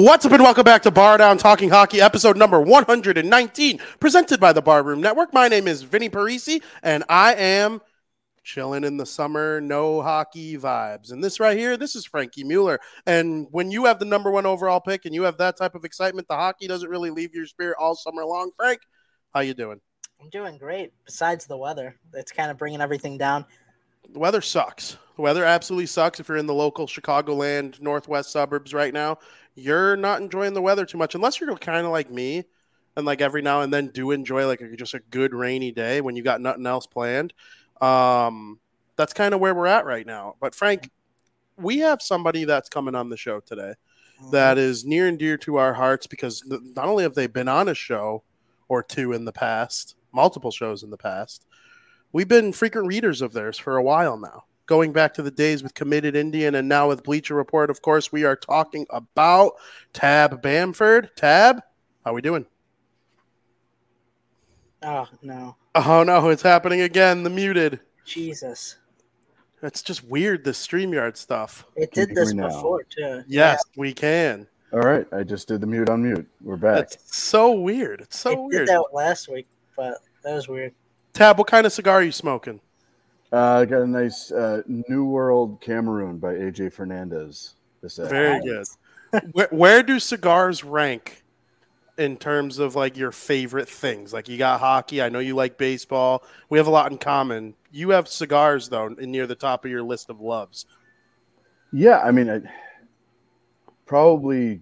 What's 0.00 0.24
up 0.24 0.30
and 0.30 0.44
welcome 0.44 0.62
back 0.62 0.82
to 0.82 0.92
Bardown 0.92 1.40
Talking 1.40 1.70
Hockey, 1.70 2.00
episode 2.00 2.36
number 2.36 2.60
119, 2.60 3.80
presented 3.98 4.38
by 4.38 4.52
the 4.52 4.62
Barroom 4.62 5.00
Network. 5.00 5.34
My 5.34 5.48
name 5.48 5.66
is 5.66 5.82
Vinny 5.82 6.08
Parisi, 6.08 6.62
and 6.84 7.02
I 7.08 7.34
am 7.34 7.80
chilling 8.44 8.84
in 8.84 8.96
the 8.96 9.04
summer, 9.04 9.60
no 9.60 10.00
hockey 10.00 10.56
vibes. 10.56 11.10
And 11.10 11.22
this 11.22 11.40
right 11.40 11.58
here, 11.58 11.76
this 11.76 11.96
is 11.96 12.04
Frankie 12.04 12.44
Mueller. 12.44 12.78
And 13.06 13.48
when 13.50 13.72
you 13.72 13.86
have 13.86 13.98
the 13.98 14.04
number 14.04 14.30
one 14.30 14.46
overall 14.46 14.78
pick 14.78 15.04
and 15.04 15.12
you 15.12 15.24
have 15.24 15.36
that 15.38 15.56
type 15.56 15.74
of 15.74 15.84
excitement, 15.84 16.28
the 16.28 16.36
hockey 16.36 16.68
doesn't 16.68 16.88
really 16.88 17.10
leave 17.10 17.34
your 17.34 17.46
spirit 17.46 17.76
all 17.76 17.96
summer 17.96 18.24
long. 18.24 18.52
Frank, 18.56 18.82
how 19.34 19.40
you 19.40 19.52
doing? 19.52 19.80
I'm 20.20 20.30
doing 20.30 20.58
great. 20.58 20.92
Besides 21.06 21.46
the 21.46 21.56
weather, 21.56 21.96
it's 22.14 22.30
kind 22.30 22.52
of 22.52 22.56
bringing 22.56 22.80
everything 22.80 23.18
down. 23.18 23.44
The 24.12 24.20
weather 24.20 24.42
sucks. 24.42 24.96
The 25.16 25.22
weather 25.22 25.44
absolutely 25.44 25.86
sucks 25.86 26.20
if 26.20 26.28
you're 26.28 26.38
in 26.38 26.46
the 26.46 26.54
local 26.54 26.86
Chicagoland 26.86 27.82
northwest 27.82 28.30
suburbs 28.30 28.72
right 28.72 28.94
now 28.94 29.18
you're 29.58 29.96
not 29.96 30.20
enjoying 30.20 30.54
the 30.54 30.62
weather 30.62 30.86
too 30.86 30.98
much 30.98 31.14
unless 31.14 31.40
you're 31.40 31.54
kind 31.56 31.84
of 31.84 31.92
like 31.92 32.10
me 32.10 32.44
and 32.96 33.04
like 33.06 33.20
every 33.20 33.42
now 33.42 33.60
and 33.60 33.72
then 33.72 33.88
do 33.88 34.10
enjoy 34.10 34.46
like 34.46 34.60
a, 34.60 34.76
just 34.76 34.94
a 34.94 35.00
good 35.10 35.34
rainy 35.34 35.72
day 35.72 36.00
when 36.00 36.16
you 36.16 36.22
got 36.22 36.40
nothing 36.40 36.66
else 36.66 36.86
planned 36.86 37.32
um 37.80 38.58
that's 38.96 39.12
kind 39.12 39.34
of 39.34 39.40
where 39.40 39.54
we're 39.54 39.66
at 39.66 39.84
right 39.84 40.06
now 40.06 40.34
but 40.40 40.54
frank 40.54 40.90
we 41.56 41.78
have 41.78 42.00
somebody 42.00 42.44
that's 42.44 42.68
coming 42.68 42.94
on 42.94 43.08
the 43.08 43.16
show 43.16 43.40
today 43.40 43.74
mm-hmm. 44.20 44.30
that 44.30 44.58
is 44.58 44.84
near 44.84 45.06
and 45.06 45.18
dear 45.18 45.36
to 45.36 45.56
our 45.56 45.74
hearts 45.74 46.06
because 46.06 46.42
not 46.46 46.86
only 46.86 47.02
have 47.02 47.14
they 47.14 47.26
been 47.26 47.48
on 47.48 47.68
a 47.68 47.74
show 47.74 48.22
or 48.68 48.82
two 48.82 49.12
in 49.12 49.24
the 49.24 49.32
past 49.32 49.96
multiple 50.12 50.50
shows 50.50 50.82
in 50.82 50.90
the 50.90 50.96
past 50.96 51.46
we've 52.12 52.28
been 52.28 52.52
frequent 52.52 52.86
readers 52.86 53.22
of 53.22 53.32
theirs 53.32 53.58
for 53.58 53.76
a 53.76 53.82
while 53.82 54.16
now 54.16 54.44
going 54.68 54.92
back 54.92 55.14
to 55.14 55.22
the 55.22 55.30
days 55.32 55.62
with 55.62 55.74
Committed 55.74 56.14
Indian 56.14 56.54
and 56.54 56.68
now 56.68 56.86
with 56.88 57.02
Bleacher 57.02 57.34
Report. 57.34 57.70
Of 57.70 57.82
course, 57.82 58.12
we 58.12 58.22
are 58.22 58.36
talking 58.36 58.86
about 58.90 59.54
Tab 59.92 60.40
Bamford. 60.40 61.10
Tab, 61.16 61.56
how 62.04 62.12
are 62.12 62.14
we 62.14 62.22
doing? 62.22 62.46
Oh 64.84 65.08
no. 65.22 65.56
Oh 65.74 66.04
no, 66.04 66.28
it's 66.28 66.42
happening 66.42 66.82
again. 66.82 67.24
The 67.24 67.30
muted. 67.30 67.80
Jesus. 68.04 68.76
It's 69.60 69.82
just 69.82 70.04
weird, 70.04 70.44
the 70.44 70.52
StreamYard 70.52 71.16
stuff. 71.16 71.66
It 71.74 71.90
did 71.90 72.14
this 72.14 72.32
before 72.32 72.84
too. 72.84 73.24
Yes, 73.26 73.60
yeah. 73.66 73.80
we 73.80 73.92
can. 73.92 74.46
All 74.72 74.80
right. 74.80 75.06
I 75.12 75.24
just 75.24 75.48
did 75.48 75.60
the 75.62 75.66
mute 75.66 75.88
on 75.88 76.02
mute. 76.02 76.28
We're 76.42 76.56
back. 76.56 76.92
It's 76.92 77.16
so 77.16 77.52
weird. 77.52 78.02
It's 78.02 78.18
so 78.18 78.32
it 78.32 78.38
weird. 78.38 78.66
Did 78.66 78.68
that 78.68 78.84
last 78.92 79.28
week, 79.28 79.48
but 79.76 79.96
that 80.22 80.34
was 80.34 80.46
weird. 80.46 80.74
Tab, 81.12 81.38
what 81.38 81.48
kind 81.48 81.66
of 81.66 81.72
cigar 81.72 81.96
are 81.96 82.02
you 82.02 82.12
smoking? 82.12 82.60
Uh, 83.32 83.60
I 83.60 83.64
got 83.66 83.82
a 83.82 83.86
nice 83.86 84.30
uh, 84.30 84.62
New 84.66 85.04
World 85.04 85.60
Cameroon 85.60 86.18
by 86.18 86.34
AJ 86.34 86.72
Fernandez. 86.72 87.54
This 87.82 87.96
Very 87.96 88.40
good. 88.40 88.66
where, 89.32 89.48
where 89.50 89.82
do 89.82 89.98
cigars 89.98 90.64
rank 90.64 91.22
in 91.98 92.16
terms 92.16 92.58
of 92.58 92.74
like 92.74 92.96
your 92.96 93.12
favorite 93.12 93.68
things? 93.68 94.12
Like 94.12 94.28
you 94.28 94.38
got 94.38 94.60
hockey. 94.60 95.02
I 95.02 95.08
know 95.08 95.18
you 95.18 95.34
like 95.34 95.58
baseball. 95.58 96.22
We 96.48 96.58
have 96.58 96.66
a 96.66 96.70
lot 96.70 96.90
in 96.90 96.98
common. 96.98 97.54
You 97.70 97.90
have 97.90 98.08
cigars 98.08 98.68
though, 98.68 98.88
near 98.88 99.26
the 99.26 99.34
top 99.34 99.64
of 99.64 99.70
your 99.70 99.82
list 99.82 100.08
of 100.08 100.20
loves. 100.20 100.66
Yeah, 101.72 102.00
I 102.00 102.10
mean, 102.12 102.30
I, 102.30 102.40
probably 103.84 104.60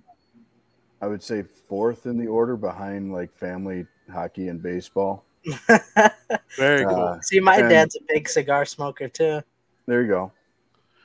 I 1.00 1.06
would 1.06 1.22
say 1.22 1.42
fourth 1.42 2.06
in 2.06 2.18
the 2.18 2.26
order 2.26 2.56
behind 2.56 3.12
like 3.12 3.32
family 3.32 3.86
hockey 4.10 4.48
and 4.48 4.62
baseball. 4.62 5.25
Very 6.56 6.84
cool. 6.84 6.96
Uh, 6.96 7.20
See, 7.20 7.40
my 7.40 7.60
dad's 7.60 7.96
a 7.96 8.00
big 8.08 8.28
cigar 8.28 8.64
smoker 8.64 9.08
too. 9.08 9.40
There 9.86 10.02
you 10.02 10.08
go. 10.08 10.32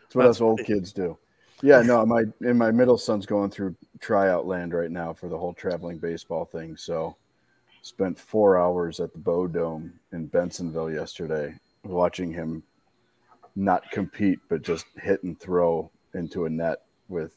That's 0.04 0.16
what 0.16 0.24
That's 0.24 0.38
us 0.38 0.42
old 0.42 0.60
funny. 0.60 0.68
kids 0.68 0.92
do. 0.92 1.18
Yeah, 1.62 1.82
no, 1.82 2.06
my 2.06 2.24
and 2.42 2.58
my 2.58 2.72
middle 2.72 2.98
son's 2.98 3.26
going 3.26 3.52
through 3.52 3.76
tryout 4.00 4.48
land 4.48 4.74
right 4.74 4.90
now 4.90 5.14
for 5.14 5.28
the 5.28 5.38
whole 5.38 5.54
traveling 5.54 6.00
baseball 6.00 6.46
thing. 6.46 6.76
So 6.76 7.16
spent 7.84 8.20
four 8.20 8.58
hours 8.58 9.00
at 9.00 9.14
the 9.14 9.20
Bow 9.20 9.48
Dome 9.48 9.94
in 10.12 10.28
Bensenville 10.28 10.94
yesterday 10.94 11.54
watching 11.84 12.32
him 12.32 12.64
not 13.56 13.90
compete 13.92 14.40
but 14.50 14.62
just 14.62 14.86
hit 15.02 15.22
and 15.24 15.40
throw 15.40 15.92
into 16.14 16.46
a 16.46 16.50
net 16.50 16.84
with 17.10 17.34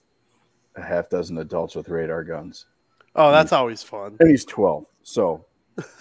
a 0.76 0.82
half 0.82 1.08
dozen 1.08 1.38
adults 1.38 1.74
with 1.74 1.88
radar 1.88 2.24
guns. 2.24 2.66
Oh, 3.16 3.30
that's 3.30 3.52
always 3.52 3.82
fun. 3.82 4.16
And 4.20 4.30
he's 4.30 4.44
12. 4.44 4.86
So 5.02 5.44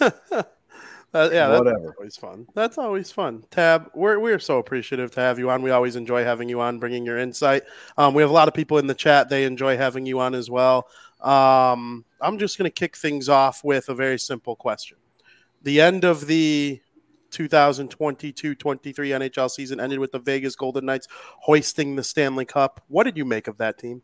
Uh, 1.14 1.30
yeah, 1.32 1.46
that's 1.46 1.60
Whatever. 1.60 1.94
always 1.96 2.16
fun. 2.16 2.46
That's 2.54 2.76
always 2.76 3.12
fun. 3.12 3.44
Tab, 3.50 3.88
we're 3.94 4.18
we're 4.18 4.40
so 4.40 4.58
appreciative 4.58 5.12
to 5.12 5.20
have 5.20 5.38
you 5.38 5.48
on. 5.48 5.62
We 5.62 5.70
always 5.70 5.94
enjoy 5.94 6.24
having 6.24 6.48
you 6.48 6.60
on, 6.60 6.80
bringing 6.80 7.06
your 7.06 7.18
insight. 7.18 7.62
Um, 7.96 8.14
we 8.14 8.22
have 8.22 8.30
a 8.30 8.34
lot 8.34 8.48
of 8.48 8.54
people 8.54 8.78
in 8.78 8.88
the 8.88 8.94
chat; 8.94 9.28
they 9.28 9.44
enjoy 9.44 9.76
having 9.76 10.06
you 10.06 10.18
on 10.18 10.34
as 10.34 10.50
well. 10.50 10.88
Um, 11.20 12.04
I'm 12.20 12.38
just 12.38 12.58
going 12.58 12.68
to 12.68 12.74
kick 12.74 12.96
things 12.96 13.28
off 13.28 13.62
with 13.62 13.88
a 13.88 13.94
very 13.94 14.18
simple 14.18 14.56
question. 14.56 14.98
The 15.62 15.80
end 15.80 16.04
of 16.04 16.26
the 16.26 16.80
2022-23 17.30 18.56
NHL 18.56 19.50
season 19.50 19.80
ended 19.80 19.98
with 19.98 20.12
the 20.12 20.18
Vegas 20.18 20.56
Golden 20.56 20.84
Knights 20.84 21.08
hoisting 21.10 21.96
the 21.96 22.04
Stanley 22.04 22.44
Cup. 22.44 22.82
What 22.88 23.04
did 23.04 23.16
you 23.16 23.24
make 23.24 23.48
of 23.48 23.56
that 23.58 23.78
team? 23.78 24.02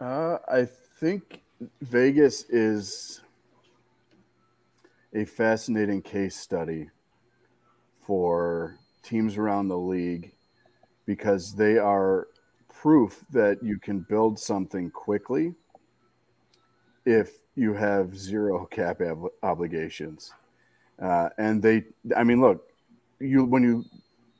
Uh, 0.00 0.38
I 0.48 0.66
think 0.98 1.42
Vegas 1.82 2.44
is 2.50 3.20
a 5.14 5.24
fascinating 5.24 6.02
case 6.02 6.36
study 6.36 6.90
for 8.04 8.78
teams 9.02 9.36
around 9.36 9.68
the 9.68 9.78
league 9.78 10.32
because 11.06 11.54
they 11.54 11.78
are 11.78 12.28
proof 12.72 13.24
that 13.30 13.62
you 13.62 13.78
can 13.78 14.00
build 14.00 14.38
something 14.38 14.90
quickly 14.90 15.54
if 17.06 17.32
you 17.54 17.74
have 17.74 18.16
zero 18.16 18.66
cap 18.66 19.00
ab- 19.00 19.28
obligations. 19.42 20.32
Uh, 21.00 21.28
and 21.38 21.62
they, 21.62 21.84
I 22.16 22.24
mean, 22.24 22.40
look, 22.40 22.68
you 23.20 23.44
when 23.44 23.62
you 23.62 23.84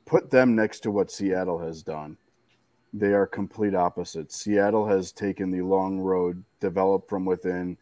put 0.05 0.29
them 0.29 0.55
next 0.55 0.81
to 0.81 0.91
what 0.91 1.11
Seattle 1.11 1.59
has 1.59 1.83
done, 1.83 2.17
they 2.93 3.13
are 3.13 3.27
complete 3.27 3.75
opposites. 3.75 4.35
Seattle 4.41 4.87
has 4.87 5.11
taken 5.11 5.51
the 5.51 5.61
long 5.61 5.99
road, 5.99 6.43
developed 6.59 7.09
from 7.09 7.25
within, 7.25 7.77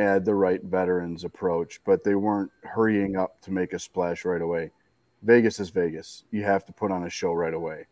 add 0.00 0.24
the 0.24 0.34
right 0.34 0.62
veterans 0.62 1.24
approach, 1.24 1.80
but 1.84 2.02
they 2.02 2.14
weren't 2.14 2.50
hurrying 2.64 3.16
up 3.16 3.40
to 3.42 3.52
make 3.52 3.72
a 3.72 3.78
splash 3.78 4.24
right 4.24 4.40
away. 4.40 4.70
Vegas 5.22 5.60
is 5.60 5.68
Vegas. 5.70 6.24
You 6.30 6.42
have 6.44 6.64
to 6.64 6.72
put 6.72 6.90
on 6.90 7.04
a 7.04 7.10
show 7.10 7.32
right 7.32 7.52
away. 7.52 7.86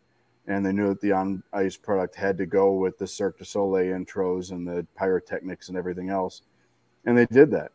And 0.46 0.64
they 0.64 0.72
knew 0.72 0.88
that 0.88 1.02
the 1.02 1.12
on 1.12 1.42
ice 1.52 1.76
product 1.76 2.14
had 2.14 2.38
to 2.38 2.46
go 2.46 2.72
with 2.72 2.96
the 2.98 3.06
Cirque 3.06 3.38
du 3.38 3.44
Soleil 3.44 3.94
intros 3.94 4.50
and 4.50 4.66
the 4.66 4.86
pyrotechnics 4.96 5.68
and 5.68 5.76
everything 5.76 6.08
else. 6.08 6.40
And 7.04 7.16
they 7.16 7.26
did 7.26 7.50
that. 7.50 7.72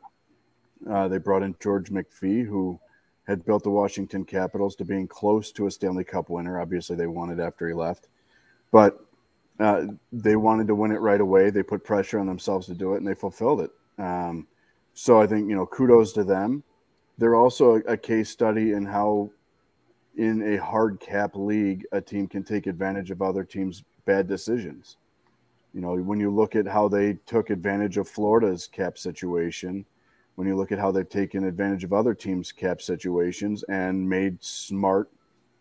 Uh, 0.89 1.07
they 1.07 1.19
brought 1.19 1.43
in 1.43 1.55
George 1.61 1.91
McPhee, 1.91 2.45
who 2.45 2.79
had 3.27 3.45
built 3.45 3.63
the 3.63 3.69
Washington 3.69 4.25
Capitals 4.25 4.75
to 4.77 4.85
being 4.85 5.07
close 5.07 5.51
to 5.51 5.67
a 5.67 5.71
Stanley 5.71 6.03
Cup 6.03 6.29
winner. 6.29 6.59
Obviously, 6.59 6.95
they 6.95 7.07
won 7.07 7.29
it 7.29 7.39
after 7.39 7.67
he 7.67 7.73
left. 7.73 8.07
But 8.71 9.05
uh, 9.59 9.85
they 10.11 10.35
wanted 10.35 10.67
to 10.67 10.75
win 10.75 10.91
it 10.91 10.99
right 10.99 11.21
away. 11.21 11.51
They 11.51 11.63
put 11.63 11.83
pressure 11.83 12.19
on 12.19 12.25
themselves 12.25 12.65
to 12.67 12.73
do 12.73 12.95
it, 12.95 12.97
and 12.97 13.07
they 13.07 13.13
fulfilled 13.13 13.61
it. 13.61 13.71
Um, 14.03 14.47
so 14.93 15.21
I 15.21 15.27
think 15.27 15.49
you 15.49 15.55
know 15.55 15.65
kudos 15.65 16.13
to 16.13 16.23
them. 16.23 16.63
They're 17.17 17.35
also 17.35 17.75
a, 17.75 17.93
a 17.93 17.97
case 17.97 18.29
study 18.29 18.73
in 18.73 18.85
how, 18.85 19.29
in 20.17 20.55
a 20.55 20.57
hard 20.57 20.99
cap 20.99 21.35
league, 21.35 21.85
a 21.91 22.01
team 22.01 22.27
can 22.27 22.43
take 22.43 22.67
advantage 22.67 23.11
of 23.11 23.21
other 23.21 23.43
teams' 23.43 23.83
bad 24.05 24.27
decisions. 24.27 24.97
You 25.73 25.81
know, 25.81 25.95
when 25.95 26.19
you 26.19 26.29
look 26.29 26.55
at 26.55 26.67
how 26.67 26.87
they 26.87 27.13
took 27.25 27.49
advantage 27.49 27.97
of 27.97 28.07
Florida's 28.07 28.67
cap 28.67 28.97
situation, 28.97 29.85
when 30.35 30.47
you 30.47 30.55
look 30.55 30.71
at 30.71 30.79
how 30.79 30.91
they've 30.91 31.07
taken 31.07 31.45
advantage 31.45 31.83
of 31.83 31.93
other 31.93 32.13
teams' 32.13 32.51
cap 32.51 32.81
situations 32.81 33.63
and 33.69 34.07
made 34.07 34.43
smart, 34.43 35.09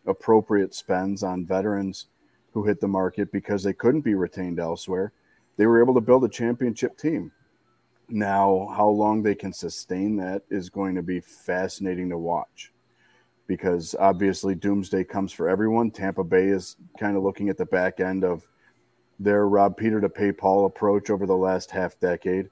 appropriate 0.06 0.74
spends 0.74 1.22
on 1.22 1.46
veterans 1.46 2.06
who 2.52 2.64
hit 2.64 2.80
the 2.80 2.88
market 2.88 3.30
because 3.30 3.62
they 3.62 3.72
couldn't 3.72 4.00
be 4.00 4.14
retained 4.14 4.58
elsewhere, 4.58 5.12
they 5.56 5.66
were 5.66 5.82
able 5.82 5.94
to 5.94 6.00
build 6.00 6.24
a 6.24 6.28
championship 6.28 6.98
team. 6.98 7.30
Now, 8.08 8.72
how 8.76 8.88
long 8.88 9.22
they 9.22 9.34
can 9.34 9.52
sustain 9.52 10.16
that 10.16 10.42
is 10.50 10.68
going 10.68 10.94
to 10.96 11.02
be 11.02 11.20
fascinating 11.20 12.10
to 12.10 12.18
watch 12.18 12.72
because 13.46 13.94
obviously 13.98 14.54
doomsday 14.54 15.04
comes 15.04 15.32
for 15.32 15.48
everyone. 15.48 15.90
Tampa 15.90 16.24
Bay 16.24 16.48
is 16.48 16.76
kind 16.98 17.16
of 17.16 17.22
looking 17.22 17.48
at 17.48 17.58
the 17.58 17.66
back 17.66 18.00
end 18.00 18.24
of 18.24 18.48
their 19.18 19.46
Rob 19.48 19.76
Peter 19.76 20.00
to 20.00 20.08
pay 20.08 20.32
Paul 20.32 20.66
approach 20.66 21.10
over 21.10 21.26
the 21.26 21.36
last 21.36 21.70
half 21.70 21.98
decade. 22.00 22.48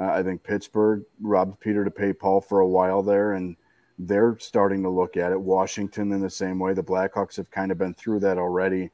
Uh, 0.00 0.10
I 0.10 0.22
think 0.22 0.42
Pittsburgh 0.42 1.04
robbed 1.20 1.60
Peter 1.60 1.84
to 1.84 1.90
pay 1.90 2.12
Paul 2.12 2.40
for 2.40 2.60
a 2.60 2.68
while 2.68 3.02
there, 3.02 3.32
and 3.32 3.56
they're 3.98 4.36
starting 4.38 4.82
to 4.82 4.90
look 4.90 5.16
at 5.16 5.32
it. 5.32 5.40
Washington, 5.40 6.12
in 6.12 6.20
the 6.20 6.30
same 6.30 6.58
way, 6.58 6.72
the 6.72 6.82
Blackhawks 6.82 7.36
have 7.36 7.50
kind 7.50 7.70
of 7.70 7.78
been 7.78 7.94
through 7.94 8.20
that 8.20 8.38
already 8.38 8.90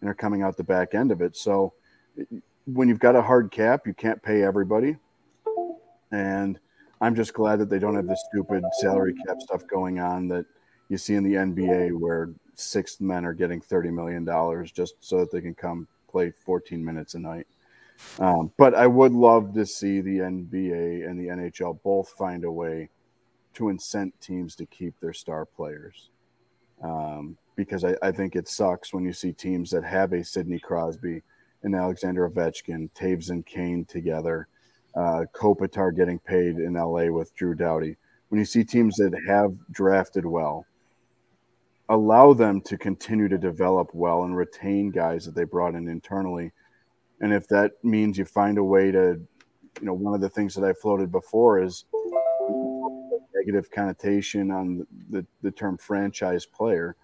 and 0.00 0.08
are 0.08 0.14
coming 0.14 0.42
out 0.42 0.56
the 0.56 0.64
back 0.64 0.94
end 0.94 1.10
of 1.10 1.20
it. 1.20 1.36
So, 1.36 1.74
when 2.66 2.88
you've 2.88 2.98
got 2.98 3.16
a 3.16 3.22
hard 3.22 3.50
cap, 3.50 3.86
you 3.86 3.94
can't 3.94 4.22
pay 4.22 4.42
everybody. 4.42 4.96
And 6.12 6.58
I'm 7.00 7.14
just 7.14 7.34
glad 7.34 7.56
that 7.60 7.70
they 7.70 7.78
don't 7.78 7.94
have 7.94 8.08
this 8.08 8.24
stupid 8.30 8.64
salary 8.80 9.14
cap 9.26 9.40
stuff 9.40 9.66
going 9.66 10.00
on 10.00 10.28
that 10.28 10.46
you 10.88 10.98
see 10.98 11.14
in 11.14 11.24
the 11.24 11.34
NBA 11.34 11.92
where 11.92 12.30
six 12.54 13.00
men 13.00 13.24
are 13.24 13.34
getting 13.34 13.60
$30 13.60 13.92
million 13.92 14.66
just 14.74 14.94
so 15.00 15.18
that 15.18 15.30
they 15.30 15.40
can 15.40 15.54
come 15.54 15.86
play 16.10 16.32
14 16.44 16.84
minutes 16.84 17.14
a 17.14 17.18
night. 17.18 17.46
Um, 18.18 18.52
but 18.56 18.74
I 18.74 18.86
would 18.86 19.12
love 19.12 19.54
to 19.54 19.66
see 19.66 20.00
the 20.00 20.18
NBA 20.18 21.08
and 21.08 21.18
the 21.18 21.28
NHL 21.28 21.82
both 21.82 22.10
find 22.10 22.44
a 22.44 22.50
way 22.50 22.88
to 23.54 23.64
incent 23.64 24.12
teams 24.20 24.54
to 24.56 24.66
keep 24.66 24.98
their 25.00 25.12
star 25.12 25.44
players. 25.44 26.10
Um, 26.82 27.36
because 27.56 27.84
I, 27.84 27.96
I, 28.00 28.12
think 28.12 28.36
it 28.36 28.46
sucks 28.46 28.94
when 28.94 29.04
you 29.04 29.12
see 29.12 29.32
teams 29.32 29.70
that 29.72 29.82
have 29.82 30.12
a 30.12 30.22
Sidney 30.22 30.60
Crosby 30.60 31.22
and 31.64 31.74
Alexander 31.74 32.28
Ovechkin, 32.30 32.88
Toews 32.92 33.30
and 33.30 33.44
Kane 33.44 33.84
together, 33.84 34.46
uh, 34.94 35.24
Kopitar 35.34 35.94
getting 35.94 36.18
paid 36.18 36.56
in 36.56 36.74
LA 36.74 37.06
with 37.06 37.34
Drew 37.34 37.54
Doughty. 37.54 37.96
When 38.28 38.38
you 38.38 38.44
see 38.44 38.64
teams 38.64 38.96
that 38.96 39.18
have 39.26 39.54
drafted 39.70 40.26
well, 40.26 40.66
allow 41.88 42.34
them 42.34 42.60
to 42.62 42.76
continue 42.76 43.28
to 43.28 43.38
develop 43.38 43.88
well 43.94 44.24
and 44.24 44.36
retain 44.36 44.90
guys 44.90 45.24
that 45.24 45.34
they 45.34 45.44
brought 45.44 45.74
in 45.74 45.88
internally. 45.88 46.52
And 47.20 47.32
if 47.32 47.48
that 47.48 47.72
means 47.82 48.18
you 48.18 48.24
find 48.24 48.58
a 48.58 48.64
way 48.64 48.90
to, 48.90 49.20
you 49.80 49.86
know, 49.86 49.94
one 49.94 50.14
of 50.14 50.20
the 50.20 50.28
things 50.28 50.54
that 50.54 50.64
I 50.64 50.72
floated 50.74 51.10
before 51.10 51.62
is 51.62 51.84
negative 53.34 53.70
connotation 53.70 54.50
on 54.50 54.86
the, 55.10 55.24
the 55.42 55.50
term 55.50 55.78
franchise 55.78 56.44
player. 56.44 56.96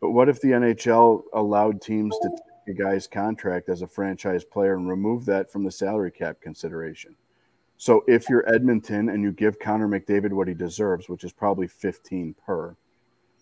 But 0.00 0.10
what 0.10 0.28
if 0.28 0.40
the 0.40 0.48
NHL 0.48 1.22
allowed 1.34 1.80
teams 1.80 2.16
to 2.22 2.30
a 2.70 2.74
guy's 2.74 3.06
contract 3.06 3.68
as 3.68 3.82
a 3.82 3.86
franchise 3.86 4.44
player 4.44 4.74
and 4.74 4.88
remove 4.88 5.24
that 5.26 5.52
from 5.52 5.64
the 5.64 5.70
salary 5.70 6.10
cap 6.10 6.40
consideration? 6.40 7.16
So 7.76 8.04
if 8.06 8.28
you're 8.28 8.46
Edmonton 8.52 9.08
and 9.08 9.22
you 9.22 9.32
give 9.32 9.58
Connor 9.58 9.88
McDavid 9.88 10.32
what 10.32 10.48
he 10.48 10.54
deserves, 10.54 11.08
which 11.08 11.24
is 11.24 11.32
probably 11.32 11.66
15 11.66 12.34
per, 12.46 12.76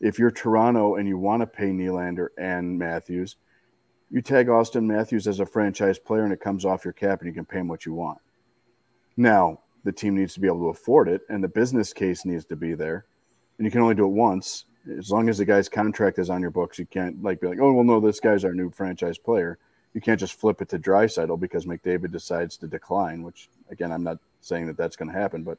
if 0.01 0.19
you're 0.19 0.31
Toronto 0.31 0.95
and 0.95 1.09
you 1.09 1.19
want 1.19 1.43
to 1.43 1.47
pay 1.47 1.71
Nylander 1.71 2.29
and 2.39 2.79
Matthews, 2.79 3.37
you 4.11 4.23
tag 4.23 4.49
Austin 4.49 4.87
Matthews 4.87 5.27
as 5.27 5.41
a 5.41 5.47
franchise 5.47 5.99
player 5.99 6.25
and 6.25 6.33
it 6.33 6.41
comes 6.41 6.65
off 6.65 6.85
your 6.85 6.93
cap 6.93 7.21
and 7.21 7.29
you 7.29 7.35
can 7.35 7.45
pay 7.45 7.59
him 7.59 7.69
what 7.69 7.85
you 7.85 7.95
want. 7.95 8.19
Now, 9.17 9.61
the 9.85 9.93
team 9.93 10.15
needs 10.15 10.35
to 10.35 10.41
be 10.41 10.47
able 10.47 10.61
to 10.61 10.69
afford 10.69 11.09
it 11.09 11.23
and 11.29 11.43
the 11.43 11.49
business 11.49 11.93
case 11.93 12.25
needs 12.25 12.45
to 12.47 12.57
be 12.57 12.75
there. 12.75 13.07
And 13.59 13.65
you 13.65 13.73
can 13.73 13.81
only 13.81 13.97
do 13.97 14.05
it 14.05 14.13
once. 14.13 14.67
As 14.97 15.11
long 15.11 15.29
as 15.29 15.39
the 15.39 15.45
guy's 15.45 15.69
contract 15.69 16.19
is 16.19 16.31
on 16.31 16.41
your 16.41 16.51
books, 16.51 16.79
you 16.79 16.87
can't 16.87 17.23
like 17.23 17.41
be 17.41 17.49
like, 17.49 17.61
oh 17.61 17.73
well 17.73 17.85
no, 17.85 18.01
this 18.01 18.21
guy's 18.21 18.45
our 18.45 18.55
new 18.55 18.71
franchise 18.71 19.19
player. 19.19 19.59
You 19.95 20.01
can't 20.01 20.21
just 20.21 20.39
flip 20.39 20.63
it 20.63 20.69
to 20.71 20.79
Draisaitl 20.79 21.41
because 21.41 21.67
McDavid 21.67 22.13
decides 22.13 22.57
to 22.59 22.67
decline, 22.67 23.23
which 23.23 23.49
again, 23.71 23.93
I'm 23.93 24.05
not 24.05 24.19
saying 24.41 24.67
that 24.67 24.77
that's 24.77 24.97
going 24.97 25.11
to 25.11 25.19
happen, 25.19 25.43
but 25.43 25.59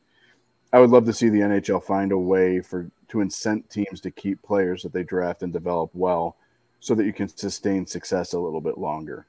I 0.72 0.80
would 0.80 0.92
love 0.92 1.06
to 1.06 1.14
see 1.14 1.30
the 1.30 1.40
NHL 1.40 1.84
find 1.84 2.12
a 2.12 2.18
way 2.18 2.62
for 2.62 2.90
to 3.10 3.18
incent 3.18 3.70
teams 3.70 4.02
to 4.02 4.12
keep 4.12 4.42
players 4.44 4.84
that 4.84 4.94
they 4.94 5.04
draft 5.04 5.42
and 5.42 5.52
develop 5.52 5.90
well 5.94 6.36
so 6.80 6.96
that 6.96 7.06
you 7.06 7.14
can 7.14 7.28
sustain 7.28 7.86
success 7.86 8.34
a 8.34 8.40
little 8.40 8.62
bit 8.62 8.78
longer. 8.78 9.26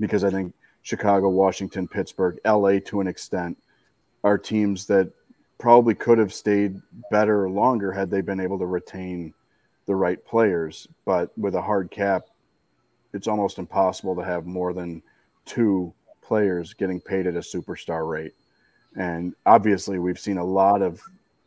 Because 0.00 0.24
I 0.24 0.30
think 0.30 0.54
Chicago, 0.82 1.28
Washington, 1.28 1.86
Pittsburgh, 1.86 2.38
LA 2.44 2.78
to 2.86 3.00
an 3.00 3.06
extent 3.06 3.58
are 4.24 4.38
teams 4.38 4.86
that 4.86 5.12
probably 5.58 5.94
could 5.94 6.18
have 6.18 6.34
stayed 6.34 6.80
better 7.10 7.48
longer 7.48 7.92
had 7.92 8.10
they 8.10 8.20
been 8.20 8.40
able 8.40 8.58
to 8.58 8.66
retain 8.66 9.32
the 9.86 9.94
right 9.94 10.24
players. 10.24 10.86
But 11.04 11.36
with 11.38 11.54
a 11.54 11.62
hard 11.62 11.90
cap, 11.90 12.26
it's 13.12 13.28
almost 13.28 13.58
impossible 13.58 14.14
to 14.16 14.24
have 14.24 14.46
more 14.46 14.72
than 14.72 15.02
two 15.44 15.92
players 16.20 16.74
getting 16.74 17.00
paid 17.00 17.26
at 17.26 17.36
a 17.36 17.40
superstar 17.40 18.08
rate. 18.08 18.34
And 18.96 19.34
obviously, 19.44 19.98
we've 19.98 20.18
seen 20.18 20.38
a 20.38 20.44
lot 20.44 20.82
of 20.82 21.00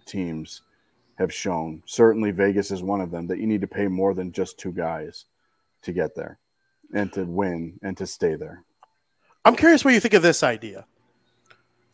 teams 0.05 0.61
have 1.17 1.33
shown, 1.33 1.83
certainly 1.85 2.31
Vegas 2.31 2.71
is 2.71 2.81
one 2.81 3.01
of 3.01 3.11
them, 3.11 3.27
that 3.27 3.39
you 3.39 3.47
need 3.47 3.61
to 3.61 3.67
pay 3.67 3.87
more 3.87 4.13
than 4.13 4.31
just 4.31 4.57
two 4.57 4.71
guys 4.71 5.25
to 5.81 5.91
get 5.91 6.15
there 6.15 6.39
and 6.93 7.11
to 7.13 7.25
win 7.25 7.77
and 7.83 7.97
to 7.97 8.07
stay 8.07 8.35
there. 8.35 8.63
I'm 9.43 9.55
curious 9.55 9.83
what 9.83 9.93
you 9.93 9.99
think 9.99 10.13
of 10.13 10.21
this 10.21 10.43
idea 10.43 10.85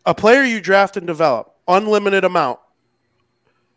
a 0.06 0.14
player 0.14 0.44
you 0.44 0.62
draft 0.62 0.98
and 0.98 1.08
develop, 1.08 1.55
unlimited 1.68 2.24
amount, 2.24 2.60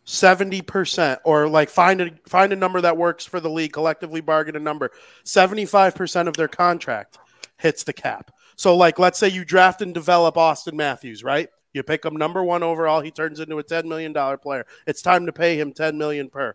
70% 0.06 1.19
or 1.25 1.49
like 1.49 1.69
find 1.69 2.00
a 2.00 2.11
find 2.26 2.52
a 2.52 2.56
number 2.56 2.81
that 2.81 2.96
works 2.96 3.26
for 3.26 3.40
the 3.40 3.50
league, 3.50 3.73
collectively 3.73 4.23
bargain 4.23 4.56
a 4.56 4.61
number. 4.61 4.90
75% 5.25 6.29
of 6.29 6.37
their 6.37 6.49
contract 6.49 7.19
hits 7.58 7.85
the 7.85 7.93
cap. 7.93 8.31
So 8.56 8.75
like 8.75 8.99
let's 8.99 9.19
say 9.19 9.29
you 9.29 9.44
draft 9.44 9.82
and 9.82 9.93
develop 9.93 10.37
Austin 10.37 10.76
Matthews, 10.76 11.23
right? 11.23 11.49
You 11.75 11.82
pick 11.82 12.05
him 12.05 12.17
number 12.17 12.43
1 12.43 12.62
overall, 12.62 13.00
he 13.00 13.11
turns 13.11 13.38
into 13.38 13.58
a 13.58 13.62
10 13.62 13.87
million 13.87 14.14
dollar 14.14 14.38
player. 14.38 14.67
It's 14.87 15.02
time 15.02 15.26
to 15.26 15.32
pay 15.32 15.61
him 15.61 15.73
10 15.73 15.99
million 15.99 16.31
per 16.31 16.55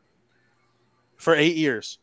for 1.17 1.35
8 1.35 1.55
years. 1.55 1.99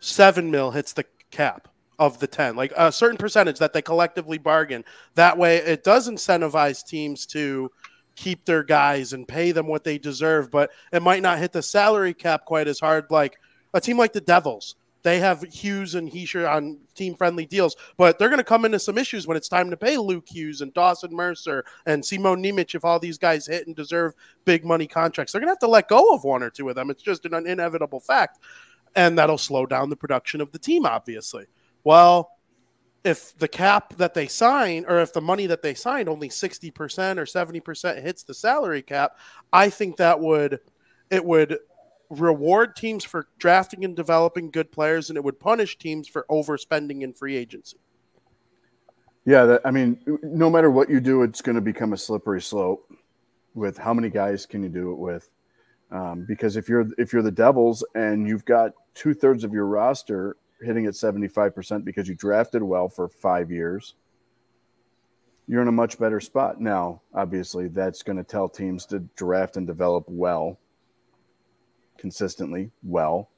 7 0.00 0.50
mil 0.50 0.70
hits 0.70 0.92
the 0.92 1.06
cap 1.30 1.68
of 1.98 2.18
the 2.18 2.26
10 2.26 2.56
like 2.56 2.72
a 2.76 2.90
certain 2.90 3.16
percentage 3.16 3.58
that 3.58 3.72
they 3.72 3.80
collectively 3.80 4.36
bargain 4.36 4.84
that 5.14 5.38
way 5.38 5.58
it 5.58 5.84
does 5.84 6.08
incentivize 6.08 6.84
teams 6.84 7.24
to 7.24 7.70
keep 8.16 8.44
their 8.44 8.62
guys 8.62 9.12
and 9.12 9.26
pay 9.26 9.52
them 9.52 9.66
what 9.66 9.84
they 9.84 9.98
deserve 9.98 10.50
but 10.50 10.70
it 10.92 11.02
might 11.02 11.22
not 11.22 11.38
hit 11.38 11.52
the 11.52 11.62
salary 11.62 12.14
cap 12.14 12.44
quite 12.44 12.68
as 12.68 12.80
hard 12.80 13.06
like 13.10 13.36
a 13.74 13.80
team 13.80 13.98
like 13.98 14.12
the 14.12 14.20
devils 14.20 14.76
they 15.04 15.20
have 15.20 15.42
Hughes 15.42 15.94
and 15.94 16.10
Hischier 16.10 16.50
on 16.50 16.78
team 16.94 17.14
friendly 17.14 17.44
deals, 17.44 17.76
but 17.98 18.18
they're 18.18 18.30
going 18.30 18.38
to 18.38 18.44
come 18.44 18.64
into 18.64 18.78
some 18.78 18.96
issues 18.96 19.26
when 19.26 19.36
it's 19.36 19.50
time 19.50 19.68
to 19.68 19.76
pay 19.76 19.98
Luke 19.98 20.26
Hughes 20.26 20.62
and 20.62 20.72
Dawson 20.72 21.14
Mercer 21.14 21.64
and 21.84 22.02
Simon 22.02 22.42
Nemec 22.42 22.74
if 22.74 22.86
all 22.86 22.98
these 22.98 23.18
guys 23.18 23.46
hit 23.46 23.66
and 23.66 23.76
deserve 23.76 24.14
big 24.46 24.64
money 24.64 24.86
contracts. 24.86 25.30
They're 25.30 25.42
going 25.42 25.48
to 25.48 25.52
have 25.52 25.58
to 25.58 25.68
let 25.68 25.88
go 25.88 26.14
of 26.14 26.24
one 26.24 26.42
or 26.42 26.48
two 26.48 26.70
of 26.70 26.74
them. 26.74 26.88
It's 26.88 27.02
just 27.02 27.26
an 27.26 27.46
inevitable 27.46 28.00
fact. 28.00 28.38
And 28.96 29.18
that'll 29.18 29.36
slow 29.36 29.66
down 29.66 29.90
the 29.90 29.96
production 29.96 30.40
of 30.40 30.52
the 30.52 30.58
team, 30.58 30.86
obviously. 30.86 31.44
Well, 31.84 32.30
if 33.04 33.36
the 33.36 33.48
cap 33.48 33.94
that 33.96 34.14
they 34.14 34.26
sign 34.26 34.86
or 34.88 34.98
if 34.98 35.12
the 35.12 35.20
money 35.20 35.46
that 35.46 35.62
they 35.62 35.74
sign 35.74 36.08
only 36.08 36.30
60% 36.30 36.72
or 37.18 37.24
70% 37.24 38.02
hits 38.02 38.22
the 38.22 38.34
salary 38.34 38.82
cap, 38.82 39.18
I 39.52 39.68
think 39.68 39.98
that 39.98 40.18
would 40.18 40.60
it 41.10 41.24
would 41.24 41.58
reward 42.08 42.76
teams 42.76 43.04
for 43.04 43.28
drafting 43.38 43.84
and 43.84 43.94
developing 43.94 44.50
good 44.50 44.72
players 44.72 45.10
and 45.10 45.18
it 45.18 45.24
would 45.24 45.38
punish 45.38 45.78
teams 45.78 46.08
for 46.08 46.24
overspending 46.30 47.02
in 47.02 47.12
free 47.12 47.36
agency. 47.36 47.78
Yeah, 49.26 49.44
that, 49.44 49.62
I 49.64 49.70
mean, 49.70 50.00
no 50.22 50.50
matter 50.50 50.70
what 50.70 50.90
you 50.90 51.00
do, 51.00 51.22
it's 51.22 51.40
going 51.40 51.56
to 51.56 51.62
become 51.62 51.92
a 51.92 51.96
slippery 51.96 52.42
slope 52.42 52.90
with 53.54 53.78
how 53.78 53.94
many 53.94 54.10
guys 54.10 54.44
can 54.44 54.62
you 54.62 54.68
do 54.68 54.92
it 54.92 54.98
with. 54.98 55.30
Um, 55.90 56.24
because 56.26 56.56
if 56.56 56.68
you're 56.68 56.86
if 56.98 57.12
you're 57.12 57.22
the 57.22 57.30
Devils 57.30 57.84
and 57.94 58.26
you've 58.26 58.44
got 58.44 58.72
two 58.94 59.14
thirds 59.14 59.44
of 59.44 59.52
your 59.52 59.66
roster 59.66 60.36
hitting 60.64 60.86
at 60.86 60.94
75% 60.94 61.84
because 61.84 62.08
you 62.08 62.14
drafted 62.14 62.62
well 62.62 62.88
for 62.88 63.08
five 63.08 63.50
years, 63.50 63.94
you're 65.46 65.62
in 65.62 65.68
a 65.68 65.72
much 65.72 65.98
better 65.98 66.20
spot. 66.20 66.60
Now, 66.60 67.02
obviously, 67.14 67.68
that's 67.68 68.02
going 68.02 68.16
to 68.16 68.24
tell 68.24 68.48
teams 68.48 68.86
to 68.86 69.00
draft 69.16 69.56
and 69.56 69.66
develop 69.66 70.04
well, 70.08 70.58
consistently 71.98 72.70
well, 72.82 73.30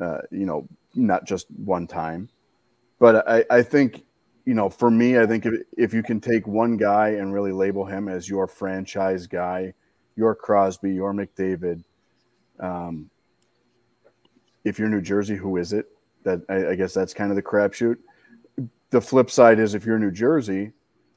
uh, 0.00 0.18
you 0.30 0.44
know, 0.44 0.68
not 0.94 1.24
just 1.24 1.46
one 1.50 1.86
time. 1.86 2.28
But 2.98 3.28
I, 3.28 3.44
I 3.50 3.62
think, 3.62 4.04
you 4.44 4.54
know, 4.54 4.68
for 4.68 4.90
me, 4.90 5.18
I 5.18 5.26
think 5.26 5.46
if, 5.46 5.54
if 5.76 5.94
you 5.94 6.02
can 6.02 6.20
take 6.20 6.46
one 6.46 6.76
guy 6.76 7.10
and 7.10 7.32
really 7.32 7.52
label 7.52 7.84
him 7.84 8.08
as 8.08 8.28
your 8.28 8.46
franchise 8.46 9.26
guy, 9.26 9.74
your 10.16 10.34
Crosby, 10.34 10.92
your 10.92 11.12
McDavid, 11.12 11.84
um, 12.60 13.08
if 14.64 14.78
you're 14.78 14.88
New 14.88 15.00
Jersey, 15.00 15.36
who 15.36 15.56
is 15.56 15.72
it? 15.72 15.91
That 16.24 16.40
I, 16.48 16.68
I 16.70 16.74
guess 16.74 16.94
that's 16.94 17.14
kind 17.14 17.30
of 17.30 17.36
the 17.36 17.42
crapshoot. 17.42 17.98
The 18.90 19.00
flip 19.00 19.30
side 19.30 19.58
is 19.58 19.74
if 19.74 19.84
you're 19.84 19.98
New 19.98 20.10
Jersey, 20.10 20.72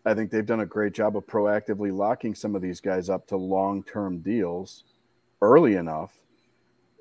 I 0.05 0.13
think 0.13 0.29
they've 0.29 0.45
done 0.45 0.61
a 0.61 0.65
great 0.65 0.93
job 0.93 1.17
of 1.17 1.25
proactively 1.25 1.95
locking 1.95 2.35
some 2.35 2.55
of 2.55 2.61
these 2.61 2.79
guys 2.79 3.09
up 3.09 3.27
to 3.27 3.37
long 3.37 3.83
term 3.83 4.19
deals 4.19 4.83
early 5.41 5.75
enough 5.75 6.13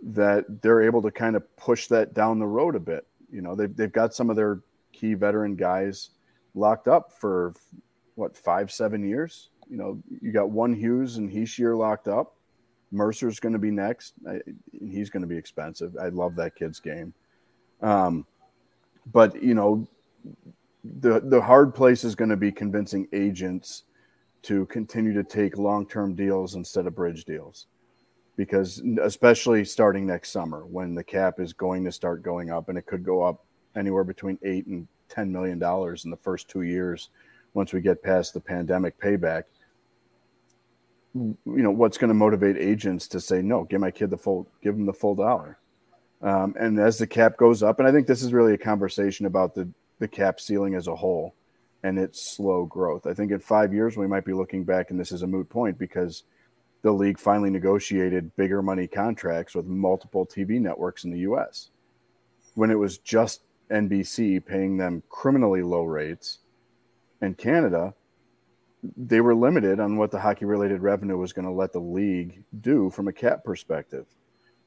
that 0.03 0.63
they're 0.63 0.83
able 0.83 1.03
to 1.03 1.11
kind 1.11 1.37
of 1.37 1.57
push 1.57 1.87
that 1.89 2.15
down 2.15 2.39
the 2.39 2.47
road 2.47 2.75
a 2.75 2.81
bit. 2.81 3.07
You 3.31 3.43
know, 3.43 3.55
they've, 3.55 3.75
they've 3.75 3.93
got 3.93 4.15
some 4.15 4.31
of 4.31 4.37
their 4.37 4.61
key 4.93 5.15
veteran 5.15 5.57
guys 5.57 6.11
locked 6.55 6.89
up 6.89 7.13
for 7.13 7.55
what, 8.15 8.37
five, 8.37 8.71
seven 8.71 9.07
years? 9.07 9.51
You 9.69 9.77
know, 9.77 10.03
you 10.21 10.31
got 10.33 10.51
one 10.51 10.75
Hughes 10.75 11.17
and 11.17 11.31
Hischier 11.31 11.77
locked 11.77 12.09
up. 12.09 12.37
Mercer's 12.93 13.41
going 13.41 13.55
to 13.55 13.59
be 13.59 13.71
next. 13.71 14.15
I, 14.29 14.41
he's 14.89 15.11
going 15.11 15.23
to 15.23 15.27
be 15.27 15.37
expensive. 15.37 15.97
I 16.01 16.09
love 16.09 16.37
that 16.37 16.55
kid's 16.55 16.81
game. 16.81 17.13
Um, 17.85 18.27
but 19.13 19.41
you 19.43 19.55
know, 19.55 19.87
the 20.83 21.21
the 21.21 21.41
hard 21.41 21.75
place 21.75 22.03
is 22.03 22.15
going 22.15 22.31
to 22.31 22.37
be 22.37 22.51
convincing 22.51 23.07
agents 23.13 23.85
to 24.43 24.67
continue 24.67 25.13
to 25.13 25.23
take 25.23 25.59
long 25.59 25.87
term 25.87 26.15
deals 26.15 26.55
instead 26.55 26.87
of 26.87 26.95
bridge 26.95 27.25
deals, 27.25 27.67
because 28.37 28.83
especially 29.03 29.65
starting 29.65 30.07
next 30.07 30.31
summer 30.31 30.65
when 30.65 30.95
the 30.95 31.05
cap 31.05 31.39
is 31.39 31.53
going 31.53 31.85
to 31.85 31.93
start 31.93 32.23
going 32.23 32.51
up, 32.51 32.71
and 32.71 32.79
it 32.79 32.87
could 32.87 33.05
go 33.05 33.23
up 33.23 33.45
anywhere 33.77 34.05
between 34.05 34.39
eight 34.43 34.67
and 34.67 34.89
ten 35.11 35.31
million 35.31 35.59
dollars 35.59 36.07
in 36.07 36.11
the 36.11 36.17
first 36.17 36.49
two 36.49 36.63
years 36.63 37.11
once 37.53 37.73
we 37.73 37.81
get 37.81 38.03
past 38.03 38.33
the 38.33 38.41
pandemic 38.41 38.99
payback 38.99 39.45
you 41.15 41.37
know 41.45 41.71
what's 41.71 41.99
going 41.99 42.09
to 42.09 42.15
motivate 42.15 42.57
agents 42.57 43.07
to 43.07 43.21
say 43.21 43.43
no 43.43 43.65
give 43.65 43.81
my 43.81 43.91
kid 43.91 44.11
the 44.11 44.17
full 44.17 44.49
give 44.63 44.75
him 44.75 44.87
the 44.87 44.93
full 44.93 45.15
dollar 45.15 45.59
um, 46.25 46.55
and 46.59 46.81
as 46.81 46.99
the 46.99 47.07
cap 47.07 47.37
goes 47.37 47.63
up, 47.63 47.79
and 47.79 47.87
I 47.87 47.93
think 47.93 48.07
this 48.07 48.23
is 48.23 48.33
really 48.33 48.55
a 48.55 48.59
conversation 48.59 49.27
about 49.27 49.55
the, 49.55 49.69
the 50.01 50.09
cap 50.09 50.41
ceiling 50.41 50.75
as 50.75 50.89
a 50.89 50.97
whole. 50.97 51.35
and 51.85 51.99
its 51.99 52.35
slow 52.35 52.65
growth. 52.65 53.07
I 53.07 53.13
think 53.13 53.31
in 53.31 53.39
five 53.41 53.75
years 53.75 53.97
we 53.97 54.07
might 54.07 54.25
be 54.25 54.33
looking 54.33 54.65
back, 54.65 54.91
and 54.91 54.99
this 54.99 55.13
is 55.13 55.21
a 55.23 55.27
moot 55.27 55.49
point 55.51 55.79
because 55.79 56.25
the 56.81 56.91
league 56.91 57.19
finally 57.19 57.51
negotiated 57.51 58.35
bigger 58.37 58.63
money 58.63 58.87
contracts 58.87 59.55
with 59.55 59.67
multiple 59.67 60.27
TV 60.27 60.59
networks 60.61 61.05
in 61.05 61.11
the 61.11 61.21
U.S. 61.21 61.71
When 62.55 62.71
it 62.71 62.79
was 62.79 62.97
just 62.99 63.43
NBC 63.71 64.45
paying 64.45 64.79
them 64.79 65.03
criminally 65.11 65.63
low 65.63 65.85
rates, 65.85 66.39
and 67.21 67.37
Canada, 67.37 67.95
they 68.97 69.21
were 69.21 69.35
limited 69.35 69.79
on 69.79 69.97
what 69.97 70.11
the 70.11 70.21
hockey 70.21 70.45
related 70.47 70.83
revenue 70.83 71.17
was 71.17 71.33
going 71.35 71.47
to 71.47 71.51
let 71.51 71.73
the 71.73 71.81
league 71.81 72.45
do 72.61 72.91
from 72.91 73.09
a 73.09 73.13
cap 73.13 73.45
perspective. 73.45 74.07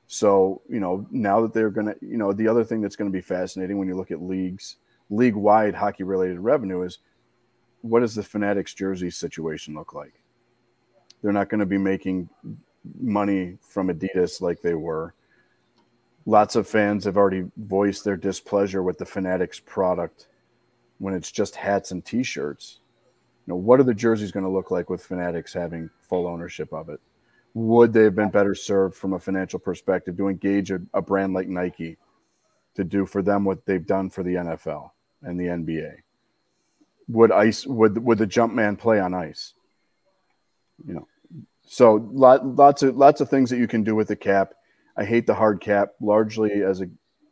So, 0.07 0.61
you 0.69 0.79
know, 0.79 1.05
now 1.11 1.41
that 1.41 1.53
they're 1.53 1.69
going 1.69 1.87
to, 1.87 1.95
you 2.01 2.17
know, 2.17 2.31
the 2.31 2.47
other 2.47 2.63
thing 2.63 2.81
that's 2.81 2.95
going 2.95 3.11
to 3.11 3.15
be 3.15 3.21
fascinating 3.21 3.77
when 3.77 3.89
you 3.89 3.95
look 3.95 4.11
at 4.11 4.21
leagues, 4.21 4.77
league 5.09 5.35
wide 5.35 5.75
hockey 5.75 6.03
related 6.03 6.39
revenue 6.39 6.81
is 6.83 6.99
what 7.81 7.99
does 7.99 8.15
the 8.15 8.23
Fanatics 8.23 8.73
jersey 8.73 9.09
situation 9.09 9.75
look 9.75 9.93
like? 9.93 10.13
They're 11.21 11.33
not 11.33 11.49
going 11.49 11.59
to 11.59 11.65
be 11.65 11.77
making 11.77 12.29
money 12.99 13.57
from 13.61 13.89
Adidas 13.89 14.39
like 14.39 14.61
they 14.61 14.75
were. 14.75 15.13
Lots 16.25 16.55
of 16.55 16.67
fans 16.67 17.05
have 17.05 17.17
already 17.17 17.45
voiced 17.57 18.03
their 18.03 18.17
displeasure 18.17 18.83
with 18.83 18.97
the 18.97 19.05
Fanatics 19.05 19.59
product 19.59 20.27
when 20.99 21.13
it's 21.13 21.31
just 21.31 21.55
hats 21.55 21.91
and 21.91 22.03
t 22.03 22.23
shirts. 22.23 22.79
You 23.45 23.53
know, 23.53 23.57
what 23.57 23.79
are 23.79 23.83
the 23.83 23.93
jerseys 23.93 24.31
going 24.31 24.45
to 24.45 24.51
look 24.51 24.71
like 24.71 24.89
with 24.89 25.03
Fanatics 25.03 25.53
having 25.53 25.89
full 26.01 26.27
ownership 26.27 26.73
of 26.73 26.89
it? 26.89 26.99
Would 27.57 27.91
they 27.91 28.03
have 28.03 28.15
been 28.15 28.29
better 28.29 28.53
served 28.53 28.95
from 28.95 29.13
a 29.13 29.19
financial 29.19 29.57
perspective 29.57 30.15
to 30.15 30.27
engage 30.27 30.69
a, 30.69 30.79
a 30.93 31.01
brand 31.01 31.33
like 31.33 31.47
Nike 31.47 31.97
to 32.75 32.83
do 32.83 33.03
for 33.03 33.23
them 33.23 33.43
what 33.43 33.65
they've 33.65 33.85
done 33.85 34.11
for 34.11 34.21
the 34.21 34.35
NFL 34.35 34.91
and 35.23 35.39
the 35.39 35.45
NBA? 35.45 35.95
Would 37.07 37.31
ice 37.31 37.65
would 37.65 37.97
would 37.97 38.19
the 38.19 38.27
jump 38.27 38.53
man 38.53 38.75
play 38.75 38.99
on 38.99 39.15
ice? 39.15 39.53
You 40.85 40.93
know, 40.93 41.07
so 41.65 41.95
lot, 42.11 42.45
lots 42.45 42.83
of 42.83 42.95
lots 42.95 43.21
of 43.21 43.29
things 43.29 43.49
that 43.49 43.57
you 43.57 43.67
can 43.67 43.83
do 43.83 43.95
with 43.95 44.09
the 44.09 44.15
cap. 44.15 44.53
I 44.95 45.03
hate 45.03 45.25
the 45.25 45.33
hard 45.33 45.59
cap 45.59 45.93
largely 45.99 46.63
as 46.63 46.81
a 46.81 46.89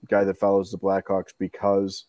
guy 0.07 0.23
that 0.23 0.39
follows 0.39 0.71
the 0.71 0.77
Blackhawks 0.79 1.33
because 1.37 2.05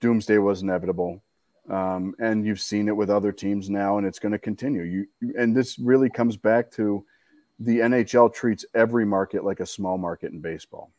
doomsday 0.00 0.38
was 0.38 0.62
inevitable. 0.62 1.22
Um, 1.68 2.14
and 2.20 2.46
you've 2.46 2.60
seen 2.60 2.88
it 2.88 2.96
with 2.96 3.08
other 3.08 3.32
teams 3.32 3.70
now, 3.70 3.96
and 3.98 4.06
it's 4.06 4.18
going 4.18 4.32
to 4.32 4.38
continue. 4.38 4.82
You 4.82 5.06
and 5.36 5.56
this 5.56 5.78
really 5.78 6.10
comes 6.10 6.36
back 6.36 6.70
to 6.72 7.04
the 7.58 7.78
NHL 7.78 8.34
treats 8.34 8.64
every 8.74 9.04
market 9.04 9.44
like 9.44 9.60
a 9.60 9.66
small 9.66 9.98
market 9.98 10.32
in 10.32 10.40
baseball, 10.40 10.90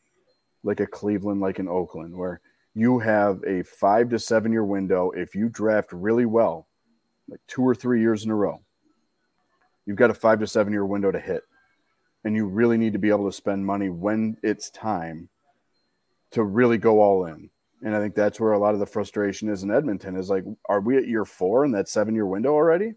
like 0.62 0.80
a 0.80 0.86
Cleveland, 0.86 1.40
like 1.40 1.58
an 1.58 1.68
Oakland, 1.68 2.16
where 2.16 2.40
you 2.74 2.98
have 2.98 3.42
a 3.46 3.62
five 3.62 4.08
to 4.10 4.18
seven 4.18 4.52
year 4.52 4.64
window. 4.64 5.10
If 5.10 5.34
you 5.34 5.48
draft 5.48 5.92
really 5.92 6.26
well, 6.26 6.66
like 7.28 7.40
two 7.46 7.62
or 7.62 7.74
three 7.74 8.00
years 8.00 8.24
in 8.24 8.30
a 8.30 8.34
row, 8.34 8.60
you've 9.84 9.96
got 9.96 10.10
a 10.10 10.14
five 10.14 10.40
to 10.40 10.46
seven 10.46 10.72
year 10.72 10.86
window 10.86 11.10
to 11.10 11.20
hit. 11.20 11.42
And 12.24 12.34
you 12.34 12.46
really 12.46 12.76
need 12.76 12.94
to 12.94 12.98
be 12.98 13.10
able 13.10 13.30
to 13.30 13.36
spend 13.36 13.64
money 13.64 13.88
when 13.88 14.36
it's 14.42 14.70
time 14.70 15.28
to 16.32 16.42
really 16.42 16.76
go 16.76 17.00
all 17.00 17.26
in. 17.26 17.50
And 17.82 17.94
I 17.94 18.00
think 18.00 18.14
that's 18.14 18.40
where 18.40 18.52
a 18.52 18.58
lot 18.58 18.74
of 18.74 18.80
the 18.80 18.86
frustration 18.86 19.48
is 19.48 19.62
in 19.62 19.70
Edmonton 19.70 20.16
is 20.16 20.28
like, 20.28 20.44
are 20.68 20.80
we 20.80 20.96
at 20.96 21.06
year 21.06 21.24
four 21.24 21.64
in 21.64 21.70
that 21.72 21.88
seven 21.88 22.14
year 22.14 22.26
window 22.26 22.52
already? 22.52 22.94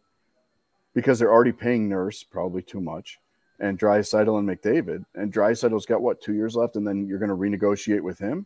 Because 0.95 1.19
they're 1.19 1.31
already 1.31 1.51
paying 1.51 1.87
Nurse 1.87 2.23
probably 2.23 2.63
too 2.63 2.81
much 2.81 3.19
and 3.59 3.77
Draisaitl 3.77 4.39
and 4.39 4.47
McDavid. 4.47 5.05
And 5.15 5.33
Draisaitl's 5.33 5.85
got 5.85 6.01
what 6.01 6.21
two 6.21 6.33
years 6.33 6.55
left, 6.55 6.75
and 6.75 6.87
then 6.87 7.07
you're 7.07 7.19
going 7.19 7.29
to 7.29 7.35
renegotiate 7.35 8.01
with 8.01 8.19
him. 8.19 8.45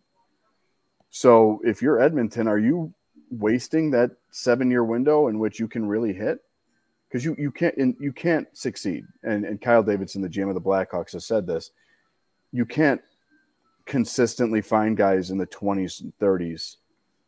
So 1.09 1.61
if 1.63 1.81
you're 1.81 2.01
Edmonton, 2.01 2.47
are 2.47 2.57
you 2.57 2.93
wasting 3.29 3.91
that 3.91 4.11
seven 4.31 4.69
year 4.71 4.83
window 4.83 5.27
in 5.27 5.39
which 5.39 5.59
you 5.59 5.67
can 5.67 5.85
really 5.85 6.13
hit? 6.13 6.39
Because 7.07 7.23
you 7.23 7.35
you 7.37 7.51
can't 7.51 7.95
you 7.99 8.11
can't 8.11 8.47
succeed. 8.53 9.05
And 9.21 9.45
and 9.45 9.61
Kyle 9.61 9.83
Davidson, 9.83 10.21
the 10.21 10.29
GM 10.29 10.49
of 10.49 10.55
the 10.55 10.61
Blackhawks, 10.61 11.13
has 11.13 11.25
said 11.25 11.45
this. 11.45 11.71
You 12.51 12.65
can't 12.65 13.01
consistently 13.85 14.61
find 14.61 14.95
guys 14.95 15.29
in 15.29 15.37
the 15.37 15.47
20s 15.47 16.01
and 16.01 16.13
30s 16.17 16.77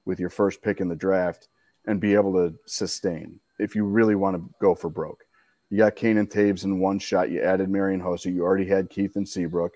with 0.06 0.20
your 0.20 0.30
first 0.30 0.62
pick 0.62 0.80
in 0.80 0.88
the 0.88 0.96
draft 0.96 1.48
and 1.86 2.00
be 2.00 2.14
able 2.14 2.34
to 2.34 2.56
sustain 2.66 3.40
if 3.60 3.76
you 3.76 3.86
really 3.86 4.16
want 4.16 4.36
to 4.36 4.50
go 4.62 4.74
for 4.74 4.90
broke. 4.90 5.25
You 5.70 5.78
got 5.78 5.96
Kane 5.96 6.18
and 6.18 6.30
Toews 6.30 6.64
in 6.64 6.80
one 6.80 7.00
shot. 7.00 7.32
You 7.32 7.42
added 7.42 7.70
Marian 7.70 8.02
Hossa. 8.02 8.34
You 8.34 8.44
already 8.44 8.68
had 8.68 8.90
Keith 8.90 9.16
and 9.16 9.28
Seabrook. 9.28 9.74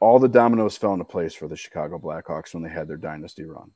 All 0.00 0.18
the 0.18 0.28
dominoes 0.28 0.78
fell 0.78 0.94
into 0.94 1.04
place 1.04 1.34
for 1.34 1.46
the 1.46 1.56
Chicago 1.56 1.98
Blackhawks 1.98 2.54
when 2.54 2.62
they 2.62 2.70
had 2.70 2.88
their 2.88 2.96
dynasty 2.96 3.44
run. 3.44 3.72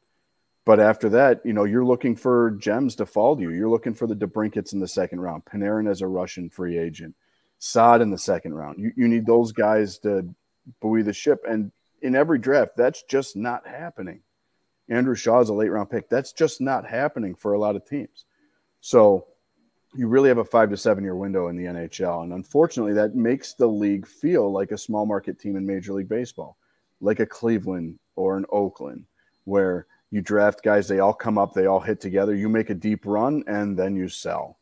But 0.65 0.81
after 0.81 1.11
that, 1.11 1.43
you 1.45 1.53
know, 1.53 1.65
you're 1.65 1.85
looking 1.85 2.17
for 2.17 2.53
gems 2.53 2.95
to 2.97 3.05
fall 3.07 3.37
to 3.37 3.43
you. 3.43 3.51
You're 3.51 3.69
looking 3.69 3.93
for 3.93 4.07
the 4.07 4.17
DeBrincats 4.17 4.73
in 4.73 4.81
the 4.81 4.89
second 4.89 5.21
round, 5.21 5.45
Panarin 5.45 5.91
as 5.91 6.01
a 6.01 6.07
Russian 6.07 6.49
free 6.49 6.79
agent, 6.79 7.15
Saad 7.59 8.01
in 8.01 8.11
the 8.11 8.17
second 8.17 8.55
round. 8.55 8.79
You, 8.79 8.93
you 8.97 9.07
need 9.07 9.27
those 9.27 9.53
guys 9.53 9.99
to 9.99 10.35
buoy 10.81 11.03
the 11.03 11.13
ship. 11.13 11.45
And 11.47 11.71
in 12.01 12.17
every 12.17 12.39
draft, 12.39 12.73
that's 12.79 13.03
just 13.03 13.37
not 13.37 13.67
happening. 13.67 14.23
Andrew 14.89 15.15
Shaw 15.15 15.41
is 15.41 15.51
a 15.51 15.55
late 15.55 15.71
round 15.71 15.91
pick. 15.91 16.09
That's 16.09 16.33
just 16.33 16.63
not 16.63 16.87
happening 16.87 17.35
for 17.35 17.53
a 17.53 17.59
lot 17.59 17.77
of 17.77 17.87
teams. 17.87 18.25
So 18.81 19.27
you 19.97 20.09
really 20.09 20.29
have 20.29 20.39
a 20.39 20.45
five 20.45 20.71
to 20.71 20.77
seven 20.77 21.05
year 21.05 21.15
window 21.15 21.49
in 21.49 21.57
the 21.57 21.65
NHL. 21.65 22.23
And 22.25 22.33
unfortunately, 22.33 22.95
that 22.95 23.15
makes 23.15 23.55
the 23.55 23.67
league 23.67 24.07
feel 24.07 24.51
like 24.53 24.73
a 24.73 24.79
small 24.79 25.07
market 25.07 25.39
team 25.39 25.57
in 25.57 25.67
Major 25.67 25.93
League 25.93 26.09
Baseball, 26.09 26.57
like 27.01 27.21
a 27.21 27.27
Cleveland 27.27 27.99
or 28.17 28.37
an 28.37 28.47
Oakland, 28.51 29.05
where 29.45 29.87
you 30.11 30.21
draft 30.21 30.63
guys, 30.63 30.87
they 30.89 31.01
all 31.01 31.15
come 31.15 31.39
up, 31.39 31.53
they 31.53 31.67
all 31.67 31.81
hit 31.81 32.01
together, 32.01 32.35
you 32.35 32.49
make 32.49 32.71
a 32.71 32.75
deep 32.75 33.05
run, 33.05 33.43
and 33.47 33.77
then 33.77 33.97
you 33.97 34.09
sell 34.09 34.59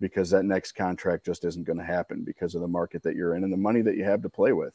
because 0.00 0.30
that 0.30 0.44
next 0.44 0.72
contract 0.72 1.24
just 1.24 1.44
isn't 1.44 1.64
going 1.64 1.78
to 1.78 1.84
happen 1.84 2.22
because 2.22 2.54
of 2.54 2.60
the 2.60 2.68
market 2.68 3.02
that 3.02 3.16
you're 3.16 3.34
in 3.34 3.44
and 3.44 3.52
the 3.52 3.56
money 3.56 3.80
that 3.80 3.96
you 3.96 4.04
have 4.04 4.22
to 4.22 4.28
play 4.28 4.52
with. 4.52 4.74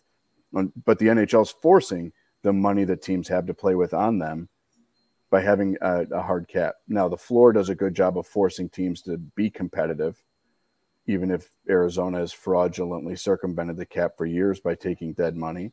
But 0.52 1.00
the 1.00 1.08
NHL 1.08 1.44
is 1.44 1.52
forcing 1.62 2.12
the 2.42 2.54
money 2.54 2.84
that 2.86 3.02
teams 3.02 3.28
have 3.28 3.46
to 3.46 3.54
play 3.54 3.76
with 3.76 3.94
on 3.94 4.20
them 4.20 4.50
by 5.32 5.42
having 5.42 5.78
a, 5.82 6.02
a, 6.12 6.22
hard 6.22 6.48
cap. 6.50 6.76
Now, 6.90 7.08
the 7.08 7.18
floor 7.18 7.54
does 7.54 7.70
a 7.70 7.76
good 7.76 7.96
job 7.96 8.18
of 8.18 8.28
forcing 8.28 8.70
teams 8.70 9.02
to 9.04 9.18
be 9.18 9.50
competitive, 9.50 10.22
even 11.08 11.32
if 11.32 11.50
Arizona 11.70 12.20
has 12.20 12.34
fraudulently 12.34 13.16
circumvented 13.16 13.78
the 13.78 13.86
cap 13.86 14.18
for 14.18 14.26
years 14.26 14.60
by 14.60 14.76
taking 14.76 15.14
dead 15.14 15.38
money, 15.38 15.72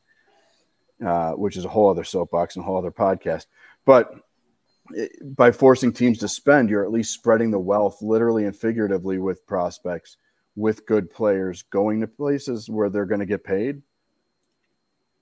uh, 1.05 1.33
which 1.33 1.57
is 1.57 1.65
a 1.65 1.69
whole 1.69 1.91
other 1.91 2.05
soapbox 2.05 2.55
and 2.55 2.65
a 2.65 2.67
whole 2.67 2.79
other 2.79 2.93
podcast. 2.93 3.47
But 3.85 4.15
it, 4.91 5.37
by 5.37 5.51
forcing 5.51 5.93
teams 5.93 6.19
to 6.19 6.29
spend, 6.29 6.71
you're 6.71 6.85
at 6.85 6.93
least 6.93 7.13
spreading 7.13 7.51
the 7.51 7.59
wealth, 7.59 8.01
literally 8.01 8.45
and 8.45 8.57
figuratively, 8.57 9.19
with 9.19 9.45
prospects, 9.45 10.19
with 10.55 10.87
good 10.87 11.11
players, 11.11 11.63
going 11.63 12.01
to 12.01 12.07
places 12.07 12.71
where 12.71 12.91
they're 12.91 13.07
going 13.07 13.21
to 13.21 13.27
get 13.27 13.43
paid. 13.43 13.83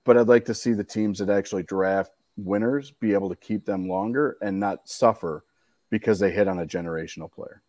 But 0.03 0.15
I'd 0.15 0.27
like 0.27 0.45
to 0.45 0.53
see 0.53 0.73
the 0.73 0.83
teams 0.83 1.17
that 1.19 1.31
actually 1.31 1.63
draft 1.63 2.11
winners 2.37 2.91
be 2.91 3.13
able 3.13 3.29
to 3.29 3.35
keep 3.35 3.65
them 3.65 3.87
longer 3.87 4.37
and 4.41 4.59
not 4.59 4.87
suffer 4.87 5.43
because 5.89 6.19
they 6.19 6.31
hit 6.31 6.47
on 6.47 6.59
a 6.59 6.65
generational 6.65 7.31
player. 7.31 7.61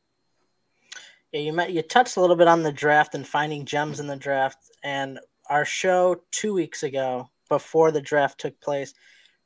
Yeah, 1.32 1.40
you 1.40 1.52
met, 1.52 1.72
you 1.72 1.82
touched 1.82 2.16
a 2.16 2.20
little 2.20 2.37
bit 2.37 2.48
on 2.48 2.62
the 2.62 2.72
draft 2.72 3.14
and 3.14 3.26
finding 3.26 3.64
gems 3.64 4.00
in 4.00 4.06
the 4.06 4.16
draft. 4.16 4.70
And 4.82 5.18
our 5.50 5.64
show 5.64 6.22
two 6.30 6.54
weeks 6.54 6.82
ago, 6.82 7.30
before 7.48 7.90
the 7.90 8.00
draft 8.00 8.38
took 8.38 8.60
place, 8.60 8.94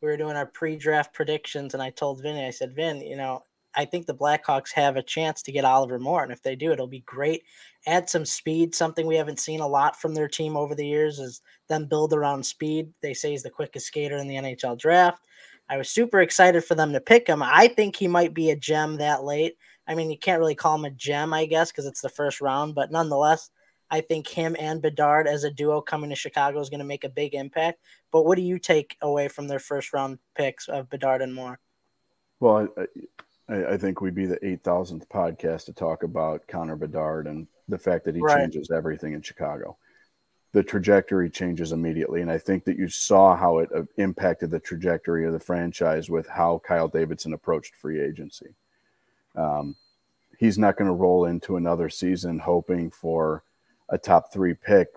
we 0.00 0.08
were 0.08 0.16
doing 0.16 0.36
our 0.36 0.46
pre-draft 0.46 1.14
predictions, 1.14 1.74
and 1.74 1.82
I 1.82 1.90
told 1.90 2.22
Vinny, 2.22 2.44
I 2.44 2.50
said, 2.50 2.74
Vin, 2.74 3.00
you 3.00 3.16
know, 3.16 3.44
I 3.74 3.84
think 3.84 4.06
the 4.06 4.14
Blackhawks 4.14 4.72
have 4.72 4.96
a 4.96 5.02
chance 5.02 5.42
to 5.42 5.52
get 5.52 5.64
Oliver 5.64 5.98
Moore, 5.98 6.22
and 6.22 6.32
if 6.32 6.42
they 6.42 6.56
do, 6.56 6.72
it'll 6.72 6.86
be 6.86 7.00
great. 7.00 7.44
Add 7.86 8.08
some 8.08 8.24
speed, 8.24 8.74
something 8.74 9.06
we 9.06 9.16
haven't 9.16 9.40
seen 9.40 9.60
a 9.60 9.66
lot 9.66 10.00
from 10.00 10.14
their 10.14 10.28
team 10.28 10.56
over 10.56 10.74
the 10.74 10.86
years 10.86 11.18
is 11.18 11.40
them 11.68 11.86
build 11.86 12.12
around 12.12 12.44
speed. 12.44 12.92
They 13.00 13.14
say 13.14 13.30
he's 13.30 13.42
the 13.42 13.50
quickest 13.50 13.86
skater 13.86 14.16
in 14.16 14.28
the 14.28 14.36
NHL 14.36 14.78
draft. 14.78 15.26
I 15.68 15.78
was 15.78 15.88
super 15.88 16.20
excited 16.20 16.64
for 16.64 16.74
them 16.74 16.92
to 16.92 17.00
pick 17.00 17.26
him. 17.26 17.42
I 17.42 17.68
think 17.68 17.96
he 17.96 18.08
might 18.08 18.34
be 18.34 18.50
a 18.50 18.56
gem 18.56 18.98
that 18.98 19.24
late. 19.24 19.56
I 19.86 19.94
mean, 19.94 20.10
you 20.10 20.18
can't 20.18 20.38
really 20.38 20.54
call 20.54 20.76
him 20.76 20.84
a 20.84 20.90
gem, 20.90 21.32
I 21.32 21.46
guess, 21.46 21.70
because 21.70 21.86
it's 21.86 22.02
the 22.02 22.08
first 22.08 22.40
round, 22.40 22.74
but 22.74 22.90
nonetheless, 22.90 23.50
I 23.90 24.00
think 24.00 24.26
him 24.26 24.56
and 24.58 24.80
Bedard 24.80 25.26
as 25.26 25.44
a 25.44 25.50
duo 25.50 25.82
coming 25.82 26.08
to 26.10 26.16
Chicago 26.16 26.60
is 26.60 26.70
going 26.70 26.80
to 26.80 26.84
make 26.84 27.04
a 27.04 27.10
big 27.10 27.34
impact. 27.34 27.80
But 28.10 28.24
what 28.24 28.36
do 28.36 28.42
you 28.42 28.58
take 28.58 28.96
away 29.02 29.28
from 29.28 29.48
their 29.48 29.58
first 29.58 29.92
round 29.92 30.18
picks 30.34 30.66
of 30.68 30.88
Bedard 30.88 31.20
and 31.20 31.34
Moore? 31.34 31.58
Well, 32.40 32.68
I, 33.52 33.72
I 33.72 33.76
think 33.76 34.00
we'd 34.00 34.14
be 34.14 34.26
the 34.26 34.44
eight 34.46 34.62
thousandth 34.62 35.08
podcast 35.08 35.66
to 35.66 35.72
talk 35.72 36.02
about 36.02 36.46
Connor 36.48 36.76
Bedard 36.76 37.26
and 37.26 37.46
the 37.68 37.78
fact 37.78 38.04
that 38.06 38.14
he 38.14 38.20
right. 38.20 38.38
changes 38.38 38.70
everything 38.70 39.12
in 39.12 39.22
Chicago. 39.22 39.76
The 40.52 40.62
trajectory 40.62 41.30
changes 41.30 41.72
immediately, 41.72 42.20
and 42.20 42.30
I 42.30 42.38
think 42.38 42.64
that 42.64 42.76
you 42.76 42.88
saw 42.88 43.36
how 43.36 43.58
it 43.58 43.70
uh, 43.74 43.82
impacted 43.96 44.50
the 44.50 44.60
trajectory 44.60 45.26
of 45.26 45.32
the 45.32 45.40
franchise 45.40 46.10
with 46.10 46.28
how 46.28 46.60
Kyle 46.64 46.88
Davidson 46.88 47.32
approached 47.32 47.74
free 47.74 48.00
agency. 48.00 48.54
Um, 49.34 49.76
he's 50.38 50.58
not 50.58 50.76
going 50.76 50.88
to 50.88 50.94
roll 50.94 51.24
into 51.24 51.56
another 51.56 51.88
season 51.88 52.38
hoping 52.38 52.90
for 52.90 53.44
a 53.88 53.96
top 53.96 54.32
three 54.32 54.52
pick 54.52 54.88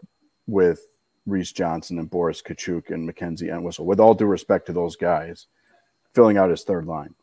with 0.46 0.82
Reese 1.26 1.54
Johnson 1.54 2.00
and 2.00 2.10
Boris 2.10 2.42
Katchouk 2.42 2.90
and 2.90 3.06
Mackenzie 3.06 3.50
Entwistle. 3.50 3.86
With 3.86 4.00
all 4.00 4.14
due 4.14 4.26
respect 4.26 4.66
to 4.68 4.74
those 4.74 4.96
guys, 4.98 5.48
filling 6.14 6.38
out 6.38 6.50
his 6.50 6.64
third 6.64 6.86
line. 6.86 7.16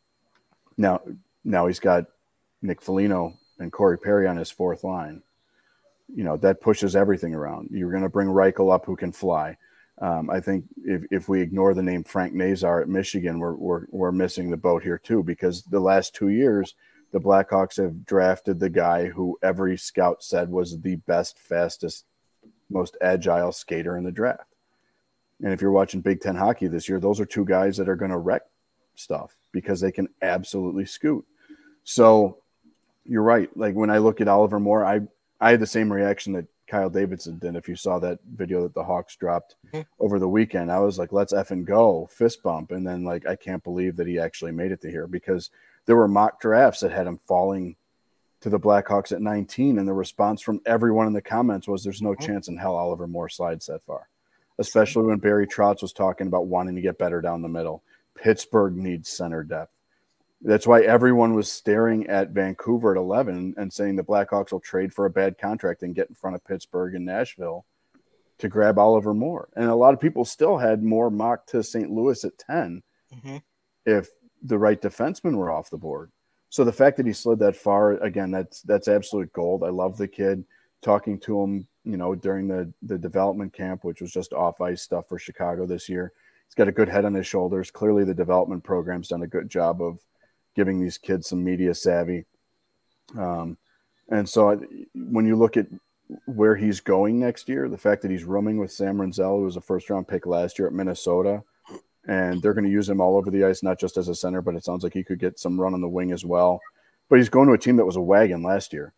Now, 0.83 1.01
now 1.45 1.69
he's 1.69 1.79
got 1.79 2.07
Nick 2.61 2.83
Foligno 2.83 3.35
and 3.61 3.71
Corey 3.71 3.97
Perry 3.97 4.27
on 4.27 4.37
his 4.37 4.51
fourth 4.51 4.83
line. 4.83 5.23
You 6.12 6.25
know, 6.25 6.37
that 6.39 6.61
pushes 6.61 6.97
everything 6.97 7.37
around. 7.37 7.69
You're 7.71 7.93
going 7.93 8.03
to 8.03 8.09
bring 8.09 8.27
Reichel 8.27 8.75
up 8.75 8.85
who 8.85 8.97
can 8.97 9.12
fly. 9.12 9.57
Um, 10.01 10.29
I 10.29 10.41
think 10.41 10.65
if, 10.85 11.05
if 11.12 11.29
we 11.29 11.41
ignore 11.41 11.73
the 11.73 11.85
name 11.85 12.03
Frank 12.03 12.35
Nazar 12.35 12.83
at 12.83 12.89
Michigan, 12.89 13.39
we're, 13.39 13.55
we're, 13.55 13.87
we're 13.91 14.11
missing 14.11 14.51
the 14.51 14.57
boat 14.57 14.83
here 14.83 14.99
too, 14.99 15.23
because 15.23 15.62
the 15.62 15.79
last 15.79 16.17
two 16.17 16.31
years, 16.31 16.75
the 17.12 17.21
Blackhawks 17.21 17.77
have 17.77 18.05
drafted 18.05 18.59
the 18.59 18.71
guy 18.71 19.07
who 19.07 19.39
every 19.41 19.79
scout 19.79 20.25
said 20.25 20.51
was 20.51 20.81
the 20.81 20.97
best, 20.97 21.39
fastest, 21.39 22.07
most 22.69 22.97
agile 23.01 23.53
skater 23.53 23.97
in 23.97 24.03
the 24.03 24.11
draft. 24.11 24.57
And 25.45 25.53
if 25.53 25.61
you're 25.61 25.71
watching 25.71 26.01
Big 26.01 26.21
Ten 26.21 26.35
hockey 26.35 26.67
this 26.67 26.89
year, 26.89 26.99
those 26.99 27.21
are 27.21 27.27
two 27.27 27.45
guys 27.45 27.77
that 27.77 27.89
are 27.89 27.97
going 27.97 28.11
to 28.11 28.19
wreck 28.19 28.43
stuff 28.97 29.37
because 29.52 29.80
they 29.80 29.92
can 29.92 30.09
absolutely 30.21 30.87
scoot. 30.87 31.25
So 31.85 32.38
you're 33.04 33.23
right. 33.23 33.54
Like 33.56 33.75
when 33.75 33.90
I 33.90 33.99
look 33.99 34.21
at 34.21 34.28
Oliver 34.28 34.61
Moore, 34.61 34.85
I 34.85 35.00
I 35.40 35.50
had 35.50 35.61
the 35.61 35.66
same 35.66 35.92
reaction 35.92 36.32
that 36.35 36.47
Kyle 36.68 36.88
Davidson 36.88 37.38
did. 37.38 37.56
If 37.56 37.68
you 37.68 37.76
saw 37.76 37.99
that 37.99 38.21
video 38.35 38.62
that 38.62 38.75
the 38.75 38.85
Hawks 38.85 39.16
dropped 39.16 39.56
mm-hmm. 39.66 39.82
over 39.99 40.18
the 40.18 40.28
weekend, 40.28 40.71
I 40.71 40.78
was 40.78 40.99
like, 40.99 41.12
let's 41.12 41.32
and 41.32 41.66
go, 41.66 42.09
fist 42.11 42.42
bump. 42.42 42.71
And 42.71 42.87
then 42.87 43.04
like 43.04 43.26
I 43.26 43.37
can't 43.37 43.62
believe 43.64 43.97
that 43.97 44.06
he 44.06 44.18
actually 44.18 44.52
made 44.52 44.73
it 44.73 44.80
to 44.82 44.90
here 44.90 45.06
because 45.06 45.50
there 45.87 45.97
were 45.97 46.09
mock 46.09 46.40
drafts 46.40 46.80
that 46.80 46.92
had 46.92 47.06
him 47.06 47.18
falling 47.18 47.76
to 48.40 48.50
the 48.50 48.61
Blackhawks 48.61 49.12
at 49.12 49.23
19, 49.23 49.78
and 49.78 49.87
the 49.87 49.92
response 49.92 50.42
from 50.42 50.61
everyone 50.66 51.06
in 51.06 51.12
the 51.12 51.23
comments 51.23 51.68
was, 51.68 51.82
"There's 51.82 52.02
no 52.02 52.11
mm-hmm. 52.11 52.25
chance 52.25 52.49
in 52.49 52.56
hell 52.56 52.75
Oliver 52.75 53.06
Moore 53.06 53.28
slides 53.28 53.66
that 53.66 53.82
far." 53.85 54.09
Especially 54.59 55.04
when 55.04 55.18
Barry 55.18 55.47
Trotz 55.47 55.80
was 55.80 55.92
talking 55.92 56.26
about 56.26 56.47
wanting 56.47 56.75
to 56.75 56.80
get 56.80 56.99
better 56.99 57.21
down 57.21 57.42
the 57.42 57.49
middle. 57.49 57.82
Pittsburgh 58.16 58.76
needs 58.76 59.09
center 59.09 59.42
depth. 59.42 59.73
That's 60.40 60.66
why 60.66 60.83
everyone 60.83 61.35
was 61.35 61.50
staring 61.50 62.09
at 62.09 62.31
Vancouver 62.31 62.92
at 62.92 62.99
11 62.99 63.54
and 63.57 63.73
saying 63.73 63.97
the 63.97 64.02
Blackhawks 64.02 64.50
will 64.50 64.61
trade 64.61 64.92
for 64.92 65.07
a 65.07 65.11
bad 65.11 65.38
contract 65.38 65.83
and 65.83 65.95
get 65.95 66.09
in 66.09 66.16
front 66.16 66.35
of 66.35 66.45
Pittsburgh 66.45 66.95
and 66.97 67.04
Nashville 67.04 67.64
to 68.38 68.49
grab 68.49 68.76
Oliver 68.76 69.14
Moore. 69.14 69.49
And 69.54 69.71
a 69.71 69.75
lot 69.75 69.95
of 69.95 70.00
people 70.00 70.25
still 70.25 70.59
had 70.59 70.83
Moore 70.83 71.11
mocked 71.11 71.50
to 71.50 71.62
St. 71.62 71.90
Louis 71.90 72.25
at 72.25 72.38
10 72.38 72.83
mm-hmm. 73.14 73.37
if 73.87 74.09
the 74.42 74.59
right 74.59 74.83
defensemen 74.83 75.37
were 75.37 75.50
off 75.50 75.71
the 75.71 75.78
board. 75.78 76.11
So 76.52 76.64
the 76.64 76.73
fact 76.73 76.97
that 76.97 77.07
he 77.07 77.12
slid 77.12 77.38
that 77.38 77.57
far, 77.57 77.92
again, 77.92 78.31
that's 78.31 78.61
that's 78.62 78.88
absolute 78.88 79.33
gold. 79.33 79.64
I 79.64 79.71
love 79.71 79.97
the 79.97 80.08
kid. 80.08 80.45
Talking 80.82 81.19
to 81.21 81.41
him, 81.41 81.67
you 81.84 81.97
know, 81.97 82.15
during 82.15 82.49
the 82.49 82.71
the 82.82 82.99
development 82.99 83.54
camp, 83.54 83.84
which 83.84 84.02
was 84.02 84.13
just 84.13 84.34
off 84.34 84.60
ice 84.60 84.82
stuff 84.82 85.08
for 85.08 85.19
Chicago 85.19 85.65
this 85.65 85.89
year. 85.89 86.13
He's 86.52 86.56
got 86.56 86.69
a 86.69 86.73
good 86.73 86.91
head 86.91 87.06
on 87.06 87.15
his 87.15 87.26
shoulders. 87.26 87.71
Clearly, 87.71 88.04
the 88.04 88.12
development 88.12 88.62
program's 88.62 89.08
done 89.08 89.23
a 89.23 89.26
good 89.26 89.49
job 89.49 89.80
of 89.80 90.00
giving 90.54 90.78
these 90.78 90.99
kids 90.99 91.26
some 91.26 91.43
media 91.43 91.75
savvy. 91.75 92.26
Um, 93.19 93.56
and 94.10 94.28
so 94.28 94.50
I, 94.50 94.56
when 94.95 95.25
you 95.25 95.34
look 95.34 95.56
at 95.56 95.69
where 96.26 96.54
he's 96.54 96.80
going 96.80 97.19
next 97.19 97.49
year, 97.49 97.71
the 97.71 97.78
fact 97.78 98.02
that 98.02 98.10
he's 98.10 98.25
rooming 98.25 98.58
with 98.58 98.71
Sam 98.71 98.99
Rinzel, 98.99 99.38
who 99.38 99.45
was 99.45 99.56
a 99.56 99.62
first 99.62 99.88
round 99.88 100.08
pick 100.08 100.26
last 100.26 100.58
year 100.58 100.69
at 100.69 100.75
Minnesota, 100.75 101.43
and 102.06 102.43
they're 102.43 102.52
going 102.52 102.67
to 102.67 102.71
use 102.71 102.86
him 102.86 103.00
all 103.00 103.17
over 103.17 103.30
the 103.30 103.45
ice, 103.45 103.62
not 103.62 103.80
just 103.80 103.97
as 103.97 104.08
a 104.08 104.15
center, 104.15 104.43
but 104.43 104.54
it 104.54 104.62
sounds 104.62 104.84
like 104.84 104.93
he 104.93 105.04
could 105.04 105.19
get 105.19 105.38
some 105.38 105.58
run 105.58 105.73
on 105.73 105.80
the 105.80 105.88
wing 105.88 106.12
as 106.12 106.23
well. 106.23 106.60
But 107.08 107.17
he's 107.17 107.30
going 107.30 107.49
to 107.49 107.54
a 107.54 107.58
team 107.58 107.76
that 107.76 107.86
was 107.86 107.97
a 107.97 108.02
wagon 108.02 108.43
last 108.43 108.75
year, 108.75 108.93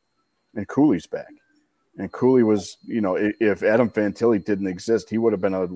and 0.56 0.66
Cooley's 0.66 1.06
back. 1.06 1.32
And 1.98 2.10
Cooley 2.10 2.42
was, 2.42 2.78
you 2.84 3.00
know, 3.00 3.14
if 3.16 3.62
Adam 3.62 3.90
Fantilli 3.90 4.44
didn't 4.44 4.66
exist, 4.66 5.08
he 5.08 5.18
would 5.18 5.32
have 5.32 5.40
been 5.40 5.54
a 5.54 5.68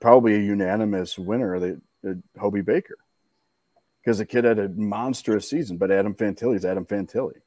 probably 0.00 0.34
a 0.34 0.38
unanimous 0.38 1.18
winner, 1.18 1.58
the, 1.58 1.80
the 2.02 2.22
Hobey 2.38 2.60
Baker 2.60 2.96
because 4.08 4.18
the 4.18 4.24
kid 4.24 4.44
had 4.44 4.58
a 4.58 4.70
monstrous 4.70 5.50
season. 5.50 5.76
But 5.76 5.90
Adam 5.90 6.14
Fantilli 6.14 6.56
is 6.56 6.64
Adam 6.64 6.86
Fantilli. 6.86 7.42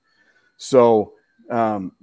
So 0.57 1.13
um, 1.49 1.93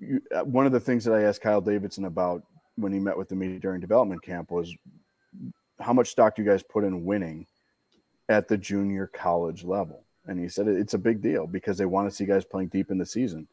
you, 0.00 0.20
uh, 0.34 0.40
one 0.40 0.66
of 0.66 0.72
the 0.72 0.80
things 0.80 1.04
that 1.04 1.14
I 1.14 1.22
asked 1.22 1.40
Kyle 1.40 1.60
Davidson 1.60 2.04
about 2.04 2.42
when 2.74 2.92
he 2.92 2.98
met 2.98 3.16
with 3.16 3.28
the 3.28 3.36
media 3.36 3.60
during 3.60 3.80
development 3.80 4.22
camp 4.22 4.50
was 4.50 4.74
how 5.78 5.92
much 5.92 6.08
stock 6.08 6.34
do 6.34 6.42
you 6.42 6.48
guys 6.50 6.64
put 6.64 6.82
in 6.82 7.04
winning 7.04 7.46
at 8.28 8.48
the 8.48 8.58
junior 8.58 9.06
college 9.06 9.62
level? 9.62 10.02
And 10.26 10.40
he 10.40 10.48
said 10.48 10.66
it's 10.66 10.94
a 10.94 10.98
big 10.98 11.20
deal 11.20 11.46
because 11.46 11.78
they 11.78 11.86
want 11.86 12.10
to 12.10 12.14
see 12.14 12.24
guys 12.24 12.44
playing 12.44 12.68
deep 12.68 12.90
in 12.90 12.98
the 12.98 13.06
season. 13.06 13.46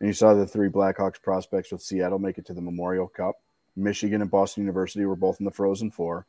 And 0.00 0.06
you 0.06 0.12
saw 0.12 0.34
the 0.34 0.46
three 0.46 0.68
Blackhawks 0.68 1.22
prospects 1.22 1.72
with 1.72 1.80
Seattle 1.80 2.18
make 2.18 2.36
it 2.36 2.44
to 2.46 2.52
the 2.52 2.60
Memorial 2.60 3.08
Cup. 3.08 3.36
Michigan 3.76 4.22
and 4.22 4.30
Boston 4.30 4.62
University 4.62 5.04
were 5.04 5.16
both 5.16 5.40
in 5.40 5.44
the 5.44 5.50
Frozen 5.50 5.90
Four. 5.90 6.26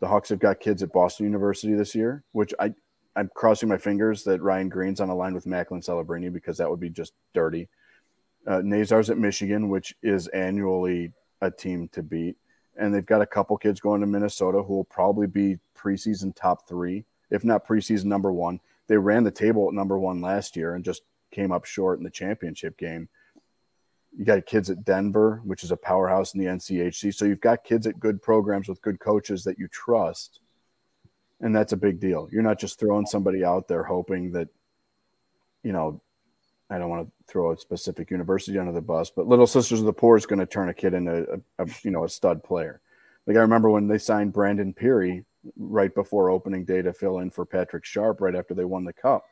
The 0.00 0.08
Hawks 0.08 0.30
have 0.30 0.38
got 0.38 0.60
kids 0.60 0.82
at 0.82 0.92
Boston 0.92 1.26
University 1.26 1.74
this 1.74 1.94
year, 1.94 2.22
which 2.32 2.54
I 2.58 2.74
I'm 3.16 3.30
crossing 3.34 3.68
my 3.68 3.76
fingers 3.76 4.22
that 4.24 4.40
Ryan 4.40 4.68
Greene's 4.68 5.00
on 5.00 5.10
a 5.10 5.14
line 5.14 5.34
with 5.34 5.46
Macklin 5.46 5.80
Celebrini 5.80 6.32
because 6.32 6.58
that 6.58 6.70
would 6.70 6.80
be 6.80 6.90
just 6.90 7.12
dirty. 7.34 7.68
Uh, 8.46 8.62
Nazar's 8.64 9.10
at 9.10 9.18
Michigan, 9.18 9.68
which 9.68 9.94
is 10.02 10.28
annually 10.28 11.12
a 11.40 11.50
team 11.50 11.88
to 11.88 12.02
beat. 12.02 12.36
And 12.76 12.94
they've 12.94 13.04
got 13.04 13.20
a 13.20 13.26
couple 13.26 13.56
kids 13.58 13.80
going 13.80 14.00
to 14.00 14.06
Minnesota 14.06 14.62
who 14.62 14.74
will 14.74 14.84
probably 14.84 15.26
be 15.26 15.58
preseason 15.76 16.34
top 16.34 16.68
three, 16.68 17.04
if 17.30 17.44
not 17.44 17.66
preseason 17.66 18.04
number 18.04 18.32
one. 18.32 18.60
They 18.86 18.96
ran 18.96 19.24
the 19.24 19.30
table 19.30 19.68
at 19.68 19.74
number 19.74 19.98
one 19.98 20.20
last 20.20 20.56
year 20.56 20.74
and 20.74 20.84
just 20.84 21.02
came 21.30 21.52
up 21.52 21.64
short 21.64 21.98
in 21.98 22.04
the 22.04 22.10
championship 22.10 22.78
game. 22.78 23.08
You 24.16 24.24
got 24.24 24.46
kids 24.46 24.70
at 24.70 24.84
Denver, 24.84 25.40
which 25.44 25.62
is 25.62 25.70
a 25.70 25.76
powerhouse 25.76 26.34
in 26.34 26.40
the 26.40 26.46
NCHC. 26.46 27.14
So 27.14 27.24
you've 27.24 27.40
got 27.40 27.64
kids 27.64 27.86
at 27.86 28.00
good 28.00 28.20
programs 28.20 28.68
with 28.68 28.82
good 28.82 29.00
coaches 29.00 29.44
that 29.44 29.58
you 29.58 29.68
trust 29.68 30.40
and 31.40 31.56
that's 31.56 31.72
a 31.72 31.76
big 31.76 32.00
deal. 32.00 32.28
You're 32.30 32.42
not 32.42 32.58
just 32.58 32.78
throwing 32.78 33.06
somebody 33.06 33.44
out 33.44 33.66
there 33.66 33.82
hoping 33.82 34.32
that, 34.32 34.48
you 35.62 35.72
know, 35.72 36.00
I 36.68 36.78
don't 36.78 36.90
want 36.90 37.06
to 37.08 37.12
throw 37.26 37.52
a 37.52 37.58
specific 37.58 38.10
university 38.10 38.58
under 38.58 38.72
the 38.72 38.80
bus, 38.80 39.10
but 39.10 39.26
Little 39.26 39.46
Sisters 39.46 39.80
of 39.80 39.86
the 39.86 39.92
Poor 39.92 40.16
is 40.16 40.26
going 40.26 40.38
to 40.38 40.46
turn 40.46 40.68
a 40.68 40.74
kid 40.74 40.94
into 40.94 41.40
a, 41.58 41.64
a, 41.64 41.68
you 41.82 41.90
know 41.90 42.04
a 42.04 42.08
stud 42.08 42.44
player. 42.44 42.80
Like 43.26 43.36
I 43.36 43.40
remember 43.40 43.70
when 43.70 43.88
they 43.88 43.98
signed 43.98 44.32
Brandon 44.32 44.72
Peary 44.72 45.24
right 45.56 45.92
before 45.92 46.30
opening 46.30 46.64
day 46.64 46.82
to 46.82 46.92
fill 46.92 47.18
in 47.18 47.30
for 47.30 47.44
Patrick 47.44 47.84
Sharp 47.84 48.20
right 48.20 48.36
after 48.36 48.54
they 48.54 48.64
won 48.64 48.84
the 48.84 48.92
cup. 48.92 49.24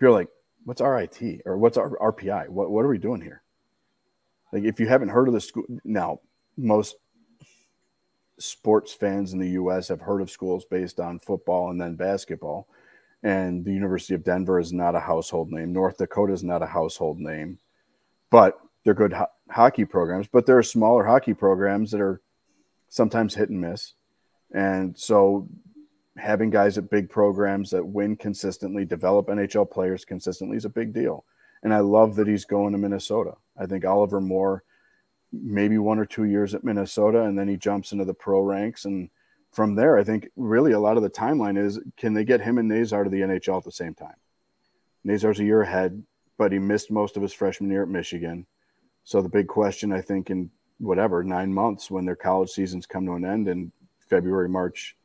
You're 0.00 0.12
like, 0.12 0.28
what's 0.64 0.80
RIT 0.80 1.42
or 1.44 1.56
what's 1.56 1.78
RPI? 1.78 2.48
What 2.48 2.70
what 2.70 2.84
are 2.84 2.88
we 2.88 2.98
doing 2.98 3.20
here? 3.20 3.42
Like 4.52 4.64
if 4.64 4.80
you 4.80 4.88
haven't 4.88 5.10
heard 5.10 5.28
of 5.28 5.34
the 5.34 5.40
school 5.40 5.64
now, 5.84 6.20
most 6.56 6.96
sports 8.38 8.92
fans 8.92 9.32
in 9.32 9.38
the 9.38 9.50
U.S. 9.50 9.88
have 9.88 10.02
heard 10.02 10.20
of 10.20 10.30
schools 10.30 10.64
based 10.64 10.98
on 10.98 11.18
football 11.18 11.70
and 11.70 11.80
then 11.80 11.94
basketball. 11.94 12.68
And 13.22 13.64
the 13.64 13.72
University 13.72 14.14
of 14.14 14.24
Denver 14.24 14.58
is 14.58 14.72
not 14.72 14.94
a 14.94 15.00
household 15.00 15.50
name. 15.50 15.72
North 15.72 15.96
Dakota 15.96 16.32
is 16.32 16.44
not 16.44 16.62
a 16.62 16.66
household 16.66 17.18
name, 17.18 17.58
but 18.30 18.58
they're 18.84 18.92
good 18.92 19.14
ho- 19.14 19.28
hockey 19.50 19.86
programs. 19.86 20.26
But 20.26 20.46
there 20.46 20.58
are 20.58 20.62
smaller 20.62 21.04
hockey 21.04 21.32
programs 21.32 21.90
that 21.92 22.02
are 22.02 22.20
sometimes 22.90 23.34
hit 23.34 23.48
and 23.48 23.60
miss. 23.60 23.94
And 24.52 24.98
so 24.98 25.48
having 26.16 26.50
guys 26.50 26.78
at 26.78 26.90
big 26.90 27.10
programs 27.10 27.70
that 27.70 27.86
win 27.86 28.16
consistently, 28.16 28.84
develop 28.84 29.26
NHL 29.26 29.70
players 29.70 30.04
consistently 30.04 30.56
is 30.56 30.64
a 30.64 30.70
big 30.70 30.92
deal. 30.92 31.24
And 31.62 31.72
I 31.72 31.80
love 31.80 32.16
that 32.16 32.28
he's 32.28 32.44
going 32.44 32.72
to 32.72 32.78
Minnesota. 32.78 33.34
I 33.58 33.66
think 33.66 33.84
Oliver 33.84 34.20
Moore– 34.20 34.64
maybe 35.42 35.78
one 35.78 35.98
or 35.98 36.06
two 36.06 36.24
years 36.24 36.54
at 36.54 36.64
Minnesota, 36.64 37.22
and 37.22 37.38
then 37.38 37.48
he 37.48 37.56
jumps 37.56 37.92
into 37.92 38.04
the 38.04 38.14
pro 38.14 38.40
ranks. 38.40 38.84
And 38.84 39.10
from 39.50 39.74
there, 39.74 39.98
I 39.98 40.04
think 40.04 40.28
really 40.36 40.72
a 40.72 40.80
lot 40.80 40.96
of 40.96 41.02
the 41.02 41.10
timeline 41.10 41.58
is 41.58 41.80
can 41.96 42.14
they 42.14 42.24
get 42.24 42.40
him 42.40 42.58
and 42.58 42.68
Nazar 42.68 43.04
to 43.04 43.10
the 43.10 43.20
NHL 43.20 43.58
at 43.58 43.64
the 43.64 43.72
same 43.72 43.94
time? 43.94 44.14
Nazar's 45.02 45.40
a 45.40 45.44
year 45.44 45.62
ahead, 45.62 46.02
but 46.38 46.52
he 46.52 46.58
missed 46.58 46.90
most 46.90 47.16
of 47.16 47.22
his 47.22 47.32
freshman 47.32 47.70
year 47.70 47.82
at 47.82 47.88
Michigan. 47.88 48.46
So 49.04 49.20
the 49.20 49.28
big 49.28 49.48
question, 49.48 49.92
I 49.92 50.00
think, 50.00 50.30
in 50.30 50.50
whatever 50.78 51.22
nine 51.22 51.52
months 51.52 51.90
when 51.90 52.04
their 52.04 52.16
college 52.16 52.50
seasons 52.50 52.86
come 52.86 53.06
to 53.06 53.12
an 53.12 53.24
end 53.24 53.48
in 53.48 53.70
February, 53.98 54.48
March, 54.48 54.96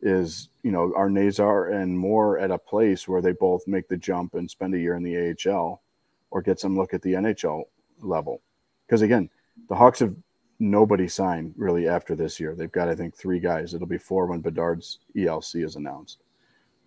is 0.00 0.50
you 0.62 0.70
know 0.70 0.92
are 0.94 1.08
Nazar 1.08 1.70
and 1.70 1.98
Moore 1.98 2.38
at 2.38 2.50
a 2.50 2.58
place 2.58 3.08
where 3.08 3.22
they 3.22 3.32
both 3.32 3.66
make 3.66 3.88
the 3.88 3.96
jump 3.96 4.34
and 4.34 4.50
spend 4.50 4.74
a 4.74 4.78
year 4.78 4.96
in 4.96 5.02
the 5.02 5.34
AHL, 5.50 5.82
or 6.30 6.42
get 6.42 6.60
some 6.60 6.76
look 6.76 6.94
at 6.94 7.02
the 7.02 7.12
NHL 7.12 7.64
level? 8.00 8.42
Because 8.86 9.02
again, 9.02 9.30
the 9.68 9.74
Hawks 9.74 10.00
have 10.00 10.16
nobody 10.58 11.08
signed 11.08 11.54
really 11.56 11.88
after 11.88 12.14
this 12.14 12.38
year. 12.38 12.54
They've 12.54 12.70
got, 12.70 12.88
I 12.88 12.94
think, 12.94 13.16
three 13.16 13.40
guys. 13.40 13.74
It'll 13.74 13.86
be 13.86 13.98
four 13.98 14.26
when 14.26 14.40
Bedard's 14.40 15.00
ELC 15.16 15.64
is 15.64 15.76
announced. 15.76 16.18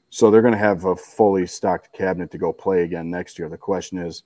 So 0.10 0.32
they're 0.32 0.41
going 0.41 0.54
to 0.54 0.58
have 0.58 0.86
a 0.86 0.96
fully 0.96 1.46
stocked 1.46 1.93
cabinet 1.93 2.32
to 2.32 2.38
go 2.38 2.54
play 2.54 2.84
again 2.84 3.10
next 3.10 3.38
year. 3.38 3.50
The 3.50 3.58
question 3.58 3.98
is, 3.98 4.24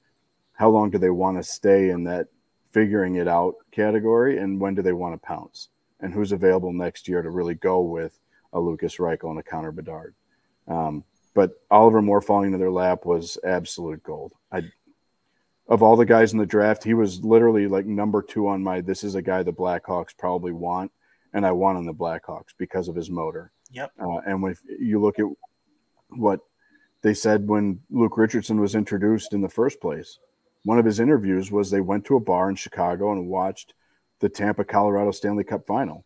how 0.53 0.69
long 0.69 0.91
do 0.91 0.97
they 0.97 1.09
want 1.09 1.37
to 1.37 1.43
stay 1.43 1.89
in 1.89 2.03
that 2.03 2.27
figuring 2.71 3.15
it 3.15 3.27
out 3.27 3.55
category, 3.71 4.37
and 4.37 4.59
when 4.59 4.75
do 4.75 4.81
they 4.81 4.93
want 4.93 5.13
to 5.13 5.27
pounce? 5.27 5.69
And 5.99 6.13
who's 6.13 6.31
available 6.31 6.71
next 6.71 7.07
year 7.07 7.21
to 7.21 7.29
really 7.29 7.55
go 7.55 7.81
with 7.81 8.19
a 8.53 8.59
Lukas 8.59 8.97
Reichel 8.97 9.29
and 9.31 9.39
a 9.39 9.43
Connor 9.43 9.71
Bedard? 9.71 10.15
Um, 10.67 11.03
but 11.33 11.51
Oliver 11.69 12.01
Moore 12.01 12.21
falling 12.21 12.47
into 12.47 12.57
their 12.57 12.71
lap 12.71 13.05
was 13.05 13.37
absolute 13.43 14.03
gold. 14.03 14.33
I 14.51 14.63
of 15.67 15.81
all 15.81 15.95
the 15.95 16.05
guys 16.05 16.33
in 16.33 16.39
the 16.39 16.45
draft, 16.45 16.83
he 16.83 16.93
was 16.93 17.23
literally 17.23 17.67
like 17.67 17.85
number 17.85 18.21
two 18.21 18.47
on 18.47 18.61
my. 18.61 18.81
This 18.81 19.03
is 19.03 19.15
a 19.15 19.21
guy 19.21 19.41
the 19.41 19.53
Blackhawks 19.53 20.17
probably 20.17 20.51
want, 20.51 20.91
and 21.33 21.45
I 21.45 21.51
want 21.51 21.77
on 21.77 21.85
the 21.85 21.93
Blackhawks 21.93 22.53
because 22.57 22.89
of 22.89 22.95
his 22.95 23.09
motor. 23.09 23.51
Yep. 23.71 23.91
Uh, 23.97 24.17
and 24.27 24.41
when 24.41 24.55
you 24.79 24.99
look 24.99 25.17
at 25.19 25.25
what 26.09 26.41
They 27.01 27.13
said 27.13 27.47
when 27.47 27.79
Luke 27.89 28.17
Richardson 28.17 28.59
was 28.59 28.75
introduced 28.75 29.33
in 29.33 29.41
the 29.41 29.49
first 29.49 29.81
place, 29.81 30.19
one 30.63 30.77
of 30.77 30.85
his 30.85 30.99
interviews 30.99 31.51
was 31.51 31.71
they 31.71 31.81
went 31.81 32.05
to 32.05 32.15
a 32.15 32.19
bar 32.19 32.49
in 32.49 32.55
Chicago 32.55 33.11
and 33.11 33.27
watched 33.27 33.73
the 34.19 34.29
Tampa 34.29 34.63
Colorado 34.63 35.11
Stanley 35.11 35.43
Cup 35.43 35.65
final. 35.65 36.05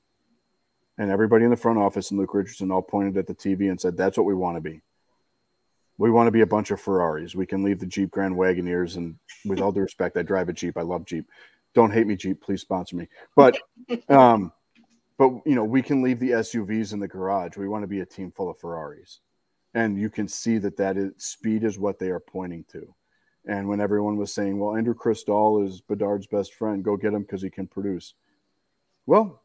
And 0.97 1.12
everybody 1.12 1.43
in 1.43 1.51
the 1.51 1.58
front 1.58 1.77
office 1.77 2.12
and 2.12 2.19
Luke 2.19 2.34
Richardson 2.34 2.71
all 2.71 2.81
pointed 2.81 3.17
at 3.17 3.27
the 3.27 3.36
TV 3.36 3.69
and 3.69 3.79
said, 3.79 3.97
That's 3.97 4.17
what 4.17 4.25
we 4.25 4.34
want 4.34 4.58
to 4.58 4.62
be. 4.62 4.81
We 5.97 6.12
want 6.12 6.27
to 6.27 6.31
be 6.31 6.41
a 6.41 6.47
bunch 6.47 6.71
of 6.71 6.81
Ferraris. 6.81 7.36
We 7.36 7.45
can 7.45 7.63
leave 7.63 7.79
the 7.79 7.86
Jeep 7.86 8.12
Grand 8.12 8.36
Wagoneers. 8.36 8.97
And 8.97 9.17
with 9.45 9.62
all 9.62 9.71
due 9.71 9.81
respect, 9.81 10.17
I 10.17 10.23
drive 10.23 10.49
a 10.49 10.53
Jeep. 10.53 10.77
I 10.77 10.81
love 10.81 11.05
Jeep. 11.05 11.25
Don't 11.73 11.91
hate 11.91 12.08
me, 12.08 12.15
Jeep. 12.15 12.41
Please 12.41 12.62
sponsor 12.62 12.95
me. 12.95 13.08
But, 13.36 13.58
um, 14.10 14.51
but 15.17 15.31
you 15.45 15.55
know, 15.55 15.63
we 15.63 15.81
can 15.81 16.01
leave 16.01 16.19
the 16.19 16.31
SUVs 16.31 16.93
in 16.93 16.99
the 16.99 17.08
garage. 17.08 17.58
We 17.58 17.67
want 17.67 17.84
to 17.84 17.88
be 17.88 17.99
a 17.99 18.05
team 18.05 18.31
full 18.31 18.49
of 18.49 18.58
Ferraris, 18.58 19.19
and 19.73 19.99
you 19.99 20.10
can 20.10 20.27
see 20.27 20.58
that 20.60 20.77
that 20.77 20.97
is 20.97 21.12
speed 21.17 21.63
is 21.63 21.79
what 21.79 21.99
they 21.99 22.10
are 22.10 22.19
pointing 22.19 22.65
to. 22.71 22.93
And 23.45 23.67
when 23.67 23.79
everyone 23.79 24.17
was 24.17 24.34
saying, 24.34 24.60
"Well, 24.60 24.75
Andrew 24.75 24.95
Cristall 24.95 25.65
is 25.65 25.81
Bedard's 25.81 26.27
best 26.27 26.53
friend, 26.53 26.84
go 26.84 26.97
get 26.97 27.13
him 27.13 27.21
because 27.21 27.41
he 27.41 27.49
can 27.49 27.67
produce," 27.67 28.13
well, 29.05 29.43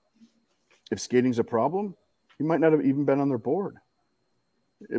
if 0.90 1.00
skating's 1.00 1.38
a 1.38 1.44
problem, 1.44 1.94
he 2.38 2.44
might 2.44 2.60
not 2.60 2.72
have 2.72 2.84
even 2.84 3.04
been 3.04 3.20
on 3.20 3.28
their 3.28 3.38
board 3.38 3.76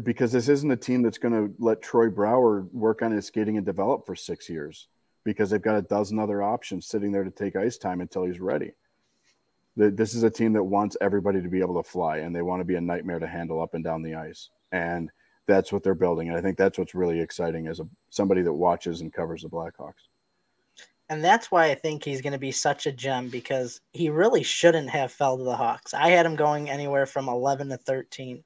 because 0.03 0.31
this 0.31 0.47
isn't 0.47 0.71
a 0.71 0.77
team 0.77 1.01
that's 1.01 1.17
going 1.17 1.33
to 1.33 1.53
let 1.57 1.81
Troy 1.81 2.09
Brower 2.09 2.67
work 2.71 3.01
on 3.01 3.11
his 3.11 3.25
skating 3.25 3.57
and 3.57 3.65
develop 3.65 4.05
for 4.05 4.15
six 4.15 4.47
years 4.49 4.87
because 5.23 5.49
they've 5.49 5.61
got 5.61 5.77
a 5.77 5.81
dozen 5.81 6.19
other 6.19 6.43
options 6.43 6.85
sitting 6.85 7.11
there 7.11 7.23
to 7.23 7.31
take 7.31 7.55
ice 7.55 7.77
time 7.77 8.01
until 8.01 8.25
he's 8.25 8.39
ready. 8.39 8.73
This 9.75 10.13
is 10.13 10.23
a 10.23 10.29
team 10.29 10.53
that 10.53 10.63
wants 10.63 10.97
everybody 11.01 11.41
to 11.41 11.49
be 11.49 11.61
able 11.61 11.81
to 11.81 11.89
fly 11.89 12.17
and 12.17 12.35
they 12.35 12.41
want 12.41 12.59
to 12.59 12.65
be 12.65 12.75
a 12.75 12.81
nightmare 12.81 13.19
to 13.19 13.27
handle 13.27 13.61
up 13.61 13.73
and 13.73 13.83
down 13.83 14.03
the 14.03 14.15
ice. 14.15 14.49
And 14.71 15.09
that's 15.47 15.71
what 15.71 15.83
they're 15.83 15.95
building. 15.95 16.29
And 16.29 16.37
I 16.37 16.41
think 16.41 16.57
that's 16.57 16.77
what's 16.77 16.93
really 16.93 17.19
exciting 17.19 17.67
as 17.67 17.79
a 17.79 17.87
somebody 18.09 18.41
that 18.41 18.53
watches 18.53 19.01
and 19.01 19.13
covers 19.13 19.43
the 19.43 19.49
Blackhawks. 19.49 20.07
And 21.11 21.21
that's 21.21 21.51
why 21.51 21.65
I 21.65 21.75
think 21.75 22.05
he's 22.05 22.21
going 22.21 22.31
to 22.31 22.39
be 22.39 22.53
such 22.53 22.87
a 22.87 22.91
gem 22.93 23.27
because 23.27 23.81
he 23.91 24.09
really 24.09 24.43
shouldn't 24.43 24.89
have 24.91 25.11
fell 25.11 25.37
to 25.37 25.43
the 25.43 25.57
Hawks. 25.57 25.93
I 25.93 26.09
had 26.09 26.25
him 26.25 26.37
going 26.37 26.69
anywhere 26.69 27.05
from 27.05 27.27
11 27.27 27.67
to 27.67 27.75
13. 27.75 28.41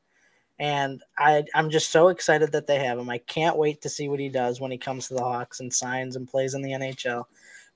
And 0.57 1.03
I, 1.15 1.43
I'm 1.53 1.69
just 1.69 1.91
so 1.91 2.07
excited 2.07 2.53
that 2.53 2.65
they 2.65 2.83
have 2.83 2.97
him. 2.97 3.07
I 3.07 3.19
can't 3.19 3.55
wait 3.55 3.83
to 3.83 3.89
see 3.89 4.09
what 4.09 4.19
he 4.19 4.29
does 4.29 4.59
when 4.59 4.71
he 4.71 4.79
comes 4.79 5.07
to 5.07 5.13
the 5.13 5.21
Hawks 5.21 5.59
and 5.59 5.71
signs 5.71 6.15
and 6.15 6.27
plays 6.27 6.55
in 6.55 6.63
the 6.63 6.71
NHL. 6.71 7.25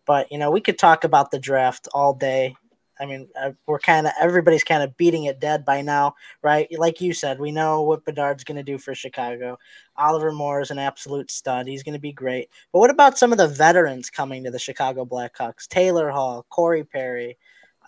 But, 0.08 0.32
you 0.32 0.40
know, 0.40 0.50
we 0.50 0.60
could 0.60 0.80
talk 0.80 1.04
about 1.04 1.30
the 1.30 1.38
draft 1.38 1.88
all 1.94 2.16
day. 2.16 2.56
I 3.00 3.06
mean, 3.06 3.28
uh, 3.42 3.52
we're 3.66 3.80
kind 3.80 4.08
of 4.08 4.14
everybody's 4.20 4.64
kind 4.64 4.84
of 4.84 4.96
beating 4.98 5.26
it 5.26 5.40
dead 5.40 5.64
by 5.64 5.82
now, 5.82 6.16
right? 6.42 6.68
Like 6.78 7.00
you 7.00 7.14
said, 7.14 7.40
we 7.40 7.52
know 7.52 7.82
what 7.82 8.06
Bedard's 8.06 8.44
going 8.44 8.58
to 8.58 8.64
do 8.64 8.78
for 8.78 8.94
Chicago. 8.94 9.58
Oliver 9.96 10.32
Moore 10.32 10.62
is 10.62 10.72
an 10.72 10.80
absolute 10.80 11.32
stud. 11.32 11.68
He's 11.68 11.84
going 11.84 11.94
to 11.94 12.00
be 12.00 12.12
great. 12.12 12.50
But 12.74 12.80
what 12.80 12.90
about 12.90 13.18
some 13.18 13.32
of 13.32 13.38
the 13.38 13.48
veterans 13.48 14.10
coming 14.10 14.44
to 14.44 14.52
the 14.52 14.60
Chicago 14.60 15.06
Blackhawks? 15.06 15.68
Taylor 15.68 16.10
Hall, 16.10 16.46
Corey 16.50 16.84
Perry, 16.84 17.38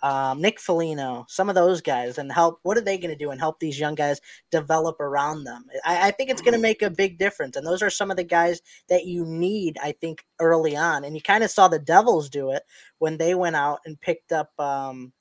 um, 0.02 0.40
Nick 0.40 0.58
Foligno, 0.58 1.24
some 1.28 1.48
of 1.48 1.54
those 1.54 1.80
guys, 1.80 2.18
and 2.18 2.30
help. 2.30 2.58
What 2.62 2.76
are 2.76 2.82
they 2.82 2.98
going 2.98 3.10
to 3.10 3.16
do 3.16 3.30
and 3.30 3.40
help 3.40 3.60
these 3.60 3.78
young 3.78 3.94
guys 3.94 4.20
develop 4.50 5.00
around 5.00 5.44
them? 5.44 5.64
I, 5.84 6.08
I 6.08 6.10
think 6.10 6.30
it's 6.30 6.42
going 6.42 6.54
to 6.54 6.60
make 6.60 6.82
a 6.82 6.90
big 6.90 7.18
difference. 7.18 7.56
And 7.56 7.66
those 7.66 7.82
are 7.82 7.90
some 7.90 8.10
of 8.10 8.16
the 8.16 8.24
guys 8.24 8.60
that 8.88 9.06
you 9.06 9.24
need, 9.24 9.78
I 9.82 9.92
think, 9.92 10.24
early 10.40 10.76
on. 10.76 11.04
And 11.04 11.14
you 11.14 11.22
kind 11.22 11.44
of 11.44 11.50
saw 11.50 11.68
the 11.68 11.78
Devils 11.78 12.28
do 12.28 12.50
it 12.50 12.64
when 12.98 13.16
they 13.16 13.34
went 13.34 13.56
out 13.56 13.80
and 13.86 14.00
picked 14.00 14.32
up. 14.32 14.50
Um, 14.58 15.12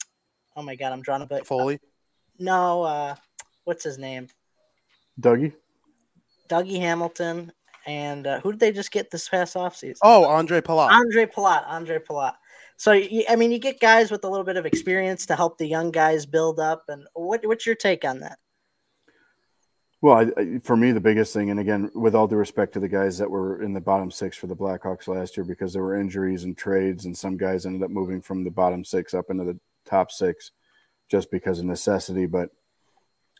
oh 0.56 0.64
my 0.64 0.76
God, 0.76 0.94
I'm 0.94 1.02
drawing 1.02 1.22
a 1.22 1.28
bit. 1.28 1.46
Foley. 1.46 1.80
No, 2.40 2.84
uh, 2.84 3.16
what's 3.66 3.84
his 3.84 4.00
name? 4.00 4.30
Dougie. 5.20 5.54
Dougie 6.50 6.80
Hamilton. 6.80 7.52
And 7.86 8.28
uh, 8.28 8.40
who 8.42 8.52
did 8.52 8.60
they 8.60 8.72
just 8.72 8.92
get 8.92 9.10
this 9.10 9.28
past 9.28 9.56
offseason? 9.56 9.98
Oh, 10.04 10.26
Andre 10.26 10.62
Palat. 10.62 10.92
Andre 10.92 11.26
Palat. 11.26 11.64
Andre 11.68 12.00
Palat. 12.00 12.34
So 12.82 12.94
I 12.94 13.36
mean, 13.36 13.52
you 13.52 13.60
get 13.60 13.80
guys 13.80 14.10
with 14.10 14.24
a 14.24 14.28
little 14.28 14.44
bit 14.44 14.58
of 14.58 14.66
experience 14.66 15.28
to 15.28 15.36
help 15.36 15.60
the 15.60 15.68
young 15.68 15.92
guys 15.92 16.26
build 16.26 16.60
up. 16.60 16.86
And 16.88 17.06
what, 17.14 17.46
what's 17.46 17.68
your 17.68 17.76
take 17.76 18.04
on 18.04 18.22
that? 18.22 18.40
Well, 20.02 20.32
I, 20.36 20.58
for 20.64 20.76
me, 20.76 20.92
the 20.92 21.00
biggest 21.00 21.32
thing, 21.32 21.52
and 21.52 21.60
again, 21.60 21.92
with 21.94 22.16
all 22.16 22.26
due 22.26 22.38
respect 22.38 22.74
to 22.74 22.80
the 22.80 22.88
guys 22.88 23.20
that 23.20 23.30
were 23.30 23.62
in 23.62 23.74
the 23.74 23.80
bottom 23.80 24.10
six 24.10 24.36
for 24.36 24.48
the 24.48 24.56
Blackhawks 24.56 25.08
last 25.08 25.38
year, 25.38 25.44
because 25.44 25.74
there 25.74 25.84
were 25.84 25.96
injuries 25.96 26.44
and 26.44 26.58
trades, 26.58 27.06
and 27.06 27.16
some 27.16 27.38
guys 27.38 27.68
ended 27.68 27.84
up 27.84 27.92
moving 27.92 28.20
from 28.20 28.44
the 28.44 28.50
bottom 28.50 28.84
six 28.84 29.14
up 29.14 29.30
into 29.30 29.44
the 29.44 29.60
top 29.86 30.12
six 30.12 30.50
just 31.08 31.30
because 31.30 31.60
of 31.60 31.66
necessity. 31.66 32.26
But 32.26 32.50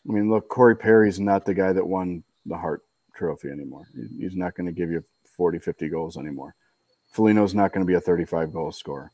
I 0.08 0.12
mean, 0.12 0.30
look, 0.30 0.48
Corey 0.50 0.76
Perry's 0.76 1.18
not 1.18 1.44
the 1.44 1.54
guy 1.54 1.72
that 1.72 1.84
won 1.84 2.22
the 2.46 2.58
Hart 2.58 2.84
Trophy 3.16 3.48
anymore. 3.48 3.88
He's 4.20 4.36
not 4.36 4.54
going 4.54 4.66
to 4.66 4.72
give 4.72 4.92
you 4.92 5.02
40, 5.36 5.58
50 5.58 5.88
goals 5.88 6.16
anymore. 6.16 6.54
Foligno's 7.10 7.56
not 7.56 7.72
going 7.72 7.84
to 7.84 7.90
be 7.90 7.96
a 7.96 8.00
35 8.00 8.52
goal 8.52 8.70
scorer 8.70 9.10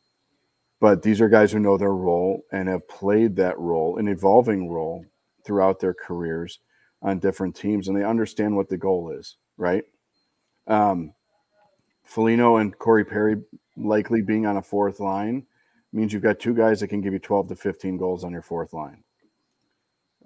but 0.81 1.03
these 1.03 1.21
are 1.21 1.29
guys 1.29 1.53
who 1.53 1.59
know 1.59 1.77
their 1.77 1.95
role 1.95 2.43
and 2.53 2.69
have 2.69 2.89
played 2.89 3.37
that 3.37 3.59
role, 3.59 3.99
an 3.99 4.09
evolving 4.09 4.69
role 4.69 5.05
throughout 5.45 5.81
their 5.81 5.95
careers 5.95 6.61
on 7.03 7.19
different 7.19 7.55
teams, 7.55 7.89
and 7.89 7.97
they 7.97 8.05
understand 8.05 8.57
what 8.57 8.69
the 8.69 8.77
goal 8.77 9.11
is, 9.11 9.37
right? 9.57 9.85
Um, 10.67 11.13
Foligno 12.05 12.57
and 12.57 12.77
Corey 12.79 13.05
Perry 13.05 13.37
likely 13.77 14.23
being 14.23 14.47
on 14.47 14.57
a 14.57 14.63
fourth 14.63 15.01
line 15.01 15.47
means 15.93 16.13
you've 16.13 16.23
got 16.23 16.39
two 16.39 16.55
guys 16.55 16.81
that 16.81 16.89
can 16.89 17.01
give 17.01 17.13
you 17.13 17.19
12 17.19 17.49
to 17.49 17.57
15 17.57 17.97
goals 17.97 18.25
on 18.25 18.33
your 18.33 18.43
fourth 18.43 18.73
line. 18.73 19.03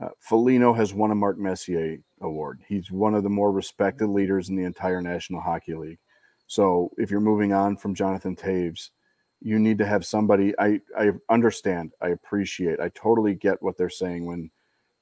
Uh, 0.00 0.08
Foligno 0.18 0.72
has 0.72 0.94
won 0.94 1.10
a 1.10 1.14
Mark 1.14 1.38
Messier 1.38 1.98
award. 2.20 2.60
He's 2.66 2.90
one 2.90 3.14
of 3.14 3.22
the 3.22 3.28
more 3.28 3.52
respected 3.52 4.08
leaders 4.08 4.48
in 4.48 4.56
the 4.56 4.64
entire 4.64 5.00
National 5.00 5.40
Hockey 5.40 5.74
League. 5.74 5.98
So 6.46 6.90
if 6.98 7.10
you're 7.10 7.20
moving 7.20 7.52
on 7.52 7.76
from 7.76 7.94
Jonathan 7.94 8.34
Toews, 8.34 8.90
you 9.44 9.58
need 9.58 9.78
to 9.78 9.86
have 9.86 10.04
somebody 10.04 10.54
I, 10.58 10.80
I 10.96 11.12
understand 11.28 11.92
i 12.00 12.08
appreciate 12.08 12.80
i 12.80 12.88
totally 12.90 13.34
get 13.34 13.62
what 13.62 13.76
they're 13.76 13.90
saying 13.90 14.24
when 14.24 14.50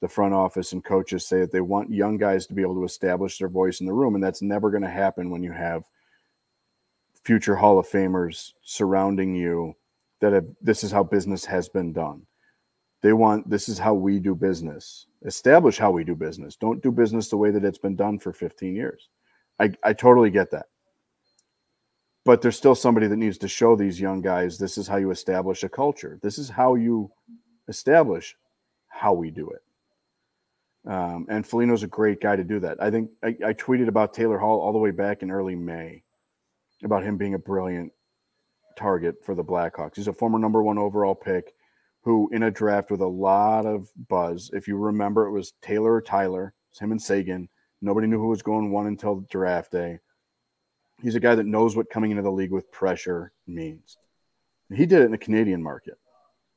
the 0.01 0.07
front 0.07 0.33
office 0.33 0.73
and 0.73 0.83
coaches 0.83 1.27
say 1.27 1.39
that 1.41 1.51
they 1.51 1.61
want 1.61 1.91
young 1.91 2.17
guys 2.17 2.47
to 2.47 2.53
be 2.53 2.63
able 2.63 2.75
to 2.75 2.83
establish 2.83 3.37
their 3.37 3.49
voice 3.49 3.81
in 3.81 3.85
the 3.85 3.93
room 3.93 4.15
and 4.15 4.23
that's 4.23 4.41
never 4.41 4.71
going 4.71 4.83
to 4.83 4.89
happen 4.89 5.29
when 5.29 5.43
you 5.43 5.51
have 5.51 5.83
future 7.23 7.55
hall 7.55 7.79
of 7.79 7.87
famers 7.87 8.53
surrounding 8.63 9.35
you 9.35 9.75
that 10.19 10.33
have, 10.33 10.45
this 10.61 10.83
is 10.83 10.91
how 10.91 11.03
business 11.03 11.45
has 11.45 11.69
been 11.69 11.93
done. 11.93 12.25
They 13.01 13.13
want 13.13 13.49
this 13.49 13.67
is 13.67 13.79
how 13.79 13.93
we 13.93 14.19
do 14.19 14.35
business. 14.35 15.07
Establish 15.25 15.77
how 15.77 15.91
we 15.91 16.03
do 16.03 16.15
business. 16.15 16.55
Don't 16.55 16.81
do 16.81 16.91
business 16.91 17.29
the 17.29 17.37
way 17.37 17.51
that 17.51 17.63
it's 17.63 17.79
been 17.79 17.95
done 17.95 18.19
for 18.19 18.31
15 18.31 18.75
years. 18.75 19.09
I, 19.59 19.71
I 19.83 19.93
totally 19.93 20.29
get 20.29 20.51
that 20.51 20.67
but 22.23 22.41
there's 22.41 22.57
still 22.57 22.75
somebody 22.75 23.07
that 23.07 23.17
needs 23.17 23.37
to 23.39 23.47
show 23.47 23.75
these 23.75 23.99
young 23.99 24.21
guys 24.21 24.57
this 24.57 24.77
is 24.77 24.87
how 24.87 24.97
you 24.97 25.11
establish 25.11 25.63
a 25.63 25.69
culture. 25.69 26.19
This 26.21 26.37
is 26.37 26.49
how 26.49 26.75
you 26.75 27.11
establish 27.67 28.35
how 28.87 29.13
we 29.13 29.31
do 29.31 29.49
it. 29.49 29.63
Um, 30.91 31.27
and 31.29 31.45
Foligno's 31.45 31.83
a 31.83 31.87
great 31.87 32.21
guy 32.21 32.35
to 32.35 32.43
do 32.43 32.59
that. 32.59 32.81
I 32.81 32.89
think 32.89 33.11
I, 33.23 33.29
I, 33.45 33.53
tweeted 33.53 33.87
about 33.87 34.15
Taylor 34.15 34.39
Hall 34.39 34.59
all 34.59 34.73
the 34.73 34.79
way 34.79 34.89
back 34.89 35.21
in 35.21 35.29
early 35.29 35.55
May 35.55 36.01
about 36.83 37.03
him 37.03 37.17
being 37.17 37.35
a 37.35 37.39
brilliant 37.39 37.91
target 38.75 39.23
for 39.23 39.35
the 39.35 39.43
Blackhawks. 39.43 39.95
He's 39.95 40.07
a 40.07 40.13
former 40.13 40.39
number 40.39 40.63
one 40.63 40.79
overall 40.79 41.13
pick 41.13 41.53
who, 42.01 42.29
in 42.31 42.41
a 42.43 42.49
draft 42.49 42.89
with 42.89 43.01
a 43.01 43.07
lot 43.07 43.67
of 43.67 43.91
buzz, 44.09 44.49
if 44.53 44.67
you 44.67 44.75
remember, 44.75 45.27
it 45.27 45.31
was 45.31 45.53
Taylor 45.61 45.93
or 45.93 46.01
Tyler, 46.01 46.55
it's 46.71 46.79
him 46.79 46.91
and 46.91 47.01
Seguin. 47.01 47.47
Nobody 47.79 48.07
knew 48.07 48.19
who 48.19 48.29
was 48.29 48.41
going 48.41 48.71
one 48.71 48.87
until 48.87 49.17
the 49.17 49.27
draft 49.27 49.71
day 49.71 49.99
he's 51.01 51.15
a 51.15 51.19
guy 51.19 51.35
that 51.35 51.45
knows 51.45 51.75
what 51.75 51.89
coming 51.89 52.11
into 52.11 52.23
the 52.23 52.31
league 52.31 52.51
with 52.51 52.71
pressure 52.71 53.31
means. 53.47 53.97
He 54.73 54.85
did 54.85 55.01
it 55.01 55.05
in 55.05 55.11
the 55.11 55.17
Canadian 55.17 55.61
market 55.61 55.97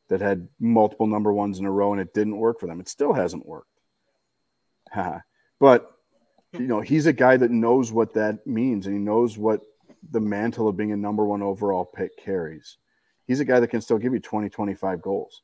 that 0.09 0.21
had 0.21 0.49
multiple 0.61 1.07
number 1.07 1.33
ones 1.33 1.59
in 1.59 1.65
a 1.65 1.71
row 1.71 1.93
and 1.93 2.01
it 2.01 2.15
didn't 2.15 2.37
work 2.37 2.61
for 2.61 2.67
them. 2.67 2.81
It 2.81 2.89
still 2.89 3.13
hasn't 3.13 3.47
worked. 3.47 3.69
but 5.61 5.91
you 6.53 6.67
know, 6.67 6.81
he's 6.81 7.07
a 7.07 7.13
guy 7.13 7.37
that 7.37 7.51
knows 7.51 7.91
what 7.91 8.15
that 8.15 8.47
means 8.47 8.87
and 8.87 8.95
he 8.95 9.01
knows 9.01 9.37
what 9.37 9.61
the 10.11 10.21
mantle 10.21 10.69
of 10.69 10.77
being 10.77 10.93
a 10.93 10.97
number 10.97 11.25
one 11.25 11.43
overall 11.43 11.85
pick 11.85 12.17
carries. 12.17 12.77
He's 13.27 13.41
a 13.41 13.45
guy 13.45 13.59
that 13.61 13.69
can 13.69 13.81
still 13.81 13.99
give 13.99 14.13
you 14.13 14.21
20, 14.21 14.51
25 14.51 15.01
goals. 15.01 15.43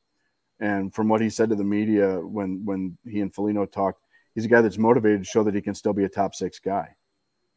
And 0.59 0.93
from 0.93 1.09
what 1.09 1.21
he 1.21 1.29
said 1.29 1.49
to 1.49 1.55
the 1.55 1.63
media 1.63 2.19
when 2.19 2.63
when 2.63 2.97
he 3.03 3.19
and 3.19 3.33
Foligno 3.33 3.65
talked, 3.65 3.99
he's 4.35 4.45
a 4.45 4.49
guy 4.49 4.61
that's 4.61 4.77
motivated 4.77 5.21
to 5.21 5.25
show 5.25 5.43
that 5.43 5.55
he 5.55 5.61
can 5.61 5.73
still 5.73 5.93
be 5.93 6.03
a 6.03 6.09
top 6.09 6.35
six 6.35 6.59
guy. 6.59 6.95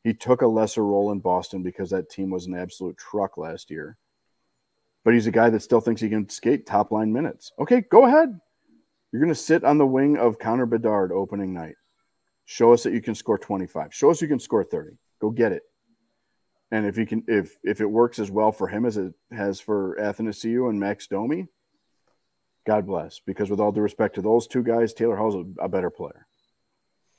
He 0.04 0.12
took 0.12 0.42
a 0.42 0.46
lesser 0.46 0.84
role 0.84 1.10
in 1.10 1.20
Boston 1.20 1.62
because 1.62 1.90
that 1.90 2.10
team 2.10 2.30
was 2.30 2.46
an 2.46 2.54
absolute 2.54 2.98
truck 2.98 3.38
last 3.38 3.70
year. 3.70 3.96
But 5.02 5.14
he's 5.14 5.26
a 5.26 5.32
guy 5.32 5.48
that 5.50 5.62
still 5.62 5.80
thinks 5.80 6.00
he 6.00 6.10
can 6.10 6.28
skate 6.28 6.66
top 6.66 6.92
line 6.92 7.12
minutes. 7.12 7.52
Okay, 7.58 7.80
go 7.80 8.04
ahead. 8.04 8.38
You're 9.10 9.22
going 9.22 9.32
to 9.32 9.34
sit 9.34 9.64
on 9.64 9.78
the 9.78 9.86
wing 9.86 10.18
of 10.18 10.38
Connor 10.38 10.66
Bedard 10.66 11.10
opening 11.10 11.54
night. 11.54 11.76
Show 12.44 12.74
us 12.74 12.82
that 12.82 12.92
you 12.92 13.00
can 13.00 13.14
score 13.14 13.38
25. 13.38 13.94
Show 13.94 14.10
us 14.10 14.20
you 14.20 14.28
can 14.28 14.38
score 14.38 14.62
30. 14.62 14.98
Go 15.20 15.30
get 15.30 15.52
it. 15.52 15.62
And 16.70 16.84
if 16.86 16.96
he 16.96 17.06
can, 17.06 17.22
if 17.28 17.56
if 17.62 17.80
it 17.80 17.86
works 17.86 18.18
as 18.18 18.30
well 18.30 18.50
for 18.50 18.66
him 18.66 18.84
as 18.84 18.96
it 18.96 19.14
has 19.30 19.60
for 19.60 19.96
Athanasiou 20.00 20.68
and 20.68 20.80
Max 20.80 21.06
Domi, 21.06 21.46
God 22.66 22.86
bless. 22.86 23.20
Because 23.20 23.48
with 23.48 23.60
all 23.60 23.72
due 23.72 23.80
respect 23.80 24.16
to 24.16 24.22
those 24.22 24.46
two 24.46 24.62
guys, 24.62 24.92
Taylor 24.92 25.16
Hall's 25.16 25.36
a, 25.36 25.64
a 25.64 25.68
better 25.68 25.90
player. 25.90 26.26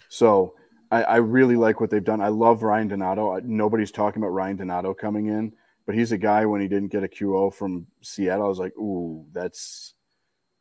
So 0.09 0.55
I, 0.91 1.03
I 1.03 1.15
really 1.17 1.55
like 1.55 1.79
what 1.79 1.89
they've 1.89 2.03
done. 2.03 2.21
I 2.21 2.27
love 2.29 2.63
Ryan 2.63 2.87
Donato. 2.87 3.39
Nobody's 3.43 3.91
talking 3.91 4.21
about 4.21 4.33
Ryan 4.33 4.57
Donato 4.57 4.93
coming 4.93 5.27
in, 5.27 5.53
but 5.85 5.95
he's 5.95 6.11
a 6.11 6.17
guy 6.17 6.45
when 6.45 6.61
he 6.61 6.67
didn't 6.67 6.91
get 6.91 7.03
a 7.03 7.07
QO 7.07 7.53
from 7.53 7.87
Seattle. 8.01 8.45
I 8.45 8.49
was 8.49 8.59
like, 8.59 8.77
ooh, 8.77 9.25
that's 9.31 9.93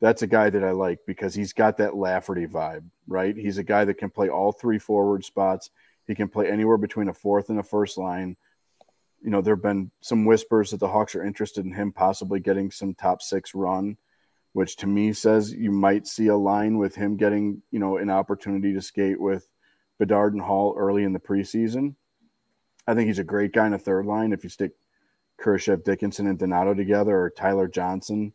that's 0.01 0.23
a 0.23 0.27
guy 0.27 0.51
that 0.51 0.65
I 0.65 0.73
like 0.73 1.01
because 1.07 1.35
he's 1.35 1.53
got 1.53 1.79
that 1.79 1.97
Lafferty 1.97 2.47
vibe, 2.47 2.85
right? 3.07 3.37
He's 3.37 3.59
a 3.59 3.65
guy 3.65 3.85
that 3.85 3.99
can 3.99 4.11
play 4.11 4.29
all 4.29 4.53
three 4.53 4.79
forward 4.79 5.25
spots. 5.25 5.71
He 6.07 6.15
can 6.15 6.29
play 6.29 6.51
anywhere 6.51 6.77
between 6.77 7.09
a 7.09 7.15
fourth 7.15 7.49
and 7.49 7.59
a 7.59 7.63
first 7.63 7.97
line. 7.97 8.37
You 9.23 9.31
know, 9.31 9.41
there 9.41 9.55
have 9.55 9.63
been 9.63 9.91
some 10.03 10.27
whispers 10.27 10.71
that 10.71 10.81
the 10.81 10.89
Hawks 10.89 11.15
are 11.15 11.25
interested 11.25 11.65
in 11.65 11.73
him 11.73 11.93
possibly 11.93 12.41
getting 12.41 12.71
some 12.71 12.95
top 12.95 13.23
six 13.23 13.55
run, 13.55 13.97
which 14.53 14.77
to 14.77 14.87
me 14.87 15.15
says 15.15 15.55
you 15.55 15.71
might 15.71 16.07
see 16.07 16.27
a 16.27 16.37
line 16.37 16.77
with 16.77 16.95
him 16.95 17.17
getting, 17.17 17.63
you 17.71 17.79
know, 17.79 17.97
an 17.97 18.11
opportunity 18.11 18.75
to 18.75 18.83
skate 18.83 19.19
with 19.19 19.49
Bedard 19.99 20.35
and 20.35 20.43
Hall 20.43 20.75
early 20.77 21.05
in 21.05 21.13
the 21.13 21.21
preseason. 21.21 21.95
I 22.87 22.95
think 22.95 23.07
he's 23.07 23.19
a 23.19 23.25
great 23.25 23.53
guy 23.53 23.67
in 23.67 23.75
a 23.75 23.79
third 23.79 24.07
line. 24.07 24.33
If 24.33 24.45
you 24.45 24.51
stick 24.51 24.73
Kurashev, 25.41 25.85
Dickinson, 25.85 26.27
and 26.27 26.39
Donato 26.39 26.75
together, 26.75 27.17
or 27.17 27.31
Tyler 27.31 27.69
Johnson 27.69 28.33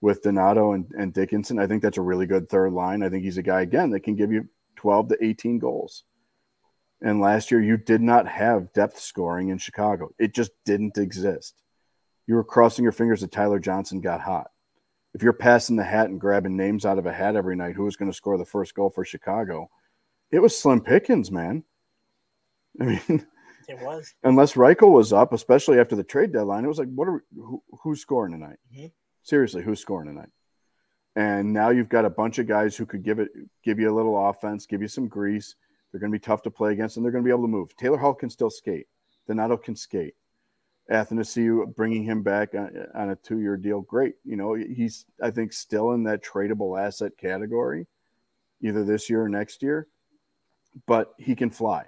with 0.00 0.22
Donato 0.22 0.72
and, 0.72 0.90
and 0.96 1.12
Dickinson, 1.12 1.58
I 1.58 1.66
think 1.66 1.82
that's 1.82 1.98
a 1.98 2.02
really 2.02 2.26
good 2.26 2.48
third 2.48 2.72
line. 2.72 3.02
I 3.02 3.08
think 3.08 3.24
he's 3.24 3.38
a 3.38 3.42
guy 3.42 3.62
again 3.62 3.90
that 3.90 4.00
can 4.00 4.14
give 4.14 4.30
you 4.30 4.48
12 4.76 5.08
to 5.08 5.24
18 5.24 5.58
goals. 5.58 6.04
And 7.00 7.20
last 7.20 7.50
year, 7.50 7.60
you 7.60 7.76
did 7.76 8.00
not 8.00 8.26
have 8.26 8.72
depth 8.72 8.98
scoring 8.98 9.50
in 9.50 9.58
Chicago. 9.58 10.10
It 10.18 10.34
just 10.34 10.52
didn't 10.64 10.98
exist. 10.98 11.62
You 12.26 12.34
were 12.34 12.44
crossing 12.44 12.82
your 12.82 12.92
fingers 12.92 13.20
that 13.20 13.32
Tyler 13.32 13.58
Johnson 13.58 14.00
got 14.00 14.20
hot. 14.20 14.50
If 15.14 15.22
you're 15.22 15.32
passing 15.32 15.76
the 15.76 15.84
hat 15.84 16.10
and 16.10 16.20
grabbing 16.20 16.56
names 16.56 16.84
out 16.84 16.98
of 16.98 17.06
a 17.06 17.12
hat 17.12 17.36
every 17.36 17.56
night, 17.56 17.74
who 17.74 17.84
was 17.84 17.96
going 17.96 18.10
to 18.10 18.16
score 18.16 18.36
the 18.36 18.44
first 18.44 18.74
goal 18.74 18.90
for 18.90 19.04
Chicago? 19.04 19.70
It 20.30 20.40
was 20.40 20.58
Slim 20.58 20.80
Pickens, 20.80 21.30
man. 21.30 21.64
I 22.80 22.84
mean, 22.84 23.26
it 23.68 23.80
was. 23.80 24.14
Unless 24.22 24.54
Reichel 24.54 24.92
was 24.92 25.12
up, 25.12 25.32
especially 25.32 25.78
after 25.78 25.96
the 25.96 26.04
trade 26.04 26.32
deadline, 26.32 26.64
it 26.64 26.68
was 26.68 26.78
like, 26.78 26.92
what 26.94 27.08
are 27.08 27.12
we, 27.12 27.20
who, 27.40 27.62
who's 27.82 28.00
scoring 28.00 28.32
tonight? 28.32 28.58
Mm-hmm. 28.72 28.86
Seriously, 29.22 29.62
who's 29.62 29.80
scoring 29.80 30.08
tonight? 30.08 30.30
And 31.16 31.52
now 31.52 31.70
you've 31.70 31.88
got 31.88 32.04
a 32.04 32.10
bunch 32.10 32.38
of 32.38 32.46
guys 32.46 32.76
who 32.76 32.86
could 32.86 33.02
give 33.02 33.18
it, 33.18 33.28
give 33.64 33.78
you 33.78 33.90
a 33.90 33.94
little 33.94 34.28
offense, 34.28 34.66
give 34.66 34.82
you 34.82 34.88
some 34.88 35.08
grease 35.08 35.56
they're 35.90 36.00
going 36.00 36.12
to 36.12 36.18
be 36.18 36.22
tough 36.22 36.42
to 36.42 36.50
play 36.50 36.72
against, 36.72 36.96
and 36.96 37.04
they're 37.04 37.12
going 37.12 37.24
to 37.24 37.28
be 37.28 37.32
able 37.32 37.44
to 37.44 37.48
move. 37.48 37.76
Taylor 37.76 37.96
Hall 37.96 38.14
can 38.14 38.30
still 38.30 38.50
skate. 38.50 38.86
Donato 39.26 39.56
can 39.56 39.76
skate. 39.76 40.14
Athanasiou 40.90 41.74
bringing 41.74 42.02
him 42.02 42.22
back 42.22 42.54
on, 42.54 42.70
on 42.94 43.10
a 43.10 43.16
two-year 43.16 43.56
deal, 43.56 43.82
great. 43.82 44.14
You 44.24 44.36
know, 44.36 44.54
he's 44.54 45.04
I 45.22 45.30
think 45.30 45.52
still 45.52 45.92
in 45.92 46.04
that 46.04 46.24
tradable 46.24 46.80
asset 46.80 47.12
category, 47.18 47.86
either 48.62 48.84
this 48.84 49.10
year 49.10 49.22
or 49.22 49.28
next 49.28 49.62
year. 49.62 49.86
But 50.86 51.14
he 51.18 51.34
can 51.34 51.50
fly. 51.50 51.86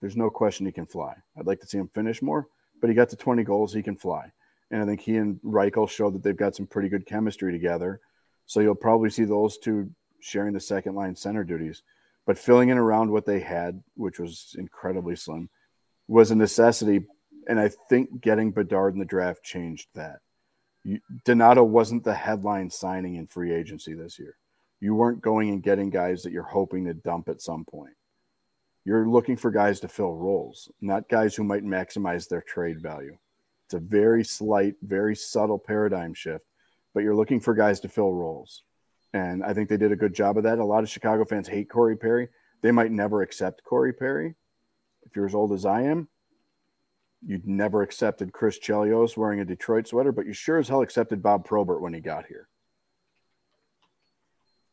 There's 0.00 0.16
no 0.16 0.30
question 0.30 0.66
he 0.66 0.72
can 0.72 0.86
fly. 0.86 1.14
I'd 1.36 1.46
like 1.46 1.60
to 1.60 1.66
see 1.66 1.78
him 1.78 1.88
finish 1.88 2.22
more, 2.22 2.48
but 2.80 2.88
he 2.88 2.96
got 2.96 3.10
to 3.10 3.16
20 3.16 3.42
goals. 3.44 3.72
He 3.72 3.82
can 3.82 3.96
fly, 3.96 4.30
and 4.70 4.82
I 4.82 4.86
think 4.86 5.00
he 5.00 5.16
and 5.16 5.40
Reichel 5.44 5.88
showed 5.88 6.14
that 6.14 6.22
they've 6.22 6.36
got 6.36 6.56
some 6.56 6.66
pretty 6.66 6.88
good 6.88 7.06
chemistry 7.06 7.52
together. 7.52 8.00
So 8.46 8.60
you'll 8.60 8.74
probably 8.74 9.10
see 9.10 9.24
those 9.24 9.58
two 9.58 9.90
sharing 10.20 10.52
the 10.52 10.60
second 10.60 10.94
line 10.94 11.16
center 11.16 11.44
duties 11.44 11.82
but 12.26 12.38
filling 12.38 12.68
in 12.68 12.78
around 12.78 13.10
what 13.10 13.26
they 13.26 13.40
had, 13.40 13.82
which 13.96 14.18
was 14.18 14.54
incredibly 14.58 15.16
slim, 15.16 15.48
was 16.06 16.30
a 16.30 16.36
necessity. 16.36 17.04
And 17.48 17.58
I 17.58 17.70
think 17.88 18.20
getting 18.20 18.52
Bedard 18.52 18.92
in 18.92 19.00
the 19.00 19.04
draft 19.04 19.42
changed 19.42 19.88
that. 19.94 20.20
You, 20.84 21.00
Donato 21.24 21.64
wasn't 21.64 22.04
the 22.04 22.14
headline 22.14 22.70
signing 22.70 23.16
in 23.16 23.26
free 23.26 23.52
agency 23.52 23.94
this 23.94 24.18
year. 24.18 24.36
You 24.80 24.94
weren't 24.94 25.20
going 25.20 25.50
and 25.50 25.60
getting 25.62 25.90
guys 25.90 26.22
that 26.22 26.32
you're 26.32 26.42
hoping 26.42 26.84
to 26.84 26.94
dump 26.94 27.28
at 27.28 27.42
some 27.42 27.64
point. 27.64 27.94
You're 28.90 29.08
looking 29.08 29.36
for 29.36 29.52
guys 29.52 29.78
to 29.80 29.88
fill 29.88 30.16
roles, 30.16 30.68
not 30.80 31.08
guys 31.08 31.36
who 31.36 31.44
might 31.44 31.62
maximize 31.62 32.28
their 32.28 32.40
trade 32.40 32.82
value. 32.82 33.16
It's 33.66 33.74
a 33.74 33.78
very 33.78 34.24
slight, 34.24 34.74
very 34.82 35.14
subtle 35.14 35.60
paradigm 35.60 36.12
shift, 36.12 36.44
but 36.92 37.04
you're 37.04 37.14
looking 37.14 37.38
for 37.38 37.54
guys 37.54 37.78
to 37.82 37.88
fill 37.88 38.12
roles. 38.12 38.64
And 39.12 39.44
I 39.44 39.54
think 39.54 39.68
they 39.68 39.76
did 39.76 39.92
a 39.92 39.96
good 39.96 40.12
job 40.12 40.38
of 40.38 40.42
that. 40.42 40.58
A 40.58 40.64
lot 40.64 40.82
of 40.82 40.90
Chicago 40.90 41.24
fans 41.24 41.46
hate 41.46 41.70
Corey 41.70 41.96
Perry. 41.96 42.30
They 42.62 42.72
might 42.72 42.90
never 42.90 43.22
accept 43.22 43.62
Corey 43.62 43.92
Perry. 43.92 44.34
If 45.04 45.14
you're 45.14 45.26
as 45.26 45.36
old 45.36 45.52
as 45.52 45.64
I 45.64 45.82
am, 45.82 46.08
you'd 47.24 47.46
never 47.46 47.82
accepted 47.82 48.32
Chris 48.32 48.58
Chelios 48.58 49.16
wearing 49.16 49.38
a 49.38 49.44
Detroit 49.44 49.86
sweater, 49.86 50.10
but 50.10 50.26
you 50.26 50.32
sure 50.32 50.58
as 50.58 50.66
hell 50.66 50.82
accepted 50.82 51.22
Bob 51.22 51.44
Probert 51.44 51.80
when 51.80 51.94
he 51.94 52.00
got 52.00 52.26
here. 52.26 52.48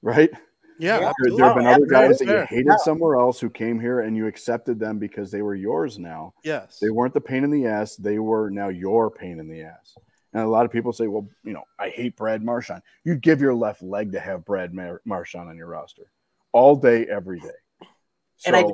Right? 0.02 0.32
Yeah. 0.80 1.00
There, 1.00 1.36
there 1.36 1.46
have 1.46 1.56
been 1.56 1.68
other 1.68 1.86
guys 1.86 2.20
that 2.20 2.28
you 2.28 2.46
hated 2.48 2.68
yeah. 2.70 2.78
somewhere 2.78 3.16
else 3.16 3.40
who 3.40 3.50
came 3.50 3.80
here 3.80 4.02
and 4.02 4.16
you 4.16 4.28
accepted 4.28 4.80
them 4.80 5.00
because 5.00 5.32
they 5.32 5.42
were 5.42 5.56
yours 5.56 5.98
now. 5.98 6.34
Yes. 6.44 6.80
They 6.80 6.90
weren't 6.90 7.14
the 7.14 7.22
pain 7.22 7.44
in 7.44 7.52
the 7.52 7.66
ass. 7.66 7.96
They 7.96 8.20
were 8.20 8.50
now 8.50 8.70
your 8.70 9.10
pain 9.10 9.40
in 9.40 9.48
the 9.48 9.64
ass. 9.64 9.96
And 10.34 10.44
a 10.44 10.48
lot 10.48 10.66
of 10.66 10.72
people 10.72 10.94
say, 10.94 11.08
well, 11.08 11.28
you 11.44 11.54
know, 11.54 11.64
I 11.80 11.90
hate 11.90 12.16
Brad 12.16 12.44
Marchand. 12.44 12.82
You'd 13.04 13.22
give 13.22 13.42
your 13.42 13.56
left 13.56 13.82
leg 13.82 14.12
to 14.12 14.20
have 14.20 14.46
Brad 14.46 14.74
Mar- 14.74 15.02
Marchand 15.06 15.50
on 15.50 15.58
your 15.58 15.68
roster 15.68 16.04
all 16.52 16.76
day, 16.76 17.06
every 17.06 17.40
day. 17.40 17.48
So, 18.38 18.48
and 18.48 18.56
I, 18.56 18.66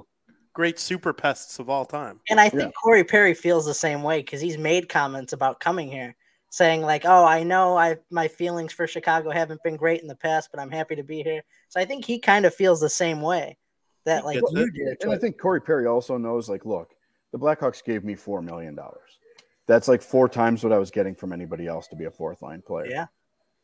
great 0.54 0.80
super 0.80 1.14
pests 1.14 1.60
of 1.60 1.70
all 1.70 1.86
time. 1.86 2.20
And 2.30 2.40
I 2.40 2.50
think 2.50 2.64
yeah. 2.64 2.72
Corey 2.84 3.04
Perry 3.04 3.34
feels 3.34 3.66
the 3.66 3.74
same 3.74 4.04
way 4.04 4.20
because 4.20 4.42
he's 4.42 4.58
made 4.58 4.90
comments 4.90 5.32
about 5.32 5.60
coming 5.60 5.90
here 5.90 6.16
saying 6.54 6.84
like, 6.84 7.04
"Oh, 7.04 7.26
I 7.26 7.42
know 7.42 7.76
I 7.76 7.98
my 8.12 8.28
feelings 8.28 8.74
for 8.74 8.86
Chicago 8.86 9.32
haven't 9.32 9.64
been 9.64 9.76
great 9.76 10.04
in 10.04 10.08
the 10.08 10.16
past, 10.16 10.50
but 10.52 10.62
I'm 10.62 10.70
happy 10.70 10.96
to 10.96 11.04
be 11.04 11.24
here." 11.24 11.42
So 11.70 11.80
I 11.80 11.86
think 11.86 12.06
he 12.06 12.20
kind 12.20 12.46
of 12.46 12.54
feels 12.54 12.80
the 12.80 12.92
same 12.92 13.22
way 13.22 13.58
that 14.06 14.24
like 14.24 14.36
you 14.36 14.72
did. 14.72 15.02
And 15.02 15.12
I 15.12 15.18
think 15.18 15.40
Corey 15.40 15.62
Perry 15.62 15.88
also 15.88 16.16
knows 16.16 16.50
like, 16.50 16.64
look, 16.64 16.92
the 17.32 17.40
Blackhawks 17.40 17.84
gave 17.84 18.04
me 18.04 18.14
four 18.14 18.44
million 18.44 18.76
dollars. 18.76 19.18
That's 19.66 19.88
like 19.88 20.04
four 20.04 20.30
times 20.30 20.64
what 20.64 20.72
I 20.72 20.78
was 20.78 20.92
getting 20.92 21.16
from 21.16 21.34
anybody 21.34 21.66
else 21.66 21.88
to 21.88 21.96
be 21.96 22.06
a 22.06 22.12
fourth 22.12 22.44
line 22.44 22.62
player. 22.62 22.86
Yeah. 22.88 23.06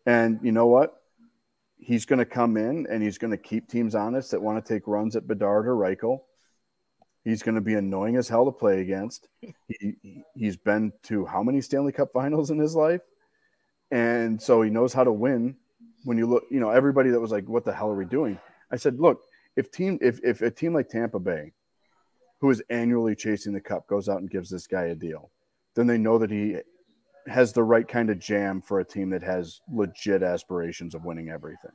And 0.08 0.40
you 0.42 0.52
know 0.52 0.66
what? 0.66 0.96
He's 1.78 2.06
going 2.06 2.20
to 2.20 2.26
come 2.26 2.58
in 2.58 2.88
and 2.90 3.04
he's 3.04 3.20
going 3.20 3.32
to 3.32 3.38
keep 3.38 3.70
teams 3.70 3.94
honest 3.94 4.32
that 4.32 4.42
want 4.42 4.66
to 4.66 4.74
take 4.74 4.88
runs 4.88 5.16
at 5.16 5.28
Bedard 5.28 5.68
or 5.68 5.76
Reichel. 5.76 6.22
He's 7.24 7.44
going 7.44 7.56
to 7.56 7.62
be 7.62 7.76
annoying 7.76 8.16
as 8.16 8.30
hell 8.30 8.46
to 8.46 8.52
play 8.52 8.82
against. 8.82 9.28
He, 9.68 10.24
he's 10.36 10.58
been 10.58 10.94
to 11.04 11.26
how 11.26 11.44
many 11.44 11.62
Stanley 11.62 11.92
Cup 11.92 12.12
finals 12.14 12.50
in 12.50 12.58
his 12.58 12.76
life? 12.76 13.02
And 13.92 14.42
so 14.42 14.62
he 14.62 14.70
knows 14.70 14.94
how 14.94 15.04
to 15.04 15.12
win. 15.12 15.56
When 16.06 16.18
you 16.18 16.28
look, 16.28 16.46
you 16.50 16.60
know, 16.60 16.70
everybody 16.70 17.10
that 17.10 17.20
was 17.20 17.32
like, 17.32 17.48
what 17.48 17.66
the 17.66 17.74
hell 17.74 17.90
are 17.90 17.96
we 17.96 18.06
doing? 18.06 18.40
I 18.72 18.78
said, 18.78 19.00
look, 19.00 19.24
if 19.56 19.70
team 19.70 20.00
if, 20.02 20.20
if 20.24 20.42
a 20.42 20.50
team 20.50 20.74
like 20.74 20.90
Tampa 20.90 21.20
Bay, 21.20 21.52
who 22.40 22.50
is 22.50 22.64
annually 22.70 23.16
chasing 23.16 23.54
the 23.54 23.60
cup, 23.60 23.86
goes 23.88 24.08
out 24.08 24.20
and 24.20 24.30
gives 24.30 24.50
this 24.50 24.68
guy 24.68 24.86
a 24.86 24.96
deal, 24.96 25.30
then 25.76 25.88
they 25.88 25.98
know 25.98 26.18
that 26.18 26.32
he 26.32 26.58
has 27.28 27.52
the 27.52 27.64
right 27.64 27.88
kind 27.88 28.10
of 28.10 28.20
jam 28.20 28.62
for 28.62 28.80
a 28.80 28.86
team 28.86 29.10
that 29.10 29.24
has 29.24 29.60
legit 29.72 30.24
aspirations 30.24 30.96
of 30.96 31.04
winning 31.04 31.30
everything. 31.30 31.72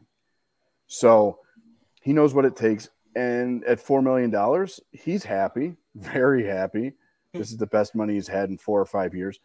So 0.86 1.38
he 2.02 2.12
knows 2.12 2.34
what 2.34 2.44
it 2.44 2.56
takes. 2.56 2.88
And 3.16 3.64
at 3.64 3.78
$4 3.78 4.02
million, 4.02 4.66
he's 4.92 5.24
happy, 5.24 5.76
very 5.94 6.44
happy. 6.44 6.92
This 7.32 7.50
is 7.50 7.56
the 7.56 7.66
best 7.66 7.96
money 7.96 8.14
he's 8.14 8.28
had 8.28 8.48
in 8.48 8.58
four 8.58 8.80
or 8.80 8.86
five 8.86 9.14
years. 9.14 9.40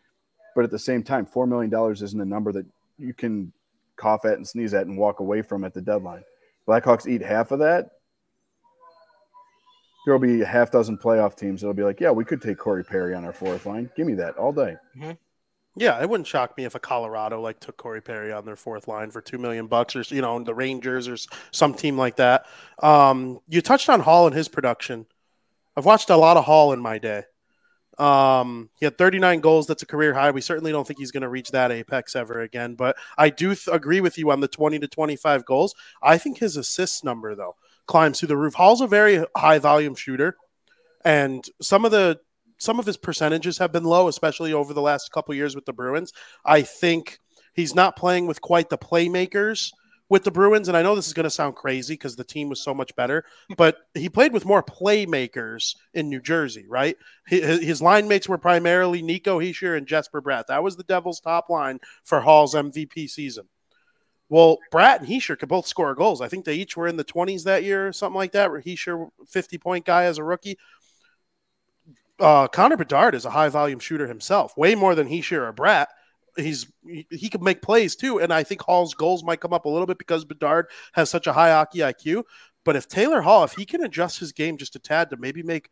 But 0.55 0.63
at 0.63 0.71
the 0.71 0.79
same 0.79 1.01
time, 1.01 1.25
$4 1.25 1.47
million 1.47 1.73
isn't 1.91 2.21
a 2.21 2.25
number 2.25 2.51
that 2.51 2.65
you 2.97 3.13
can 3.13 3.51
cough 3.95 4.25
at 4.25 4.33
and 4.33 4.47
sneeze 4.47 4.73
at 4.73 4.85
and 4.85 4.97
walk 4.97 5.19
away 5.19 5.41
from 5.41 5.63
at 5.63 5.73
the 5.73 5.81
deadline. 5.81 6.23
Blackhawks 6.67 7.07
eat 7.07 7.21
half 7.21 7.51
of 7.51 7.59
that, 7.59 7.89
there'll 10.05 10.19
be 10.19 10.41
a 10.41 10.45
half 10.45 10.71
dozen 10.71 10.97
playoff 10.97 11.35
teams 11.35 11.61
that'll 11.61 11.73
be 11.73 11.83
like, 11.83 11.99
yeah, 11.99 12.11
we 12.11 12.25
could 12.25 12.41
take 12.41 12.57
Corey 12.57 12.83
Perry 12.83 13.13
on 13.13 13.25
our 13.25 13.33
fourth 13.33 13.65
line. 13.65 13.89
Give 13.95 14.07
me 14.07 14.15
that 14.15 14.35
all 14.37 14.51
day. 14.51 14.75
Mm-hmm. 14.97 15.11
Yeah, 15.79 16.01
it 16.01 16.09
wouldn't 16.09 16.27
shock 16.27 16.57
me 16.57 16.65
if 16.65 16.75
a 16.75 16.79
Colorado 16.79 17.39
like 17.39 17.61
took 17.61 17.77
Corey 17.77 18.01
Perry 18.01 18.33
on 18.33 18.43
their 18.43 18.57
fourth 18.57 18.89
line 18.89 19.11
for 19.11 19.21
two 19.21 19.37
million 19.37 19.67
bucks, 19.67 19.95
or 19.95 20.01
you 20.13 20.21
know, 20.21 20.37
the 20.43 20.53
Rangers 20.53 21.07
or 21.07 21.15
some 21.51 21.73
team 21.73 21.97
like 21.97 22.17
that. 22.17 22.47
Um, 22.83 23.39
you 23.47 23.61
touched 23.61 23.87
on 23.87 24.01
Hall 24.01 24.27
and 24.27 24.35
his 24.35 24.49
production. 24.49 25.05
I've 25.77 25.85
watched 25.85 26.09
a 26.09 26.17
lot 26.17 26.35
of 26.35 26.43
Hall 26.43 26.73
in 26.73 26.81
my 26.81 26.97
day. 26.97 27.23
Um, 27.97 28.69
he 28.77 28.85
had 28.85 28.97
39 28.97 29.39
goals. 29.39 29.67
That's 29.67 29.81
a 29.83 29.85
career 29.85 30.13
high. 30.13 30.31
We 30.31 30.41
certainly 30.41 30.73
don't 30.73 30.85
think 30.85 30.99
he's 30.99 31.11
going 31.11 31.21
to 31.21 31.29
reach 31.29 31.51
that 31.51 31.71
apex 31.71 32.13
ever 32.13 32.41
again. 32.41 32.75
But 32.75 32.97
I 33.17 33.29
do 33.29 33.55
th- 33.55 33.73
agree 33.73 34.01
with 34.01 34.17
you 34.17 34.31
on 34.31 34.41
the 34.41 34.49
20 34.49 34.79
to 34.79 34.87
25 34.87 35.45
goals. 35.45 35.75
I 36.03 36.17
think 36.17 36.39
his 36.39 36.57
assist 36.57 37.05
number, 37.05 37.35
though, 37.35 37.55
climbs 37.87 38.19
through 38.19 38.27
the 38.27 38.37
roof. 38.37 38.53
Hall's 38.53 38.81
a 38.81 38.87
very 38.87 39.23
high 39.33 39.59
volume 39.59 39.95
shooter, 39.95 40.35
and 41.05 41.45
some 41.61 41.85
of 41.85 41.91
the 41.91 42.19
some 42.59 42.79
of 42.79 42.85
his 42.85 42.97
percentages 42.97 43.57
have 43.57 43.71
been 43.71 43.85
low, 43.85 44.07
especially 44.07 44.53
over 44.53 44.73
the 44.73 44.81
last 44.81 45.11
couple 45.11 45.33
years 45.33 45.55
with 45.55 45.65
the 45.65 45.73
Bruins. 45.73 46.13
I 46.45 46.61
think 46.61 47.19
he's 47.53 47.73
not 47.73 47.95
playing 47.95 48.27
with 48.27 48.41
quite 48.41 48.69
the 48.69 48.77
playmakers 48.77 49.71
with 50.09 50.23
the 50.23 50.31
Bruins, 50.31 50.67
and 50.67 50.75
I 50.75 50.81
know 50.81 50.95
this 50.95 51.07
is 51.07 51.13
going 51.13 51.25
to 51.25 51.29
sound 51.29 51.55
crazy 51.55 51.93
because 51.93 52.15
the 52.15 52.23
team 52.23 52.49
was 52.49 52.61
so 52.61 52.73
much 52.73 52.95
better, 52.95 53.23
but 53.57 53.77
he 53.93 54.09
played 54.09 54.33
with 54.33 54.45
more 54.45 54.63
playmakers 54.63 55.75
in 55.93 56.09
New 56.09 56.19
Jersey, 56.19 56.65
right? 56.67 56.97
His, 57.27 57.61
his 57.61 57.81
line 57.81 58.07
mates 58.07 58.27
were 58.27 58.37
primarily 58.37 59.01
Nico 59.01 59.39
Hischier 59.39 59.77
and 59.77 59.87
Jesper 59.87 60.21
Bratt. 60.21 60.47
That 60.47 60.63
was 60.63 60.75
the 60.75 60.83
Devils' 60.83 61.19
top 61.19 61.49
line 61.49 61.79
for 62.03 62.21
Hall's 62.21 62.55
MVP 62.55 63.09
season. 63.09 63.47
Well, 64.29 64.59
Bratt 64.71 64.99
and 64.99 65.07
Hischier 65.07 65.37
could 65.37 65.49
both 65.49 65.65
score 65.65 65.95
goals. 65.95 66.21
I 66.21 66.27
think 66.27 66.45
they 66.45 66.53
each 66.53 66.77
were 66.77 66.87
in 66.87 66.97
the 66.97 67.03
20s 67.03 67.43
that 67.45 67.63
year, 67.63 67.87
or 67.87 67.93
something 67.93 68.17
like 68.17 68.31
that. 68.33 68.51
Where 68.51 68.61
Hischier, 68.61 69.09
50 69.27 69.57
point 69.57 69.85
guy 69.85 70.03
as 70.03 70.19
a 70.19 70.23
rookie. 70.23 70.57
Uh, 72.19 72.47
Connor 72.47 72.77
Bedard 72.77 73.15
is 73.15 73.25
a 73.25 73.29
high 73.29 73.49
volume 73.49 73.79
shooter 73.79 74.07
himself, 74.07 74.55
way 74.57 74.75
more 74.75 74.95
than 74.95 75.07
Hischier 75.07 75.47
or 75.47 75.53
Bratt. 75.53 75.87
He's 76.35 76.71
he, 76.85 77.07
he 77.09 77.29
could 77.29 77.41
make 77.41 77.61
plays 77.61 77.95
too, 77.95 78.19
and 78.19 78.33
I 78.33 78.43
think 78.43 78.61
Hall's 78.61 78.93
goals 78.93 79.23
might 79.23 79.41
come 79.41 79.53
up 79.53 79.65
a 79.65 79.69
little 79.69 79.87
bit 79.87 79.97
because 79.97 80.25
Bedard 80.25 80.67
has 80.93 81.09
such 81.09 81.27
a 81.27 81.33
high 81.33 81.51
hockey 81.51 81.79
IQ. 81.79 82.23
But 82.65 82.75
if 82.75 82.87
Taylor 82.87 83.21
Hall, 83.21 83.43
if 83.43 83.53
he 83.53 83.65
can 83.65 83.83
adjust 83.83 84.19
his 84.19 84.31
game 84.31 84.57
just 84.57 84.75
a 84.75 84.79
tad 84.79 85.09
to 85.09 85.17
maybe 85.17 85.43
make 85.43 85.69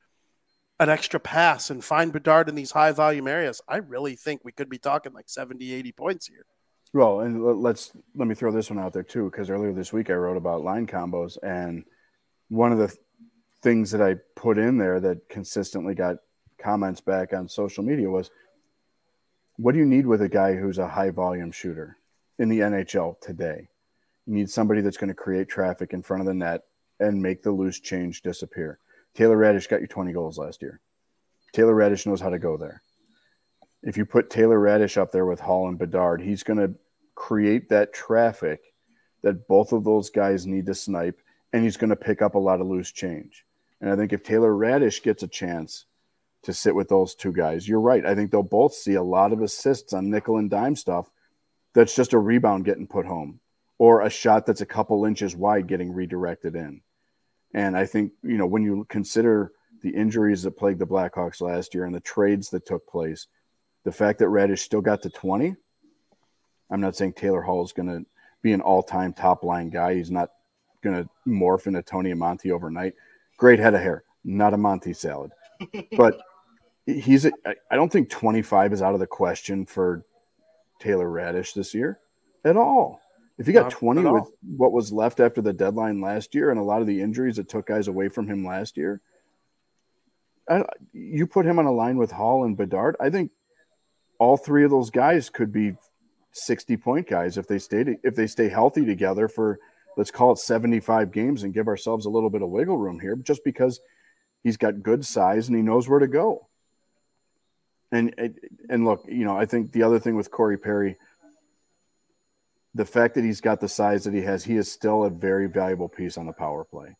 an 0.79 0.89
extra 0.89 1.19
pass 1.19 1.69
and 1.69 1.83
find 1.83 2.13
Bedard 2.13 2.49
in 2.49 2.55
these 2.55 2.71
high 2.71 2.91
volume 2.91 3.27
areas, 3.27 3.62
I 3.67 3.77
really 3.77 4.15
think 4.15 4.41
we 4.43 4.51
could 4.51 4.69
be 4.69 4.77
talking 4.77 5.13
like 5.13 5.29
70, 5.29 5.73
80 5.73 5.91
points 5.91 6.27
here. 6.27 6.45
Well, 6.93 7.21
and 7.21 7.43
let's 7.62 7.91
let 8.15 8.27
me 8.27 8.36
throw 8.36 8.51
this 8.51 8.69
one 8.69 8.79
out 8.79 8.93
there 8.93 9.03
too, 9.03 9.29
because 9.29 9.49
earlier 9.49 9.73
this 9.73 9.91
week 9.91 10.10
I 10.10 10.13
wrote 10.13 10.38
about 10.38 10.63
line 10.63 10.88
combos, 10.88 11.38
and 11.43 11.83
one 12.49 12.71
of 12.71 12.77
the 12.77 12.88
th- 12.88 12.99
things 13.62 13.91
that 13.91 14.01
I 14.01 14.15
put 14.36 14.57
in 14.57 14.77
there 14.77 14.99
that 15.01 15.27
consistently 15.29 15.95
got 15.95 16.17
comments 16.58 17.02
back 17.02 17.34
on 17.34 17.48
social 17.48 17.84
media 17.84 18.10
was, 18.10 18.32
"What 19.58 19.74
do 19.74 19.80
you 19.80 19.86
need 19.86 20.06
with 20.06 20.22
a 20.22 20.30
guy 20.30 20.56
who's 20.56 20.78
a 20.78 20.88
high 20.88 21.10
volume 21.10 21.52
shooter 21.52 21.98
in 22.38 22.50
the 22.50 22.62
NHL 22.62 23.17
today? 23.22 23.70
You 24.26 24.34
need 24.34 24.50
somebody 24.50 24.82
that's 24.82 24.98
going 24.98 25.10
to 25.10 25.13
create 25.13 25.48
traffic 25.48 25.93
in 25.93 26.02
front 26.02 26.22
of 26.22 26.28
the 26.28 26.34
net 26.34 26.65
and 27.00 27.22
make 27.22 27.43
the 27.43 27.52
loose 27.52 27.80
change 27.80 28.22
disappear." 28.22 28.80
Taylor 29.13 29.38
Raddysh 29.38 29.67
got 29.67 29.82
you 29.82 29.88
20 29.88 30.13
goals 30.13 30.38
last 30.38 30.62
year. 30.62 30.80
Taylor 31.52 31.74
Raddysh 31.74 32.06
knows 32.06 32.22
how 32.22 32.30
to 32.30 32.38
go 32.38 32.58
there. 32.58 32.84
If 33.82 33.98
you 33.98 34.06
put 34.06 34.30
Taylor 34.30 34.60
Raddysh 34.60 34.98
up 34.98 35.12
there 35.12 35.26
with 35.26 35.39
Hall 35.39 35.67
and 35.67 35.78
Bedard, 35.78 36.22
he's 36.22 36.43
going 36.43 36.60
to 36.60 36.76
create 37.15 37.70
that 37.70 37.93
traffic 37.93 38.74
that 39.24 39.48
both 39.48 39.74
of 39.74 39.84
those 39.84 40.12
guys 40.12 40.46
need 40.46 40.67
to 40.67 40.76
snipe, 40.76 41.20
and 41.52 41.63
he's 41.63 41.78
going 41.78 41.89
to 41.89 41.96
pick 41.96 42.22
up 42.22 42.36
a 42.36 42.39
lot 42.39 42.62
of 42.62 42.67
loose 42.67 42.91
change. 42.91 43.46
And 43.82 43.89
I 43.89 43.96
think 43.96 44.13
if 44.13 44.22
Taylor 44.22 44.52
Raddysh 44.52 45.02
gets 45.02 45.24
a 45.24 45.28
chance 45.28 45.86
to 46.43 46.54
sit 46.54 46.76
with 46.76 46.88
those 46.88 47.15
two 47.15 47.32
guys, 47.32 47.67
you're 47.67 47.82
right. 47.82 48.06
I 48.06 48.15
think 48.15 48.32
they'll 48.32 48.43
both 48.43 48.73
see 48.73 48.93
a 48.93 49.04
lot 49.04 49.34
of 49.34 49.41
assists 49.41 49.93
on 49.93 50.10
nickel 50.10 50.38
and 50.38 50.50
dime 50.50 50.76
stuff 50.76 51.10
that's 51.73 51.95
just 51.95 52.13
a 52.13 52.19
rebound 52.19 52.65
getting 52.65 52.88
put 52.88 53.06
home 53.06 53.39
or 53.78 54.02
a 54.02 54.10
shot 54.10 54.45
that's 54.45 54.62
a 54.62 54.65
couple 54.65 55.06
inches 55.06 55.36
wide 55.36 55.67
getting 55.67 55.91
redirected 55.91 56.56
in. 56.56 56.82
And 57.54 57.78
I 57.78 57.86
think, 57.86 58.13
you 58.23 58.38
know, 58.38 58.47
when 58.47 58.63
you 58.63 58.86
consider 58.89 59.52
the 59.82 59.89
injuries 59.89 60.43
that 60.43 60.58
plagued 60.58 60.80
the 60.80 60.88
Blackhawks 60.88 61.41
last 61.41 61.73
year 61.73 61.86
and 61.86 61.93
the 61.93 62.00
trades 62.00 62.50
that 62.50 62.65
took 62.65 62.88
place, 62.88 63.28
the 63.84 63.91
fact 63.91 64.19
that 64.19 64.26
Raddysh 64.26 64.60
still 64.60 64.82
got 64.82 65.02
to 65.04 65.10
20, 65.10 65.56
I'm 66.69 66.82
not 66.82 66.95
saying 66.95 67.13
Taylor 67.13 67.41
Hall 67.41 67.63
is 67.63 67.73
going 67.73 67.89
to 67.89 68.06
be 68.41 68.54
an 68.54 68.62
all 68.62 68.84
time 68.84 69.13
top 69.13 69.43
line 69.43 69.69
guy. 69.69 69.95
He's 69.95 70.12
not 70.12 70.32
going 70.84 71.04
to 71.04 71.10
morph 71.28 71.67
into 71.67 71.82
Tony 71.82 72.13
Amonte 72.13 72.52
overnight. 72.52 72.93
Great 73.38 73.60
head 73.60 73.73
of 73.73 73.82
hair, 73.82 74.04
not 74.23 74.54
a 74.54 74.58
Monty 74.58 74.93
salad. 74.93 75.32
but 75.97 76.19
he's, 76.88 77.26
a, 77.26 77.32
I 77.69 77.76
don't 77.76 77.91
think 77.91 78.10
25 78.10 78.73
is 78.73 78.82
out 78.82 78.93
of 78.93 79.00
the 79.00 79.08
question 79.08 79.65
for 79.65 80.04
Taylor 80.80 81.08
Raddysh 81.08 81.54
this 81.54 81.73
year 81.73 82.00
at 82.43 82.58
all. 82.58 83.00
If 83.38 83.45
he 83.45 83.54
got 83.54 83.69
20 83.69 84.02
with 84.02 84.32
what 84.41 84.71
was 84.71 84.91
left 84.91 85.19
after 85.19 85.41
the 85.41 85.54
deadline 85.54 86.02
last 86.02 86.34
year 86.34 86.50
and 86.50 86.60
a 86.60 86.63
lot 86.63 86.82
of 86.82 86.88
the 86.88 87.02
injuries 87.02 87.36
that 87.36 87.47
took 87.47 87.67
guys 87.67 87.88
away 87.88 88.10
from 88.10 88.28
him 88.28 88.43
last 88.43 88.78
year, 88.78 89.00
I, 90.50 90.63
you 90.91 91.28
put 91.28 91.45
him 91.45 91.60
on 91.60 91.65
a 91.65 91.71
line 91.71 91.97
with 91.97 92.12
Hall 92.12 92.45
and 92.45 92.58
Bedard. 92.58 92.95
I 93.00 93.12
think 93.12 93.32
all 94.17 94.38
three 94.38 94.63
of 94.63 94.71
those 94.71 94.89
guys 94.89 95.30
could 95.30 95.52
be 95.52 95.76
60 96.32 96.78
point 96.78 97.08
guys 97.08 97.38
if 97.38 97.47
they 97.47 97.60
stay 97.60 97.97
if 98.04 98.15
they 98.15 98.28
stay 98.28 98.47
healthy 98.47 98.86
together 98.86 99.28
for 99.28 99.60
let's 99.97 100.12
call 100.12 100.32
it 100.32 100.38
75 100.38 101.12
games 101.12 101.43
and 101.43 101.54
give 101.54 101.67
ourselves 101.67 102.06
a 102.06 102.10
little 102.10 102.30
bit 102.30 102.43
of 102.43 102.50
wiggle 102.50 102.78
room 102.78 103.00
here 103.00 103.15
just 103.15 103.43
because 103.43 103.80
he's 104.43 104.58
got 104.58 104.84
good 104.84 105.06
size 105.06 105.47
and 105.47 105.58
he 105.58 105.63
knows 105.63 105.89
where 105.89 106.00
to 106.00 106.08
go. 106.08 106.46
And 107.91 108.13
and 108.69 108.86
look, 108.86 109.06
you 109.08 109.23
know, 109.26 109.38
I 109.38 109.45
think 109.45 109.71
the 109.71 109.84
other 109.84 110.00
thing 110.00 110.15
with 110.15 110.32
Corey 110.32 110.58
Perry 110.58 110.97
the 112.78 112.86
fact 112.86 113.15
that 113.15 113.23
he's 113.23 113.41
got 113.41 113.60
the 113.60 113.67
size 113.67 114.04
that 114.04 114.13
he 114.13 114.21
has, 114.21 114.43
he 114.43 114.56
is 114.56 114.71
still 114.71 115.04
a 115.04 115.10
very 115.10 115.47
valuable 115.47 115.89
piece 115.89 116.15
on 116.15 116.28
the 116.28 116.34
power 116.34 116.63
play. 116.63 116.95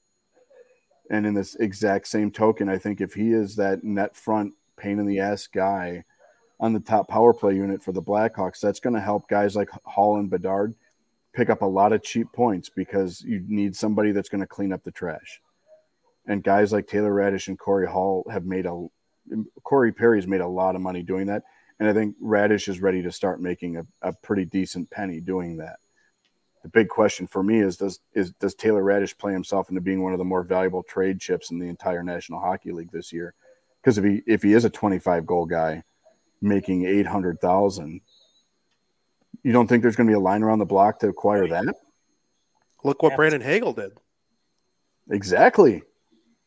And 1.12 1.26
in 1.26 1.36
this 1.36 1.56
exact 1.56 2.08
same 2.08 2.32
token, 2.32 2.68
I 2.68 2.80
think 2.80 3.00
if 3.00 3.14
he 3.14 3.32
is 3.32 3.56
that 3.58 3.84
net 3.84 4.16
front 4.16 4.54
pain 4.76 5.00
in 5.00 5.06
the 5.06 5.20
ass 5.20 5.46
guy 5.46 6.04
on 6.60 6.74
the 6.74 6.80
top 6.80 7.08
power 7.08 7.32
play 7.32 7.56
unit 7.56 7.84
for 7.84 7.92
the 7.92 8.02
Blackhawks, 8.02 8.60
that's 8.60 8.80
going 8.80 8.96
to 8.96 9.00
help 9.00 9.30
guys 9.30 9.56
like 9.56 9.70
Hall 9.86 10.18
and 10.18 10.32
Bedard 10.32 10.74
pick 11.34 11.52
up 11.52 11.62
a 11.62 11.66
lot 11.66 11.94
of 11.94 12.02
cheap 12.02 12.28
points 12.34 12.70
because 12.70 13.22
you 13.22 13.46
need 13.48 13.76
somebody 13.76 14.12
that's 14.12 14.30
going 14.30 14.42
to 14.42 14.48
clean 14.48 14.74
up 14.74 14.84
the 14.84 14.92
trash. 14.92 15.40
And 16.26 16.44
guys 16.44 16.74
like 16.74 16.88
Taylor 16.88 17.14
Raddysh 17.14 17.50
and 17.50 17.60
Corey 17.60 17.88
Hall 17.88 18.26
have 18.32 18.46
made 18.46 18.66
a 18.66 18.88
Corey 19.64 19.92
Perry's 19.92 20.28
made 20.28 20.42
a 20.42 20.48
lot 20.48 20.76
of 20.76 20.82
money 20.82 21.04
doing 21.04 21.28
that. 21.28 21.44
And 21.80 21.88
I 21.88 21.94
think 21.94 22.16
Raddysh 22.22 22.68
is 22.68 22.82
ready 22.82 23.04
to 23.04 23.12
start 23.12 23.42
making 23.42 23.78
a, 23.78 23.86
a 24.02 24.14
pretty 24.14 24.46
decent 24.46 24.90
penny 24.90 25.20
doing 25.20 25.58
that. 25.58 25.78
The 26.64 26.70
big 26.70 26.90
question 26.90 27.28
for 27.28 27.44
me 27.44 27.60
is 27.60 27.78
does 27.78 28.00
is 28.14 28.32
does 28.34 28.56
Taylor 28.56 28.84
Raddysh 28.84 29.18
play 29.18 29.32
himself 29.32 29.70
into 29.70 29.80
being 29.80 30.02
one 30.02 30.14
of 30.14 30.18
the 30.18 30.26
more 30.26 30.44
valuable 30.44 30.84
trade 30.84 31.20
chips 31.20 31.52
in 31.52 31.60
the 31.60 31.68
entire 31.68 32.04
National 32.04 32.40
Hockey 32.40 32.72
League 32.72 32.92
this 32.92 33.14
year? 33.14 33.36
Because 33.82 33.98
if 33.98 34.04
he 34.04 34.24
if 34.26 34.42
he 34.42 34.54
is 34.54 34.66
a 34.66 34.70
25 34.70 35.26
goal 35.26 35.46
guy 35.46 35.84
making 36.42 36.86
800,000, 36.86 38.02
you 39.44 39.52
don't 39.52 39.68
think 39.68 39.82
there's 39.82 39.96
going 39.96 40.08
to 40.08 40.12
be 40.12 40.18
a 40.18 40.20
line 40.20 40.44
around 40.44 40.60
the 40.60 40.66
block 40.66 41.00
to 41.00 41.08
acquire 41.08 41.48
that? 41.48 41.76
Look 42.84 43.02
what 43.02 43.16
Brandon 43.16 43.42
Hagel 43.42 43.74
did. 43.74 43.92
Exactly. 45.10 45.84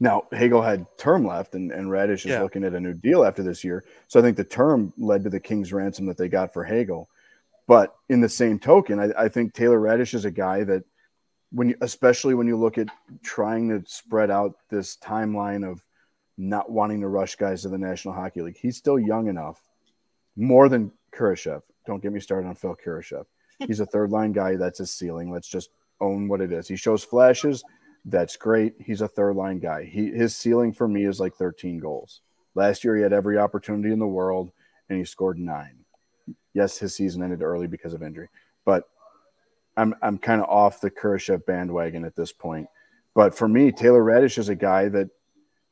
Now 0.03 0.23
Hagel 0.33 0.63
had 0.63 0.87
term 0.97 1.27
left, 1.27 1.55
and, 1.55 1.71
and 1.71 1.89
Raddysh 1.89 2.25
is 2.25 2.27
yeah. 2.27 2.43
looking 2.43 2.65
at 2.65 2.75
a 2.75 2.81
new 2.81 2.95
deal 2.95 3.23
after 3.23 3.43
this 3.43 3.63
year. 3.63 3.85
So 4.09 4.19
I 4.19 4.23
think 4.23 4.39
the 4.39 4.45
term 4.45 4.95
led 4.97 5.25
to 5.25 5.31
the 5.31 5.39
King's 5.39 5.73
ransom 5.73 6.07
that 6.07 6.17
they 6.17 6.29
got 6.29 6.55
for 6.55 6.65
Hagel. 6.65 7.09
But 7.67 7.95
in 8.09 8.21
the 8.21 8.29
same 8.29 8.59
token, 8.59 8.99
I, 8.99 9.25
I 9.25 9.29
think 9.29 9.53
Taylor 9.53 9.79
Raddysh 9.79 10.15
is 10.15 10.25
a 10.25 10.31
guy 10.31 10.65
that, 10.65 10.85
when 11.53 11.69
you, 11.69 11.77
especially 11.81 12.35
when 12.35 12.47
you 12.47 12.57
look 12.57 12.79
at 12.79 12.89
trying 13.23 13.69
to 13.69 13.83
spread 13.87 14.31
out 14.31 14.55
this 14.71 14.97
timeline 14.97 15.71
of 15.71 15.85
not 16.39 16.71
wanting 16.71 17.03
to 17.03 17.09
rush 17.09 17.37
guys 17.37 17.63
to 17.63 17.69
the 17.69 17.79
National 17.79 18.15
Hockey 18.15 18.41
League, 18.41 18.59
he's 18.61 18.77
still 18.77 18.99
young 18.99 19.29
enough, 19.29 19.61
more 20.37 20.69
than 20.69 20.93
Kurashev. 21.15 21.63
Don't 21.87 22.03
get 22.03 22.13
me 22.13 22.21
started 22.21 22.49
on 22.49 22.55
Phil 22.55 22.77
Kurashev. 22.83 23.27
He's 23.59 23.81
a 23.81 23.87
third 23.87 24.11
line 24.11 24.33
guy. 24.33 24.57
That's 24.57 24.79
his 24.79 24.91
ceiling. 24.91 25.31
Let's 25.31 25.49
just 25.49 25.71
own 26.01 26.29
what 26.29 26.41
it 26.41 26.51
is. 26.51 26.67
He 26.67 26.77
shows 26.77 27.05
flashes 27.05 27.63
that's 28.05 28.37
great. 28.37 28.75
He's 28.79 29.01
a 29.01 29.09
third 29.09 29.37
line 29.37 29.59
guy. 29.59 29.85
He 29.85 30.11
his 30.11 30.37
ceiling 30.37 30.73
for 30.73 30.89
me 30.89 31.05
is 31.05 31.21
like 31.21 31.35
13 31.35 31.79
goals. 31.79 32.21
Last 32.55 32.85
year 32.85 32.97
he 32.97 33.03
had 33.03 33.13
every 33.13 33.39
opportunity 33.39 33.93
in 33.93 33.99
the 33.99 34.07
world 34.07 34.51
and 34.89 34.99
he 34.99 35.05
scored 35.05 35.39
nine. 35.39 35.85
Yes, 36.55 36.79
his 36.79 36.95
season 36.95 37.23
ended 37.23 37.43
early 37.43 37.67
because 37.67 37.95
of 37.95 38.03
injury, 38.03 38.29
but 38.65 38.85
I'm 39.77 39.95
I'm 40.03 40.19
kind 40.19 40.41
of 40.41 40.49
off 40.49 40.81
the 40.81 40.91
Kurashev 40.91 41.47
bandwagon 41.47 42.05
at 42.05 42.17
this 42.17 42.33
point. 42.33 42.69
But 43.15 43.35
for 43.35 43.49
me, 43.49 43.73
Taylor 43.73 44.03
Raddysh 44.03 44.39
is 44.39 44.49
a 44.49 44.55
guy 44.55 44.89
that 44.89 45.11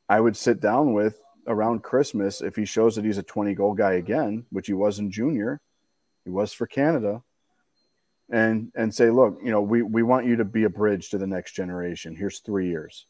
I 0.07 0.19
would 0.19 0.35
sit 0.35 0.59
down 0.59 0.93
with 0.93 1.21
around 1.47 1.83
Christmas 1.83 2.41
if 2.41 2.55
he 2.55 2.65
shows 2.65 2.95
that 2.95 3.05
he's 3.05 3.17
a 3.17 3.23
20 3.23 3.55
goal 3.55 3.73
guy 3.73 3.93
again, 3.93 4.45
which 4.51 4.67
he 4.67 4.73
was 4.73 4.99
in 4.99 5.11
junior. 5.11 5.61
He 6.23 6.29
was 6.29 6.53
for 6.53 6.67
Canada 6.67 7.23
and 8.31 8.71
and 8.75 8.93
say, 8.93 9.09
look, 9.09 9.39
you 9.43 9.51
know, 9.51 9.61
we 9.61 9.81
we 9.81 10.03
want 10.03 10.25
you 10.25 10.35
to 10.37 10.45
be 10.45 10.63
a 10.63 10.69
bridge 10.69 11.09
to 11.09 11.17
the 11.17 11.27
next 11.27 11.53
generation. 11.53 12.15
Here's 12.15 12.39
three 12.39 12.67
years. 12.67 13.05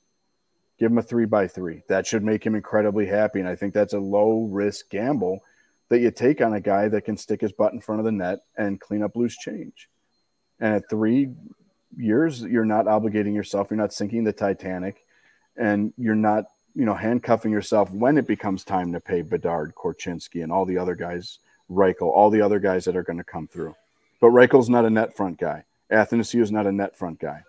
Give 0.79 0.91
him 0.91 0.97
a 0.97 1.03
three 1.03 1.25
by 1.25 1.47
three. 1.47 1.83
That 1.89 2.07
should 2.07 2.23
make 2.23 2.45
him 2.45 2.55
incredibly 2.55 3.05
happy. 3.05 3.39
And 3.39 3.49
I 3.49 3.55
think 3.55 3.73
that's 3.73 3.93
a 3.93 3.99
low 3.99 4.47
risk 4.49 4.89
gamble 4.89 5.41
that 5.89 5.99
you 5.99 6.11
take 6.11 6.39
on 6.39 6.53
a 6.53 6.61
guy 6.61 6.87
that 6.87 7.01
can 7.01 7.17
stick 7.17 7.41
his 7.41 7.51
butt 7.51 7.73
in 7.73 7.81
front 7.81 7.99
of 7.99 8.05
the 8.05 8.11
net 8.11 8.39
and 8.57 8.79
clean 8.79 9.03
up 9.03 9.15
loose 9.15 9.37
change. 9.37 9.89
And 10.59 10.75
at 10.75 10.89
three 10.89 11.31
years, 11.97 12.41
you're 12.41 12.65
not 12.65 12.85
obligating 12.85 13.33
yourself. 13.33 13.67
You're 13.69 13.77
not 13.77 13.93
sinking 13.93 14.23
the 14.23 14.33
Titanic, 14.33 15.03
and 15.57 15.93
you're 15.97 16.15
not, 16.15 16.45
you 16.75 16.85
know, 16.85 16.93
handcuffing 16.93 17.51
yourself 17.51 17.91
when 17.91 18.17
it 18.17 18.27
becomes 18.27 18.63
time 18.63 18.93
to 18.93 18.99
pay 18.99 19.21
Bedard, 19.21 19.73
Korchinski, 19.75 20.43
and 20.43 20.51
all 20.51 20.65
the 20.65 20.77
other 20.77 20.95
guys, 20.95 21.39
Reichel, 21.69 22.03
all 22.03 22.29
the 22.29 22.41
other 22.41 22.59
guys 22.59 22.85
that 22.85 22.95
are 22.95 23.03
going 23.03 23.17
to 23.17 23.23
come 23.23 23.47
through. 23.47 23.75
But 24.19 24.29
Reichel's 24.29 24.69
not 24.69 24.85
a 24.85 24.89
net 24.89 25.15
front 25.15 25.39
guy. 25.39 25.65
Athanasiou 25.91 26.41
is 26.41 26.51
not 26.51 26.67
a 26.67 26.71
net 26.71 26.95
front 26.95 27.19
guy. 27.19 27.43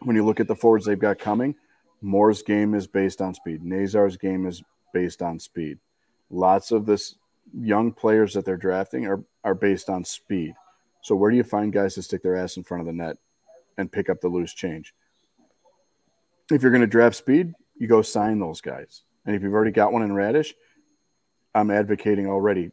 When 0.00 0.16
you 0.16 0.24
look 0.24 0.40
at 0.40 0.48
the 0.48 0.56
forwards 0.56 0.84
they've 0.84 0.98
got 0.98 1.18
coming, 1.18 1.54
Moore's 2.00 2.42
game 2.42 2.74
is 2.74 2.86
based 2.86 3.20
on 3.20 3.34
speed. 3.34 3.64
Nazar's 3.64 4.16
game 4.16 4.46
is 4.46 4.62
based 4.92 5.22
on 5.22 5.38
speed. 5.38 5.78
Lots 6.30 6.72
of 6.72 6.86
this 6.86 7.14
young 7.54 7.92
players 7.92 8.34
that 8.34 8.44
they're 8.44 8.56
drafting 8.56 9.06
are, 9.06 9.22
are 9.44 9.54
based 9.54 9.88
on 9.88 10.04
speed. 10.04 10.54
So 11.02 11.14
where 11.14 11.30
do 11.30 11.36
you 11.36 11.44
find 11.44 11.72
guys 11.72 11.94
to 11.94 12.02
stick 12.02 12.22
their 12.22 12.36
ass 12.36 12.56
in 12.56 12.64
front 12.64 12.80
of 12.80 12.86
the 12.86 12.92
net 12.92 13.16
and 13.78 13.90
pick 13.90 14.10
up 14.10 14.20
the 14.20 14.28
loose 14.28 14.54
change? 14.54 14.94
If 16.50 16.62
you're 16.62 16.70
going 16.70 16.82
to 16.82 16.86
draft 16.86 17.16
speed, 17.16 17.52
you 17.76 17.86
go 17.86 18.02
sign 18.02 18.38
those 18.38 18.60
guys. 18.60 19.02
And 19.24 19.34
if 19.34 19.42
you've 19.42 19.54
already 19.54 19.70
got 19.70 19.92
one 19.92 20.02
in 20.02 20.10
Raddysh, 20.10 20.52
I'm 21.54 21.70
advocating 21.70 22.26
already. 22.26 22.70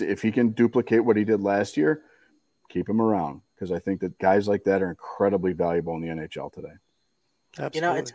If 0.00 0.22
he 0.22 0.30
can 0.30 0.50
duplicate 0.50 1.04
what 1.04 1.16
he 1.16 1.24
did 1.24 1.40
last 1.40 1.76
year, 1.76 2.02
keep 2.72 2.88
him 2.88 3.00
around 3.00 3.42
because 3.54 3.70
I 3.70 3.78
think 3.78 4.00
that 4.00 4.18
guys 4.18 4.48
like 4.48 4.64
that 4.64 4.82
are 4.82 4.90
incredibly 4.90 5.52
valuable 5.52 5.94
in 5.96 6.00
the 6.00 6.08
NHL 6.08 6.52
today. 6.52 6.74
Absolutely. 7.58 7.76
You 7.76 7.80
know, 7.82 7.94
it's 7.94 8.12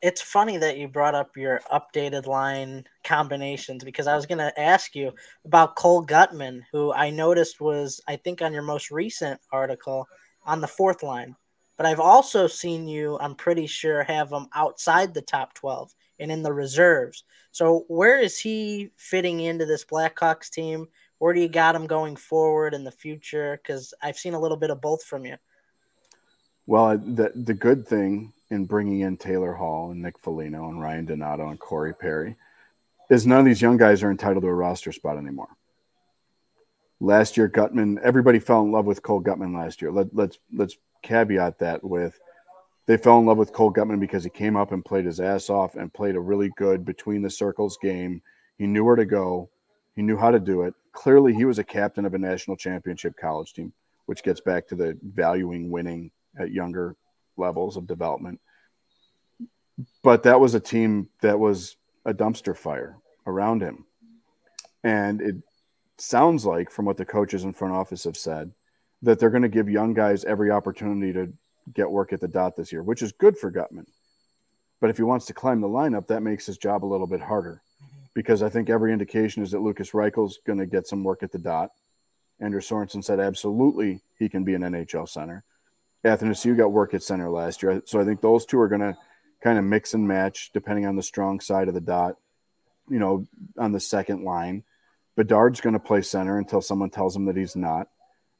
it's 0.00 0.22
funny 0.22 0.56
that 0.58 0.78
you 0.78 0.88
brought 0.88 1.14
up 1.14 1.36
your 1.36 1.60
updated 1.72 2.26
line 2.26 2.84
combinations 3.04 3.82
because 3.82 4.06
I 4.06 4.14
was 4.14 4.26
going 4.26 4.38
to 4.38 4.60
ask 4.60 4.94
you 4.94 5.12
about 5.44 5.76
Cole 5.76 6.06
Guttman, 6.06 6.62
who 6.70 6.92
I 6.92 7.10
noticed 7.10 7.60
was, 7.60 8.00
I 8.06 8.16
think, 8.16 8.40
on 8.40 8.52
your 8.52 8.62
most 8.62 8.90
recent 8.90 9.40
article 9.50 10.06
on 10.44 10.60
the 10.60 10.68
fourth 10.68 11.02
line. 11.02 11.34
But 11.76 11.86
I've 11.86 12.00
also 12.00 12.46
seen 12.46 12.86
you, 12.86 13.18
I'm 13.20 13.34
pretty 13.34 13.66
sure, 13.66 14.02
have 14.04 14.30
him 14.30 14.46
outside 14.54 15.14
the 15.14 15.22
top 15.22 15.54
12 15.54 15.92
and 16.20 16.30
in 16.30 16.42
the 16.42 16.52
reserves. 16.52 17.24
So 17.52 17.84
where 17.88 18.20
is 18.20 18.38
he 18.38 18.90
fitting 18.96 19.40
into 19.40 19.66
this 19.66 19.84
Blackhawks 19.84 20.50
team? 20.50 20.88
Where 21.18 21.34
do 21.34 21.40
you 21.40 21.48
got 21.48 21.74
him 21.74 21.86
going 21.86 22.16
forward 22.16 22.74
in 22.74 22.84
the 22.84 22.92
future? 22.92 23.60
Because 23.62 23.92
I've 24.02 24.18
seen 24.18 24.34
a 24.34 24.40
little 24.40 24.56
bit 24.56 24.70
of 24.70 24.80
both 24.80 25.02
from 25.02 25.24
you. 25.24 25.36
Well, 26.66 26.98
the 26.98 27.32
the 27.34 27.54
good 27.54 27.86
thing 27.86 28.32
in 28.50 28.66
bringing 28.66 29.00
in 29.00 29.16
Taylor 29.16 29.54
Hall 29.54 29.90
and 29.90 30.02
Nick 30.02 30.18
Foligno 30.18 30.68
and 30.68 30.80
Ryan 30.80 31.06
Donato 31.06 31.48
and 31.48 31.58
Corey 31.58 31.94
Perry 31.94 32.36
is 33.10 33.26
none 33.26 33.40
of 33.40 33.46
these 33.46 33.62
young 33.62 33.76
guys 33.76 34.02
are 34.02 34.10
entitled 34.10 34.42
to 34.42 34.48
a 34.48 34.54
roster 34.54 34.92
spot 34.92 35.16
anymore. 35.16 35.48
Last 37.00 37.36
year, 37.36 37.48
Guttman, 37.48 37.98
everybody 38.00 38.38
fell 38.38 38.62
in 38.62 38.72
love 38.72 38.84
with 38.84 39.02
Cole 39.02 39.22
Guttman 39.22 39.54
last 39.54 39.80
year. 39.80 39.90
Let, 39.90 40.14
let's 40.14 40.38
let's 40.52 40.76
caveat 41.02 41.58
that 41.60 41.82
with 41.84 42.18
they 42.86 42.96
fell 42.96 43.18
in 43.18 43.26
love 43.26 43.38
with 43.38 43.52
Cole 43.52 43.72
Guttman 43.72 44.00
because 44.00 44.24
he 44.24 44.30
came 44.30 44.56
up 44.56 44.72
and 44.72 44.84
played 44.84 45.04
his 45.04 45.20
ass 45.20 45.50
off 45.50 45.76
and 45.76 45.92
played 45.92 46.16
a 46.16 46.20
really 46.20 46.50
good 46.56 46.84
between 46.84 47.22
the 47.22 47.30
circles 47.30 47.78
game. 47.80 48.22
He 48.56 48.66
knew 48.66 48.84
where 48.84 48.96
to 48.96 49.04
go, 49.04 49.50
he 49.94 50.02
knew 50.02 50.16
how 50.16 50.30
to 50.30 50.40
do 50.40 50.62
it. 50.62 50.74
Clearly, 50.98 51.32
he 51.32 51.44
was 51.44 51.60
a 51.60 51.64
captain 51.64 52.04
of 52.06 52.14
a 52.14 52.18
national 52.18 52.56
championship 52.56 53.14
college 53.16 53.52
team, 53.52 53.72
which 54.06 54.24
gets 54.24 54.40
back 54.40 54.66
to 54.66 54.74
the 54.74 54.98
valuing 55.00 55.70
winning 55.70 56.10
at 56.36 56.50
younger 56.50 56.96
levels 57.36 57.76
of 57.76 57.86
development. 57.86 58.40
But 60.02 60.24
that 60.24 60.40
was 60.40 60.56
a 60.56 60.60
team 60.60 61.08
that 61.22 61.38
was 61.38 61.76
a 62.04 62.12
dumpster 62.12 62.56
fire 62.56 62.98
around 63.28 63.62
him. 63.62 63.84
And 64.82 65.20
it 65.20 65.36
sounds 65.98 66.44
like, 66.44 66.68
from 66.68 66.84
what 66.84 66.96
the 66.96 67.04
coaches 67.04 67.44
in 67.44 67.52
front 67.52 67.74
office 67.74 68.02
have 68.02 68.16
said, 68.16 68.50
that 69.02 69.20
they're 69.20 69.30
going 69.30 69.42
to 69.42 69.48
give 69.48 69.68
young 69.68 69.94
guys 69.94 70.24
every 70.24 70.50
opportunity 70.50 71.12
to 71.12 71.32
get 71.72 71.88
work 71.88 72.12
at 72.12 72.20
the 72.20 72.26
dot 72.26 72.56
this 72.56 72.72
year, 72.72 72.82
which 72.82 73.02
is 73.02 73.12
good 73.12 73.38
for 73.38 73.52
Guttman. 73.52 73.86
But 74.80 74.90
if 74.90 74.96
he 74.96 75.04
wants 75.04 75.26
to 75.26 75.32
climb 75.32 75.60
the 75.60 75.68
lineup, 75.68 76.08
that 76.08 76.24
makes 76.24 76.44
his 76.44 76.58
job 76.58 76.84
a 76.84 76.90
little 76.92 77.06
bit 77.06 77.20
harder 77.20 77.62
because 78.18 78.42
I 78.42 78.48
think 78.48 78.68
every 78.68 78.92
indication 78.92 79.44
is 79.44 79.52
that 79.52 79.60
Lukas 79.60 79.94
Reichel's 79.94 80.40
going 80.44 80.58
to 80.58 80.66
get 80.66 80.88
some 80.88 81.04
work 81.04 81.22
at 81.22 81.30
the 81.30 81.38
dot. 81.38 81.70
Andrew 82.40 82.60
Sorensen 82.60 83.04
said 83.04 83.20
absolutely 83.20 84.02
he 84.18 84.28
can 84.28 84.42
be 84.42 84.54
an 84.54 84.62
NHL 84.62 85.08
center. 85.08 85.44
Athanasiou 86.04 86.56
got 86.56 86.72
work 86.72 86.94
at 86.94 87.04
center 87.04 87.30
last 87.30 87.62
year. 87.62 87.80
So 87.84 88.00
I 88.00 88.04
think 88.04 88.20
those 88.20 88.44
two 88.44 88.58
are 88.58 88.66
going 88.66 88.80
to 88.80 88.98
kind 89.40 89.56
of 89.56 89.64
mix 89.64 89.94
and 89.94 90.08
match 90.08 90.50
depending 90.52 90.84
on 90.84 90.96
the 90.96 91.02
strong 91.04 91.38
side 91.38 91.68
of 91.68 91.74
the 91.74 91.80
dot, 91.80 92.16
you 92.90 92.98
know, 92.98 93.24
on 93.56 93.70
the 93.70 93.78
second 93.78 94.24
line. 94.24 94.64
Bedard's 95.14 95.60
going 95.60 95.74
to 95.74 95.78
play 95.78 96.02
center 96.02 96.38
until 96.38 96.60
someone 96.60 96.90
tells 96.90 97.14
him 97.14 97.26
that 97.26 97.36
he's 97.36 97.54
not. 97.54 97.86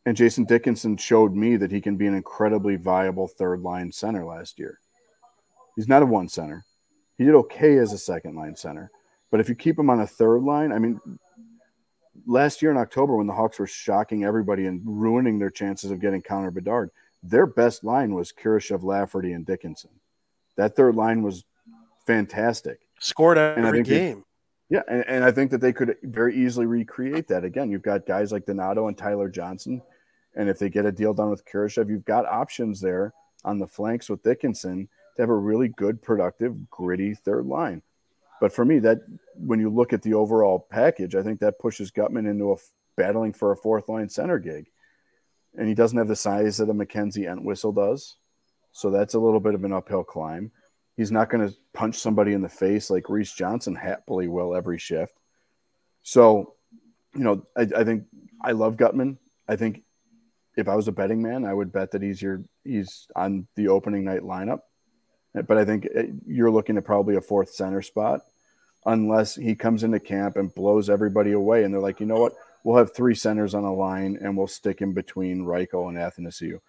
And 0.05 0.17
Jason 0.17 0.43
Dickinson 0.43 0.97
showed 0.97 1.37
me 1.37 1.55
that 1.55 1.71
he 1.71 1.81
can 1.81 1.97
be 1.97 2.09
an 2.09 2.17
incredibly 2.17 2.75
viable 2.75 3.29
third 3.29 3.61
line 3.61 3.93
center 3.93 4.25
last 4.25 4.59
year. 4.59 4.81
He's 5.77 5.87
not 5.87 6.03
a 6.03 6.07
one 6.07 6.29
center. 6.29 6.65
He 7.17 7.25
did 7.25 7.37
okay 7.37 7.77
as 7.77 7.93
a 7.93 7.99
second 7.99 8.35
line 8.35 8.57
center. 8.57 8.91
But 9.31 9.41
if 9.41 9.49
you 9.49 9.55
keep 9.55 9.79
him 9.79 9.91
on 9.91 10.01
a 10.01 10.07
third 10.07 10.43
line, 10.43 10.73
I 10.73 10.79
mean, 10.79 11.01
last 12.27 12.63
year 12.63 12.71
in 12.71 12.77
October 12.77 13.17
when 13.17 13.27
the 13.27 13.33
Hawks 13.33 13.59
were 13.59 13.67
shocking 13.67 14.25
everybody 14.25 14.67
and 14.67 14.81
ruining 14.85 15.39
their 15.39 15.51
chances 15.51 15.91
of 15.91 16.01
getting 16.01 16.23
Connor 16.23 16.51
Bedard, 16.51 16.91
their 17.23 17.47
best 17.47 17.85
line 17.85 18.15
was 18.15 18.33
Kurashev, 18.33 18.83
Lafferty, 18.83 19.33
and 19.33 19.45
Dickinson. 19.45 19.91
That 20.57 20.77
third 20.77 20.95
line 20.95 21.23
was 21.23 21.45
fantastic. 22.07 22.81
Scored 23.01 23.39
every 23.39 23.83
game. 23.83 24.25
They, 24.71 24.77
yeah, 24.77 24.83
and, 24.89 25.05
and 25.09 25.25
I 25.25 25.31
think 25.31 25.51
that 25.51 25.61
they 25.61 25.73
could 25.73 25.97
very 26.03 26.37
easily 26.37 26.67
recreate 26.67 27.29
that 27.29 27.45
again. 27.45 27.71
You've 27.71 27.83
got 27.83 28.07
guys 28.07 28.33
like 28.33 28.47
Donato 28.47 28.89
and 28.89 28.97
Tyler 28.97 29.29
Johnson, 29.29 29.81
and 30.37 30.49
if 30.49 30.59
they 30.59 30.69
get 30.69 30.85
a 30.85 30.93
deal 30.93 31.15
done 31.15 31.31
with 31.31 31.45
Kurashev, 31.47 31.89
you've 31.89 32.05
got 32.05 32.27
options 32.27 32.81
there 32.81 33.13
on 33.45 33.59
the 33.59 33.67
flanks 33.67 34.11
with 34.11 34.23
Dickinson 34.23 34.89
to 35.17 35.23
have 35.23 35.31
a 35.31 35.35
really 35.35 35.69
good, 35.69 36.03
productive, 36.03 36.69
gritty 36.71 37.15
third 37.15 37.47
line. 37.47 37.83
But 38.41 38.53
for 38.53 38.65
me, 38.65 38.79
that 38.81 38.99
when 39.35 39.61
you 39.61 39.69
look 39.69 39.93
at 39.93 40.03
the 40.03 40.15
overall 40.15 40.67
package, 40.71 41.15
I 41.15 41.23
think 41.23 41.41
that 41.41 41.59
pushes 41.59 41.91
Guttman 41.91 42.29
into 42.31 42.53
a 42.53 42.57
battling 42.97 43.33
for 43.33 43.53
a 43.53 43.57
fourth 43.57 43.89
line 43.89 44.09
center 44.09 44.39
gig 44.39 44.67
and 45.57 45.69
he 45.69 45.75
doesn't 45.75 45.99
have 45.99 46.09
the 46.09 46.17
size 46.17 46.59
that 46.59 46.71
a 46.71 46.75
Mackenzie 46.75 47.27
Entwistle 47.27 47.73
does. 47.73 48.17
So 48.73 48.91
that's 48.91 49.15
a 49.15 49.19
little 49.19 49.41
bit 49.41 49.55
of 49.55 49.65
an 49.65 49.73
uphill 49.73 50.05
climb. 50.05 50.53
He's 50.97 51.11
not 51.11 51.31
going 51.31 51.47
to 51.47 51.55
punch 51.75 51.97
somebody 51.97 52.33
in 52.33 52.43
the 52.43 52.49
face 52.49 52.91
like 52.91 53.09
Reese 53.09 53.33
Johnson 53.33 53.75
happily 53.75 54.29
will 54.29 54.55
every 54.55 54.79
shift. 54.79 55.15
So, 56.03 56.55
you 57.15 57.25
know, 57.25 57.47
I, 57.57 57.67
I 57.77 57.85
think 57.85 58.05
I 58.43 58.53
love 58.53 58.77
Guttman. 58.77 59.19
I 59.49 59.57
think 59.57 59.83
if 60.57 60.69
I 60.69 60.77
was 60.77 60.89
a 60.89 60.93
betting 60.93 61.23
man, 61.23 61.45
I 61.45 61.55
would 61.55 61.73
bet 61.73 61.93
that 61.93 62.03
he's 62.03 62.21
your 62.21 62.43
he's 62.65 63.07
on 63.17 63.47
the 63.57 63.69
opening 63.69 64.05
night 64.05 64.23
lineup. 64.23 64.61
But 65.47 65.59
I 65.59 65.65
think 65.65 65.89
eh, 65.95 66.07
you're 66.27 66.51
looking 66.51 66.77
at 66.77 66.85
probably 66.85 67.17
a 67.17 67.21
fourth 67.21 67.51
center 67.51 67.83
spot, 67.83 68.23
unless 68.87 69.35
he 69.35 69.55
comes 69.55 69.85
into 69.85 70.01
camp 70.01 70.37
and 70.37 70.55
blows 70.55 70.89
everybody 70.89 71.33
away, 71.33 71.65
and 71.65 71.73
they're 71.73 71.81
like, 71.81 72.01
you 72.01 72.07
know 72.07 72.21
what, 72.21 72.35
we'll 72.65 72.77
have 72.77 72.95
three 72.95 73.15
centers 73.15 73.55
on 73.55 73.65
a 73.65 73.73
line 73.73 74.19
and 74.21 74.37
we'll 74.37 74.47
stick 74.47 74.83
in 74.83 74.93
between 74.93 75.45
Reichel 75.45 75.89
and 75.89 75.97
Athanasiou. 75.97 76.61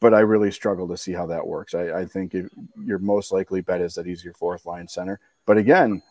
But 0.00 0.14
I 0.14 0.20
really 0.20 0.50
struggle 0.50 0.86
to 0.88 0.96
see 0.96 1.12
how 1.12 1.26
that 1.26 1.46
works. 1.46 1.74
I, 1.74 2.00
I 2.00 2.04
think 2.06 2.34
it, 2.34 2.50
your 2.84 2.98
most 2.98 3.32
likely 3.32 3.60
bet 3.60 3.80
is 3.80 3.94
that 3.94 4.06
he's 4.06 4.24
your 4.24 4.34
fourth 4.34 4.64
line 4.64 4.86
center. 4.86 5.18
But 5.44 5.58
again, 5.58 6.02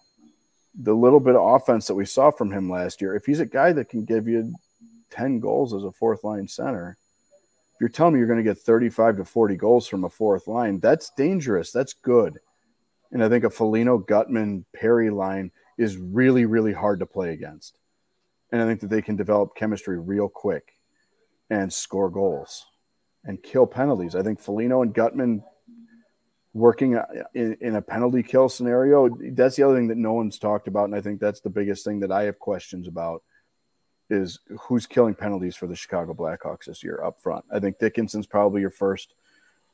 the 0.76 0.94
little 0.94 1.20
bit 1.20 1.36
of 1.36 1.44
offense 1.44 1.88
that 1.88 1.96
we 1.96 2.06
saw 2.06 2.32
from 2.32 2.52
him 2.52 2.70
last 2.70 3.02
year, 3.02 3.16
if 3.16 3.26
he's 3.26 3.40
a 3.40 3.46
guy 3.46 3.72
that 3.74 3.90
can 3.90 4.04
give 4.04 4.28
you 4.28 4.54
10 5.12 5.40
goals 5.40 5.74
as 5.74 5.84
a 5.84 5.92
fourth 5.92 6.24
line 6.24 6.48
center, 6.48 6.98
you're 7.80 7.90
telling 7.90 8.14
me 8.14 8.20
you're 8.20 8.28
going 8.28 8.44
to 8.44 8.44
get 8.44 8.58
35 8.58 9.18
to 9.18 9.26
40 9.26 9.56
goals 9.56 9.88
from 9.88 10.04
a 10.04 10.10
fourth 10.10 10.48
line, 10.48 10.80
that's 10.80 11.12
dangerous. 11.18 11.72
That's 11.72 11.94
good. 11.94 12.40
And 13.12 13.24
I 13.24 13.30
think 13.30 13.44
a 13.44 13.50
Foligno-Guttman-Perry 13.50 15.10
line 15.10 15.52
is 15.78 15.96
really, 15.98 16.46
really 16.46 16.74
hard 16.74 17.00
to 17.00 17.06
play 17.06 17.32
against 17.32 17.80
and 18.52 18.62
I 18.62 18.66
think 18.66 18.80
that 18.82 18.90
they 18.90 19.02
can 19.02 19.16
develop 19.16 19.56
chemistry 19.56 20.00
real 20.00 20.30
quick 20.30 20.74
and 21.50 21.72
score 21.72 22.10
goals 22.10 22.66
and 23.26 23.42
kill 23.42 23.68
penalties. 23.68 24.16
I 24.16 24.24
think 24.24 24.40
Foligno 24.40 24.82
and 24.82 24.94
Guttman 24.94 25.44
working 26.54 26.96
uh, 26.96 27.06
in, 27.34 27.58
in, 27.62 27.76
a 27.76 27.82
penalty 27.82 28.24
kill 28.24 28.50
scenario, 28.50 29.10
that's 29.34 29.58
the 29.58 29.64
other 29.64 29.76
thing 29.76 29.88
that 29.88 29.98
no 29.98 30.14
one's 30.14 30.40
talked 30.40 30.68
about. 30.68 30.86
And 30.86 30.96
I 30.96 31.02
think 31.02 31.20
that's 31.20 31.42
the 31.42 31.50
biggest 31.50 31.86
thing 31.86 32.00
that 32.00 32.12
I 32.12 32.24
have 32.24 32.40
questions 32.40 32.88
about 32.88 33.22
is 34.10 34.40
who's 34.62 34.86
killing 34.86 35.16
penalties 35.16 35.56
for 35.56 35.68
the 35.68 35.76
Chicago 35.76 36.14
Blackhawks 36.14 36.66
this 36.66 36.84
year 36.84 37.04
up 37.04 37.22
front. 37.22 37.46
I 37.52 37.60
think 37.60 37.80
Dickinson's 37.80 38.28
probably 38.28 38.62
your 38.62 38.70
first 38.70 39.14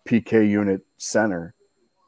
PK 0.06 0.50
unit 0.50 0.82
center, 0.98 1.54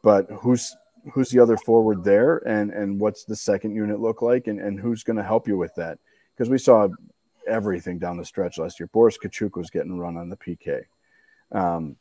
but 0.04 0.28
who's 0.42 0.76
who's 1.14 1.30
the 1.30 1.40
other 1.40 1.58
forward 1.58 2.04
there 2.04 2.38
and 2.48 2.72
and 2.72 3.00
what's 3.00 3.26
the 3.26 3.36
second 3.36 3.76
unit 3.76 4.00
look 4.00 4.22
like 4.22 4.48
and, 4.48 4.60
and 4.60 4.80
who's 4.80 5.04
going 5.04 5.18
to 5.18 5.24
help 5.24 5.48
you 5.48 5.58
with 5.58 5.74
that? 5.76 6.00
because 6.36 6.50
we 6.50 6.58
saw 6.58 6.88
everything 7.48 8.00
down 8.00 8.18
the 8.18 8.26
stretch 8.26 8.58
last 8.58 8.80
year. 8.80 8.88
Boris 8.88 9.18
Katchouk 9.18 9.56
was 9.56 9.70
getting 9.70 9.98
run 9.98 10.18
on 10.18 10.30
the 10.30 10.38
PK. 10.38 10.84
Um, 11.52 11.96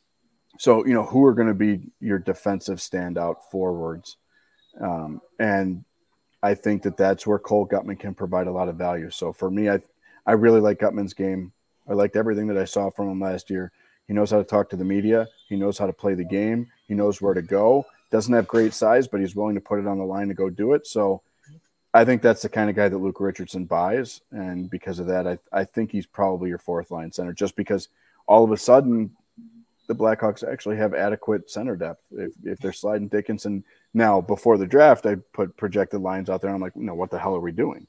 so, 0.57 0.85
you 0.85 0.93
know, 0.93 1.03
who 1.03 1.23
are 1.25 1.33
going 1.33 1.47
to 1.47 1.53
be 1.53 1.91
your 1.99 2.19
defensive 2.19 2.79
standout 2.79 3.43
forwards? 3.51 4.17
Um, 4.79 5.21
and 5.39 5.85
I 6.41 6.55
think 6.55 6.83
that 6.83 6.97
that's 6.97 7.27
where 7.27 7.39
Cole 7.39 7.67
Guttman 7.67 7.99
can 7.99 8.13
provide 8.13 8.47
a 8.47 8.51
lot 8.51 8.69
of 8.69 8.75
value. 8.75 9.09
So 9.09 9.31
for 9.33 9.49
me, 9.49 9.69
I, 9.69 9.79
I 10.25 10.33
really 10.33 10.59
like 10.59 10.79
Guttman's 10.79 11.13
game. 11.13 11.51
I 11.87 11.93
liked 11.93 12.15
everything 12.15 12.47
that 12.47 12.57
I 12.57 12.65
saw 12.65 12.89
from 12.89 13.09
him 13.09 13.19
last 13.19 13.49
year. 13.49 13.71
He 14.07 14.13
knows 14.13 14.31
how 14.31 14.37
to 14.37 14.43
talk 14.43 14.69
to 14.69 14.75
the 14.75 14.85
media. 14.85 15.27
He 15.49 15.55
knows 15.55 15.77
how 15.77 15.87
to 15.87 15.93
play 15.93 16.13
the 16.13 16.23
game. 16.23 16.67
He 16.87 16.93
knows 16.93 17.21
where 17.21 17.33
to 17.33 17.41
go. 17.41 17.85
Doesn't 18.11 18.33
have 18.33 18.47
great 18.47 18.73
size, 18.73 19.07
but 19.07 19.19
he's 19.19 19.35
willing 19.35 19.55
to 19.55 19.61
put 19.61 19.79
it 19.79 19.87
on 19.87 19.97
the 19.97 20.05
line 20.05 20.27
to 20.27 20.33
go 20.33 20.49
do 20.49 20.73
it. 20.73 20.85
So 20.87 21.21
I 21.93 22.05
think 22.05 22.21
that's 22.21 22.41
the 22.41 22.49
kind 22.49 22.69
of 22.69 22.75
guy 22.75 22.89
that 22.89 22.97
Luke 22.97 23.19
Richardson 23.19 23.65
buys, 23.65 24.19
and 24.31 24.69
because 24.69 24.99
of 24.99 25.07
that, 25.07 25.25
I 25.25 25.37
I 25.53 25.63
think 25.63 25.91
he's 25.91 26.05
probably 26.05 26.49
your 26.49 26.57
fourth 26.57 26.91
line 26.91 27.11
center. 27.11 27.31
Just 27.31 27.55
because 27.55 27.87
all 28.27 28.43
of 28.43 28.51
a 28.51 28.57
sudden 28.57 29.15
the 29.87 29.95
Blackhawks 29.95 30.45
actually 30.45 30.77
have 30.77 30.93
adequate 30.93 31.49
center 31.49 31.77
depth. 31.77 32.03
If 32.11 32.33
if 32.43 32.59
they're 32.59 32.73
sliding 32.73 33.07
Dickinson 33.07 33.63
now 33.93 34.19
before 34.19 34.57
the 34.57 34.67
draft, 34.67 35.05
I 35.05 35.15
put 35.33 35.55
projected 35.55 36.01
lines 36.01 36.29
out 36.29 36.41
there. 36.41 36.51
I'm 36.51 36.59
like, 36.59 36.75
know, 36.75 36.95
what 36.95 37.11
the 37.11 37.19
hell 37.19 37.35
are 37.35 37.39
we 37.39 37.53
doing? 37.53 37.87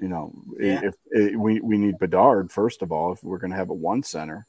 You 0.00 0.08
know, 0.08 0.32
yeah. 0.58 0.80
if, 0.84 0.94
if, 1.10 1.36
we 1.36 1.60
we 1.60 1.78
need 1.78 1.98
Bedard 1.98 2.50
first 2.50 2.82
of 2.82 2.92
all, 2.92 3.12
if 3.12 3.24
we're 3.24 3.38
going 3.38 3.50
to 3.50 3.56
have 3.56 3.70
a 3.70 3.74
one 3.74 4.02
center, 4.02 4.46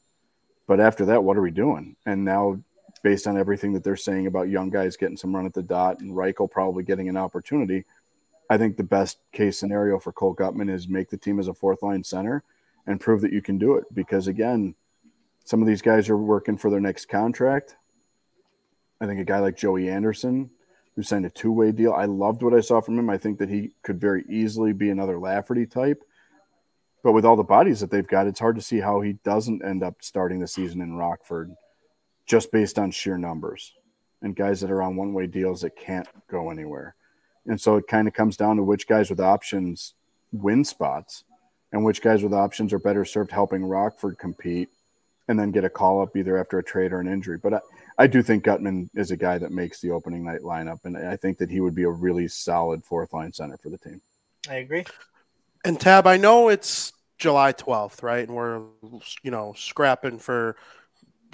but 0.66 0.80
after 0.80 1.06
that, 1.06 1.24
what 1.24 1.36
are 1.36 1.42
we 1.42 1.50
doing? 1.50 1.96
And 2.04 2.24
now, 2.24 2.60
based 3.02 3.26
on 3.26 3.38
everything 3.38 3.72
that 3.72 3.84
they're 3.84 3.96
saying 3.96 4.26
about 4.26 4.48
young 4.48 4.70
guys 4.70 4.96
getting 4.96 5.16
some 5.16 5.34
run 5.34 5.46
at 5.46 5.54
the 5.54 5.62
dot 5.62 6.00
and 6.00 6.12
Reichel 6.14 6.50
probably 6.50 6.82
getting 6.82 7.08
an 7.08 7.16
opportunity 7.16 7.84
I 8.50 8.56
think 8.56 8.76
the 8.76 8.82
best 8.82 9.18
case 9.32 9.58
scenario 9.58 9.98
for 9.98 10.12
Cole 10.12 10.34
Guttman 10.34 10.72
is 10.72 10.88
make 10.88 11.10
the 11.10 11.18
team 11.18 11.38
as 11.38 11.48
a 11.48 11.54
fourth 11.54 11.82
line 11.82 12.02
center 12.02 12.42
and 12.86 13.00
prove 13.00 13.20
that 13.20 13.32
you 13.32 13.42
can 13.42 13.58
do 13.58 13.74
it. 13.74 13.84
Because 13.92 14.26
again, 14.26 14.74
Some 15.44 15.62
of 15.62 15.68
these 15.68 15.80
guys 15.80 16.10
are 16.10 16.16
working 16.16 16.58
for 16.58 16.70
their 16.70 16.80
next 16.80 17.08
contract. 17.08 17.76
I 19.00 19.06
think 19.06 19.18
a 19.18 19.24
guy 19.24 19.38
like 19.38 19.56
Joey 19.56 19.88
Anderson, 19.88 20.50
who 20.98 21.04
signed 21.04 21.24
a 21.24 21.30
two 21.30 21.52
way 21.52 21.70
deal, 21.70 21.92
I 21.92 22.06
loved 22.06 22.42
what 22.42 22.52
I 22.52 22.60
saw 22.60 22.80
from 22.80 22.98
him. 22.98 23.08
I 23.08 23.18
think 23.18 23.38
that 23.38 23.48
he 23.48 23.70
could 23.84 24.00
very 24.00 24.24
easily 24.28 24.72
be 24.72 24.90
another 24.90 25.16
Lafferty 25.16 25.64
type. 25.64 26.02
But 27.04 27.12
with 27.12 27.24
all 27.24 27.36
the 27.36 27.44
bodies 27.44 27.78
that 27.78 27.92
they've 27.92 28.04
got, 28.04 28.26
it's 28.26 28.40
hard 28.40 28.56
to 28.56 28.62
see 28.62 28.80
how 28.80 29.00
he 29.00 29.12
doesn't 29.22 29.64
end 29.64 29.84
up 29.84 29.98
starting 30.00 30.40
the 30.40 30.48
season 30.48 30.80
in 30.80 30.96
Rockford 30.96 31.54
just 32.26 32.50
based 32.50 32.80
on 32.80 32.90
sheer 32.90 33.16
numbers 33.16 33.74
and 34.22 34.34
guys 34.34 34.60
that 34.60 34.72
are 34.72 34.82
on 34.82 34.96
one 34.96 35.12
way 35.12 35.28
deals 35.28 35.60
that 35.60 35.76
can't 35.76 36.08
go 36.28 36.50
anywhere. 36.50 36.96
And 37.46 37.60
so 37.60 37.76
it 37.76 37.86
kind 37.86 38.08
of 38.08 38.14
comes 38.14 38.36
down 38.36 38.56
to 38.56 38.64
which 38.64 38.88
guys 38.88 39.08
with 39.08 39.20
options 39.20 39.94
win 40.32 40.64
spots 40.64 41.22
and 41.70 41.84
which 41.84 42.02
guys 42.02 42.24
with 42.24 42.34
options 42.34 42.72
are 42.72 42.80
better 42.80 43.04
served 43.04 43.30
helping 43.30 43.64
Rockford 43.64 44.18
compete 44.18 44.68
and 45.28 45.38
then 45.38 45.52
get 45.52 45.62
a 45.62 45.70
call 45.70 46.02
up 46.02 46.16
either 46.16 46.36
after 46.36 46.58
a 46.58 46.64
trade 46.64 46.92
or 46.92 46.98
an 46.98 47.06
injury. 47.06 47.38
But 47.40 47.62
I, 47.98 48.04
I 48.04 48.06
do 48.06 48.22
think 48.22 48.44
Guttman 48.44 48.88
is 48.94 49.10
a 49.10 49.16
guy 49.16 49.38
that 49.38 49.50
makes 49.50 49.80
the 49.80 49.90
opening 49.90 50.24
night 50.24 50.42
lineup, 50.42 50.84
and 50.84 50.96
I 50.96 51.16
think 51.16 51.38
that 51.38 51.50
he 51.50 51.60
would 51.60 51.74
be 51.74 51.84
a 51.84 51.90
really 51.90 52.28
solid 52.28 52.84
fourth 52.84 53.12
line 53.12 53.32
center 53.32 53.56
for 53.56 53.70
the 53.70 53.78
team. 53.78 54.00
I 54.48 54.56
agree. 54.56 54.84
And 55.64 55.80
Tab, 55.80 56.06
I 56.06 56.16
know 56.16 56.48
it's 56.48 56.92
July 57.18 57.52
12th, 57.52 58.02
right? 58.02 58.26
And 58.26 58.36
we're, 58.36 58.62
you 59.22 59.30
know, 59.30 59.54
scrapping 59.56 60.18
for 60.18 60.56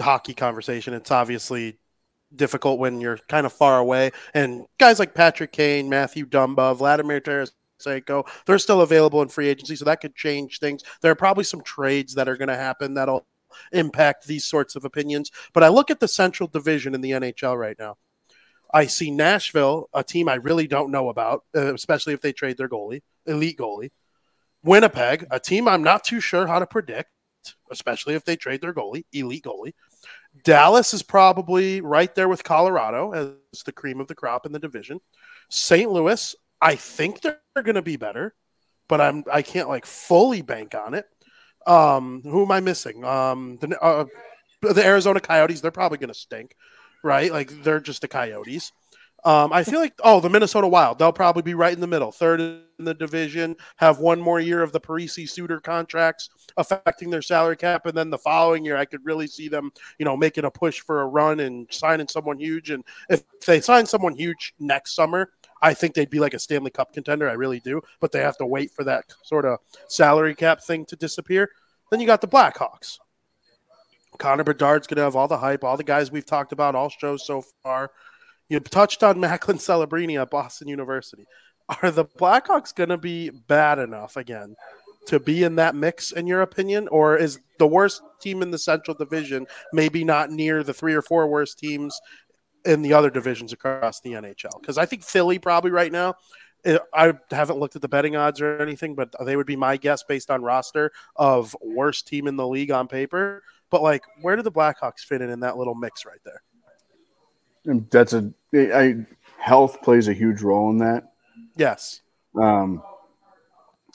hockey 0.00 0.34
conversation. 0.34 0.94
It's 0.94 1.10
obviously 1.10 1.78
difficult 2.34 2.78
when 2.78 3.00
you're 3.00 3.18
kind 3.28 3.46
of 3.46 3.52
far 3.52 3.78
away. 3.78 4.10
And 4.32 4.66
guys 4.78 4.98
like 4.98 5.14
Patrick 5.14 5.52
Kane, 5.52 5.88
Matthew 5.88 6.26
Dumba, 6.26 6.76
Vladimir 6.76 7.20
Tarasenko, 7.20 8.26
they're 8.46 8.58
still 8.58 8.80
available 8.80 9.22
in 9.22 9.28
free 9.28 9.48
agency, 9.48 9.76
so 9.76 9.84
that 9.84 10.00
could 10.00 10.16
change 10.16 10.58
things. 10.58 10.82
There 11.00 11.12
are 11.12 11.16
probably 11.16 11.44
some 11.44 11.62
trades 11.62 12.14
that 12.14 12.28
are 12.28 12.36
going 12.36 12.48
to 12.48 12.56
happen 12.56 12.94
that'll 12.94 13.26
impact 13.72 14.26
these 14.26 14.44
sorts 14.44 14.76
of 14.76 14.84
opinions. 14.84 15.30
But 15.52 15.64
I 15.64 15.68
look 15.68 15.90
at 15.90 16.00
the 16.00 16.08
Central 16.08 16.48
Division 16.48 16.94
in 16.94 17.00
the 17.00 17.12
NHL 17.12 17.58
right 17.58 17.76
now. 17.78 17.96
I 18.72 18.86
see 18.86 19.10
Nashville, 19.10 19.88
a 19.94 20.02
team 20.02 20.28
I 20.28 20.34
really 20.34 20.66
don't 20.66 20.90
know 20.90 21.08
about, 21.08 21.44
uh, 21.56 21.72
especially 21.74 22.12
if 22.12 22.20
they 22.20 22.32
trade 22.32 22.56
their 22.56 22.68
goalie, 22.68 23.02
elite 23.24 23.56
goalie. 23.56 23.90
Winnipeg, 24.64 25.26
a 25.30 25.38
team 25.38 25.68
I'm 25.68 25.82
not 25.82 26.02
too 26.02 26.20
sure 26.20 26.46
how 26.46 26.58
to 26.58 26.66
predict, 26.66 27.10
especially 27.70 28.14
if 28.14 28.24
they 28.24 28.34
trade 28.34 28.62
their 28.62 28.74
goalie, 28.74 29.04
elite 29.12 29.44
goalie. 29.44 29.74
Dallas 30.42 30.92
is 30.92 31.02
probably 31.02 31.80
right 31.82 32.12
there 32.14 32.28
with 32.28 32.42
Colorado 32.42 33.12
as 33.12 33.62
the 33.62 33.72
cream 33.72 34.00
of 34.00 34.08
the 34.08 34.14
crop 34.14 34.46
in 34.46 34.52
the 34.52 34.58
division. 34.58 35.00
St. 35.50 35.88
Louis, 35.90 36.34
I 36.60 36.76
think 36.76 37.20
they're 37.20 37.38
going 37.54 37.74
to 37.74 37.82
be 37.82 37.96
better, 37.96 38.34
but 38.88 39.00
I'm 39.00 39.24
I 39.32 39.42
can't 39.42 39.68
like 39.68 39.86
fully 39.86 40.42
bank 40.42 40.74
on 40.74 40.94
it. 40.94 41.06
Um, 41.66 42.22
who 42.22 42.42
am 42.42 42.50
I 42.50 42.60
missing? 42.60 43.04
Um, 43.04 43.58
the 43.60 43.78
uh, 43.80 44.04
the 44.62 44.84
Arizona 44.84 45.20
Coyotes, 45.20 45.60
they're 45.60 45.70
probably 45.70 45.98
going 45.98 46.08
to 46.08 46.14
stink, 46.14 46.56
right? 47.02 47.32
Like 47.32 47.50
they're 47.62 47.80
just 47.80 48.00
the 48.00 48.08
Coyotes. 48.08 48.72
Um, 49.24 49.54
I 49.54 49.64
feel 49.64 49.80
like 49.80 49.94
oh, 50.04 50.20
the 50.20 50.28
Minnesota 50.28 50.68
Wild, 50.68 50.98
they'll 50.98 51.12
probably 51.12 51.42
be 51.42 51.54
right 51.54 51.72
in 51.72 51.80
the 51.80 51.86
middle, 51.86 52.12
third 52.12 52.40
in 52.42 52.62
the 52.78 52.92
division, 52.92 53.56
have 53.76 53.98
one 53.98 54.20
more 54.20 54.38
year 54.38 54.62
of 54.62 54.70
the 54.72 54.80
Parise 54.80 55.30
Suter 55.30 55.60
contracts 55.60 56.28
affecting 56.58 57.08
their 57.08 57.22
salary 57.22 57.56
cap, 57.56 57.86
and 57.86 57.96
then 57.96 58.10
the 58.10 58.18
following 58.18 58.66
year, 58.66 58.76
I 58.76 58.84
could 58.84 59.02
really 59.02 59.26
see 59.26 59.48
them, 59.48 59.70
you 59.98 60.04
know, 60.04 60.14
making 60.14 60.44
a 60.44 60.50
push 60.50 60.80
for 60.80 61.00
a 61.00 61.06
run 61.06 61.40
and 61.40 61.66
signing 61.70 62.08
someone 62.08 62.38
huge. 62.38 62.68
And 62.68 62.84
if 63.08 63.22
they 63.46 63.62
sign 63.62 63.86
someone 63.86 64.14
huge 64.14 64.52
next 64.58 64.94
summer, 64.94 65.30
I 65.64 65.72
think 65.72 65.94
they'd 65.94 66.10
be 66.10 66.20
like 66.20 66.34
a 66.34 66.38
Stanley 66.38 66.70
Cup 66.70 66.92
contender. 66.92 67.26
I 67.26 67.32
really 67.32 67.58
do, 67.58 67.80
but 67.98 68.12
they 68.12 68.20
have 68.20 68.36
to 68.36 68.46
wait 68.46 68.70
for 68.70 68.84
that 68.84 69.06
sort 69.22 69.46
of 69.46 69.60
salary 69.88 70.34
cap 70.34 70.62
thing 70.62 70.84
to 70.86 70.96
disappear. 70.96 71.48
Then 71.90 72.00
you 72.00 72.06
got 72.06 72.20
the 72.20 72.28
Blackhawks. 72.28 72.98
Connor 74.18 74.44
Bedard's 74.44 74.86
going 74.86 74.96
to 74.96 75.04
have 75.04 75.16
all 75.16 75.26
the 75.26 75.38
hype, 75.38 75.64
all 75.64 75.78
the 75.78 75.82
guys 75.82 76.12
we've 76.12 76.26
talked 76.26 76.52
about 76.52 76.74
all 76.74 76.90
shows 76.90 77.26
so 77.26 77.42
far. 77.62 77.90
You 78.50 78.60
touched 78.60 79.02
on 79.02 79.18
Macklin 79.20 79.56
Celebrini 79.56 80.20
at 80.20 80.30
Boston 80.30 80.68
University. 80.68 81.24
Are 81.82 81.90
the 81.90 82.04
Blackhawks 82.04 82.74
going 82.74 82.90
to 82.90 82.98
be 82.98 83.30
bad 83.30 83.78
enough 83.78 84.18
again 84.18 84.54
to 85.06 85.18
be 85.18 85.44
in 85.44 85.56
that 85.56 85.74
mix, 85.74 86.12
in 86.12 86.26
your 86.26 86.42
opinion? 86.42 86.88
Or 86.88 87.16
is 87.16 87.40
the 87.58 87.66
worst 87.66 88.02
team 88.20 88.42
in 88.42 88.50
the 88.50 88.58
Central 88.58 88.94
Division 88.94 89.46
maybe 89.72 90.04
not 90.04 90.30
near 90.30 90.62
the 90.62 90.74
three 90.74 90.92
or 90.92 91.00
four 91.00 91.26
worst 91.26 91.58
teams 91.58 91.98
in 92.64 92.82
the 92.82 92.92
other 92.92 93.10
divisions 93.10 93.52
across 93.52 94.00
the 94.00 94.12
NHL? 94.12 94.60
Because 94.60 94.78
I 94.78 94.86
think 94.86 95.02
Philly 95.02 95.38
probably 95.38 95.70
right 95.70 95.92
now. 95.92 96.14
Eh, 96.64 96.78
I 96.94 97.12
haven't 97.30 97.58
looked 97.58 97.76
at 97.76 97.82
the 97.82 97.88
betting 97.88 98.16
odds 98.16 98.40
or 98.40 98.60
anything, 98.60 98.94
but 98.94 99.14
they 99.24 99.36
would 99.36 99.46
be 99.46 99.56
my 99.56 99.76
guess 99.76 100.02
based 100.02 100.30
on 100.30 100.42
roster 100.42 100.92
of 101.16 101.54
worst 101.62 102.06
team 102.06 102.26
in 102.26 102.36
the 102.36 102.46
league 102.46 102.70
on 102.70 102.88
paper. 102.88 103.42
But 103.70 103.82
like, 103.82 104.02
where 104.22 104.36
do 104.36 104.42
the 104.42 104.52
Blackhawks 104.52 105.00
fit 105.00 105.20
in 105.20 105.30
in 105.30 105.40
that 105.40 105.56
little 105.56 105.74
mix 105.74 106.06
right 106.06 106.20
there? 106.24 106.42
And 107.66 107.88
that's 107.90 108.12
a 108.12 108.32
I, 108.54 109.06
health 109.38 109.82
plays 109.82 110.08
a 110.08 110.12
huge 110.12 110.42
role 110.42 110.70
in 110.70 110.78
that. 110.78 111.12
Yes. 111.56 112.00
Um, 112.40 112.82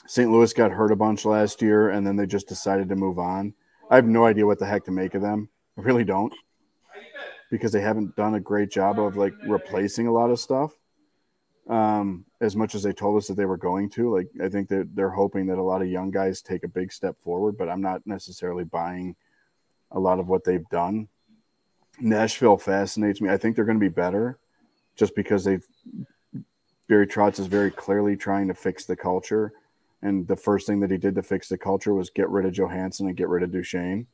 St. 0.06 0.30
Louis 0.30 0.52
got 0.52 0.72
hurt 0.72 0.90
a 0.90 0.96
bunch 0.96 1.24
last 1.24 1.62
year, 1.62 1.90
and 1.90 2.04
then 2.06 2.16
they 2.16 2.26
just 2.26 2.48
decided 2.48 2.88
to 2.88 2.96
move 2.96 3.18
on. 3.18 3.54
I 3.90 3.96
have 3.96 4.06
no 4.06 4.26
idea 4.26 4.46
what 4.46 4.58
the 4.58 4.66
heck 4.66 4.84
to 4.84 4.90
make 4.90 5.14
of 5.14 5.22
them. 5.22 5.48
I 5.78 5.82
really 5.82 6.04
don't, 6.04 6.34
because 7.50 7.72
they 7.72 7.80
haven't 7.80 8.16
done 8.16 8.34
a 8.34 8.40
great 8.40 8.70
job 8.70 8.98
of 8.98 9.16
like 9.16 9.34
replacing 9.46 10.06
a 10.06 10.12
lot 10.12 10.30
of 10.30 10.38
stuff. 10.38 10.72
Um, 11.68 12.24
as 12.40 12.56
much 12.56 12.74
as 12.74 12.82
they 12.82 12.92
told 12.92 13.18
us 13.18 13.28
that 13.28 13.34
they 13.34 13.44
were 13.44 13.56
going 13.56 13.90
to, 13.90 14.14
like 14.14 14.28
I 14.42 14.48
think 14.48 14.68
that 14.70 14.94
they're 14.94 15.10
hoping 15.10 15.46
that 15.46 15.58
a 15.58 15.62
lot 15.62 15.82
of 15.82 15.88
young 15.88 16.10
guys 16.10 16.42
take 16.42 16.64
a 16.64 16.68
big 16.68 16.92
step 16.92 17.20
forward, 17.20 17.56
but 17.58 17.68
I'm 17.68 17.82
not 17.82 18.06
necessarily 18.06 18.64
buying 18.64 19.14
a 19.90 20.00
lot 20.00 20.18
of 20.18 20.26
what 20.26 20.44
they've 20.44 20.68
done. 20.68 21.08
Nashville 22.00 22.56
fascinates 22.56 23.20
me. 23.20 23.28
I 23.28 23.36
think 23.36 23.54
they're 23.54 23.64
going 23.64 23.78
to 23.78 23.84
be 23.84 23.88
better 23.88 24.38
just 24.96 25.14
because 25.14 25.44
they've 25.44 25.66
Barry 26.88 27.06
Trotz 27.06 27.38
is 27.38 27.46
very 27.46 27.70
clearly 27.70 28.16
trying 28.16 28.48
to 28.48 28.54
fix 28.54 28.84
the 28.84 28.96
culture. 28.96 29.52
And 30.02 30.26
the 30.26 30.36
first 30.36 30.66
thing 30.66 30.80
that 30.80 30.90
he 30.90 30.96
did 30.96 31.14
to 31.14 31.22
fix 31.22 31.48
the 31.48 31.58
culture 31.58 31.94
was 31.94 32.10
get 32.10 32.28
rid 32.30 32.46
of 32.46 32.52
Johansson 32.52 33.06
and 33.06 33.16
get 33.16 33.28
rid 33.28 33.44
of 33.44 33.52
Duchene. 33.52 34.08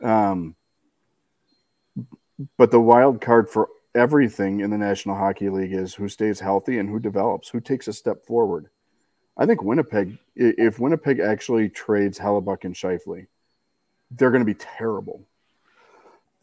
Um, 0.00 0.54
but 2.56 2.70
the 2.70 2.80
wild 2.80 3.20
card 3.20 3.48
for 3.48 3.68
everything 3.94 4.60
in 4.60 4.70
the 4.70 4.78
National 4.78 5.16
Hockey 5.16 5.48
League 5.48 5.72
is 5.72 5.94
who 5.94 6.08
stays 6.08 6.40
healthy 6.40 6.78
and 6.78 6.88
who 6.88 6.98
develops, 6.98 7.48
who 7.48 7.60
takes 7.60 7.88
a 7.88 7.92
step 7.92 8.26
forward. 8.26 8.68
I 9.36 9.46
think 9.46 9.62
Winnipeg, 9.62 10.18
if 10.36 10.78
Winnipeg 10.78 11.20
actually 11.20 11.68
trades 11.68 12.18
Hellebuyck 12.18 12.64
and 12.64 12.74
Scheifele, 12.74 13.26
they're 14.10 14.30
going 14.30 14.44
to 14.44 14.46
be 14.46 14.54
terrible. 14.54 15.22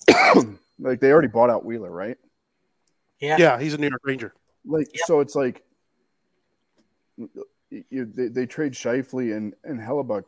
like 0.80 1.00
they 1.00 1.12
already 1.12 1.28
bought 1.28 1.50
out 1.50 1.64
Wheeler, 1.64 1.92
right? 1.92 2.18
Yeah, 3.20 3.38
yeah, 3.38 3.60
he's 3.60 3.74
a 3.74 3.78
New 3.78 3.88
York 3.88 4.02
Ranger. 4.04 4.34
Like 4.66 4.88
yep. 4.94 5.06
so, 5.06 5.20
it's 5.20 5.36
like 5.36 5.64
you, 7.70 8.06
they, 8.06 8.28
they 8.28 8.46
trade 8.46 8.74
Scheifele 8.74 9.36
and 9.36 9.54
and 9.64 9.80
Hellebuyck. 9.80 10.24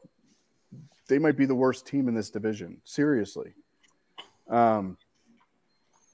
They 1.08 1.20
might 1.20 1.36
be 1.36 1.46
the 1.46 1.56
worst 1.56 1.86
team 1.86 2.08
in 2.08 2.14
this 2.14 2.30
division. 2.30 2.78
Seriously. 2.86 3.54
Um, 4.50 4.98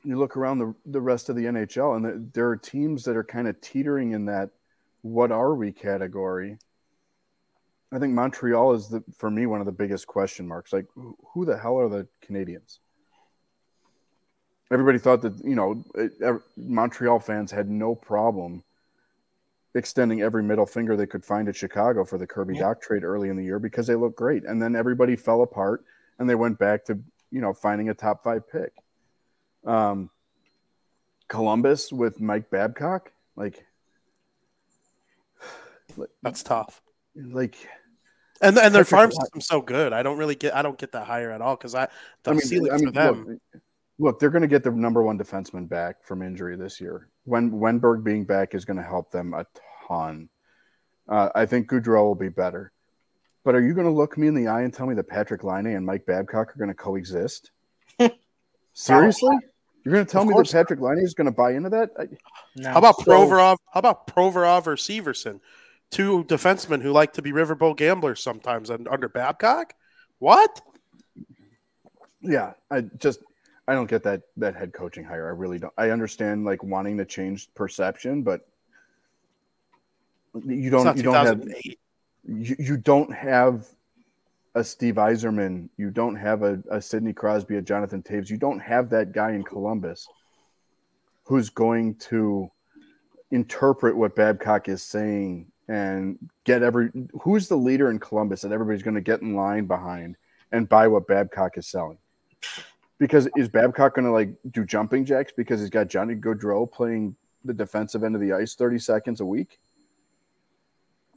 you 0.03 0.17
look 0.17 0.37
around 0.37 0.59
the 0.59 0.73
the 0.85 1.01
rest 1.01 1.29
of 1.29 1.35
the 1.35 1.45
NHL, 1.45 1.95
and 1.95 2.33
there 2.33 2.49
are 2.49 2.57
teams 2.57 3.03
that 3.03 3.15
are 3.15 3.23
kind 3.23 3.47
of 3.47 3.59
teetering 3.61 4.11
in 4.11 4.25
that 4.25 4.49
"what 5.01 5.31
are 5.31 5.55
we" 5.55 5.71
category. 5.71 6.57
I 7.91 7.99
think 7.99 8.13
Montreal 8.13 8.73
is 8.73 8.87
the 8.87 9.03
for 9.17 9.31
me 9.31 9.45
one 9.45 9.59
of 9.59 9.65
the 9.65 9.71
biggest 9.71 10.07
question 10.07 10.47
marks. 10.47 10.71
Like, 10.71 10.85
who 11.33 11.45
the 11.45 11.57
hell 11.57 11.79
are 11.79 11.89
the 11.89 12.07
Canadiens? 12.25 12.79
everybody 14.71 14.97
thought 14.97 15.21
that 15.21 15.37
you 15.43 15.55
know 15.55 15.83
it, 15.95 16.13
Montreal 16.57 17.19
fans 17.19 17.51
had 17.51 17.69
no 17.69 17.95
problem 17.95 18.63
extending 19.75 20.21
every 20.21 20.41
middle 20.41 20.65
finger 20.65 20.95
they 20.95 21.05
could 21.05 21.23
find 21.23 21.47
at 21.47 21.55
Chicago 21.55 22.03
for 22.03 22.17
the 22.17 22.27
Kirby 22.27 22.55
yeah. 22.55 22.61
Dach 22.63 22.81
trade 22.81 23.03
early 23.03 23.29
in 23.29 23.37
the 23.37 23.43
year 23.43 23.59
because 23.59 23.87
they 23.87 23.95
looked 23.95 24.17
great, 24.17 24.43
and 24.45 24.61
then 24.61 24.75
everybody 24.75 25.15
fell 25.15 25.41
apart 25.41 25.83
and 26.17 26.29
they 26.29 26.35
went 26.35 26.59
back 26.59 26.85
to 26.85 26.99
you 27.31 27.41
know 27.41 27.53
finding 27.53 27.89
a 27.89 27.93
top 27.93 28.23
five 28.23 28.49
pick. 28.49 28.73
Um, 29.65 30.09
Columbus 31.27 31.91
with 31.91 32.19
Mike 32.19 32.49
Babcock, 32.49 33.11
like 33.35 33.65
that's 36.21 36.43
tough. 36.43 36.81
Like 37.15 37.55
and 38.41 38.57
and 38.57 38.73
their 38.73 38.85
farm 38.85 39.11
system's 39.11 39.47
so 39.47 39.61
good. 39.61 39.93
I 39.93 40.03
don't 40.03 40.17
really 40.17 40.35
get 40.35 40.55
I 40.55 40.61
don't 40.61 40.77
get 40.77 40.91
that 40.93 41.05
higher 41.05 41.31
at 41.31 41.41
all 41.41 41.55
because 41.55 41.75
I 41.75 41.87
the 42.23 42.31
I 42.31 42.33
mean, 42.33 42.41
ceiling 42.41 42.71
I 42.71 42.77
mean, 42.77 42.87
for 42.87 42.91
them. 42.91 43.25
Look, 43.27 43.61
look, 43.99 44.19
they're 44.19 44.29
going 44.29 44.43
to 44.43 44.47
get 44.47 44.63
the 44.63 44.71
number 44.71 45.03
one 45.03 45.17
defenseman 45.17 45.67
back 45.67 46.03
from 46.03 46.21
injury 46.21 46.55
this 46.55 46.79
year. 46.79 47.09
When 47.25 47.51
Wennberg 47.51 48.03
being 48.03 48.25
back 48.25 48.55
is 48.55 48.65
going 48.65 48.77
to 48.77 48.83
help 48.83 49.11
them 49.11 49.33
a 49.33 49.45
ton. 49.87 50.29
Uh, 51.07 51.29
I 51.35 51.45
think 51.45 51.69
Gaudreau 51.69 52.03
will 52.03 52.15
be 52.15 52.29
better. 52.29 52.71
But 53.43 53.55
are 53.55 53.61
you 53.61 53.73
going 53.73 53.87
to 53.87 53.93
look 53.93 54.17
me 54.17 54.27
in 54.27 54.35
the 54.35 54.47
eye 54.47 54.61
and 54.61 54.73
tell 54.73 54.85
me 54.85 54.95
that 54.95 55.07
Patrick 55.07 55.43
Laine 55.43 55.67
and 55.67 55.85
Mike 55.85 56.05
Babcock 56.05 56.49
are 56.49 56.59
going 56.59 56.69
to 56.69 56.75
coexist? 56.75 57.51
Seriously? 58.79 59.35
You're 59.83 59.93
going 59.93 60.05
to 60.05 60.11
tell 60.11 60.23
me 60.23 60.33
that 60.33 60.49
Patrick 60.49 60.79
Laine 60.79 60.99
is 60.99 61.13
going 61.13 61.25
to 61.25 61.31
buy 61.31 61.51
into 61.53 61.69
that? 61.69 61.91
No. 62.55 62.69
How 62.69 62.77
about 62.77 62.97
Provorov? 62.99 63.57
How 63.73 63.79
about 63.79 64.07
Provorov 64.07 64.67
or 64.67 64.75
Severson? 64.75 65.41
Two 65.91 66.23
defensemen 66.25 66.81
who 66.81 66.91
like 66.91 67.13
to 67.13 67.21
be 67.21 67.33
riverboat 67.33 67.75
gamblers 67.75 68.21
sometimes 68.21 68.69
under 68.69 69.09
Babcock? 69.09 69.73
What? 70.19 70.61
Yeah, 72.21 72.53
I 72.71 72.81
just 72.81 73.19
I 73.67 73.73
don't 73.73 73.89
get 73.89 74.03
that 74.03 74.21
that 74.37 74.55
head 74.55 74.71
coaching 74.71 75.03
hire. 75.03 75.27
I 75.27 75.31
really 75.31 75.59
don't. 75.59 75.73
I 75.77 75.89
understand 75.89 76.45
like 76.45 76.63
wanting 76.63 76.97
to 76.99 77.05
change 77.05 77.53
perception, 77.55 78.23
but 78.23 78.47
you 80.45 80.69
don't 80.69 80.95
you 80.95 81.03
don't 81.03 81.25
have 81.25 81.43
you, 82.25 82.55
you 82.57 82.77
don't 82.77 83.13
have 83.13 83.67
a 84.59 84.63
Steve 84.63 84.95
Yzerman, 84.95 85.69
you 85.77 85.89
don't 85.89 86.15
have 86.15 86.43
a, 86.43 86.61
a 86.69 86.81
Sidney 86.81 87.13
Crosby, 87.13 87.55
a 87.55 87.61
Jonathan 87.61 88.03
Toews, 88.03 88.29
you 88.29 88.37
don't 88.37 88.59
have 88.59 88.89
that 88.89 89.13
guy 89.13 89.31
in 89.31 89.43
Columbus 89.43 90.07
who's 91.23 91.49
going 91.49 91.95
to 91.95 92.51
interpret 93.31 93.95
what 93.95 94.15
Babcock 94.15 94.67
is 94.67 94.83
saying 94.83 95.51
and 95.67 96.17
get 96.43 96.63
every 96.63 96.89
who's 97.21 97.47
the 97.47 97.55
leader 97.55 97.91
in 97.91 97.99
Columbus 97.99 98.41
that 98.41 98.51
everybody's 98.51 98.83
going 98.83 98.95
to 98.95 99.01
get 99.01 99.21
in 99.21 99.35
line 99.35 99.65
behind 99.65 100.17
and 100.51 100.67
buy 100.67 100.87
what 100.87 101.07
Babcock 101.07 101.57
is 101.57 101.67
selling. 101.67 101.99
Because 102.97 103.29
is 103.37 103.47
Babcock 103.47 103.95
going 103.95 104.05
to 104.05 104.11
like 104.11 104.31
do 104.51 104.65
jumping 104.65 105.05
jacks 105.05 105.31
because 105.35 105.61
he's 105.61 105.69
got 105.69 105.87
Johnny 105.87 106.15
Gaudreau 106.15 106.69
playing 106.69 107.15
the 107.45 107.53
defensive 107.53 108.03
end 108.03 108.15
of 108.15 108.21
the 108.21 108.33
ice 108.33 108.55
30 108.55 108.79
seconds 108.79 109.21
a 109.21 109.25
week? 109.25 109.59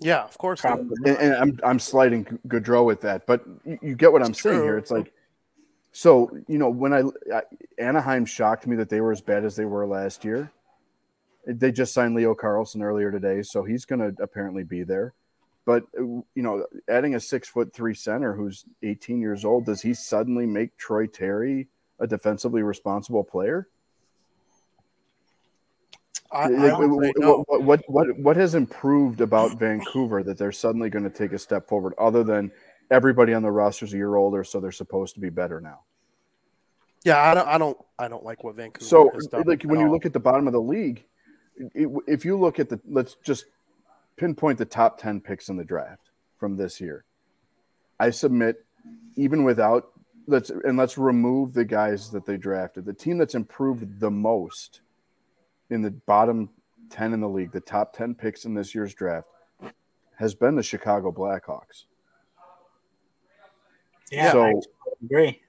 Yeah, 0.01 0.25
of 0.25 0.37
course. 0.39 0.65
Um, 0.65 0.93
and, 1.05 1.17
and, 1.19 1.35
I'm 1.35 1.61
I'm 1.65 1.79
sliding 1.79 2.25
Gaudreau 2.49 2.85
with 2.85 3.01
that, 3.03 3.27
but 3.27 3.45
you, 3.65 3.79
you 3.83 3.95
get 3.95 4.13
what 4.13 4.21
it's 4.23 4.29
I'm 4.29 4.35
true. 4.35 4.53
saying 4.53 4.63
here. 4.65 4.79
It's 4.79 4.91
like, 4.91 5.13
so 5.93 6.31
you 6.49 6.59
know, 6.59 6.71
when 6.71 6.93
I, 6.93 7.03
I 7.33 7.43
Anaheim 7.79 8.25
shocked 8.25 8.67
me 8.67 8.77
that 8.77 8.89
they 8.89 9.01
were 9.01 9.13
as 9.13 9.21
bad 9.21 9.45
as 9.45 9.57
they 9.57 9.65
were 9.65 9.87
last 9.87 10.25
year. 10.25 10.51
They 11.45 11.73
just 11.73 11.93
signed 11.93 12.15
Leo 12.15 12.35
Carlsson 12.37 12.83
earlier 12.83 13.11
today, 13.11 13.43
so 13.43 13.65
he's 13.65 13.85
going 13.85 13.99
to 13.99 14.23
apparently 14.23 14.63
be 14.63 14.85
there. 14.85 15.13
But 15.65 15.85
uh, 15.99 16.03
you 16.03 16.25
know, 16.37 16.67
adding 16.89 17.15
a 17.15 17.21
six 17.21 17.49
foot 17.49 17.73
three 17.73 17.95
center 17.95 18.33
who's 18.35 18.65
18 18.83 19.21
years 19.21 19.45
old, 19.45 19.67
does 19.67 19.83
he 19.83 19.95
suddenly 19.95 20.47
make 20.47 20.77
Troy 20.77 21.07
Terry 21.07 21.69
a 22.01 22.07
defensively 22.07 22.63
responsible 22.63 23.25
player? 23.25 23.69
I, 26.33 26.45
I 26.45 26.73
what, 26.79 27.15
what, 27.17 27.63
what, 27.63 27.81
what, 27.89 28.19
what 28.19 28.37
has 28.37 28.55
improved 28.55 29.21
about 29.21 29.59
Vancouver 29.59 30.23
that 30.23 30.39
they're 30.39 30.53
suddenly 30.53 30.91
going 30.91 31.05
to 31.05 31.11
take 31.11 31.33
a 31.33 31.39
step 31.39 31.69
forward, 31.69 31.95
other 31.99 32.25
than 32.25 32.51
everybody 32.91 33.35
on 33.35 33.43
the 33.43 33.51
roster 33.51 33.85
is 33.85 33.93
a 33.93 33.97
year 33.97 34.17
older, 34.17 34.45
so 34.45 34.61
they're 34.61 34.73
supposed 34.73 35.15
to 35.15 35.21
be 35.21 35.31
better 35.31 35.61
now? 35.61 35.81
Yeah, 37.05 37.21
I 37.21 37.35
don't, 37.35 37.49
I 37.49 37.59
don't, 37.59 37.79
I 37.99 38.09
don't 38.09 38.25
like 38.25 38.45
what 38.45 38.55
Vancouver. 38.55 38.85
So, 38.85 39.11
like 39.45 39.63
when 39.65 39.81
you 39.81 39.87
all. 39.87 39.93
look 39.93 40.07
at 40.07 40.13
the 40.13 40.21
bottom 40.21 40.47
of 40.47 40.53
the 40.53 40.61
league, 40.61 41.05
if 41.75 42.25
you 42.25 42.39
look 42.39 42.59
at 42.59 42.69
the, 42.69 42.81
let's 42.89 43.17
just 43.25 43.47
pinpoint 44.17 44.59
the 44.59 44.65
top 44.65 44.99
ten 44.99 45.21
picks 45.21 45.49
in 45.49 45.57
the 45.57 45.65
draft 45.65 46.11
from 46.39 46.57
this 46.57 46.81
year. 46.81 47.05
I 47.99 48.11
submit, 48.11 48.65
even 49.17 49.45
without 49.45 49.91
let's 50.27 50.51
and 50.51 50.77
let's 50.77 50.97
remove 50.97 51.55
the 51.55 51.65
guys 51.65 52.11
that 52.11 52.25
they 52.25 52.37
drafted. 52.37 52.85
The 52.85 52.93
team 52.93 53.19
that's 53.19 53.35
improved 53.35 54.01
the 54.01 54.11
most 54.11 54.81
in 55.73 55.81
the 55.83 55.91
bottom 55.91 56.51
10 56.91 57.15
in 57.15 57.21
the 57.21 57.29
league, 57.29 57.51
the 57.51 57.61
top 57.61 57.97
10 57.97 58.15
picks 58.15 58.45
in 58.45 58.55
this 58.55 58.75
year's 58.75 58.95
draft, 58.95 59.27
has 60.17 60.35
been 60.35 60.55
the 60.55 60.63
Chicago 60.63 61.11
Blackhawks. 61.11 61.85
Yeah, 64.11 64.33
so, 64.33 64.45
I 64.45 64.53
agree. 65.05 65.41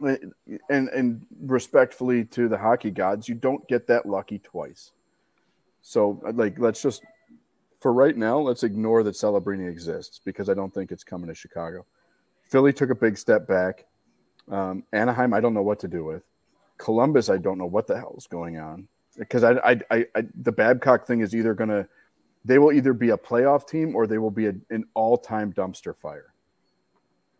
And 0.00 0.88
and 0.88 1.26
respectfully 1.40 2.24
to 2.26 2.48
the 2.48 2.58
hockey 2.58 2.90
gods, 2.90 3.28
you 3.28 3.34
don't 3.34 3.66
get 3.68 3.86
that 3.88 4.06
lucky 4.06 4.38
twice. 4.38 4.92
So 5.82 6.20
like 6.34 6.58
let's 6.58 6.82
just 6.82 7.02
for 7.80 7.92
right 7.92 8.16
now, 8.16 8.38
let's 8.38 8.64
ignore 8.64 9.02
that 9.04 9.14
Celebrini 9.14 9.68
exists 9.68 10.20
because 10.24 10.48
I 10.48 10.54
don't 10.54 10.72
think 10.72 10.92
it's 10.92 11.04
coming 11.04 11.28
to 11.28 11.34
Chicago. 11.34 11.84
Philly 12.48 12.72
took 12.72 12.90
a 12.90 12.94
big 12.94 13.18
step 13.18 13.46
back. 13.46 13.86
Um, 14.48 14.84
Anaheim, 14.92 15.32
I 15.34 15.40
don't 15.40 15.54
know 15.54 15.62
what 15.62 15.80
to 15.80 15.88
do 15.88 16.04
with. 16.04 16.22
Columbus, 16.76 17.28
I 17.28 17.38
don't 17.38 17.58
know 17.58 17.66
what 17.66 17.86
the 17.86 17.96
hell 17.96 18.14
is 18.16 18.26
going 18.26 18.58
on 18.58 18.88
because 19.18 19.44
I, 19.44 19.52
I, 19.52 19.80
I, 19.90 20.06
I, 20.14 20.24
the 20.42 20.52
Babcock 20.52 21.06
thing 21.06 21.20
is 21.20 21.34
either 21.34 21.54
going 21.54 21.70
to, 21.70 21.86
they 22.44 22.58
will 22.58 22.72
either 22.72 22.92
be 22.92 23.10
a 23.10 23.16
playoff 23.16 23.68
team 23.68 23.96
or 23.96 24.06
they 24.06 24.18
will 24.18 24.30
be 24.30 24.46
a, 24.46 24.54
an 24.70 24.84
all-time 24.94 25.52
dumpster 25.52 25.96
fire, 25.96 26.32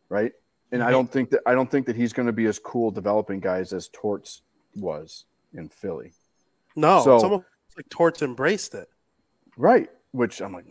right? 0.09 0.33
And 0.73 0.81
mm-hmm. 0.81 0.89
I 0.89 0.91
don't 0.91 1.11
think 1.11 1.31
that 1.31 1.41
I 1.47 1.55
don't 1.55 1.71
think 1.71 1.87
that 1.87 1.97
he's 1.97 2.13
going 2.13 2.27
to 2.27 2.33
be 2.33 2.47
as 2.47 2.59
cool 2.59 2.91
developing 2.91 3.41
guys 3.41 3.73
as 3.73 3.89
Torts 3.89 4.43
was 4.75 5.25
in 5.55 5.69
Philly. 5.69 6.13
No, 6.77 7.03
so, 7.03 7.15
it's 7.15 7.25
almost 7.25 7.45
like 7.77 7.89
Torts 7.89 8.23
embraced 8.23 8.75
it, 8.75 8.89
right? 9.57 9.89
Which 10.11 10.43
I'm 10.43 10.53
like, 10.53 10.67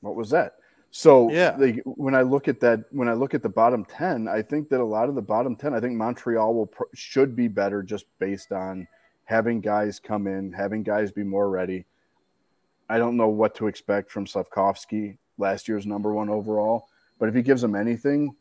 what 0.00 0.14
was 0.14 0.30
that? 0.30 0.54
So 0.92 1.30
yeah, 1.30 1.56
like, 1.58 1.82
when 1.84 2.14
I 2.14 2.22
look 2.22 2.46
at 2.48 2.60
that, 2.60 2.84
when 2.90 3.08
I 3.08 3.12
look 3.14 3.34
at 3.34 3.42
the 3.42 3.48
bottom 3.48 3.84
ten, 3.84 4.28
I 4.28 4.40
think 4.40 4.68
that 4.70 4.80
a 4.80 4.84
lot 4.84 5.08
of 5.08 5.14
the 5.16 5.22
bottom 5.22 5.56
ten, 5.56 5.74
I 5.74 5.80
think 5.80 5.94
Montreal 5.94 6.54
will 6.54 6.70
should 6.94 7.34
be 7.34 7.48
better 7.48 7.82
just 7.82 8.06
based 8.18 8.52
on 8.52 8.86
having 9.24 9.60
guys 9.60 9.98
come 9.98 10.26
in, 10.26 10.52
having 10.52 10.82
guys 10.82 11.10
be 11.10 11.24
more 11.24 11.48
ready. 11.48 11.86
I 12.88 12.98
don't 12.98 13.16
know 13.16 13.28
what 13.28 13.54
to 13.56 13.66
expect 13.66 14.10
from 14.10 14.26
Slafkovsky, 14.26 15.16
last 15.38 15.68
year's 15.68 15.86
number 15.86 16.12
one 16.12 16.28
overall, 16.28 16.88
but 17.18 17.28
if 17.28 17.34
he 17.34 17.42
gives 17.42 17.62
them 17.62 17.74
anything, 17.74 18.34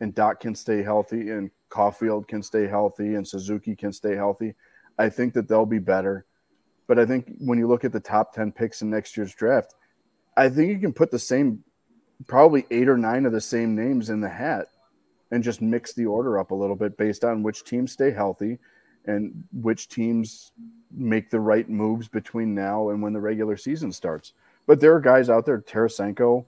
and 0.00 0.14
Dach 0.14 0.40
can 0.40 0.54
stay 0.54 0.82
healthy, 0.82 1.30
and 1.30 1.50
Caufield 1.70 2.28
can 2.28 2.42
stay 2.42 2.66
healthy, 2.66 3.14
and 3.14 3.26
Suzuki 3.26 3.74
can 3.74 3.92
stay 3.92 4.14
healthy, 4.14 4.54
I 4.98 5.08
think 5.08 5.34
that 5.34 5.48
they'll 5.48 5.66
be 5.66 5.78
better. 5.78 6.26
But 6.86 6.98
I 6.98 7.06
think 7.06 7.32
when 7.38 7.58
you 7.58 7.66
look 7.66 7.84
at 7.84 7.92
the 7.92 8.00
top 8.00 8.34
10 8.34 8.52
picks 8.52 8.82
in 8.82 8.90
next 8.90 9.16
year's 9.16 9.34
draft, 9.34 9.74
I 10.36 10.48
think 10.48 10.70
you 10.70 10.78
can 10.78 10.92
put 10.92 11.10
the 11.10 11.18
same, 11.18 11.64
probably 12.26 12.66
eight 12.70 12.88
or 12.88 12.98
nine 12.98 13.24
of 13.26 13.32
the 13.32 13.40
same 13.40 13.74
names 13.74 14.10
in 14.10 14.20
the 14.20 14.28
hat 14.28 14.68
and 15.30 15.42
just 15.42 15.62
mix 15.62 15.94
the 15.94 16.06
order 16.06 16.38
up 16.38 16.50
a 16.50 16.54
little 16.54 16.76
bit 16.76 16.96
based 16.96 17.24
on 17.24 17.42
which 17.42 17.64
teams 17.64 17.92
stay 17.92 18.10
healthy 18.10 18.58
and 19.06 19.44
which 19.52 19.88
teams 19.88 20.52
make 20.90 21.30
the 21.30 21.40
right 21.40 21.68
moves 21.68 22.08
between 22.08 22.54
now 22.54 22.90
and 22.90 23.02
when 23.02 23.12
the 23.12 23.20
regular 23.20 23.56
season 23.56 23.92
starts. 23.92 24.32
But 24.66 24.80
there 24.80 24.94
are 24.94 25.00
guys 25.00 25.30
out 25.30 25.46
there, 25.46 25.60
Tarasenko, 25.60 26.44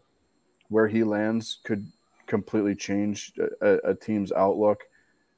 where 0.69 0.89
he 0.89 1.05
lands 1.05 1.59
could 1.65 1.87
completely 2.27 2.75
change 2.75 3.33
a, 3.61 3.91
a 3.91 3.95
team's 3.95 4.33
outlook. 4.33 4.85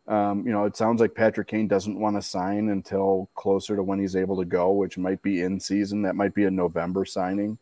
Um, 0.08 0.44
you 0.46 0.52
know, 0.52 0.64
it 0.64 0.76
sounds 0.76 1.00
like 1.00 1.14
Patrick 1.14 1.48
Kane 1.48 1.68
doesn't 1.68 1.98
want 1.98 2.16
to 2.16 2.22
sign 2.22 2.68
until 2.70 3.28
closer 3.34 3.76
to 3.76 3.82
when 3.82 4.00
he's 4.00 4.16
able 4.16 4.36
to 4.38 4.44
go, 4.44 4.72
which 4.72 4.98
might 4.98 5.22
be 5.22 5.42
in 5.42 5.60
season. 5.60 6.02
That 6.02 6.16
might 6.16 6.34
be 6.34 6.44
a 6.44 6.50
November 6.50 7.04
signing. 7.04 7.58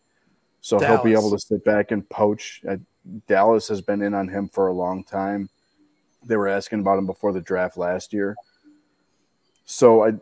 So 0.61 0.79
Dallas. 0.79 0.97
he'll 0.97 1.05
be 1.05 1.13
able 1.13 1.31
to 1.31 1.39
sit 1.39 1.65
back 1.65 1.91
and 1.91 2.09
poach. 2.09 2.63
Uh, 2.69 2.77
Dallas 3.27 3.69
has 3.69 3.81
been 3.81 4.03
in 4.03 4.15
on 4.15 4.29
him 4.29 4.49
for 4.49 4.69
a 4.69 4.73
long 4.73 5.05
time. 5.05 5.51
They 6.25 6.37
were 6.37 6.49
asking 6.49 6.81
about 6.81 6.99
him 6.99 7.07
before 7.07 7.33
the 7.33 7.41
draft 7.41 7.77
last 7.77 8.13
year. 8.13 8.35
So 9.71 10.03
I, 10.03 10.13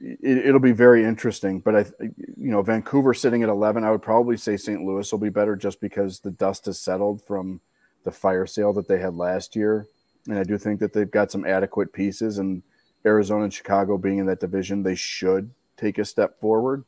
it, 0.00 0.50
will 0.50 0.60
be 0.60 0.72
very 0.72 1.04
interesting. 1.04 1.60
But 1.60 1.76
I, 1.76 1.84
you 2.00 2.50
know, 2.50 2.62
Vancouver 2.62 3.12
sitting 3.12 3.42
at 3.42 3.50
11, 3.50 3.84
I 3.84 3.90
would 3.90 4.00
probably 4.00 4.38
say 4.38 4.56
St. 4.56 4.82
Louis 4.82 5.12
will 5.12 5.18
be 5.18 5.28
better 5.28 5.56
just 5.56 5.78
because 5.78 6.20
the 6.20 6.30
dust 6.30 6.64
has 6.64 6.80
settled 6.80 7.22
from 7.22 7.60
the 8.04 8.10
fire 8.10 8.46
sale 8.46 8.72
that 8.72 8.88
they 8.88 8.98
had 8.98 9.14
last 9.14 9.54
year. 9.54 9.86
And 10.26 10.38
I 10.38 10.42
do 10.42 10.56
think 10.56 10.80
that 10.80 10.94
they've 10.94 11.10
got 11.10 11.30
some 11.30 11.44
adequate 11.44 11.92
pieces. 11.92 12.38
And 12.38 12.62
Arizona 13.04 13.44
and 13.44 13.52
Chicago 13.52 13.98
being 13.98 14.18
in 14.18 14.26
that 14.26 14.40
division, 14.40 14.82
they 14.82 14.94
should 14.94 15.50
take 15.76 15.98
a 15.98 16.04
step 16.06 16.40
forward. 16.40 16.84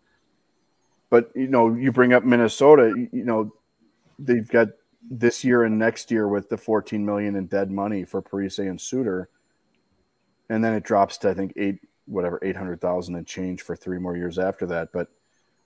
But 1.11 1.31
you 1.35 1.49
know, 1.49 1.75
you 1.75 1.93
bring 1.93 2.14
up 2.14 2.25
Minnesota. 2.25 2.95
You 3.12 3.25
know, 3.25 3.53
they've 4.19 4.49
got 4.49 4.69
this 5.03 5.45
year 5.45 5.64
and 5.64 5.79
next 5.79 6.11
year 6.11 6.27
with 6.29 6.49
the 6.49 6.57
14 6.57 7.05
million 7.05 7.37
in 7.37 7.47
dead 7.47 7.71
money 7.71 8.05
for 8.05 8.23
Parise 8.23 8.59
and 8.59 8.81
Suter, 8.81 9.29
and 10.49 10.64
then 10.64 10.73
it 10.73 10.83
drops 10.83 11.19
to 11.19 11.31
I 11.31 11.35
think 11.35 11.53
eight 11.57 11.81
whatever 12.07 12.39
800,000 12.43 13.15
and 13.15 13.27
change 13.27 13.63
for 13.63 13.77
three 13.77 13.99
more 13.99 14.17
years 14.17 14.39
after 14.39 14.67
that. 14.67 14.93
But 14.93 15.09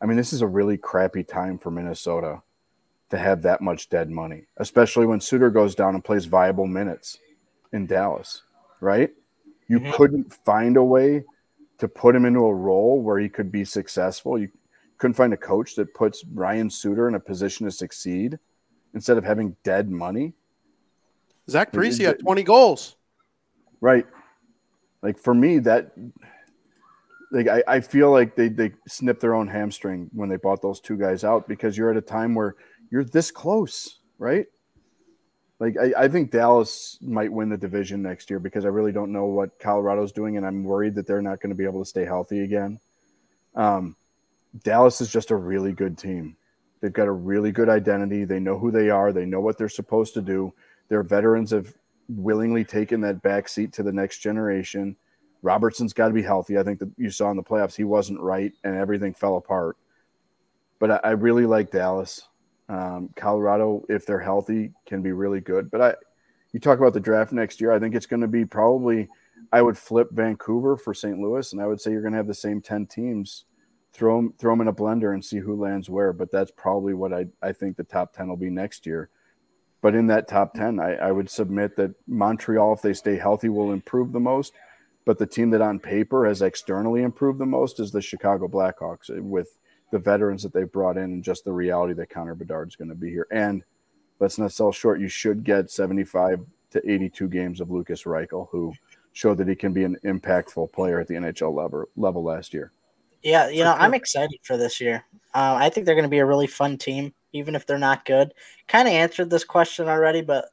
I 0.00 0.06
mean, 0.06 0.16
this 0.16 0.32
is 0.32 0.42
a 0.42 0.46
really 0.46 0.76
crappy 0.76 1.22
time 1.22 1.58
for 1.58 1.70
Minnesota 1.70 2.42
to 3.10 3.18
have 3.18 3.42
that 3.42 3.60
much 3.60 3.90
dead 3.90 4.10
money, 4.10 4.44
especially 4.56 5.06
when 5.06 5.20
Suter 5.20 5.50
goes 5.50 5.74
down 5.74 5.94
and 5.94 6.04
plays 6.04 6.24
viable 6.24 6.66
minutes 6.66 7.18
in 7.72 7.86
Dallas, 7.86 8.42
right? 8.80 9.10
You 9.68 9.80
mm-hmm. 9.80 9.92
couldn't 9.92 10.32
find 10.44 10.76
a 10.76 10.84
way 10.84 11.24
to 11.78 11.88
put 11.88 12.14
him 12.14 12.24
into 12.24 12.40
a 12.40 12.54
role 12.54 13.00
where 13.00 13.18
he 13.18 13.28
could 13.28 13.50
be 13.50 13.64
successful. 13.64 14.38
You 14.38 14.48
couldn't 14.98 15.14
find 15.14 15.32
a 15.32 15.36
coach 15.36 15.74
that 15.76 15.94
puts 15.94 16.24
Ryan 16.32 16.70
Suter 16.70 17.08
in 17.08 17.14
a 17.14 17.20
position 17.20 17.66
to 17.66 17.72
succeed 17.72 18.38
instead 18.94 19.16
of 19.16 19.24
having 19.24 19.56
dead 19.64 19.90
money. 19.90 20.34
Zach 21.48 21.72
Parise 21.72 22.04
had 22.04 22.20
20 22.20 22.42
goals. 22.42 22.96
Right. 23.80 24.06
Like 25.02 25.18
for 25.18 25.34
me, 25.34 25.58
that 25.60 25.92
like 27.30 27.48
I, 27.48 27.62
I 27.66 27.80
feel 27.80 28.10
like 28.10 28.36
they 28.36 28.48
they 28.48 28.72
snipped 28.86 29.20
their 29.20 29.34
own 29.34 29.48
hamstring 29.48 30.10
when 30.12 30.28
they 30.28 30.36
bought 30.36 30.62
those 30.62 30.80
two 30.80 30.96
guys 30.96 31.24
out 31.24 31.48
because 31.48 31.76
you're 31.76 31.90
at 31.90 31.96
a 31.96 32.02
time 32.02 32.34
where 32.34 32.56
you're 32.90 33.04
this 33.04 33.30
close, 33.30 33.98
right? 34.18 34.46
Like 35.58 35.76
I, 35.78 36.04
I 36.04 36.08
think 36.08 36.30
Dallas 36.30 36.98
might 37.00 37.32
win 37.32 37.50
the 37.50 37.56
division 37.56 38.02
next 38.02 38.30
year 38.30 38.38
because 38.38 38.64
I 38.64 38.68
really 38.68 38.92
don't 38.92 39.12
know 39.12 39.26
what 39.26 39.58
Colorado's 39.58 40.12
doing, 40.12 40.36
and 40.36 40.46
I'm 40.46 40.64
worried 40.64 40.94
that 40.96 41.06
they're 41.06 41.22
not 41.22 41.40
going 41.40 41.50
to 41.50 41.56
be 41.56 41.64
able 41.64 41.82
to 41.82 41.88
stay 41.88 42.04
healthy 42.04 42.40
again. 42.40 42.80
Um, 43.54 43.96
Dallas 44.64 45.00
is 45.00 45.10
just 45.10 45.30
a 45.30 45.36
really 45.36 45.72
good 45.72 45.96
team. 45.96 46.36
They've 46.80 46.92
got 46.92 47.08
a 47.08 47.12
really 47.12 47.52
good 47.52 47.68
identity. 47.68 48.24
They 48.24 48.40
know 48.40 48.58
who 48.58 48.70
they 48.70 48.90
are. 48.90 49.12
They 49.12 49.26
know 49.26 49.40
what 49.40 49.58
they're 49.58 49.68
supposed 49.68 50.14
to 50.14 50.22
do. 50.22 50.54
Their 50.88 51.02
veterans 51.02 51.50
have 51.50 51.74
willingly 52.16 52.64
taken 52.64 53.00
that 53.02 53.22
back 53.22 53.48
seat 53.48 53.72
to 53.74 53.82
the 53.82 53.92
next 53.92 54.18
generation. 54.18 54.96
Robertson's 55.42 55.92
got 55.92 56.08
to 56.08 56.14
be 56.14 56.22
healthy. 56.22 56.58
I 56.58 56.62
think 56.62 56.78
that 56.80 56.90
you 56.96 57.10
saw 57.10 57.30
in 57.30 57.36
the 57.36 57.42
playoffs 57.42 57.76
he 57.76 57.84
wasn't 57.84 58.20
right 58.20 58.52
and 58.64 58.76
everything 58.76 59.14
fell 59.14 59.36
apart. 59.36 59.76
But 60.78 60.90
I, 60.90 61.00
I 61.04 61.10
really 61.10 61.46
like 61.46 61.70
Dallas. 61.70 62.28
Um, 62.68 63.10
Colorado, 63.16 63.84
if 63.88 64.06
they're 64.06 64.20
healthy, 64.20 64.72
can 64.86 65.02
be 65.02 65.12
really 65.12 65.40
good. 65.40 65.70
But 65.70 65.80
I, 65.80 65.94
you 66.52 66.60
talk 66.60 66.78
about 66.78 66.94
the 66.94 67.00
draft 67.00 67.32
next 67.32 67.60
year. 67.60 67.72
I 67.72 67.78
think 67.78 67.94
it's 67.94 68.06
going 68.06 68.22
to 68.22 68.28
be 68.28 68.44
probably. 68.44 69.08
I 69.52 69.62
would 69.62 69.78
flip 69.78 70.08
Vancouver 70.12 70.76
for 70.76 70.94
St. 70.94 71.18
Louis, 71.18 71.52
and 71.52 71.60
I 71.60 71.66
would 71.66 71.80
say 71.80 71.90
you're 71.90 72.02
going 72.02 72.12
to 72.12 72.18
have 72.18 72.26
the 72.26 72.34
same 72.34 72.60
ten 72.60 72.86
teams. 72.86 73.46
Throw 73.92 74.16
them, 74.16 74.34
throw 74.38 74.52
them 74.52 74.60
in 74.60 74.68
a 74.68 74.72
blender 74.72 75.14
and 75.14 75.24
see 75.24 75.38
who 75.38 75.60
lands 75.60 75.90
where. 75.90 76.12
But 76.12 76.30
that's 76.30 76.52
probably 76.52 76.94
what 76.94 77.12
I, 77.12 77.26
I 77.42 77.52
think 77.52 77.76
the 77.76 77.84
top 77.84 78.12
ten 78.12 78.28
will 78.28 78.36
be 78.36 78.50
next 78.50 78.86
year. 78.86 79.10
But 79.82 79.94
in 79.94 80.06
that 80.08 80.28
top 80.28 80.54
ten, 80.54 80.78
I, 80.78 80.94
I 80.94 81.12
would 81.12 81.30
submit 81.30 81.76
that 81.76 81.94
Montreal, 82.06 82.74
if 82.74 82.82
they 82.82 82.92
stay 82.92 83.16
healthy, 83.16 83.48
will 83.48 83.72
improve 83.72 84.12
the 84.12 84.20
most. 84.20 84.52
But 85.06 85.18
the 85.18 85.26
team 85.26 85.50
that 85.50 85.62
on 85.62 85.78
paper 85.78 86.26
has 86.26 86.42
externally 86.42 87.02
improved 87.02 87.38
the 87.38 87.46
most 87.46 87.80
is 87.80 87.90
the 87.90 88.02
Chicago 88.02 88.46
Blackhawks 88.46 89.08
with 89.08 89.58
the 89.90 89.98
veterans 89.98 90.42
that 90.42 90.52
they've 90.52 90.70
brought 90.70 90.96
in 90.96 91.04
and 91.04 91.24
just 91.24 91.44
the 91.44 91.52
reality 91.52 91.94
that 91.94 92.10
Connor 92.10 92.34
Bedard 92.34 92.68
is 92.68 92.76
going 92.76 92.90
to 92.90 92.94
be 92.94 93.10
here. 93.10 93.26
And 93.32 93.64
let's 94.18 94.38
not 94.38 94.52
sell 94.52 94.72
short. 94.72 95.00
You 95.00 95.08
should 95.08 95.42
get 95.42 95.70
75 95.70 96.44
to 96.72 96.90
82 96.90 97.28
games 97.28 97.60
of 97.60 97.70
Lukas 97.70 98.04
Reichel, 98.04 98.48
who 98.50 98.72
showed 99.12 99.38
that 99.38 99.48
he 99.48 99.56
can 99.56 99.72
be 99.72 99.84
an 99.84 99.96
impactful 100.04 100.72
player 100.72 101.00
at 101.00 101.08
the 101.08 101.14
NHL 101.14 101.54
level, 101.54 101.86
level 101.96 102.22
last 102.22 102.54
year. 102.54 102.72
Yeah, 103.22 103.48
you 103.48 103.64
know, 103.64 103.74
I'm 103.74 103.92
excited 103.92 104.38
for 104.42 104.56
this 104.56 104.80
year. 104.80 105.04
Uh, 105.34 105.56
I 105.58 105.68
think 105.68 105.84
they're 105.84 105.94
going 105.94 106.04
to 106.04 106.08
be 106.08 106.18
a 106.18 106.26
really 106.26 106.46
fun 106.46 106.78
team, 106.78 107.12
even 107.32 107.54
if 107.54 107.66
they're 107.66 107.78
not 107.78 108.04
good. 108.04 108.34
Kind 108.68 108.88
of 108.88 108.94
answered 108.94 109.30
this 109.30 109.44
question 109.44 109.88
already, 109.88 110.22
but 110.22 110.46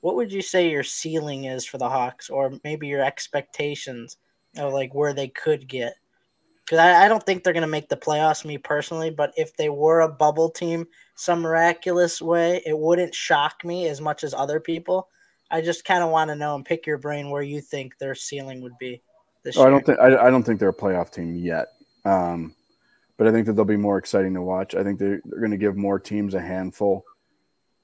what 0.00 0.16
would 0.16 0.32
you 0.32 0.42
say 0.42 0.70
your 0.70 0.84
ceiling 0.84 1.44
is 1.44 1.64
for 1.64 1.78
the 1.78 1.88
Hawks, 1.88 2.30
or 2.30 2.52
maybe 2.64 2.86
your 2.86 3.04
expectations 3.04 4.16
of 4.56 4.72
like 4.72 4.94
where 4.94 5.12
they 5.12 5.28
could 5.28 5.68
get? 5.68 5.94
because 6.68 6.80
I, 6.80 7.06
I, 7.06 7.08
don't 7.08 7.24
think 7.24 7.42
they're 7.42 7.54
going 7.54 7.62
to 7.62 7.66
make 7.66 7.88
the 7.88 7.96
playoffs, 7.96 8.44
me 8.44 8.58
personally. 8.58 9.08
But 9.08 9.32
if 9.36 9.56
they 9.56 9.70
were 9.70 10.00
a 10.00 10.08
bubble 10.08 10.50
team, 10.50 10.86
some 11.14 11.40
miraculous 11.40 12.20
way, 12.20 12.62
it 12.66 12.78
wouldn't 12.78 13.14
shock 13.14 13.64
me 13.64 13.88
as 13.88 14.02
much 14.02 14.22
as 14.22 14.34
other 14.34 14.60
people. 14.60 15.08
I 15.50 15.62
just 15.62 15.86
kind 15.86 16.02
of 16.02 16.10
want 16.10 16.28
to 16.28 16.36
know 16.36 16.54
and 16.54 16.64
pick 16.64 16.86
your 16.86 16.98
brain 16.98 17.30
where 17.30 17.42
you 17.42 17.62
think 17.62 17.96
their 17.96 18.14
ceiling 18.14 18.60
would 18.60 18.76
be. 18.78 19.00
This 19.44 19.56
oh, 19.56 19.60
year. 19.60 19.68
I 19.68 19.70
don't 19.70 19.86
think 19.86 19.98
I, 19.98 20.26
I, 20.26 20.30
don't 20.30 20.42
think 20.42 20.60
they're 20.60 20.68
a 20.68 20.74
playoff 20.74 21.10
team 21.10 21.34
yet, 21.34 21.68
um, 22.04 22.54
but 23.18 23.26
I 23.26 23.32
think 23.32 23.46
that 23.46 23.52
they'll 23.52 23.66
be 23.66 23.76
more 23.76 23.98
exciting 23.98 24.32
to 24.34 24.42
watch. 24.42 24.74
I 24.74 24.82
think 24.82 24.98
they're, 24.98 25.20
they're 25.24 25.40
going 25.40 25.50
to 25.50 25.58
give 25.58 25.76
more 25.76 25.98
teams 25.98 26.32
a 26.32 26.40
handful, 26.40 27.04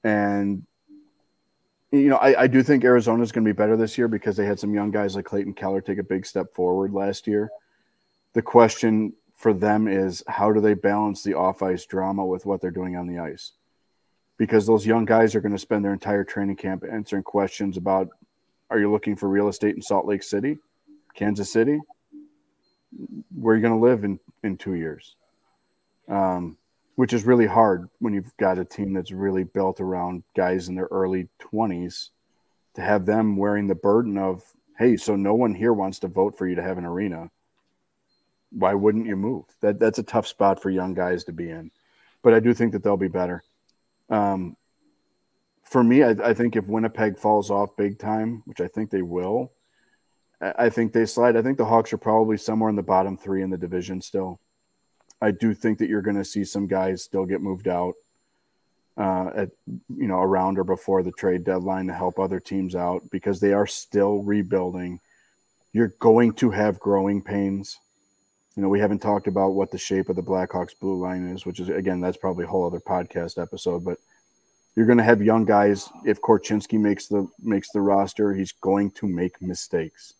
and 0.03 0.65
you 1.91 2.09
know 2.09 2.17
I, 2.17 2.43
I 2.43 2.47
do 2.47 2.63
think 2.63 2.83
Arizona 2.83 3.21
is 3.21 3.31
going 3.31 3.45
to 3.45 3.53
be 3.53 3.55
better 3.55 3.77
this 3.77 3.97
year 3.97 4.07
because 4.07 4.35
they 4.35 4.47
had 4.47 4.59
some 4.59 4.73
young 4.73 4.89
guys 4.89 5.15
like 5.15 5.25
Clayton 5.25 5.53
Keller 5.53 5.81
take 5.81 5.99
a 5.99 6.03
big 6.03 6.25
step 6.25 6.55
forward 6.55 6.91
last 6.91 7.27
year 7.27 7.51
the 8.35 8.41
question 8.41 9.13
for 9.33 9.53
them 9.53 9.87
is 9.87 10.23
how 10.27 10.51
do 10.51 10.61
they 10.61 10.75
balance 10.75 11.23
the 11.23 11.33
off 11.33 11.63
ice 11.63 11.85
drama 11.85 12.23
with 12.23 12.45
what 12.45 12.61
they're 12.61 12.69
doing 12.69 12.95
on 12.95 13.07
the 13.07 13.17
ice? 13.17 13.53
Because 14.37 14.67
those 14.67 14.85
young 14.85 15.05
guys 15.05 15.33
are 15.33 15.41
going 15.41 15.53
to 15.53 15.57
spend 15.57 15.83
their 15.83 15.93
entire 15.93 16.25
training 16.25 16.57
camp 16.57 16.83
answering 16.89 17.23
questions 17.23 17.77
about 17.77 18.09
are 18.69 18.77
you 18.77 18.91
looking 18.91 19.15
for 19.15 19.29
real 19.29 19.47
estate 19.47 19.75
in 19.75 19.81
Salt 19.81 20.05
Lake 20.05 20.21
City, 20.21 20.57
Kansas 21.13 21.51
City? 21.51 21.79
Where 23.33 23.53
are 23.53 23.57
you 23.57 23.61
going 23.61 23.79
to 23.79 23.85
live 23.85 24.03
in, 24.03 24.19
in 24.43 24.57
two 24.57 24.73
years? 24.73 25.15
Um, 26.07 26.57
which 26.95 27.11
is 27.11 27.25
really 27.25 27.47
hard 27.47 27.89
when 27.99 28.13
you've 28.13 28.35
got 28.37 28.57
a 28.57 28.63
team 28.63 28.93
that's 28.93 29.11
really 29.11 29.43
built 29.43 29.81
around 29.81 30.23
guys 30.33 30.69
in 30.69 30.75
their 30.75 30.87
early 30.91 31.27
20s 31.41 32.11
to 32.75 32.81
have 32.81 33.05
them 33.05 33.35
wearing 33.35 33.67
the 33.67 33.75
burden 33.75 34.17
of, 34.17 34.43
hey, 34.77 34.95
so 34.95 35.17
no 35.17 35.33
one 35.33 35.53
here 35.53 35.73
wants 35.73 35.99
to 35.99 36.07
vote 36.07 36.37
for 36.37 36.47
you 36.47 36.55
to 36.55 36.63
have 36.63 36.77
an 36.77 36.85
arena 36.85 37.29
why 38.55 38.73
wouldn't 38.73 39.05
you 39.05 39.15
move? 39.15 39.45
That 39.61 39.79
that's 39.79 39.99
a 39.99 40.03
tough 40.03 40.27
spot 40.27 40.61
for 40.61 40.69
young 40.69 40.93
guys 40.93 41.25
to 41.25 41.33
be 41.33 41.49
in, 41.49 41.71
but 42.23 42.33
I 42.33 42.39
do 42.39 42.53
think 42.53 42.71
that 42.71 42.83
they'll 42.83 42.97
be 42.97 43.07
better. 43.07 43.43
Um, 44.09 44.55
for 45.63 45.83
me, 45.83 46.03
I, 46.03 46.11
I, 46.11 46.33
think 46.33 46.55
if 46.55 46.67
Winnipeg 46.67 47.17
falls 47.17 47.49
off 47.49 47.75
big 47.75 47.97
time, 47.97 48.43
which 48.45 48.61
I 48.61 48.67
think 48.67 48.91
they 48.91 49.01
will, 49.01 49.51
I, 50.39 50.53
I 50.59 50.69
think 50.69 50.93
they 50.93 51.05
slide. 51.05 51.35
I 51.35 51.41
think 51.41 51.57
the 51.57 51.65
Hawks 51.65 51.91
are 51.91 51.97
probably 51.97 52.37
somewhere 52.37 52.69
in 52.69 52.75
the 52.75 52.83
bottom 52.83 53.17
three 53.17 53.41
in 53.41 53.49
the 53.49 53.57
division 53.57 53.99
still. 53.99 54.39
I 55.21 55.31
do 55.31 55.53
think 55.53 55.79
that 55.79 55.89
you're 55.89 56.01
going 56.01 56.17
to 56.17 56.25
see 56.25 56.43
some 56.43 56.67
guys 56.67 57.03
still 57.03 57.25
get 57.25 57.41
moved 57.41 57.67
out 57.67 57.95
uh, 58.97 59.31
at 59.35 59.49
you 59.67 60.07
know 60.07 60.19
around 60.19 60.59
or 60.59 60.63
before 60.63 61.03
the 61.03 61.11
trade 61.11 61.43
deadline 61.43 61.87
to 61.87 61.93
help 61.93 62.19
other 62.19 62.39
teams 62.39 62.75
out 62.75 63.09
because 63.11 63.39
they 63.39 63.53
are 63.53 63.67
still 63.67 64.23
rebuilding. 64.23 64.99
You're 65.73 65.93
going 65.99 66.33
to 66.35 66.51
have 66.51 66.79
growing 66.79 67.21
pains 67.21 67.79
you 68.55 68.63
know, 68.63 68.69
we 68.69 68.79
haven't 68.79 69.01
talked 69.01 69.27
about 69.27 69.49
what 69.49 69.71
the 69.71 69.77
shape 69.77 70.07
of 70.07 70.15
the 70.15 70.23
Blackhawks 70.23 70.79
blue 70.79 70.95
line 70.95 71.27
is, 71.27 71.45
which 71.45 71.59
is 71.59 71.67
again, 71.67 71.99
that's 71.99 72.17
probably 72.17 72.45
a 72.45 72.47
whole 72.47 72.65
other 72.65 72.79
podcast 72.79 73.41
episode. 73.41 73.83
But 73.83 73.97
you're 74.75 74.85
going 74.85 74.97
to 74.97 75.03
have 75.03 75.21
young 75.21 75.43
guys. 75.43 75.89
If 76.05 76.21
Korchinski 76.21 76.79
makes 76.79 77.07
the 77.07 77.27
makes 77.41 77.71
the 77.71 77.81
roster, 77.81 78.33
he's 78.33 78.53
going 78.53 78.91
to 78.91 79.07
make 79.07 79.41
mistakes. 79.41 80.13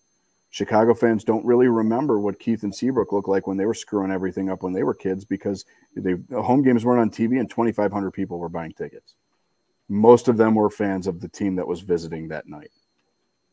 Chicago 0.55 0.93
fans 0.93 1.25
don't 1.25 1.43
really 1.43 1.67
remember 1.67 2.17
what 2.17 2.39
Keith 2.39 2.63
and 2.63 2.73
Seabrook 2.73 3.11
looked 3.11 3.27
like 3.27 3.45
when 3.45 3.57
they 3.57 3.65
were 3.65 3.73
screwing 3.73 4.09
everything 4.09 4.49
up 4.49 4.63
when 4.63 4.71
they 4.71 4.83
were 4.83 4.93
kids 4.93 5.25
because 5.25 5.65
they, 5.97 6.13
the 6.13 6.41
home 6.41 6.63
games 6.63 6.85
weren't 6.85 7.01
on 7.01 7.09
TV 7.09 7.41
and 7.41 7.49
2,500 7.49 8.11
people 8.11 8.39
were 8.39 8.47
buying 8.47 8.71
tickets. 8.71 9.15
Most 9.89 10.29
of 10.29 10.37
them 10.37 10.55
were 10.55 10.69
fans 10.69 11.07
of 11.07 11.19
the 11.19 11.27
team 11.27 11.57
that 11.57 11.67
was 11.67 11.81
visiting 11.81 12.29
that 12.29 12.47
night. 12.47 12.71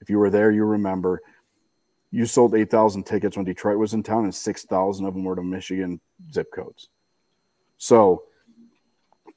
If 0.01 0.11
you 0.11 0.19
were 0.21 0.31
there, 0.31 0.53
you 0.53 0.65
remember 0.65 1.21
you 2.13 2.25
sold 2.25 2.55
8,000 2.55 3.03
tickets 3.03 3.37
when 3.37 3.47
Detroit 3.47 3.79
was 3.79 3.95
in 3.95 4.05
town, 4.05 4.23
and 4.23 4.33
6,000 4.33 5.05
of 5.05 5.13
them 5.13 5.25
were 5.25 5.35
to 5.35 5.43
Michigan 5.43 6.01
zip 6.33 6.53
codes. 6.55 6.89
So 7.79 8.27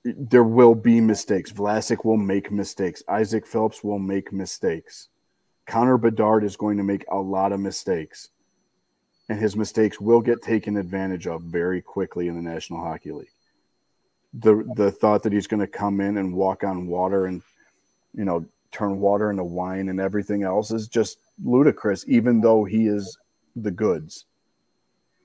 there 0.03 0.43
will 0.43 0.75
be 0.75 1.01
mistakes. 1.01 1.51
Vlasic 1.51 2.05
will 2.05 2.17
make 2.17 2.51
mistakes. 2.51 3.01
Isaac 3.09 3.47
Phillips 3.47 3.83
will 3.83 3.97
make 3.97 4.31
mistakes. 4.31 5.09
Connor 5.65 5.97
Bedard 5.97 6.43
is 6.43 6.55
going 6.55 6.77
to 6.77 6.83
make 6.83 7.05
a 7.09 7.17
lot 7.17 7.51
of 7.51 7.59
mistakes. 7.59 8.29
And 9.29 9.39
his 9.39 9.55
mistakes 9.55 9.99
will 9.99 10.21
get 10.21 10.43
taken 10.43 10.77
advantage 10.77 11.25
of 11.25 11.41
very 11.41 11.81
quickly 11.81 12.27
in 12.27 12.35
the 12.35 12.41
National 12.41 12.79
Hockey 12.79 13.11
League. 13.11 13.27
The 14.35 14.69
the 14.75 14.91
thought 14.91 15.23
that 15.23 15.33
he's 15.33 15.47
going 15.47 15.61
to 15.61 15.67
come 15.67 15.99
in 16.01 16.17
and 16.17 16.35
walk 16.35 16.63
on 16.63 16.87
water 16.87 17.25
and 17.25 17.41
you 18.13 18.25
know 18.25 18.45
turn 18.71 18.99
water 18.99 19.31
into 19.31 19.43
wine 19.43 19.89
and 19.89 19.99
everything 19.99 20.43
else 20.43 20.69
is 20.69 20.87
just 20.87 21.17
ludicrous, 21.43 22.05
even 22.07 22.41
though 22.41 22.65
he 22.65 22.87
is 22.87 23.17
the 23.55 23.71
goods. 23.71 24.25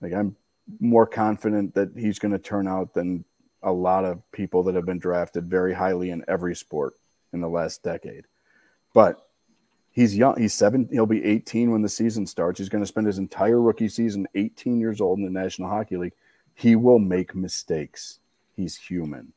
Like 0.01 0.15
I'm 0.15 0.37
more 0.79 1.07
confident 1.07 1.75
that 1.75 1.91
he's 1.97 2.19
going 2.19 2.33
to 2.33 2.39
turn 2.39 2.69
out 2.69 2.95
than 2.95 3.25
a 3.63 3.73
lot 3.73 4.05
of 4.05 4.23
people 4.33 4.63
that 4.63 4.75
have 4.75 4.87
been 4.87 4.99
drafted 4.99 5.45
very 5.45 5.75
highly 5.75 6.11
in 6.11 6.25
every 6.29 6.55
sport 6.55 6.95
in 7.33 7.41
the 7.41 7.49
last 7.49 7.83
decade. 7.83 8.25
But 8.95 9.30
he's 9.93 10.17
young. 10.17 10.41
He's 10.41 10.55
seven. 10.55 10.89
He'll 10.91 11.07
be 11.07 11.25
18 11.25 11.71
when 11.71 11.83
the 11.83 11.89
season 11.89 12.27
starts. 12.27 12.59
He's 12.59 12.69
going 12.69 12.83
to 12.83 12.89
spend 12.89 13.07
his 13.07 13.19
entire 13.19 13.61
rookie 13.61 13.89
season 13.89 14.27
18 14.35 14.81
years 14.81 15.01
old 15.01 15.19
in 15.19 15.25
the 15.25 15.31
National 15.31 15.69
Hockey 15.69 15.97
League. 15.97 16.15
He 16.55 16.77
will 16.77 16.99
make 16.99 17.35
mistakes. 17.35 18.19
He's 18.57 18.77
human. 18.77 19.33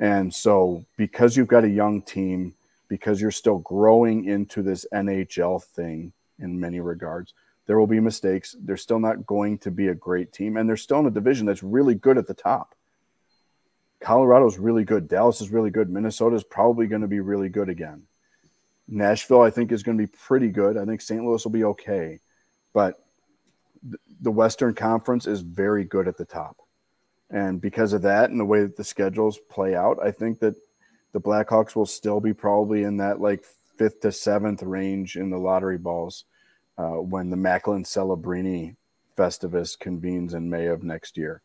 And 0.00 0.32
so, 0.32 0.84
because 0.96 1.36
you've 1.36 1.48
got 1.48 1.64
a 1.64 1.68
young 1.68 2.02
team, 2.02 2.54
because 2.88 3.20
you're 3.20 3.30
still 3.30 3.58
growing 3.58 4.24
into 4.24 4.62
this 4.62 4.86
NHL 4.92 5.62
thing 5.62 6.12
in 6.38 6.58
many 6.58 6.80
regards. 6.80 7.34
There 7.66 7.78
will 7.78 7.86
be 7.86 8.00
mistakes. 8.00 8.56
They're 8.58 8.78
still 8.78 8.98
not 8.98 9.26
going 9.26 9.58
to 9.58 9.70
be 9.70 9.88
a 9.88 9.94
great 9.94 10.32
team, 10.32 10.56
and 10.56 10.68
they're 10.68 10.76
still 10.76 11.00
in 11.00 11.06
a 11.06 11.10
division 11.10 11.46
that's 11.46 11.62
really 11.62 11.94
good 11.94 12.16
at 12.16 12.26
the 12.26 12.34
top. 12.34 12.74
Colorado's 14.00 14.58
really 14.58 14.84
good. 14.84 15.08
Dallas 15.08 15.40
is 15.40 15.50
really 15.50 15.70
good. 15.70 15.90
Minnesota 15.90 16.36
is 16.36 16.44
probably 16.44 16.86
going 16.86 17.02
to 17.02 17.08
be 17.08 17.20
really 17.20 17.48
good 17.48 17.68
again. 17.68 18.04
Nashville, 18.88 19.42
I 19.42 19.50
think, 19.50 19.70
is 19.70 19.82
going 19.82 19.98
to 19.98 20.06
be 20.06 20.12
pretty 20.24 20.48
good. 20.48 20.76
I 20.76 20.84
think 20.84 21.00
St. 21.00 21.22
Louis 21.22 21.44
will 21.44 21.52
be 21.52 21.64
okay, 21.64 22.20
but 22.72 22.94
the 24.20 24.30
Western 24.30 24.74
Conference 24.74 25.26
is 25.26 25.40
very 25.40 25.84
good 25.84 26.08
at 26.08 26.16
the 26.16 26.24
top. 26.24 26.56
And 27.30 27.60
because 27.60 27.92
of 27.92 28.02
that 28.02 28.30
and 28.30 28.40
the 28.40 28.44
way 28.44 28.62
that 28.62 28.76
the 28.76 28.84
schedules 28.84 29.38
play 29.50 29.74
out, 29.74 29.98
I 30.02 30.10
think 30.10 30.40
that 30.40 30.54
the 31.12 31.20
Blackhawks 31.20 31.76
will 31.76 31.86
still 31.86 32.20
be 32.20 32.32
probably 32.32 32.84
in 32.84 32.96
that 32.96 33.20
like 33.20 33.44
fifth 33.76 34.00
to 34.00 34.12
seventh 34.12 34.62
range 34.62 35.16
in 35.16 35.30
the 35.30 35.38
lottery 35.38 35.78
balls 35.78 36.24
uh, 36.78 36.96
when 36.96 37.30
the 37.30 37.36
Macklin 37.36 37.84
Celebrini 37.84 38.76
Festivus 39.16 39.78
convenes 39.78 40.34
in 40.34 40.48
May 40.48 40.66
of 40.66 40.82
next 40.82 41.16
year. 41.16 41.42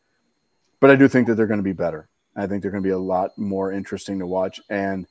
But 0.80 0.90
I 0.90 0.96
do 0.96 1.08
think 1.08 1.26
that 1.26 1.34
they're 1.34 1.46
going 1.46 1.58
to 1.58 1.64
be 1.64 1.72
better. 1.72 2.08
I 2.36 2.46
think 2.46 2.62
they're 2.62 2.70
going 2.70 2.82
to 2.82 2.88
be 2.88 2.92
a 2.92 2.98
lot 2.98 3.36
more 3.38 3.72
interesting 3.72 4.18
to 4.18 4.26
watch. 4.26 4.60
And 4.68 5.06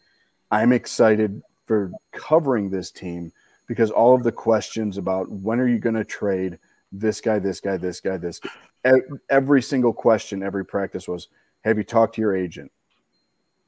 I'm 0.51 0.73
excited 0.73 1.41
for 1.65 1.91
covering 2.11 2.69
this 2.69 2.91
team 2.91 3.31
because 3.67 3.91
all 3.91 4.13
of 4.13 4.23
the 4.23 4.31
questions 4.31 4.97
about 4.97 5.29
when 5.29 5.59
are 5.59 5.67
you 5.67 5.79
going 5.79 5.95
to 5.95 6.03
trade 6.03 6.59
this 6.91 7.21
guy, 7.21 7.39
this 7.39 7.59
guy, 7.59 7.77
this 7.77 7.99
guy, 7.99 8.17
this 8.17 8.39
guy, 8.39 8.91
every 9.29 9.61
single 9.61 9.93
question, 9.93 10.43
every 10.43 10.65
practice 10.65 11.07
was, 11.07 11.29
have 11.63 11.77
you 11.77 11.83
talked 11.83 12.15
to 12.15 12.21
your 12.21 12.35
agent? 12.35 12.71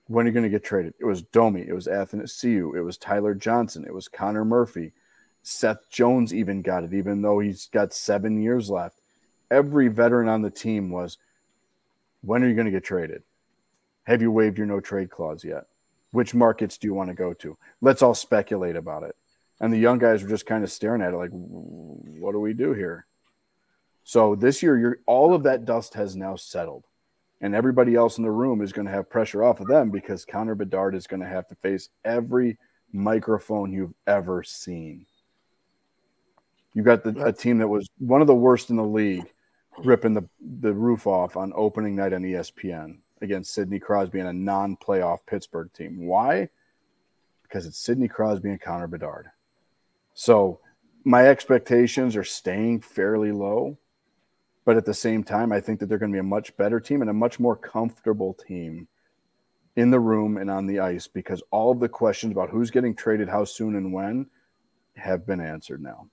when 0.07 0.25
are 0.25 0.29
you 0.29 0.33
going 0.33 0.43
to 0.43 0.49
get 0.49 0.63
traded? 0.63 0.93
It 0.99 1.05
was 1.05 1.21
Domi, 1.21 1.65
it 1.67 1.73
was 1.73 1.87
Athanasiou, 1.87 2.75
it 2.75 2.81
was 2.81 2.97
Tyler 2.97 3.33
Johnson, 3.33 3.85
it 3.85 3.93
was 3.93 4.07
Connor 4.07 4.45
Murphy. 4.45 4.93
Seth 5.41 5.89
Jones 5.89 6.33
even 6.33 6.61
got 6.61 6.83
it, 6.83 6.93
even 6.93 7.21
though 7.21 7.39
he's 7.39 7.67
got 7.67 7.93
seven 7.93 8.41
years 8.41 8.69
left. 8.69 8.99
Every 9.51 9.87
veteran 9.87 10.27
on 10.27 10.41
the 10.41 10.49
team 10.49 10.89
was, 10.89 11.17
when 12.21 12.43
are 12.43 12.47
you 12.47 12.55
going 12.55 12.65
to 12.65 12.71
get 12.71 12.83
traded? 12.83 13.23
Have 14.03 14.21
you 14.21 14.31
waived 14.31 14.57
your 14.57 14.67
no 14.67 14.79
trade 14.79 15.11
clause 15.11 15.43
yet? 15.43 15.65
Which 16.15 16.33
markets 16.33 16.77
do 16.77 16.87
you 16.87 16.93
want 16.93 17.09
to 17.09 17.13
go 17.13 17.33
to? 17.33 17.57
Let's 17.81 18.01
all 18.01 18.15
speculate 18.15 18.77
about 18.77 19.03
it. 19.03 19.17
And 19.59 19.71
the 19.71 19.77
young 19.77 19.97
guys 19.97 20.23
were 20.23 20.29
just 20.29 20.45
kind 20.45 20.63
of 20.63 20.71
staring 20.71 21.01
at 21.01 21.13
it 21.13 21.17
like, 21.17 21.31
what 21.31 22.31
do 22.31 22.39
we 22.39 22.53
do 22.53 22.71
here? 22.71 23.05
So 24.05 24.33
this 24.33 24.63
year, 24.63 24.77
you're, 24.77 24.99
all 25.07 25.33
of 25.33 25.43
that 25.43 25.65
dust 25.65 25.93
has 25.95 26.15
now 26.15 26.37
settled 26.37 26.85
and 27.41 27.53
everybody 27.53 27.95
else 27.95 28.17
in 28.17 28.23
the 28.23 28.31
room 28.31 28.61
is 28.61 28.71
going 28.71 28.85
to 28.85 28.93
have 28.93 29.09
pressure 29.09 29.43
off 29.43 29.59
of 29.59 29.67
them 29.67 29.91
because 29.91 30.23
Connor 30.23 30.55
Bedard 30.55 30.95
is 30.95 31.05
going 31.05 31.19
to 31.19 31.27
have 31.27 31.49
to 31.49 31.55
face 31.55 31.89
every 32.05 32.57
microphone 32.93 33.73
you've 33.73 33.93
ever 34.07 34.41
seen. 34.41 35.05
You 36.73 36.83
got 36.83 37.03
the, 37.03 37.25
a 37.25 37.33
team 37.33 37.57
that 37.57 37.67
was 37.67 37.89
one 37.97 38.21
of 38.21 38.27
the 38.27 38.33
worst 38.33 38.69
in 38.69 38.77
the 38.77 38.85
league, 38.85 39.29
ripping 39.79 40.13
the, 40.13 40.29
the 40.39 40.73
roof 40.73 41.07
off 41.07 41.35
on 41.35 41.51
opening 41.57 41.97
night 41.97 42.13
on 42.13 42.21
ESPN 42.21 42.99
against 43.21 43.53
Sidney 43.53 43.79
Crosby 43.79 44.19
and 44.19 44.29
a 44.29 44.33
non 44.33 44.77
playoff 44.77 45.19
Pittsburgh 45.25 45.71
team. 45.73 46.05
Why? 46.05 46.49
Because 47.43 47.65
it's 47.65 47.77
Sidney 47.77 48.07
Crosby 48.07 48.49
and 48.49 48.61
Connor 48.61 48.87
Bedard. 48.87 49.27
So 50.13 50.59
my 51.03 51.27
expectations 51.27 52.15
are 52.15 52.23
staying 52.23 52.81
fairly 52.81 53.31
low. 53.31 53.77
But 54.65 54.77
at 54.77 54.85
the 54.85 54.95
same 54.95 55.23
time, 55.23 55.51
I 55.51 55.61
think 55.61 55.79
that 55.79 55.87
they're 55.87 55.99
going 55.99 56.11
to 56.11 56.15
be 56.15 56.19
a 56.19 56.23
much 56.23 56.57
better 56.57 56.79
team 56.79 57.01
and 57.01 57.09
a 57.09 57.13
much 57.13 57.39
more 57.39 57.55
comfortable 57.55 58.33
team 58.33 58.87
in 59.75 59.91
the 59.91 59.99
room 59.99 60.37
and 60.37 60.49
on 60.49 60.65
the 60.65 60.79
ice 60.79 61.07
because 61.07 61.43
all 61.51 61.71
of 61.71 61.79
the 61.79 61.89
questions 61.89 62.31
about 62.31 62.49
who's 62.49 62.71
getting 62.71 62.95
traded, 62.95 63.29
how 63.29 63.45
soon, 63.45 63.75
and 63.75 63.93
when 63.93 64.25
have 64.95 65.27
been 65.27 65.41
answered 65.41 65.83
now. 65.83 66.07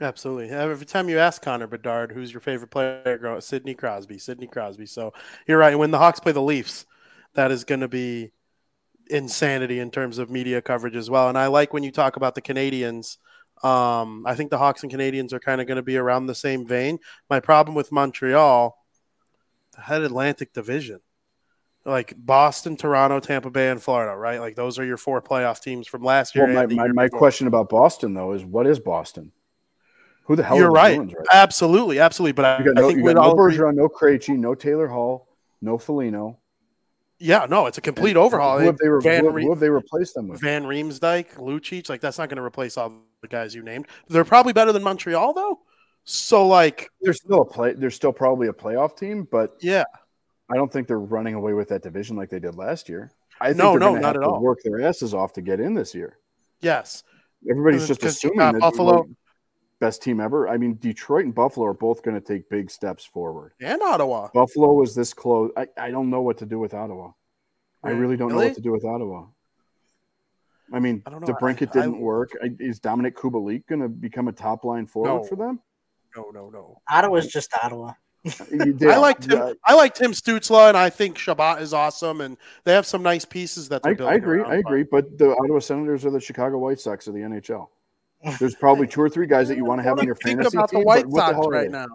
Absolutely. 0.00 0.50
Every 0.50 0.86
time 0.86 1.08
you 1.08 1.18
ask 1.18 1.40
Connor 1.40 1.66
Bedard, 1.66 2.12
who's 2.12 2.32
your 2.32 2.40
favorite 2.40 2.70
player, 2.70 3.40
Sidney 3.40 3.74
Crosby, 3.74 4.18
Sidney 4.18 4.48
Crosby. 4.48 4.86
So 4.86 5.12
you're 5.46 5.58
right. 5.58 5.78
When 5.78 5.90
the 5.90 5.98
Hawks 5.98 6.20
play 6.20 6.32
the 6.32 6.42
Leafs, 6.42 6.84
that 7.34 7.52
is 7.52 7.64
going 7.64 7.80
to 7.80 7.88
be 7.88 8.32
insanity 9.08 9.78
in 9.78 9.90
terms 9.90 10.18
of 10.18 10.30
media 10.30 10.60
coverage 10.60 10.96
as 10.96 11.08
well. 11.10 11.28
And 11.28 11.38
I 11.38 11.46
like 11.46 11.72
when 11.72 11.84
you 11.84 11.92
talk 11.92 12.16
about 12.16 12.34
the 12.34 12.42
Canadiens.– 12.42 13.18
um, 13.62 14.24
I 14.26 14.34
think 14.34 14.50
the 14.50 14.58
Hawks 14.58 14.82
and 14.82 14.92
Canadiens 14.92 15.32
are 15.32 15.40
kind 15.40 15.60
of 15.60 15.66
going 15.66 15.76
to 15.76 15.82
be 15.82 15.96
around 15.96 16.26
the 16.26 16.34
same 16.34 16.66
vein. 16.66 16.98
My 17.30 17.40
problem 17.40 17.74
with 17.74 17.92
Montreal, 17.92 18.76
the 19.74 19.80
head 19.80 20.02
Atlantic 20.02 20.52
division, 20.52 21.00
like 21.84 22.14
Boston, 22.16 22.76
Toronto, 22.76 23.20
Tampa 23.20 23.50
Bay, 23.50 23.70
and 23.70 23.82
Florida, 23.82 24.14
right? 24.16 24.40
Like 24.40 24.56
those 24.56 24.78
are 24.78 24.84
your 24.84 24.96
four 24.96 25.22
playoff 25.22 25.62
teams 25.62 25.86
from 25.86 26.02
last 26.02 26.34
year. 26.34 26.46
Well, 26.46 26.66
my, 26.66 26.74
my, 26.74 26.88
my 26.88 27.08
question 27.08 27.46
about 27.46 27.68
Boston 27.68 28.12
though 28.12 28.32
is 28.32 28.44
what 28.44 28.66
is 28.66 28.78
Boston? 28.78 29.32
Who 30.24 30.36
the 30.36 30.42
hell? 30.42 30.56
You're 30.56 30.70
right. 30.70 30.98
right. 30.98 31.14
Absolutely, 31.32 31.98
absolutely. 31.98 32.32
But 32.32 32.64
got 32.64 32.74
no, 32.74 32.88
I 32.88 32.92
think 32.92 33.04
got 33.04 33.14
no 33.14 33.34
Bergeron, 33.34 33.74
no 33.74 33.88
Krejci, 33.88 34.36
no 34.38 34.54
Taylor 34.54 34.88
Hall, 34.88 35.28
no 35.60 35.78
Foligno. 35.78 36.38
Yeah, 37.18 37.46
no, 37.48 37.66
it's 37.66 37.78
a 37.78 37.80
complete 37.80 38.16
overhaul. 38.16 38.58
Who 38.58 38.66
have 38.66 38.78
they, 38.78 38.88
re- 38.88 39.00
Van 39.02 39.24
who, 39.24 39.50
have 39.50 39.60
they 39.60 39.70
replaced 39.70 40.14
them 40.14 40.28
with? 40.28 40.40
Van 40.40 40.64
Riemsdyk, 40.64 41.36
Lucic, 41.36 41.88
like 41.88 42.00
that's 42.00 42.18
not 42.18 42.28
going 42.28 42.38
to 42.38 42.42
replace 42.42 42.76
all 42.76 42.92
the 43.22 43.28
guys 43.28 43.54
you 43.54 43.62
named. 43.62 43.86
They're 44.08 44.24
probably 44.24 44.52
better 44.52 44.72
than 44.72 44.82
Montreal 44.82 45.32
though. 45.32 45.60
So 46.04 46.46
like, 46.46 46.90
they're 47.00 47.12
still 47.12 47.42
a 47.42 47.44
play. 47.44 47.72
They're 47.74 47.90
still 47.90 48.12
probably 48.12 48.48
a 48.48 48.52
playoff 48.52 48.96
team, 48.96 49.28
but 49.30 49.56
yeah, 49.60 49.84
I 50.50 50.56
don't 50.56 50.72
think 50.72 50.88
they're 50.88 50.98
running 50.98 51.34
away 51.34 51.52
with 51.52 51.68
that 51.68 51.82
division 51.82 52.16
like 52.16 52.30
they 52.30 52.40
did 52.40 52.56
last 52.56 52.88
year. 52.88 53.12
I 53.40 53.48
think 53.48 53.58
no, 53.58 53.70
they're 53.72 53.80
no, 53.80 53.94
not 53.94 54.16
at 54.16 54.22
all. 54.22 54.40
Work 54.40 54.58
their 54.64 54.80
asses 54.80 55.14
off 55.14 55.32
to 55.34 55.42
get 55.42 55.60
in 55.60 55.74
this 55.74 55.94
year. 55.94 56.18
Yes, 56.60 57.04
everybody's 57.48 57.84
uh, 57.84 57.94
just 57.94 58.04
assuming 58.04 58.38
that 58.38 58.58
Buffalo 58.58 59.06
best 59.84 60.02
team 60.02 60.18
ever. 60.18 60.48
I 60.48 60.56
mean, 60.56 60.78
Detroit 60.80 61.26
and 61.26 61.34
Buffalo 61.34 61.66
are 61.66 61.74
both 61.74 62.02
going 62.02 62.18
to 62.18 62.26
take 62.26 62.48
big 62.48 62.70
steps 62.70 63.04
forward. 63.04 63.52
And 63.60 63.82
Ottawa. 63.82 64.28
Buffalo 64.32 64.72
was 64.72 64.94
this 64.94 65.12
close. 65.12 65.50
I, 65.58 65.66
I 65.76 65.90
don't 65.90 66.08
know 66.08 66.22
what 66.22 66.38
to 66.38 66.46
do 66.46 66.58
with 66.58 66.72
Ottawa. 66.72 67.10
I 67.82 67.90
really 67.90 68.16
don't 68.16 68.28
really? 68.28 68.44
know 68.44 68.48
what 68.48 68.56
to 68.56 68.62
do 68.62 68.72
with 68.72 68.84
Ottawa. 68.84 69.26
I 70.72 70.80
mean, 70.80 71.02
I 71.04 71.10
DeBrincat 71.10 71.72
didn't 71.72 71.96
I, 71.96 71.98
work. 71.98 72.30
Is 72.58 72.80
Dominik 72.80 73.12
Kubalik 73.12 73.66
going 73.66 73.82
to 73.82 73.88
become 73.90 74.28
a 74.28 74.32
top 74.32 74.64
line 74.64 74.86
forward 74.86 75.22
no, 75.22 75.22
for 75.24 75.36
them? 75.36 75.60
No, 76.16 76.30
no, 76.32 76.48
no. 76.48 76.80
Ottawa's 76.90 77.26
just 77.26 77.52
Ottawa. 77.62 77.92
I 78.40 78.96
like 78.96 79.20
Tim. 79.20 79.38
Yeah. 79.38 79.52
I 79.66 79.74
like 79.74 79.94
Tim 79.94 80.12
Stützle, 80.12 80.66
and 80.68 80.78
I 80.78 80.88
think 80.88 81.18
Chabot 81.18 81.60
is 81.60 81.74
awesome, 81.74 82.22
and 82.22 82.38
they 82.64 82.72
have 82.72 82.86
some 82.86 83.02
nice 83.02 83.26
pieces 83.26 83.68
that 83.68 83.82
they're 83.82 84.02
I, 84.02 84.12
I 84.12 84.14
agree. 84.14 84.42
I 84.42 84.54
agree, 84.54 84.84
but 84.84 85.18
the 85.18 85.36
Ottawa 85.36 85.58
Senators 85.58 86.06
are 86.06 86.10
the 86.10 86.20
Chicago 86.20 86.56
White 86.56 86.80
Sox 86.80 87.06
of 87.06 87.12
the 87.12 87.20
NHL. 87.20 87.68
There's 88.38 88.54
probably 88.54 88.86
two 88.86 89.00
or 89.00 89.08
three 89.08 89.26
guys 89.26 89.48
that 89.48 89.56
you 89.56 89.64
want 89.66 89.80
to 89.80 89.82
have 89.82 89.98
on 89.98 90.06
your 90.06 90.14
fantasy 90.14 90.50
team. 90.50 90.50
think 90.50 90.54
about 90.54 90.70
team. 90.70 90.80
The 90.80 90.86
White 90.86 91.10
Sox 91.10 91.46
right 91.48 91.70
now. 91.70 91.86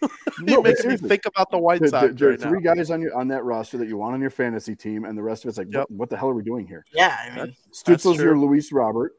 no, 0.40 0.62
makes 0.62 0.84
me 0.84 0.96
think 0.96 1.22
about 1.26 1.50
the 1.50 1.58
White 1.58 1.84
Sox. 1.86 2.14
There, 2.14 2.28
are 2.28 2.30
right 2.32 2.40
three 2.40 2.60
now. 2.60 2.74
guys 2.74 2.90
on 2.90 3.00
your 3.00 3.16
on 3.16 3.28
that 3.28 3.44
roster 3.44 3.78
that 3.78 3.88
you 3.88 3.96
want 3.96 4.14
on 4.14 4.20
your 4.20 4.30
fantasy 4.30 4.76
team, 4.76 5.04
and 5.04 5.18
the 5.18 5.22
rest 5.22 5.44
of 5.44 5.48
it's 5.48 5.58
like, 5.58 5.68
yep. 5.70 5.80
what, 5.80 5.90
what, 5.90 6.10
the 6.10 6.16
hell 6.16 6.28
are 6.28 6.34
we 6.34 6.42
doing 6.42 6.66
here? 6.66 6.84
Yeah, 6.92 7.16
I 7.20 7.34
mean, 7.34 7.56
Stützle's 7.72 8.18
your 8.18 8.38
Luis 8.38 8.72
Robert, 8.72 9.14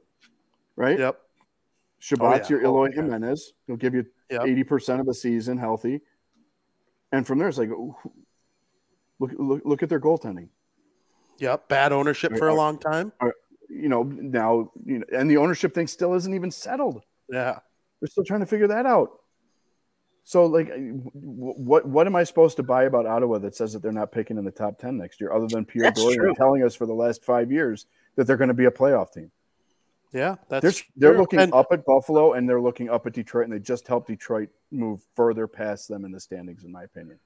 right? 0.76 0.98
Yep. 0.98 1.20
Chabot's 2.02 2.50
oh, 2.50 2.56
yeah. 2.56 2.62
your 2.62 2.62
oh, 2.62 2.70
Eloy 2.70 2.90
oh, 2.90 2.92
Jimenez. 2.94 3.54
He'll 3.68 3.76
give 3.76 3.94
you 3.94 4.06
eighty 4.30 4.64
percent 4.64 5.02
of 5.02 5.06
the 5.06 5.14
season 5.14 5.58
healthy, 5.58 6.00
and 7.12 7.28
from 7.28 7.40
there 7.40 7.50
it's 7.50 7.58
like, 7.58 7.70
look 9.20 9.32
look 9.38 9.62
look 9.66 9.84
at 9.84 9.90
their 9.90 10.00
goaltending. 10.00 10.48
Yep, 11.40 11.68
bad 11.68 11.92
ownership 11.92 12.38
for 12.38 12.48
a 12.48 12.54
long 12.54 12.78
time. 12.78 13.12
You 13.70 13.90
know 13.90 14.04
now, 14.04 14.72
you 14.86 15.00
know, 15.00 15.06
and 15.14 15.30
the 15.30 15.38
ownership 15.38 15.74
thing 15.74 15.88
still 15.88 16.14
isn't 16.16 16.34
even 16.34 16.52
settled. 16.52 17.04
Yeah, 17.30 17.60
they're 18.00 18.08
still 18.08 18.24
trying 18.24 18.42
to 18.42 18.46
figure 18.46 18.68
that 18.68 18.86
out. 18.86 19.12
So, 20.24 20.46
like, 20.46 20.72
what 21.14 21.88
what 21.88 22.06
am 22.08 22.16
I 22.16 22.24
supposed 22.24 22.58
to 22.58 22.64
buy 22.64 22.84
about 22.84 23.06
Ottawa 23.06 23.40
that 23.40 23.56
says 23.56 23.74
that 23.74 23.82
they're 23.82 23.92
not 23.92 24.12
picking 24.12 24.38
in 24.38 24.46
the 24.46 24.52
top 24.52 24.78
ten 24.78 24.98
next 24.98 25.20
year, 25.20 25.34
other 25.34 25.48
than 25.48 25.66
Pierre 25.66 25.92
Dorion 25.92 26.36
telling 26.36 26.64
us 26.64 26.76
for 26.76 26.86
the 26.86 26.94
last 26.94 27.24
five 27.24 27.52
years 27.52 27.88
that 28.16 28.28
they're 28.28 28.38
going 28.38 28.50
to 28.50 28.54
be 28.54 28.66
a 28.66 28.72
playoff 28.72 29.12
team? 29.12 29.32
Yeah, 30.12 30.36
that's 30.48 30.62
they're, 30.62 31.12
they're 31.12 31.20
looking 31.20 31.40
and, 31.40 31.54
up 31.54 31.68
at 31.72 31.86
Buffalo 31.86 32.34
and 32.34 32.50
they're 32.50 32.62
looking 32.62 32.90
up 32.90 33.06
at 33.08 33.14
Detroit, 33.14 33.46
and 33.46 33.54
they 33.54 33.60
just 33.60 33.88
helped 33.88 34.08
Detroit 34.08 34.50
move 34.72 35.02
further 35.16 35.48
past 35.48 35.88
them 35.88 36.06
in 36.06 36.12
the 36.12 36.20
standings, 36.20 36.64
in 36.64 36.72
my 36.72 36.84
opinion. 36.84 37.20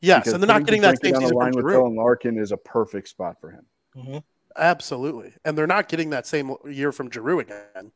Yes, 0.00 0.20
because 0.20 0.34
and 0.34 0.42
they're 0.42 0.48
not 0.48 0.64
getting 0.64 0.82
that 0.82 1.00
same 1.02 1.14
season 1.14 1.36
line 1.36 1.52
with 1.52 1.64
Dylan 1.64 1.96
Larkin 1.96 2.38
is 2.38 2.52
a 2.52 2.56
perfect 2.56 3.08
spot 3.08 3.40
for 3.40 3.50
him. 3.50 3.66
Mm-hmm. 3.96 4.18
Absolutely, 4.58 5.34
and 5.44 5.56
they're 5.56 5.66
not 5.66 5.88
getting 5.88 6.10
that 6.10 6.26
same 6.26 6.54
year 6.66 6.92
from 6.92 7.10
Giroux 7.10 7.40
again. 7.40 7.92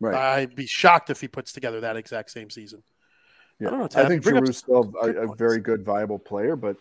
Right, 0.00 0.14
I'd 0.14 0.54
be 0.54 0.66
shocked 0.66 1.10
if 1.10 1.20
he 1.20 1.28
puts 1.28 1.52
together 1.52 1.80
that 1.80 1.96
exact 1.96 2.30
same 2.30 2.50
season. 2.50 2.82
Yeah. 3.58 3.68
I 3.68 3.70
know. 3.78 3.88
I 3.94 4.06
think 4.06 4.22
Giroux's 4.22 4.58
still 4.58 4.92
a, 5.00 5.30
a, 5.30 5.34
very 5.34 5.60
good, 5.60 5.82
viable 5.82 6.18
player, 6.18 6.56
but 6.56 6.76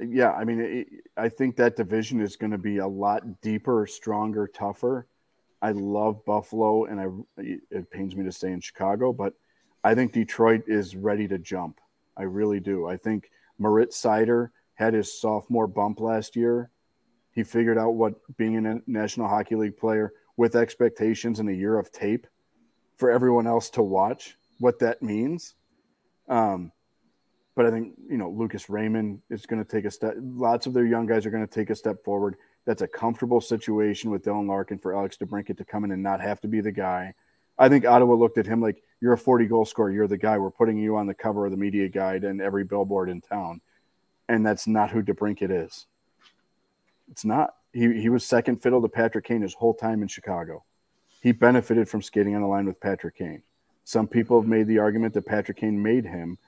yeah, 0.00 0.32
I 0.32 0.44
mean, 0.44 0.60
it, 0.60 0.86
I 1.16 1.28
think 1.28 1.56
that 1.56 1.76
division 1.76 2.20
is 2.20 2.36
going 2.36 2.52
to 2.52 2.58
be 2.58 2.78
a 2.78 2.86
lot 2.86 3.40
deeper, 3.40 3.86
stronger, 3.86 4.46
tougher. 4.46 5.06
I 5.62 5.72
love 5.72 6.24
Buffalo, 6.24 6.84
and 6.84 7.00
I 7.00 7.44
it 7.70 7.90
pains 7.90 8.16
me 8.16 8.24
to 8.24 8.32
stay 8.32 8.52
in 8.52 8.60
Chicago, 8.60 9.12
but 9.12 9.34
I 9.84 9.94
think 9.94 10.12
Detroit 10.12 10.64
is 10.66 10.96
ready 10.96 11.28
to 11.28 11.38
jump. 11.38 11.80
I 12.16 12.22
really 12.22 12.60
do. 12.60 12.86
I 12.86 12.96
think 12.96 13.30
Moritz 13.58 14.00
Seider 14.00 14.50
had 14.74 14.94
his 14.94 15.18
sophomore 15.18 15.66
bump 15.66 16.00
last 16.00 16.36
year. 16.36 16.70
He 17.32 17.42
figured 17.42 17.78
out 17.78 17.90
what 17.90 18.14
being 18.36 18.64
a 18.66 18.80
National 18.86 19.28
Hockey 19.28 19.54
League 19.54 19.76
player 19.76 20.12
with 20.36 20.56
expectations 20.56 21.38
and 21.38 21.48
a 21.48 21.54
year 21.54 21.78
of 21.78 21.92
tape 21.92 22.26
for 22.96 23.10
everyone 23.10 23.46
else 23.46 23.70
to 23.70 23.82
watch 23.82 24.36
what 24.58 24.78
that 24.80 25.02
means 25.02 25.54
um, 26.30 26.70
but 27.56 27.66
I 27.66 27.70
think 27.70 27.94
you 28.08 28.16
know 28.16 28.30
Lucas 28.30 28.70
Raymond 28.70 29.20
is 29.28 29.44
going 29.44 29.62
to 29.62 29.70
take 29.70 29.84
a 29.84 29.90
step. 29.90 30.14
Lots 30.18 30.66
of 30.66 30.72
their 30.72 30.86
young 30.86 31.04
guys 31.04 31.26
are 31.26 31.30
going 31.30 31.46
to 31.46 31.52
take 31.52 31.68
a 31.68 31.74
step 31.74 32.02
forward. 32.04 32.36
That's 32.64 32.82
a 32.82 32.86
comfortable 32.86 33.40
situation 33.40 34.10
with 34.10 34.24
Dylan 34.24 34.48
Larkin 34.48 34.78
for 34.78 34.96
Alex 34.96 35.16
DeBrincat 35.18 35.58
to 35.58 35.64
come 35.64 35.84
in 35.84 35.90
and 35.90 36.02
not 36.02 36.20
have 36.20 36.40
to 36.42 36.48
be 36.48 36.60
the 36.60 36.72
guy. 36.72 37.14
I 37.58 37.68
think 37.68 37.84
Ottawa 37.84 38.14
looked 38.14 38.38
at 38.38 38.46
him 38.46 38.62
like 38.62 38.82
you're 39.00 39.12
a 39.12 39.18
40 39.18 39.46
goal 39.46 39.64
scorer. 39.64 39.90
You're 39.90 40.06
the 40.06 40.16
guy. 40.16 40.38
We're 40.38 40.50
putting 40.50 40.78
you 40.78 40.96
on 40.96 41.06
the 41.06 41.14
cover 41.14 41.44
of 41.44 41.50
the 41.50 41.58
media 41.58 41.88
guide 41.88 42.24
and 42.24 42.40
every 42.40 42.64
billboard 42.64 43.10
in 43.10 43.20
town, 43.20 43.60
and 44.28 44.46
that's 44.46 44.66
not 44.66 44.90
who 44.90 45.02
DeBrincat 45.02 45.66
is. 45.66 45.86
It's 47.10 47.24
not. 47.24 47.54
He 47.72 48.00
he 48.00 48.08
was 48.08 48.24
second 48.24 48.62
fiddle 48.62 48.82
to 48.82 48.88
Patrick 48.88 49.24
Kane 49.24 49.42
his 49.42 49.54
whole 49.54 49.74
time 49.74 50.02
in 50.02 50.08
Chicago. 50.08 50.64
He 51.22 51.32
benefited 51.32 51.88
from 51.88 52.02
skating 52.02 52.34
on 52.34 52.42
the 52.42 52.48
line 52.48 52.66
with 52.66 52.80
Patrick 52.80 53.16
Kane. 53.16 53.42
Some 53.84 54.06
people 54.06 54.40
have 54.40 54.48
made 54.48 54.66
the 54.66 54.78
argument 54.78 55.14
that 55.14 55.26
Patrick 55.26 55.58
Kane 55.58 55.82
made 55.82 56.06
him. 56.06 56.38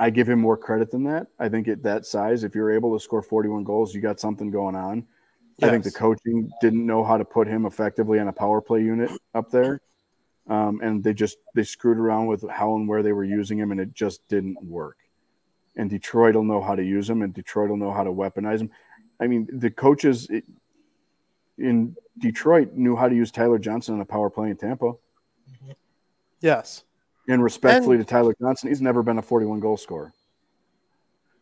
I 0.00 0.10
give 0.10 0.28
him 0.28 0.40
more 0.40 0.56
credit 0.56 0.90
than 0.90 1.04
that. 1.04 1.26
I 1.38 1.48
think 1.48 1.66
at 1.66 1.82
that 1.82 2.06
size, 2.06 2.44
if 2.44 2.54
you're 2.54 2.70
able 2.70 2.96
to 2.96 3.02
score 3.02 3.22
41 3.22 3.64
goals, 3.64 3.94
you 3.94 4.00
got 4.00 4.20
something 4.20 4.50
going 4.50 4.76
on. 4.76 5.06
Yes. 5.58 5.68
I 5.68 5.72
think 5.72 5.82
the 5.82 5.90
coaching 5.90 6.50
didn't 6.60 6.86
know 6.86 7.02
how 7.02 7.18
to 7.18 7.24
put 7.24 7.48
him 7.48 7.66
effectively 7.66 8.20
on 8.20 8.28
a 8.28 8.32
power 8.32 8.60
play 8.60 8.80
unit 8.82 9.10
up 9.34 9.50
there. 9.50 9.80
Um, 10.48 10.80
and 10.82 11.02
they 11.02 11.12
just 11.12 11.38
they 11.54 11.64
screwed 11.64 11.98
around 11.98 12.26
with 12.26 12.48
how 12.48 12.74
and 12.76 12.88
where 12.88 13.02
they 13.02 13.12
were 13.12 13.24
using 13.24 13.58
him, 13.58 13.70
and 13.72 13.80
it 13.80 13.92
just 13.92 14.26
didn't 14.28 14.62
work. 14.62 14.96
And 15.76 15.90
Detroit 15.90 16.36
will 16.36 16.44
know 16.44 16.62
how 16.62 16.74
to 16.74 16.82
use 16.82 17.10
him, 17.10 17.22
and 17.22 17.34
Detroit 17.34 17.68
will 17.68 17.76
know 17.76 17.92
how 17.92 18.04
to 18.04 18.10
weaponize 18.10 18.60
him. 18.60 18.70
I 19.20 19.26
mean, 19.26 19.48
the 19.52 19.70
coaches 19.70 20.28
in 21.58 21.96
Detroit 22.18 22.72
knew 22.74 22.94
how 22.96 23.08
to 23.08 23.14
use 23.14 23.30
Tyler 23.30 23.58
Johnson 23.58 23.94
on 23.94 24.00
a 24.00 24.04
power 24.04 24.30
play 24.30 24.50
in 24.50 24.56
Tampa. 24.56 24.92
Yes. 26.40 26.84
And 27.28 27.42
respectfully 27.42 27.96
And- 27.96 28.06
to 28.06 28.10
Tyler 28.10 28.34
Johnson, 28.40 28.68
he's 28.68 28.80
never 28.80 29.02
been 29.02 29.18
a 29.18 29.22
41 29.22 29.60
goal 29.60 29.76
scorer. 29.76 30.12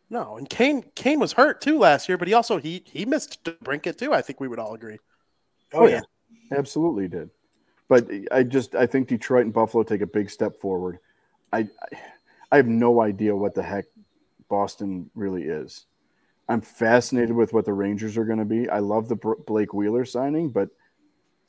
No, 0.09 0.37
and 0.37 0.49
Kane 0.49 0.85
Kane 0.95 1.19
was 1.19 1.33
hurt 1.33 1.59
too 1.59 1.77
last 1.77 2.07
year, 2.07 2.17
but 2.17 2.29
he 2.29 2.33
also 2.33 2.57
he 2.59 2.81
he 2.85 3.05
missed 3.05 3.43
Brinket 3.61 3.97
too. 3.97 4.13
I 4.13 4.21
think 4.21 4.39
we 4.39 4.47
would 4.47 4.57
all 4.57 4.73
agree. 4.73 4.99
Oh, 5.73 5.85
yeah. 5.85 5.99
Absolutely 6.49 7.09
did. 7.09 7.29
But 7.89 8.09
I 8.31 8.43
just 8.43 8.73
I 8.73 8.85
think 8.85 9.09
Detroit 9.09 9.43
and 9.43 9.53
Buffalo 9.53 9.83
take 9.83 9.99
a 10.01 10.07
big 10.07 10.29
step 10.29 10.61
forward. 10.61 10.99
I 11.51 11.59
I- 11.91 11.97
I 12.49 12.55
have 12.55 12.67
no 12.67 13.01
idea 13.01 13.35
what 13.35 13.53
the 13.55 13.63
heck 13.63 13.83
Boston 14.47 15.09
really 15.13 15.43
is. 15.43 15.85
I'm 16.49 16.61
fascinated 16.61 17.35
with 17.35 17.53
what 17.53 17.65
the 17.65 17.73
Rangers 17.73 18.17
are 18.17 18.25
going 18.25 18.39
to 18.39 18.45
be. 18.45 18.69
I 18.69 18.79
love 18.79 19.09
the 19.09 19.15
Blake 19.45 19.73
Wheeler 19.73 20.05
signing, 20.05 20.49
but 20.49 20.69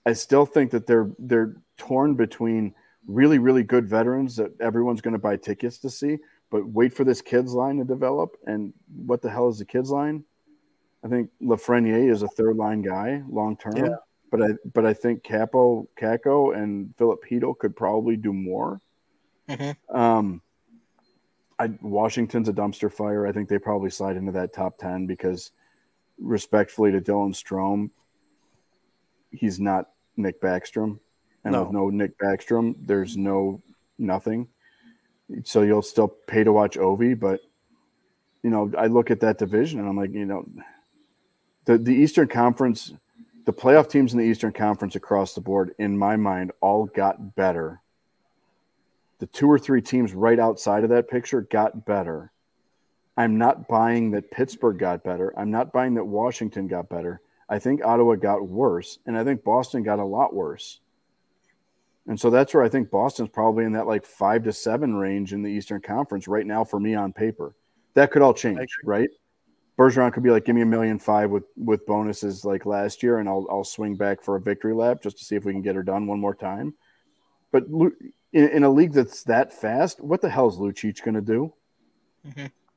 I 0.06 0.12
still 0.12 0.46
think 0.46 0.70
that 0.72 0.86
they're 0.86 1.10
they're 1.18 1.56
torn 1.76 2.14
between 2.14 2.74
really 3.06 3.38
really 3.38 3.62
good 3.62 3.88
veterans 3.88 4.36
that 4.36 4.58
everyone's 4.60 5.00
going 5.00 5.12
to 5.12 5.18
buy 5.18 5.36
tickets 5.36 5.78
to 5.78 5.90
see, 5.90 6.18
but 6.50 6.66
wait 6.66 6.94
for 6.94 7.04
this 7.04 7.22
kids 7.22 7.52
line 7.52 7.78
to 7.78 7.84
develop. 7.84 8.36
And 8.46 8.72
what 9.04 9.22
the 9.22 9.30
hell 9.30 9.48
is 9.48 9.58
the 9.58 9.64
kids 9.64 9.90
line? 9.90 10.24
I 11.04 11.08
think 11.08 11.30
Lafreniere 11.40 12.10
is 12.10 12.22
a 12.22 12.28
third 12.28 12.56
line 12.56 12.82
guy 12.82 13.22
long 13.28 13.56
term. 13.56 13.76
Yeah. 13.76 13.96
But 14.30 14.42
I 14.42 14.48
but 14.74 14.84
I 14.84 14.94
think 14.94 15.22
Kaapo 15.22 15.86
Kakko 15.98 16.56
and 16.56 16.94
Filip 16.96 17.20
could 17.58 17.76
probably 17.76 18.16
do 18.16 18.32
more. 18.32 18.80
Mhm. 19.48 19.76
Um, 19.88 20.42
I, 21.58 21.70
Washington's 21.82 22.48
a 22.48 22.52
dumpster 22.52 22.92
fire. 22.92 23.26
I 23.26 23.32
think 23.32 23.48
they 23.48 23.58
probably 23.58 23.90
slide 23.90 24.16
into 24.16 24.32
that 24.32 24.52
top 24.52 24.78
ten 24.78 25.06
because, 25.06 25.50
respectfully 26.20 26.92
to 26.92 27.00
Dylan 27.00 27.34
Strome, 27.34 27.90
he's 29.30 29.58
not 29.58 29.90
Nick 30.16 30.40
Backstrom, 30.40 30.98
and 31.44 31.52
No. 31.52 31.64
with 31.64 31.72
no 31.72 31.90
Nick 31.90 32.18
Backstrom, 32.18 32.74
there's 32.86 33.16
no 33.16 33.62
nothing. 33.98 34.48
So 35.44 35.62
you'll 35.62 35.82
still 35.82 36.08
pay 36.08 36.44
to 36.44 36.52
watch 36.52 36.76
Ovi, 36.76 37.18
but 37.18 37.40
you 38.42 38.50
know 38.50 38.70
I 38.78 38.86
look 38.86 39.10
at 39.10 39.20
that 39.20 39.38
division 39.38 39.80
and 39.80 39.88
I'm 39.88 39.96
like, 39.96 40.12
you 40.12 40.24
know, 40.26 40.48
the 41.64 41.76
the 41.76 41.94
Eastern 41.94 42.28
Conference, 42.28 42.94
the 43.44 43.52
playoff 43.52 43.90
teams 43.90 44.12
in 44.12 44.18
the 44.18 44.24
Eastern 44.24 44.52
Conference 44.52 44.94
across 44.96 45.34
the 45.34 45.40
board, 45.40 45.74
in 45.78 45.98
my 45.98 46.16
mind, 46.16 46.52
all 46.60 46.86
got 46.86 47.34
better 47.34 47.80
the 49.18 49.26
two 49.26 49.50
or 49.50 49.58
three 49.58 49.82
teams 49.82 50.14
right 50.14 50.38
outside 50.38 50.84
of 50.84 50.90
that 50.90 51.08
picture 51.08 51.42
got 51.42 51.84
better. 51.84 52.32
I'm 53.16 53.36
not 53.36 53.66
buying 53.66 54.12
that 54.12 54.30
Pittsburgh 54.30 54.78
got 54.78 55.02
better. 55.02 55.34
I'm 55.36 55.50
not 55.50 55.72
buying 55.72 55.94
that 55.94 56.04
Washington 56.04 56.68
got 56.68 56.88
better. 56.88 57.20
I 57.48 57.58
think 57.58 57.84
Ottawa 57.84 58.14
got 58.14 58.46
worse, 58.46 58.98
and 59.06 59.16
I 59.16 59.24
think 59.24 59.42
Boston 59.42 59.82
got 59.82 59.98
a 59.98 60.04
lot 60.04 60.34
worse. 60.34 60.80
And 62.06 62.18
so 62.18 62.30
that's 62.30 62.54
where 62.54 62.62
I 62.62 62.68
think 62.68 62.90
Boston's 62.90 63.28
probably 63.28 63.64
in 63.64 63.72
that 63.72 63.86
like 63.86 64.06
five 64.06 64.44
to 64.44 64.52
seven 64.52 64.94
range 64.94 65.32
in 65.32 65.42
the 65.42 65.50
Eastern 65.50 65.80
Conference 65.80 66.28
right 66.28 66.46
now 66.46 66.64
for 66.64 66.78
me 66.80 66.94
on 66.94 67.12
paper. 67.12 67.54
That 67.94 68.10
could 68.10 68.22
all 68.22 68.32
change, 68.34 68.68
right? 68.84 69.08
Bergeron 69.78 70.12
could 70.12 70.22
be 70.22 70.30
like, 70.30 70.44
give 70.44 70.56
me 70.56 70.62
a 70.62 70.66
million 70.66 70.98
five 70.98 71.30
with 71.30 71.44
with 71.56 71.86
bonuses 71.86 72.44
like 72.44 72.66
last 72.66 73.02
year, 73.02 73.18
and 73.18 73.28
I'll 73.28 73.46
I'll 73.50 73.64
swing 73.64 73.94
back 73.94 74.22
for 74.22 74.36
a 74.36 74.40
victory 74.40 74.74
lap 74.74 75.02
just 75.02 75.18
to 75.18 75.24
see 75.24 75.36
if 75.36 75.44
we 75.44 75.52
can 75.52 75.62
get 75.62 75.76
her 75.76 75.82
done 75.82 76.06
one 76.06 76.18
more 76.18 76.34
time. 76.34 76.74
But 77.52 77.64
in, 78.32 78.48
in 78.48 78.64
a 78.64 78.70
league 78.70 78.92
that's 78.92 79.22
that 79.24 79.52
fast, 79.52 80.00
what 80.00 80.20
the 80.20 80.28
hell 80.28 80.48
is 80.48 80.56
Lucic 80.56 81.02
going 81.02 81.14
to 81.14 81.20
do? 81.20 81.52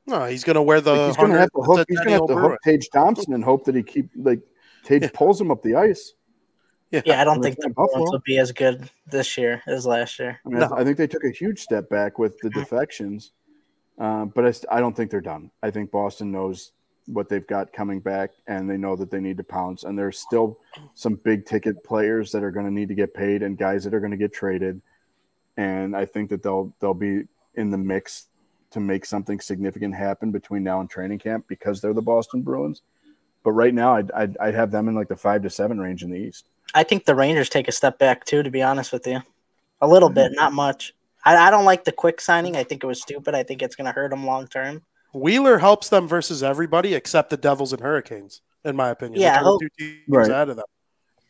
No, 0.06 0.24
he's 0.24 0.44
going 0.44 0.54
to 0.54 0.62
wear 0.62 0.80
the. 0.80 0.92
Like, 0.92 1.06
he's 1.08 1.16
going 1.16 1.32
to 1.32 1.38
have 1.38 1.50
to 1.50 1.62
hook. 1.62 1.86
He's 1.88 1.98
going 1.98 2.08
to 2.08 2.14
have 2.14 2.26
to 2.26 2.36
hook 2.36 2.58
Tage 2.64 2.88
Thompson 2.92 3.34
and 3.34 3.44
hope 3.44 3.64
that 3.66 3.74
he 3.74 3.82
keep 3.82 4.10
like 4.16 4.40
Tage 4.84 5.02
Yeah. 5.02 5.10
pulls 5.12 5.40
him 5.40 5.50
up 5.50 5.62
the 5.62 5.74
ice. 5.76 6.14
Bruin. 6.90 7.02
Yeah, 7.06 7.20
I 7.20 7.24
don't 7.24 7.36
Well, 7.36 7.42
think 7.42 7.56
the 7.56 7.66
in 7.66 7.72
Bruins 7.72 8.10
will 8.10 8.22
be 8.24 8.38
as 8.38 8.52
good 8.52 8.90
this 9.06 9.38
year 9.38 9.62
as 9.66 9.86
last 9.86 10.18
year. 10.18 10.40
I 10.44 10.48
mean, 10.48 10.58
No. 10.58 10.70
I 10.74 10.84
think 10.84 10.98
they 10.98 11.06
took 11.06 11.24
a 11.24 11.30
huge 11.30 11.60
step 11.60 11.88
back 11.88 12.18
with 12.18 12.38
the 12.40 12.50
defections, 12.50 13.32
um, 13.98 14.28
but 14.34 14.44
I, 14.44 14.76
I 14.76 14.80
don't 14.80 14.94
think 14.94 15.10
they're 15.10 15.20
done. 15.22 15.50
I 15.62 15.70
think 15.70 15.90
Boston 15.90 16.32
knows 16.32 16.72
what 17.06 17.28
they've 17.28 17.46
got 17.46 17.72
coming 17.72 18.00
back, 18.00 18.30
and 18.46 18.68
they 18.68 18.76
know 18.76 18.94
that 18.96 19.10
they 19.10 19.20
need 19.20 19.38
to 19.38 19.44
pounce. 19.44 19.84
And 19.84 19.98
there's 19.98 20.18
still 20.18 20.58
some 20.94 21.14
big 21.14 21.46
ticket 21.46 21.82
players 21.82 22.30
that 22.32 22.44
are 22.44 22.50
going 22.50 22.66
to 22.66 22.72
need 22.72 22.88
to 22.88 22.94
get 22.94 23.14
paid, 23.14 23.42
and 23.42 23.56
guys 23.56 23.84
that 23.84 23.94
are 23.94 24.00
going 24.00 24.12
to 24.12 24.16
get 24.18 24.32
traded. 24.32 24.82
And 25.56 25.94
I 25.96 26.06
think 26.06 26.30
that 26.30 26.42
they'll 26.42 26.74
they'll 26.80 26.94
be 26.94 27.24
in 27.54 27.70
the 27.70 27.78
mix 27.78 28.26
to 28.70 28.80
make 28.80 29.04
something 29.04 29.38
significant 29.38 29.94
happen 29.94 30.30
between 30.30 30.62
now 30.62 30.80
and 30.80 30.88
training 30.88 31.18
camp 31.18 31.44
because 31.46 31.80
they're 31.80 31.92
the 31.92 32.00
Boston 32.02 32.42
Bruins. 32.42 32.82
But 33.44 33.52
right 33.52 33.74
now, 33.74 33.96
I'd, 33.96 34.10
I'd, 34.12 34.36
I'd 34.38 34.54
have 34.54 34.70
them 34.70 34.88
in 34.88 34.94
like 34.94 35.08
the 35.08 35.16
five 35.16 35.42
to 35.42 35.50
seven 35.50 35.78
range 35.78 36.02
in 36.02 36.10
the 36.10 36.18
East. 36.18 36.46
I 36.74 36.84
think 36.84 37.04
the 37.04 37.14
Rangers 37.14 37.48
take 37.48 37.68
a 37.68 37.72
step 37.72 37.98
back 37.98 38.24
too, 38.24 38.42
to 38.42 38.50
be 38.50 38.62
honest 38.62 38.92
with 38.92 39.06
you. 39.06 39.20
A 39.80 39.86
little 39.86 40.08
bit, 40.08 40.32
not 40.34 40.52
much. 40.52 40.94
I, 41.24 41.36
I 41.36 41.50
don't 41.50 41.64
like 41.64 41.84
the 41.84 41.92
quick 41.92 42.20
signing. 42.20 42.56
I 42.56 42.64
think 42.64 42.82
it 42.82 42.86
was 42.86 43.02
stupid. 43.02 43.34
I 43.34 43.42
think 43.42 43.62
it's 43.62 43.76
going 43.76 43.86
to 43.86 43.92
hurt 43.92 44.10
them 44.10 44.24
long 44.24 44.46
term. 44.46 44.82
Wheeler 45.12 45.58
helps 45.58 45.88
them 45.88 46.08
versus 46.08 46.42
everybody 46.42 46.94
except 46.94 47.30
the 47.30 47.36
Devils 47.36 47.72
and 47.72 47.82
Hurricanes, 47.82 48.40
in 48.64 48.76
my 48.76 48.88
opinion. 48.90 49.20
Yeah, 49.20 49.38
Which 49.38 49.44
the 49.44 49.50
oh, 49.50 49.58
two 49.58 49.68
teams 49.78 50.02
Right. 50.08 50.30
out 50.30 50.48
of 50.48 50.56
them. 50.56 50.64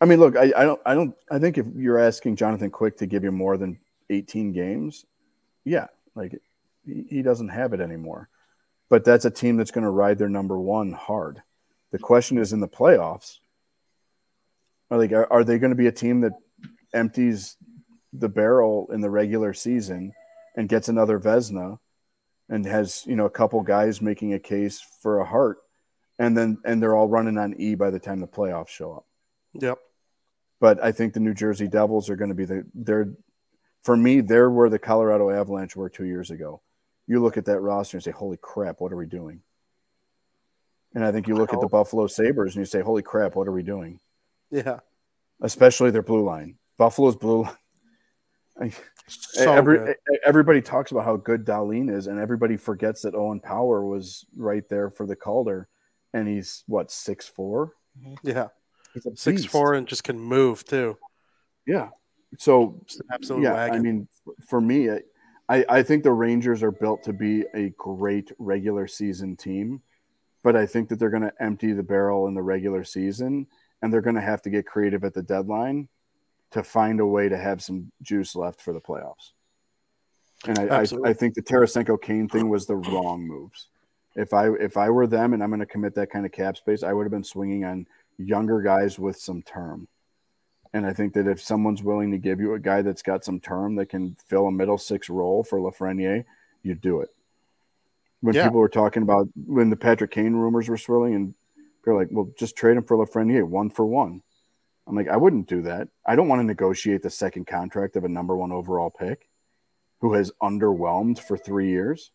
I 0.00 0.04
mean, 0.04 0.20
look, 0.20 0.36
I, 0.36 0.52
I 0.56 0.64
don't, 0.64 0.80
I 0.84 0.94
don't, 0.94 1.14
I 1.30 1.38
think 1.38 1.58
if 1.58 1.66
you're 1.74 1.98
asking 1.98 2.36
Jonathan 2.36 2.70
Quick 2.70 2.96
to 2.98 3.06
give 3.06 3.24
you 3.24 3.32
more 3.32 3.56
than 3.56 3.78
18 4.12 4.52
games, 4.52 5.04
yeah, 5.64 5.86
like 6.14 6.40
he, 6.86 7.04
he 7.08 7.22
doesn't 7.22 7.48
have 7.48 7.72
it 7.72 7.80
anymore. 7.80 8.28
But 8.88 9.04
that's 9.04 9.24
a 9.24 9.30
team 9.30 9.56
that's 9.56 9.70
going 9.70 9.84
to 9.84 9.90
ride 9.90 10.18
their 10.18 10.28
number 10.28 10.58
one 10.58 10.92
hard. 10.92 11.42
The 11.90 11.98
question 11.98 12.38
is 12.38 12.52
in 12.52 12.60
the 12.60 12.68
playoffs, 12.68 13.38
are 14.90 14.98
they, 14.98 15.14
are, 15.14 15.32
are 15.32 15.44
they 15.44 15.58
going 15.58 15.70
to 15.70 15.76
be 15.76 15.86
a 15.86 15.92
team 15.92 16.20
that 16.20 16.32
empties 16.92 17.56
the 18.12 18.28
barrel 18.28 18.88
in 18.92 19.00
the 19.00 19.08
regular 19.10 19.54
season 19.54 20.12
and 20.56 20.68
gets 20.68 20.88
another 20.88 21.18
Vezina 21.18 21.78
and 22.50 22.66
has, 22.66 23.04
you 23.06 23.16
know, 23.16 23.24
a 23.24 23.30
couple 23.30 23.62
guys 23.62 24.02
making 24.02 24.34
a 24.34 24.38
case 24.38 24.84
for 25.00 25.20
a 25.20 25.24
Hart 25.24 25.58
and 26.18 26.36
then, 26.36 26.58
and 26.66 26.82
they're 26.82 26.94
all 26.94 27.08
running 27.08 27.38
on 27.38 27.54
E 27.58 27.74
by 27.74 27.88
the 27.90 27.98
time 27.98 28.20
the 28.20 28.26
playoffs 28.26 28.68
show 28.68 28.92
up 28.92 29.06
Yep. 29.54 29.78
but 30.60 30.82
I 30.84 30.92
think 30.92 31.14
the 31.14 31.20
New 31.20 31.34
Jersey 31.34 31.68
Devils 31.68 32.10
are 32.10 32.16
going 32.16 32.28
to 32.28 32.34
be 32.34 32.44
the 32.44 32.66
they're 32.74 33.14
for 33.82 33.96
me 33.96 34.20
they're 34.20 34.50
where 34.50 34.70
the 34.70 34.78
Colorado 34.78 35.30
Avalanche 35.30 35.76
were 35.76 35.88
two 35.88 36.04
years 36.04 36.30
ago. 36.30 36.62
You 37.06 37.20
look 37.20 37.36
at 37.36 37.44
that 37.46 37.60
roster 37.60 37.96
and 37.96 38.04
say, 38.04 38.10
"Holy 38.10 38.38
crap, 38.40 38.80
what 38.80 38.92
are 38.92 38.96
we 38.96 39.06
doing?" 39.06 39.42
And 40.94 41.04
I 41.04 41.10
think 41.12 41.26
you 41.26 41.34
look 41.34 41.52
at 41.52 41.60
the 41.60 41.68
Buffalo 41.68 42.06
Sabres 42.06 42.54
and 42.54 42.62
you 42.62 42.66
say, 42.66 42.80
"Holy 42.80 43.02
crap, 43.02 43.34
what 43.34 43.48
are 43.48 43.52
we 43.52 43.62
doing?" 43.62 43.98
Yeah. 44.50 44.80
Especially 45.40 45.90
their 45.90 46.02
blue 46.02 46.22
line. 46.22 46.58
Buffalo's 46.78 47.16
blue. 47.16 47.42
line. 47.42 48.72
So 49.08 49.52
Every, 49.52 49.78
good. 49.78 49.96
everybody 50.24 50.62
talks 50.62 50.92
about 50.92 51.04
how 51.04 51.16
good 51.16 51.44
Dahlin 51.44 51.90
is, 51.90 52.06
and 52.06 52.18
everybody 52.18 52.56
forgets 52.56 53.02
that 53.02 53.14
Owen 53.14 53.40
Power 53.40 53.84
was 53.84 54.24
right 54.36 54.66
there 54.68 54.90
for 54.90 55.06
the 55.06 55.16
Calder, 55.16 55.68
and 56.12 56.28
he's 56.28 56.62
what 56.66 56.90
six 56.90 57.26
four. 57.26 57.72
Yeah. 58.22 58.48
He's 58.94 59.06
Six 59.14 59.44
four 59.44 59.74
and 59.74 59.86
just 59.86 60.04
can 60.04 60.18
move 60.18 60.64
too. 60.64 60.98
Yeah. 61.66 61.88
So 62.38 62.80
Just 62.86 63.00
an 63.00 63.06
absolute 63.12 63.42
yeah, 63.42 63.52
wagon. 63.52 63.78
I 63.78 63.80
mean, 63.80 64.08
for 64.46 64.60
me, 64.60 64.90
I, 65.48 65.64
I 65.68 65.82
think 65.82 66.02
the 66.02 66.12
Rangers 66.12 66.62
are 66.62 66.70
built 66.70 67.02
to 67.04 67.12
be 67.12 67.44
a 67.54 67.70
great 67.76 68.32
regular 68.38 68.86
season 68.86 69.36
team, 69.36 69.82
but 70.42 70.56
I 70.56 70.66
think 70.66 70.88
that 70.88 70.98
they're 70.98 71.10
going 71.10 71.22
to 71.22 71.32
empty 71.40 71.72
the 71.72 71.82
barrel 71.82 72.26
in 72.26 72.34
the 72.34 72.42
regular 72.42 72.84
season, 72.84 73.46
and 73.82 73.92
they're 73.92 74.00
going 74.00 74.16
to 74.16 74.22
have 74.22 74.42
to 74.42 74.50
get 74.50 74.66
creative 74.66 75.04
at 75.04 75.14
the 75.14 75.22
deadline 75.22 75.88
to 76.52 76.62
find 76.62 77.00
a 77.00 77.06
way 77.06 77.28
to 77.28 77.36
have 77.36 77.62
some 77.62 77.90
juice 78.02 78.36
left 78.36 78.60
for 78.60 78.72
the 78.72 78.80
playoffs. 78.80 79.32
And 80.46 80.58
I, 80.58 80.80
I, 80.80 80.86
I 81.04 81.12
think 81.12 81.34
the 81.34 81.42
Tarasenko 81.42 82.00
Kane 82.00 82.28
thing 82.28 82.48
was 82.48 82.66
the 82.66 82.76
wrong 82.76 83.26
moves. 83.26 83.68
If 84.16 84.34
I 84.34 84.50
if 84.54 84.76
I 84.76 84.90
were 84.90 85.06
them 85.06 85.32
and 85.32 85.42
I'm 85.42 85.50
going 85.50 85.60
to 85.60 85.66
commit 85.66 85.94
that 85.94 86.10
kind 86.10 86.26
of 86.26 86.32
cap 86.32 86.56
space, 86.56 86.82
I 86.82 86.92
would 86.92 87.04
have 87.04 87.12
been 87.12 87.24
swinging 87.24 87.64
on 87.64 87.86
younger 88.18 88.60
guys 88.60 88.98
with 88.98 89.16
some 89.16 89.42
term. 89.42 89.88
And 90.74 90.86
I 90.86 90.92
think 90.92 91.12
that 91.14 91.26
if 91.26 91.42
someone's 91.42 91.82
willing 91.82 92.10
to 92.12 92.18
give 92.18 92.40
you 92.40 92.54
a 92.54 92.58
guy 92.58 92.82
that's 92.82 93.02
got 93.02 93.24
some 93.24 93.40
term 93.40 93.76
that 93.76 93.86
can 93.86 94.16
fill 94.26 94.46
a 94.46 94.52
middle 94.52 94.78
six 94.78 95.10
role 95.10 95.44
for 95.44 95.58
Lafreniere, 95.58 96.24
you 96.62 96.74
do 96.74 97.00
it. 97.00 97.10
When 98.20 98.34
Yeah. 98.34 98.44
people 98.44 98.60
were 98.60 98.68
talking 98.68 99.02
about 99.02 99.28
when 99.46 99.68
the 99.68 99.76
Patrick 99.76 100.12
Kane 100.12 100.34
rumors 100.34 100.68
were 100.68 100.76
swirling, 100.76 101.14
and 101.14 101.34
they're 101.84 101.94
like, 101.94 102.08
"Well, 102.10 102.30
just 102.38 102.56
trade 102.56 102.76
him 102.76 102.84
for 102.84 102.96
Lafreniere, 102.96 103.46
one 103.46 103.68
for 103.68 103.84
one." 103.84 104.22
I'm 104.86 104.96
like, 104.96 105.08
I 105.08 105.16
wouldn't 105.16 105.46
do 105.46 105.62
that. 105.62 105.88
I 106.04 106.16
don't 106.16 106.28
want 106.28 106.40
to 106.40 106.44
negotiate 106.44 107.02
the 107.02 107.10
second 107.10 107.46
contract 107.46 107.96
of 107.96 108.04
a 108.04 108.08
number 108.08 108.36
one 108.36 108.50
overall 108.50 108.90
pick 108.90 109.28
who 110.00 110.14
has 110.14 110.32
underwhelmed 110.42 111.20
for 111.20 111.36
three 111.36 111.68
years. 111.68 112.10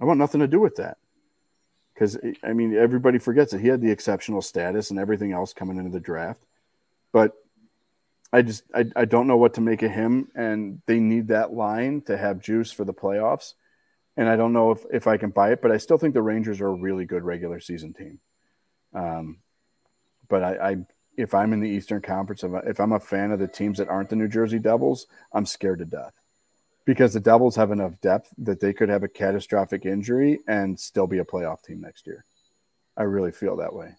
I 0.00 0.04
want 0.04 0.18
nothing 0.18 0.40
to 0.40 0.48
do 0.48 0.58
with 0.58 0.76
that. 0.76 0.98
Because, 1.94 2.16
eh, 2.16 2.34
I 2.42 2.52
mean, 2.52 2.74
everybody 2.74 3.18
forgets 3.18 3.52
that 3.52 3.60
he 3.60 3.68
had 3.68 3.80
the 3.80 3.90
exceptional 3.90 4.42
status 4.42 4.90
and 4.90 4.98
everything 4.98 5.32
else 5.32 5.52
coming 5.52 5.76
into 5.76 5.90
the 5.90 6.00
draft. 6.00 6.44
But 7.12 7.32
I 8.32 8.42
just, 8.42 8.64
I, 8.74 8.86
I 8.94 9.04
don't 9.04 9.26
know 9.26 9.36
what 9.36 9.54
to 9.54 9.60
make 9.60 9.82
of 9.82 9.90
him. 9.90 10.28
And 10.34 10.82
they 10.86 11.00
need 11.00 11.28
that 11.28 11.52
line 11.52 12.02
to 12.02 12.16
have 12.16 12.40
juice 12.40 12.70
for 12.70 12.84
the 12.84 12.94
playoffs. 12.94 13.54
And 14.16 14.28
I 14.28 14.36
don't 14.36 14.52
know 14.52 14.72
if, 14.72 14.84
if 14.92 15.06
I 15.06 15.16
can 15.16 15.30
buy 15.30 15.52
it, 15.52 15.62
but 15.62 15.70
I 15.70 15.78
still 15.78 15.98
think 15.98 16.14
the 16.14 16.22
Rangers 16.22 16.60
are 16.60 16.68
a 16.68 16.74
really 16.74 17.04
good 17.04 17.22
regular 17.22 17.60
season 17.60 17.94
team. 17.94 18.18
Um, 18.92 19.38
but 20.28 20.42
I, 20.42 20.70
I, 20.70 20.76
if 21.16 21.34
I'm 21.34 21.52
in 21.52 21.60
the 21.60 21.68
Eastern 21.68 22.02
Conference, 22.02 22.44
if 22.44 22.80
I'm 22.80 22.92
a 22.92 23.00
fan 23.00 23.32
of 23.32 23.38
the 23.38 23.48
teams 23.48 23.78
that 23.78 23.88
aren't 23.88 24.10
the 24.10 24.16
New 24.16 24.28
Jersey 24.28 24.58
Devils, 24.58 25.06
I'm 25.32 25.46
scared 25.46 25.78
to 25.80 25.84
death 25.84 26.14
because 26.88 27.12
the 27.12 27.20
Devils 27.20 27.56
have 27.56 27.70
enough 27.70 28.00
depth 28.00 28.32
that 28.38 28.60
they 28.60 28.72
could 28.72 28.88
have 28.88 29.02
a 29.02 29.08
catastrophic 29.08 29.84
injury 29.84 30.38
and 30.48 30.80
still 30.80 31.06
be 31.06 31.18
a 31.18 31.24
playoff 31.24 31.62
team 31.62 31.82
next 31.82 32.06
year. 32.06 32.24
I 32.96 33.02
really 33.02 33.30
feel 33.30 33.56
that 33.56 33.74
way. 33.74 33.96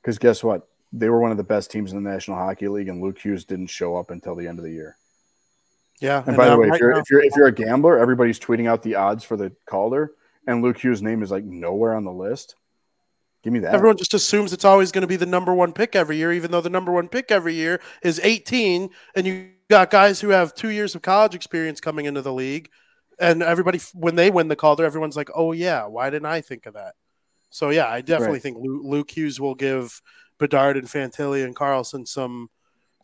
Because 0.00 0.18
guess 0.18 0.42
what? 0.42 0.66
They 0.92 1.08
were 1.08 1.20
one 1.20 1.30
of 1.30 1.36
the 1.36 1.44
best 1.44 1.70
teams 1.70 1.92
in 1.92 2.02
the 2.02 2.10
National 2.10 2.36
Hockey 2.36 2.68
League, 2.68 2.88
and 2.88 3.00
Luke 3.00 3.18
Hughes 3.18 3.44
didn't 3.44 3.68
show 3.68 3.96
up 3.96 4.10
until 4.10 4.34
the 4.34 4.48
end 4.48 4.58
of 4.58 4.64
the 4.64 4.72
year. 4.72 4.96
Yeah. 6.00 6.18
And, 6.18 6.28
and 6.28 6.36
by 6.36 6.48
the 6.48 6.58
way, 6.58 6.68
if 6.68 6.80
you're, 6.80 6.92
if 6.92 7.10
you're 7.10 7.22
if 7.22 7.32
you're 7.36 7.46
a 7.46 7.52
gambler, 7.52 7.98
everybody's 7.98 8.40
tweeting 8.40 8.68
out 8.68 8.82
the 8.82 8.96
odds 8.96 9.22
for 9.22 9.36
the 9.36 9.52
Calder, 9.66 10.12
and 10.46 10.62
Luke 10.62 10.78
Hughes' 10.78 11.02
name 11.02 11.22
is 11.22 11.30
like 11.30 11.44
nowhere 11.44 11.94
on 11.94 12.04
the 12.04 12.12
list. 12.12 12.56
Give 13.42 13.52
me 13.52 13.60
that. 13.60 13.74
Everyone 13.74 13.96
just 13.96 14.12
assumes 14.12 14.52
it's 14.52 14.64
always 14.64 14.92
going 14.92 15.02
to 15.02 15.08
be 15.08 15.16
the 15.16 15.26
number 15.26 15.54
one 15.54 15.72
pick 15.72 15.96
every 15.96 16.16
year, 16.16 16.32
even 16.32 16.50
though 16.50 16.60
the 16.60 16.70
number 16.70 16.92
one 16.92 17.08
pick 17.08 17.30
every 17.30 17.54
year 17.54 17.80
is 18.02 18.20
18, 18.22 18.90
and 19.14 19.26
you 19.26 19.50
got 19.70 19.90
guys 19.90 20.20
who 20.20 20.28
have 20.28 20.54
two 20.54 20.68
years 20.68 20.94
of 20.94 21.00
college 21.00 21.34
experience 21.34 21.80
coming 21.80 22.04
into 22.04 22.20
the 22.20 22.32
league, 22.32 22.68
and 23.18 23.42
everybody 23.42 23.80
when 23.94 24.16
they 24.16 24.30
win 24.30 24.48
the 24.48 24.56
Calder, 24.56 24.84
everyone's 24.84 25.16
like, 25.16 25.30
"Oh 25.34 25.52
yeah, 25.52 25.86
why 25.86 26.10
didn't 26.10 26.26
I 26.26 26.40
think 26.40 26.66
of 26.66 26.74
that?" 26.74 26.94
So 27.50 27.70
yeah, 27.70 27.88
I 27.88 28.00
definitely 28.00 28.34
right. 28.34 28.42
think 28.42 28.58
Luke 28.60 29.10
Hughes 29.10 29.40
will 29.40 29.54
give 29.54 30.00
Bedard 30.40 30.76
and 30.76 30.88
Fantilli 30.88 31.44
and 31.44 31.54
Carlsson 31.54 32.08
some 32.08 32.50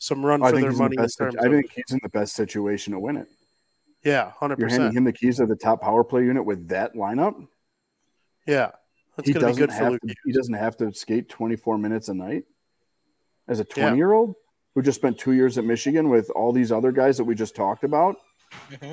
some 0.01 0.26
run 0.26 0.41
for 0.41 0.53
their 0.53 0.72
money. 0.72 0.97
The 0.97 1.37
I 1.41 1.47
of, 1.47 1.53
think 1.53 1.70
he's 1.72 1.93
in 1.93 2.01
the 2.03 2.09
best 2.09 2.34
situation 2.34 2.93
to 2.95 2.99
win 2.99 3.16
it. 3.16 3.28
Yeah, 4.03 4.32
hundred 4.32 4.57
percent. 4.57 4.72
You're 4.72 4.80
handing 4.80 4.97
him 4.97 5.05
the 5.05 5.12
keys 5.12 5.39
of 5.39 5.49
the 5.49 5.57
top 5.57 5.82
power 5.82 6.03
play 6.03 6.24
unit 6.24 6.45
with 6.45 6.68
that 6.68 6.95
lineup. 6.95 7.47
Yeah, 8.47 8.72
that's 9.16 9.28
he 9.28 9.34
going 9.34 9.47
to 9.47 9.53
be 9.53 9.66
good 9.66 9.72
for 9.72 9.91
Luke. 9.91 10.01
To, 10.01 10.14
he 10.24 10.32
doesn't 10.32 10.55
have 10.55 10.76
to 10.78 10.93
skate 10.93 11.28
24 11.28 11.78
minutes 11.78 12.09
a 12.09 12.14
night 12.14 12.45
as 13.49 13.61
a 13.61 13.64
20 13.64 13.89
yeah. 13.89 13.95
year 13.95 14.12
old 14.12 14.34
who 14.74 14.82
just 14.82 14.99
spent 14.99 15.18
two 15.18 15.32
years 15.32 15.59
at 15.59 15.64
Michigan 15.64 16.09
with 16.09 16.30
all 16.30 16.53
these 16.53 16.72
other 16.72 16.93
guys 16.93 17.16
that 17.16 17.24
we 17.24 17.34
just 17.34 17.55
talked 17.57 17.84
about. 17.84 18.16
Mm-hmm. 18.70 18.93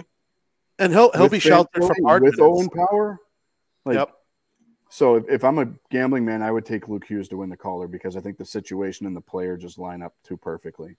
And 0.80 0.94
he'll 0.94 1.12
he'll 1.12 1.24
with 1.24 1.34
be 1.34 1.40
sheltered 1.40 1.84
from 1.84 1.96
hard 2.04 2.24
with 2.24 2.40
Owen 2.40 2.70
Power. 2.70 3.20
Like, 3.86 3.96
yep. 3.96 4.12
So 4.94 5.16
if, 5.16 5.28
if 5.28 5.44
I'm 5.44 5.58
a 5.58 5.66
gambling 5.90 6.24
man, 6.24 6.44
I 6.44 6.52
would 6.52 6.68
take 6.68 6.88
Luke 6.88 7.06
Hughes 7.06 7.28
to 7.30 7.38
win 7.38 7.50
the 7.50 7.58
Calder 7.58 7.88
because 7.88 8.16
I 8.16 8.20
think 8.20 8.38
the 8.38 8.46
situation 8.46 9.08
and 9.08 9.16
the 9.16 9.22
player 9.22 9.58
just 9.58 9.80
line 9.80 10.04
up 10.04 10.14
too 10.24 10.38
perfectly. 10.38 10.98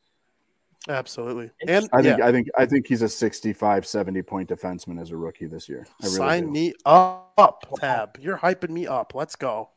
Absolutely. 0.89 1.53
And 1.69 1.89
I 1.93 2.03
think 2.03 2.19
yeah. 2.19 2.27
I 2.27 2.33
think 2.33 2.49
I 2.59 2.67
think 2.67 2.89
he's 2.89 3.03
a 3.03 3.09
65, 3.09 3.87
70 3.87 4.23
point 4.23 4.49
defenseman 4.49 5.01
as 5.01 5.13
a 5.13 5.17
rookie 5.17 5.47
this 5.47 5.69
year. 5.69 5.87
I 6.03 6.07
really 6.07 6.17
Sign 6.17 6.47
do. 6.47 6.51
me 6.51 6.75
up, 6.85 7.73
Tab. 7.79 8.19
You're 8.21 8.37
hyping 8.37 8.71
me 8.71 8.89
up. 8.89 9.15
Let's 9.15 9.37
go. 9.37 9.71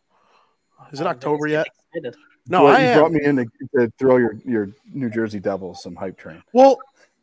Is 0.92 1.00
it 1.00 1.06
October 1.06 1.46
yet? 1.46 1.68
No, 2.48 2.66
I 2.66 2.80
you 2.80 2.86
am. 2.88 2.98
brought 2.98 3.12
me 3.12 3.24
in 3.24 3.36
to, 3.36 3.46
to, 3.76 3.92
throw 4.00 4.18
your, 4.18 4.36
your 4.46 4.70
New 4.92 5.12
Jersey 5.12 5.40
Devils 5.40 5.84
some 5.84 5.96
hype 5.96 6.18
train. 6.18 6.42
Well, 6.54 6.80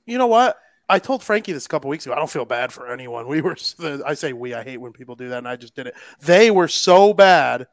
you 0.06 0.16
know 0.16 0.28
what? 0.28 0.58
I 0.88 0.98
told 0.98 1.22
Frankie 1.22 1.52
this 1.52 1.66
a 1.66 1.68
couple 1.68 1.90
weeks 1.90 2.04
ago. 2.06 2.14
I 2.14 2.18
don't 2.18 2.30
feel 2.30 2.44
bad 2.44 2.72
for 2.72 2.92
anyone. 2.92 3.26
We 3.26 3.40
were, 3.40 3.56
I 4.06 4.14
say 4.14 4.32
we, 4.32 4.54
I 4.54 4.62
hate 4.62 4.78
when 4.78 4.92
people 4.92 5.16
do 5.16 5.28
that, 5.30 5.38
and 5.38 5.48
I 5.48 5.56
just 5.56 5.74
did 5.74 5.86
it. 5.86 5.94
They 6.20 6.50
were 6.50 6.68
so 6.68 7.14
bad 7.14 7.66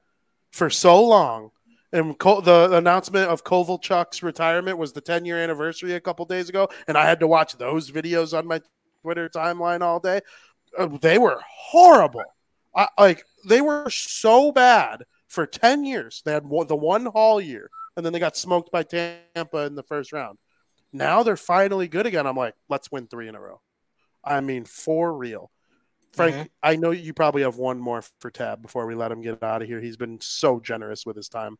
for 0.52 0.70
so 0.70 1.04
long 1.04 1.52
and 1.94 2.16
the 2.18 2.70
announcement 2.72 3.30
of 3.30 3.44
Kovalchuk's 3.44 4.24
retirement 4.24 4.78
was 4.78 4.94
the 4.94 5.02
10 5.02 5.26
year 5.26 5.38
anniversary 5.38 5.94
a 5.94 6.00
couple 6.00 6.26
days 6.26 6.50
ago, 6.50 6.70
and 6.88 6.98
I 6.98 7.06
had 7.06 7.20
to 7.20 7.28
watch 7.28 7.58
those 7.58 7.92
videos 7.92 8.38
on 8.38 8.48
my 8.48 8.62
Twitter 9.02 9.28
timeline 9.30 9.82
all 9.82 10.00
day. 10.00 10.22
Uh, 10.78 10.88
they 11.02 11.18
were 11.18 11.40
horrible. 11.46 12.24
I, 12.74 12.88
like 12.98 13.26
they 13.46 13.60
were 13.60 13.90
so 13.90 14.52
bad 14.52 15.04
for 15.28 15.46
10 15.46 15.84
years. 15.84 16.22
They 16.24 16.32
had 16.32 16.44
the 16.44 16.76
one 16.76 17.06
Hall 17.08 17.42
year, 17.42 17.70
and 17.98 18.06
then 18.06 18.14
they 18.14 18.20
got 18.20 18.38
smoked 18.38 18.72
by 18.72 18.84
Tampa 18.84 19.66
in 19.66 19.76
the 19.76 19.84
first 19.84 20.14
round. 20.14 20.38
Now 20.94 21.24
they're 21.24 21.38
finally 21.38 21.88
good 21.88 22.06
again. 22.06 22.28
I'm 22.28 22.36
like, 22.36 22.56
let's 22.70 22.92
win 22.92 23.08
three 23.08 23.28
in 23.28 23.36
a 23.36 23.42
row. 23.42 23.62
I 24.24 24.42
mean, 24.42 24.66
for 24.66 25.14
real. 25.14 25.52
Frank, 26.14 26.36
mm-hmm. 26.36 26.46
I 26.62 26.76
know 26.76 26.92
you 26.92 27.14
probably 27.14 27.44
have 27.44 27.56
one 27.56 27.80
more 27.80 28.04
for 28.20 28.30
Tab 28.30 28.62
before 28.62 28.86
we 28.86 28.96
let 28.96 29.12
him 29.12 29.22
get 29.22 29.42
out 29.42 29.62
of 29.62 29.68
here. 29.68 29.80
He's 29.80 29.98
been 29.98 30.20
so 30.20 30.60
generous 30.60 31.06
with 31.06 31.16
his 31.16 31.30
time. 31.30 31.58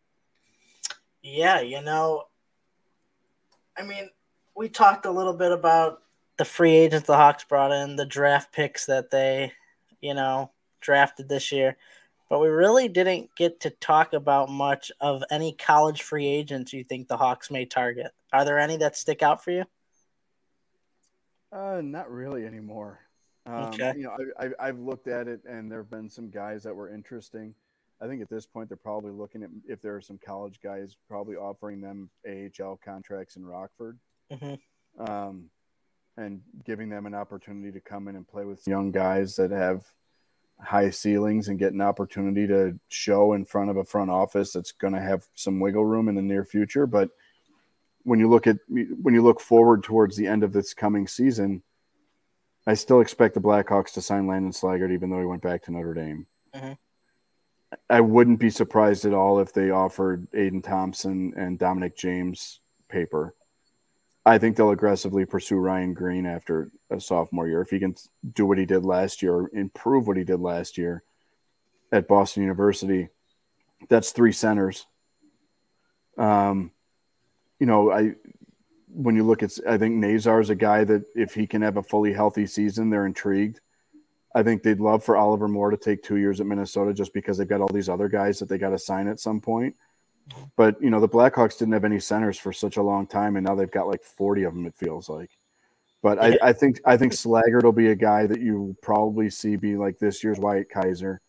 Yeah, 1.22 1.62
you 1.62 1.82
know, 1.82 2.26
I 3.78 3.84
mean, 3.84 4.10
we 4.56 4.68
talked 4.70 5.06
a 5.06 5.12
little 5.12 5.34
bit 5.34 5.52
about 5.52 6.02
the 6.38 6.46
free 6.46 6.76
agents 6.76 7.08
the 7.08 7.16
Hawks 7.16 7.44
brought 7.44 7.72
in, 7.72 7.96
the 7.96 8.06
draft 8.06 8.52
picks 8.52 8.88
that 8.88 9.12
they, 9.12 9.54
you 10.02 10.14
know, 10.14 10.52
drafted 10.82 11.30
this 11.30 11.52
year, 11.52 11.78
but 12.32 12.40
we 12.40 12.48
really 12.48 12.88
didn't 12.88 13.30
get 13.36 13.60
to 13.60 13.70
talk 13.70 14.14
about 14.14 14.48
much 14.48 14.90
of 15.02 15.22
any 15.30 15.52
college 15.52 16.02
free 16.02 16.26
agents 16.26 16.72
you 16.72 16.82
think 16.82 17.10
the 17.10 17.18
Hawks 17.18 17.52
may 17.52 17.66
target. 17.66 18.08
Are 18.32 18.46
there 18.46 18.58
any 18.58 18.78
that 18.78 18.96
stick 18.96 19.22
out 19.22 19.44
for 19.44 19.52
you? 19.52 19.66
Uh, 21.52 21.82
not 21.84 22.10
really 22.10 22.46
anymore. 22.46 23.02
Um, 23.46 23.66
okay. 23.66 23.92
You 23.98 24.04
know, 24.04 24.16
I, 24.40 24.52
I've 24.66 24.80
looked 24.80 25.10
at 25.10 25.28
it, 25.28 25.42
and 25.44 25.70
there 25.70 25.80
have 25.80 25.90
been 25.90 26.10
some 26.10 26.30
guys 26.30 26.64
that 26.64 26.74
were 26.74 26.90
interesting. 26.94 27.54
I 28.02 28.08
think 28.08 28.22
at 28.22 28.30
this 28.30 28.46
point 28.46 28.70
they're 28.70 28.78
probably 28.78 29.12
looking 29.12 29.44
at 29.44 29.50
if 29.68 29.82
there 29.82 29.98
are 29.98 30.02
some 30.02 30.18
college 30.18 30.62
guys 30.64 30.96
probably 31.10 31.36
offering 31.36 31.82
them 31.82 32.10
AHL 32.26 32.80
contracts 32.82 33.36
in 33.36 33.46
Rockford, 33.46 34.00
mm-hmm. 34.32 35.04
um, 35.04 35.50
and 36.16 36.40
giving 36.64 36.88
them 36.88 37.08
an 37.08 37.14
opportunity 37.14 37.74
to 37.74 37.82
come 37.82 38.08
in 38.08 38.16
and 38.16 38.26
play 38.26 38.46
with 38.46 38.66
young 38.66 38.92
guys 38.92 39.36
that 39.36 39.52
have 39.52 39.84
high 40.62 40.90
ceilings 40.90 41.48
and 41.48 41.60
get 41.60 41.74
an 41.74 41.82
opportunity 41.82 42.48
to 42.48 42.80
show 42.90 43.34
in 43.34 43.46
front 43.46 43.70
of 43.70 43.78
a 43.78 43.84
front 43.84 44.12
office 44.12 44.54
that's 44.54 44.72
going 44.72 44.94
to 44.94 45.02
have 45.02 45.26
some 45.34 45.60
wiggle 45.60 45.86
room 45.86 46.08
in 46.08 46.16
the 46.16 46.22
near 46.22 46.46
future. 46.46 46.86
But 46.86 47.10
when 48.04 48.20
you 48.20 48.30
look 48.30 48.48
at 48.48 48.58
when 48.68 49.14
you 49.14 49.22
look 49.22 49.40
forward 49.40 49.84
towards 49.84 50.16
the 50.16 50.28
end 50.28 50.44
of 50.44 50.54
this 50.54 50.74
coming 50.74 51.08
season, 51.08 51.64
I 52.66 52.74
still 52.76 53.02
expect 53.02 53.34
the 53.34 53.42
Blackhawks 53.42 53.94
to 53.94 54.02
sign 54.02 54.28
Landon 54.28 54.52
Slaggert, 54.52 54.94
even 54.94 55.10
though 55.10 55.20
he 55.20 55.26
went 55.26 55.42
back 55.42 55.64
to 55.64 55.72
Notre 55.72 55.94
Dame. 55.94 56.28
Mm-hmm. 56.54 56.74
I 57.90 58.02
wouldn't 58.02 58.40
be 58.40 58.50
surprised 58.50 59.06
at 59.06 59.14
all 59.14 59.40
if 59.40 59.54
they 59.54 59.70
offered 59.70 60.30
Aiden 60.32 60.64
Thompson 60.64 61.34
and 61.38 61.58
Dominic 61.58 61.96
James 61.96 62.60
paper. 62.90 63.34
I 64.26 64.38
think 64.38 64.56
they'll 64.56 64.72
aggressively 64.72 65.26
pursue 65.26 65.58
Ryan 65.58 65.94
Greene 65.94 66.26
after 66.26 66.72
a 66.90 67.00
sophomore 67.00 67.48
year. 67.48 67.62
If 67.62 67.72
he 67.72 67.80
can 67.80 67.96
do 68.34 68.46
what 68.46 68.60
he 68.60 68.66
did 68.66 68.86
last 68.86 69.22
year, 69.22 69.34
or 69.34 69.52
improve 69.54 70.08
what 70.08 70.18
he 70.18 70.24
did 70.24 70.40
last 70.40 70.78
year 70.78 71.04
at 71.92 72.08
Boston 72.08 72.44
University, 72.44 73.10
that's 73.90 74.12
three 74.12 74.32
centers. 74.32 74.86
Um, 76.18 76.72
you 77.60 77.66
know, 77.66 77.92
I 77.92 78.16
when 78.94 79.16
you 79.16 79.24
look 79.24 79.42
at, 79.42 79.52
I 79.68 79.78
think 79.78 79.96
Nazar 79.96 80.42
is 80.42 80.50
a 80.50 80.56
guy 80.56 80.84
that 80.84 81.04
if 81.16 81.34
he 81.34 81.48
can 81.48 81.62
have 81.62 81.78
a 81.78 81.84
fully 81.84 82.14
healthy 82.14 82.46
season, 82.46 82.90
they're 82.90 83.06
intrigued. 83.06 83.62
I 84.36 84.44
think 84.44 84.64
they'd 84.64 84.80
love 84.80 85.04
for 85.04 85.18
Oliver 85.18 85.48
Moore 85.48 85.72
to 85.72 85.78
take 85.78 86.04
two 86.04 86.18
years 86.18 86.40
at 86.40 86.48
Minnesota 86.48 86.94
just 86.94 87.14
because 87.14 87.38
they've 87.38 87.48
got 87.48 87.62
all 87.62 87.68
these 87.68 87.90
other 87.90 88.08
guys 88.08 88.40
that 88.40 88.50
they 88.50 88.58
got 88.58 88.70
to 88.70 88.80
sign 88.80 89.08
at 89.08 89.20
some 89.20 89.42
point. 89.42 89.76
But 90.56 90.82
you 90.82 90.90
know, 90.90 91.00
the 91.00 91.10
Blackhawks 91.10 91.58
didn't 91.58 91.74
have 91.74 91.86
any 91.86 92.00
centers 92.00 92.38
for 92.38 92.54
such 92.54 92.78
a 92.78 92.84
long 92.84 93.08
time, 93.08 93.36
and 93.36 93.46
now 93.46 93.56
they've 93.56 93.72
got 93.72 93.88
like 93.88 94.04
40 94.04 94.44
of 94.44 94.54
them. 94.54 94.66
It 94.66 94.76
feels 94.76 95.10
like. 95.10 95.32
But 96.04 96.20
I, 96.20 96.38
I 96.42 96.54
think 96.54 96.82
I 96.86 96.98
think 96.98 97.14
Slaggert 97.14 97.64
will 97.64 97.72
be 97.72 97.88
a 97.88 97.96
guy 97.96 98.26
that 98.26 98.42
you 98.42 98.76
probably 98.82 99.30
see 99.30 99.56
be 99.56 99.76
like 99.76 100.00
this 100.00 100.24
year's 100.24 100.40
Wyatt 100.40 100.70
Kaiser. 100.70 101.22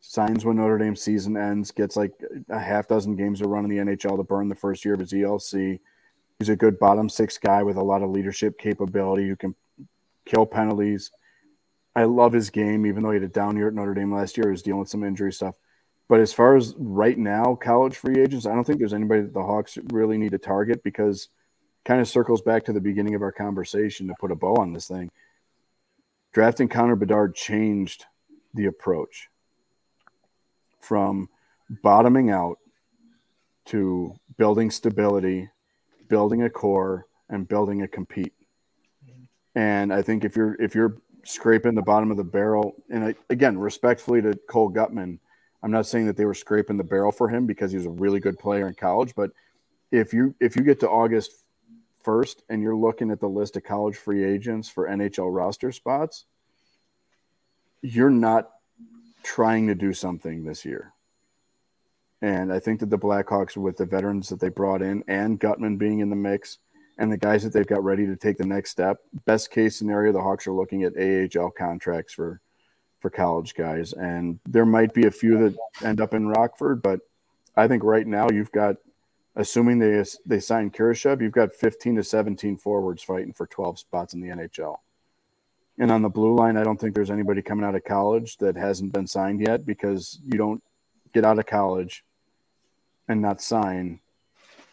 Signs 0.00 0.44
when 0.44 0.56
Notre 0.56 0.78
Dame 0.78 0.96
season 0.96 1.36
ends, 1.36 1.70
gets 1.70 1.94
like 1.94 2.12
a 2.48 2.58
half 2.58 2.88
dozen 2.88 3.16
games 3.16 3.40
to 3.40 3.48
run 3.48 3.64
in 3.64 3.70
the 3.70 3.94
NHL 3.94 4.16
to 4.16 4.22
burn 4.22 4.48
the 4.48 4.54
first 4.54 4.84
year 4.84 4.94
of 4.94 5.00
his 5.00 5.12
ELC. 5.12 5.78
He's 6.38 6.48
a 6.48 6.56
good 6.56 6.78
bottom 6.78 7.10
six 7.10 7.36
guy 7.36 7.62
with 7.62 7.76
a 7.76 7.82
lot 7.82 8.02
of 8.02 8.10
leadership 8.10 8.58
capability 8.58 9.28
who 9.28 9.36
can 9.36 9.54
kill 10.24 10.46
penalties 10.46 11.10
I 11.94 12.04
love 12.04 12.32
his 12.32 12.50
game, 12.50 12.86
even 12.86 13.02
though 13.02 13.10
he 13.10 13.16
had 13.16 13.24
a 13.24 13.28
down 13.28 13.56
year 13.56 13.68
at 13.68 13.74
Notre 13.74 13.94
Dame 13.94 14.14
last 14.14 14.36
year. 14.36 14.46
He 14.46 14.52
was 14.52 14.62
dealing 14.62 14.80
with 14.80 14.88
some 14.88 15.04
injury 15.04 15.32
stuff. 15.32 15.56
But 16.10 16.18
as 16.18 16.32
far 16.32 16.56
as 16.56 16.74
right 16.76 17.16
now, 17.16 17.54
college 17.54 17.94
free 17.94 18.20
agents, 18.20 18.44
I 18.44 18.52
don't 18.52 18.64
think 18.64 18.80
there's 18.80 18.92
anybody 18.92 19.22
that 19.22 19.32
the 19.32 19.44
Hawks 19.44 19.78
really 19.92 20.18
need 20.18 20.32
to 20.32 20.38
target 20.38 20.82
because 20.82 21.28
kind 21.84 22.00
of 22.00 22.08
circles 22.08 22.42
back 22.42 22.64
to 22.64 22.72
the 22.72 22.80
beginning 22.80 23.14
of 23.14 23.22
our 23.22 23.30
conversation 23.30 24.08
to 24.08 24.14
put 24.18 24.32
a 24.32 24.34
bow 24.34 24.56
on 24.56 24.72
this 24.72 24.88
thing. 24.88 25.12
Drafting 26.32 26.68
Connor 26.68 26.96
Bedard 26.96 27.36
changed 27.36 28.06
the 28.54 28.66
approach 28.66 29.28
from 30.80 31.28
bottoming 31.80 32.28
out 32.28 32.58
to 33.66 34.16
building 34.36 34.72
stability, 34.72 35.48
building 36.08 36.42
a 36.42 36.50
core, 36.50 37.06
and 37.28 37.46
building 37.46 37.82
a 37.82 37.88
compete. 37.88 38.34
And 39.54 39.94
I 39.94 40.02
think 40.02 40.24
if 40.24 40.34
you're 40.34 40.60
if 40.60 40.74
you're 40.74 40.96
scraping 41.22 41.76
the 41.76 41.82
bottom 41.82 42.10
of 42.10 42.16
the 42.16 42.24
barrel. 42.24 42.74
And 42.90 43.04
I, 43.04 43.14
again, 43.28 43.58
respectfully 43.58 44.20
to 44.22 44.34
Cole 44.48 44.72
Guttman, 44.72 45.18
I'm 45.62 45.70
not 45.70 45.86
saying 45.86 46.06
that 46.06 46.16
they 46.16 46.24
were 46.24 46.34
scraping 46.34 46.76
the 46.76 46.84
barrel 46.84 47.12
for 47.12 47.28
him 47.28 47.46
because 47.46 47.70
he 47.70 47.76
was 47.76 47.86
a 47.86 47.90
really 47.90 48.20
good 48.20 48.38
player 48.38 48.66
in 48.68 48.74
college. 48.74 49.14
But 49.14 49.30
if 49.90 50.12
you 50.14 50.34
if 50.40 50.56
you 50.56 50.62
get 50.62 50.80
to 50.80 50.88
August 50.88 51.32
first 52.02 52.42
and 52.48 52.62
you're 52.62 52.76
looking 52.76 53.10
at 53.10 53.20
the 53.20 53.28
list 53.28 53.56
of 53.56 53.64
college 53.64 53.96
free 53.96 54.24
agents 54.24 54.68
for 54.68 54.88
NHL 54.88 55.34
roster 55.34 55.70
spots, 55.72 56.24
you're 57.82 58.10
not 58.10 58.50
trying 59.22 59.66
to 59.66 59.74
do 59.74 59.92
something 59.92 60.44
this 60.44 60.64
year. 60.64 60.92
And 62.22 62.52
I 62.52 62.58
think 62.58 62.80
that 62.80 62.90
the 62.90 62.98
Blackhawks, 62.98 63.56
with 63.56 63.78
the 63.78 63.86
veterans 63.86 64.28
that 64.28 64.40
they 64.40 64.50
brought 64.50 64.82
in 64.82 65.04
and 65.08 65.40
Guttman 65.40 65.78
being 65.78 66.00
in 66.00 66.10
the 66.10 66.16
mix, 66.16 66.58
and 66.98 67.10
the 67.10 67.16
guys 67.16 67.42
that 67.42 67.54
they've 67.54 67.66
got 67.66 67.82
ready 67.82 68.06
to 68.06 68.14
take 68.14 68.36
the 68.36 68.46
next 68.46 68.70
step, 68.70 68.98
best 69.24 69.50
case 69.50 69.76
scenario, 69.76 70.12
the 70.12 70.20
Hawks 70.20 70.46
are 70.46 70.52
looking 70.52 70.84
at 70.84 70.96
AHL 70.98 71.50
contracts 71.50 72.12
for 72.12 72.42
for 73.00 73.10
college 73.10 73.54
guys, 73.54 73.92
and 73.92 74.38
there 74.46 74.66
might 74.66 74.94
be 74.94 75.06
a 75.06 75.10
few 75.10 75.38
that 75.38 75.56
end 75.84 76.00
up 76.00 76.14
in 76.14 76.28
Rockford, 76.28 76.82
but 76.82 77.00
I 77.56 77.66
think 77.66 77.82
right 77.82 78.06
now 78.06 78.28
you've 78.30 78.52
got, 78.52 78.76
assuming 79.36 79.78
they 79.78 80.04
they 80.26 80.40
sign 80.40 80.70
Kurashev, 80.70 81.20
you've 81.20 81.32
got 81.32 81.52
15 81.52 81.96
to 81.96 82.04
17 82.04 82.56
forwards 82.58 83.02
fighting 83.02 83.32
for 83.32 83.46
12 83.46 83.78
spots 83.78 84.14
in 84.14 84.20
the 84.20 84.28
NHL. 84.28 84.76
And 85.78 85.90
on 85.90 86.02
the 86.02 86.10
blue 86.10 86.36
line, 86.36 86.58
I 86.58 86.62
don't 86.62 86.78
think 86.78 86.94
there's 86.94 87.10
anybody 87.10 87.40
coming 87.40 87.64
out 87.64 87.74
of 87.74 87.84
college 87.84 88.36
that 88.36 88.54
hasn't 88.56 88.92
been 88.92 89.06
signed 89.06 89.40
yet 89.40 89.64
because 89.64 90.20
you 90.24 90.36
don't 90.36 90.62
get 91.14 91.24
out 91.24 91.38
of 91.38 91.46
college 91.46 92.04
and 93.08 93.22
not 93.22 93.40
sign 93.40 94.00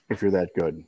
if 0.09 0.21
you're 0.21 0.31
that 0.31 0.53
good, 0.53 0.83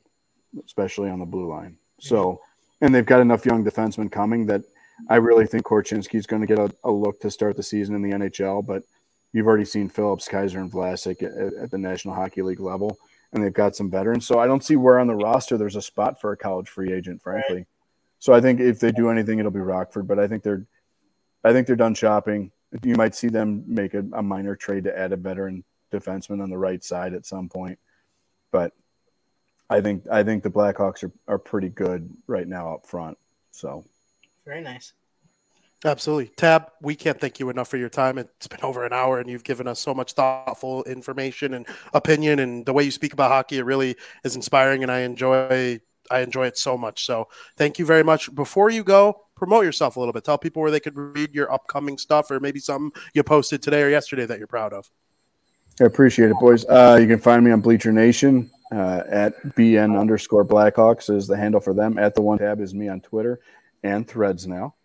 especially 0.64 1.08
on 1.08 1.18
the 1.18 1.26
blue 1.26 1.48
line. 1.48 1.78
So, 1.98 2.40
and 2.80 2.94
they've 2.94 3.04
got 3.04 3.20
enough 3.20 3.46
young 3.46 3.64
defensemen 3.64 4.12
coming 4.12 4.46
that 4.46 4.62
I 5.08 5.16
really 5.16 5.46
think 5.46 5.64
Korchinski 5.64 6.16
is 6.16 6.26
going 6.26 6.42
to 6.42 6.46
get 6.46 6.58
a, 6.58 6.72
a, 6.84 6.90
look 6.90 7.20
to 7.20 7.30
start 7.30 7.56
the 7.56 7.62
season 7.62 7.94
in 7.94 8.02
the 8.02 8.10
NHL. 8.10 8.64
But 8.64 8.82
you've 9.32 9.46
already 9.46 9.64
seen 9.64 9.88
Phillips, 9.88 10.28
Kaiser, 10.28 10.60
and 10.60 10.70
Vlasic 10.70 11.22
at, 11.22 11.54
at 11.54 11.70
the 11.70 11.78
National 11.78 12.14
Hockey 12.14 12.42
League 12.42 12.60
level, 12.60 12.98
and 13.32 13.42
they've 13.42 13.52
got 13.52 13.76
some 13.76 13.90
veterans. 13.90 14.26
So 14.26 14.38
I 14.38 14.46
don't 14.46 14.64
see 14.64 14.76
where 14.76 14.98
on 14.98 15.06
the 15.06 15.14
roster 15.14 15.56
there's 15.56 15.76
a 15.76 15.82
spot 15.82 16.20
for 16.20 16.32
a 16.32 16.36
college 16.36 16.68
free 16.68 16.92
agent, 16.92 17.22
frankly. 17.22 17.56
Right. 17.56 17.66
So 18.18 18.32
I 18.32 18.40
think 18.40 18.60
if 18.60 18.80
they 18.80 18.92
do 18.92 19.10
anything, 19.10 19.38
it'll 19.38 19.50
be 19.50 19.60
Rockford. 19.60 20.06
But 20.06 20.18
I 20.18 20.28
think 20.28 20.42
they're, 20.42 20.66
I 21.42 21.52
think 21.52 21.66
they're 21.66 21.76
done 21.76 21.94
shopping. 21.94 22.52
You 22.82 22.94
might 22.94 23.14
see 23.14 23.28
them 23.28 23.64
make 23.66 23.94
a, 23.94 24.04
a 24.12 24.22
minor 24.22 24.54
trade 24.54 24.84
to 24.84 24.96
add 24.96 25.12
a 25.12 25.16
veteran 25.16 25.64
defenseman 25.90 26.42
on 26.42 26.50
the 26.50 26.58
right 26.58 26.84
side 26.84 27.14
at 27.14 27.26
some 27.26 27.48
point. 27.48 27.78
But 28.52 28.72
I 29.68 29.80
think 29.80 30.04
I 30.10 30.22
think 30.22 30.42
the 30.42 30.50
Blackhawks 30.50 31.04
are, 31.04 31.12
are 31.28 31.38
pretty 31.38 31.68
good 31.68 32.10
right 32.26 32.46
now 32.46 32.74
up 32.74 32.86
front. 32.86 33.16
So 33.52 33.84
very 34.44 34.60
nice. 34.60 34.92
Absolutely. 35.84 36.30
Tab, 36.36 36.70
we 36.82 36.94
can't 36.94 37.18
thank 37.18 37.40
you 37.40 37.48
enough 37.48 37.68
for 37.68 37.78
your 37.78 37.88
time. 37.88 38.18
It's 38.18 38.46
been 38.46 38.60
over 38.62 38.84
an 38.84 38.92
hour 38.92 39.18
and 39.18 39.30
you've 39.30 39.44
given 39.44 39.66
us 39.66 39.80
so 39.80 39.94
much 39.94 40.12
thoughtful 40.12 40.84
information 40.84 41.54
and 41.54 41.66
opinion 41.94 42.38
and 42.40 42.66
the 42.66 42.72
way 42.74 42.84
you 42.84 42.90
speak 42.90 43.14
about 43.14 43.30
hockey, 43.30 43.58
it 43.58 43.64
really 43.64 43.96
is 44.22 44.36
inspiring 44.36 44.82
and 44.82 44.92
I 44.92 45.00
enjoy 45.00 45.80
I 46.10 46.20
enjoy 46.20 46.46
it 46.48 46.58
so 46.58 46.76
much. 46.76 47.06
So 47.06 47.28
thank 47.56 47.78
you 47.78 47.86
very 47.86 48.02
much. 48.02 48.34
Before 48.34 48.68
you 48.68 48.82
go, 48.82 49.26
promote 49.36 49.64
yourself 49.64 49.96
a 49.96 50.00
little 50.00 50.12
bit. 50.12 50.24
Tell 50.24 50.36
people 50.36 50.60
where 50.60 50.70
they 50.70 50.80
could 50.80 50.96
read 50.96 51.34
your 51.34 51.50
upcoming 51.52 51.96
stuff 51.96 52.30
or 52.30 52.40
maybe 52.40 52.58
something 52.58 52.90
you 53.14 53.22
posted 53.22 53.62
today 53.62 53.82
or 53.82 53.88
yesterday 53.88 54.26
that 54.26 54.38
you're 54.38 54.48
proud 54.48 54.72
of. 54.72 54.90
I 55.80 55.84
appreciate 55.84 56.30
it, 56.30 56.36
boys. 56.40 56.66
Uh, 56.66 56.98
you 57.00 57.06
can 57.06 57.20
find 57.20 57.44
me 57.44 57.52
on 57.52 57.60
Bleacher 57.60 57.92
Nation 57.92 58.50
uh, 58.72 59.02
at 59.08 59.40
BN 59.54 59.98
underscore 59.98 60.44
Blackhawks 60.44 61.14
is 61.14 61.26
the 61.26 61.36
handle 61.36 61.60
for 61.60 61.72
them. 61.72 61.96
At 61.96 62.14
the 62.14 62.22
one 62.22 62.38
tab 62.38 62.60
is 62.60 62.74
me 62.74 62.88
on 62.88 63.00
Twitter 63.00 63.40
and 63.82 64.06
Threads 64.06 64.46
now. 64.46 64.74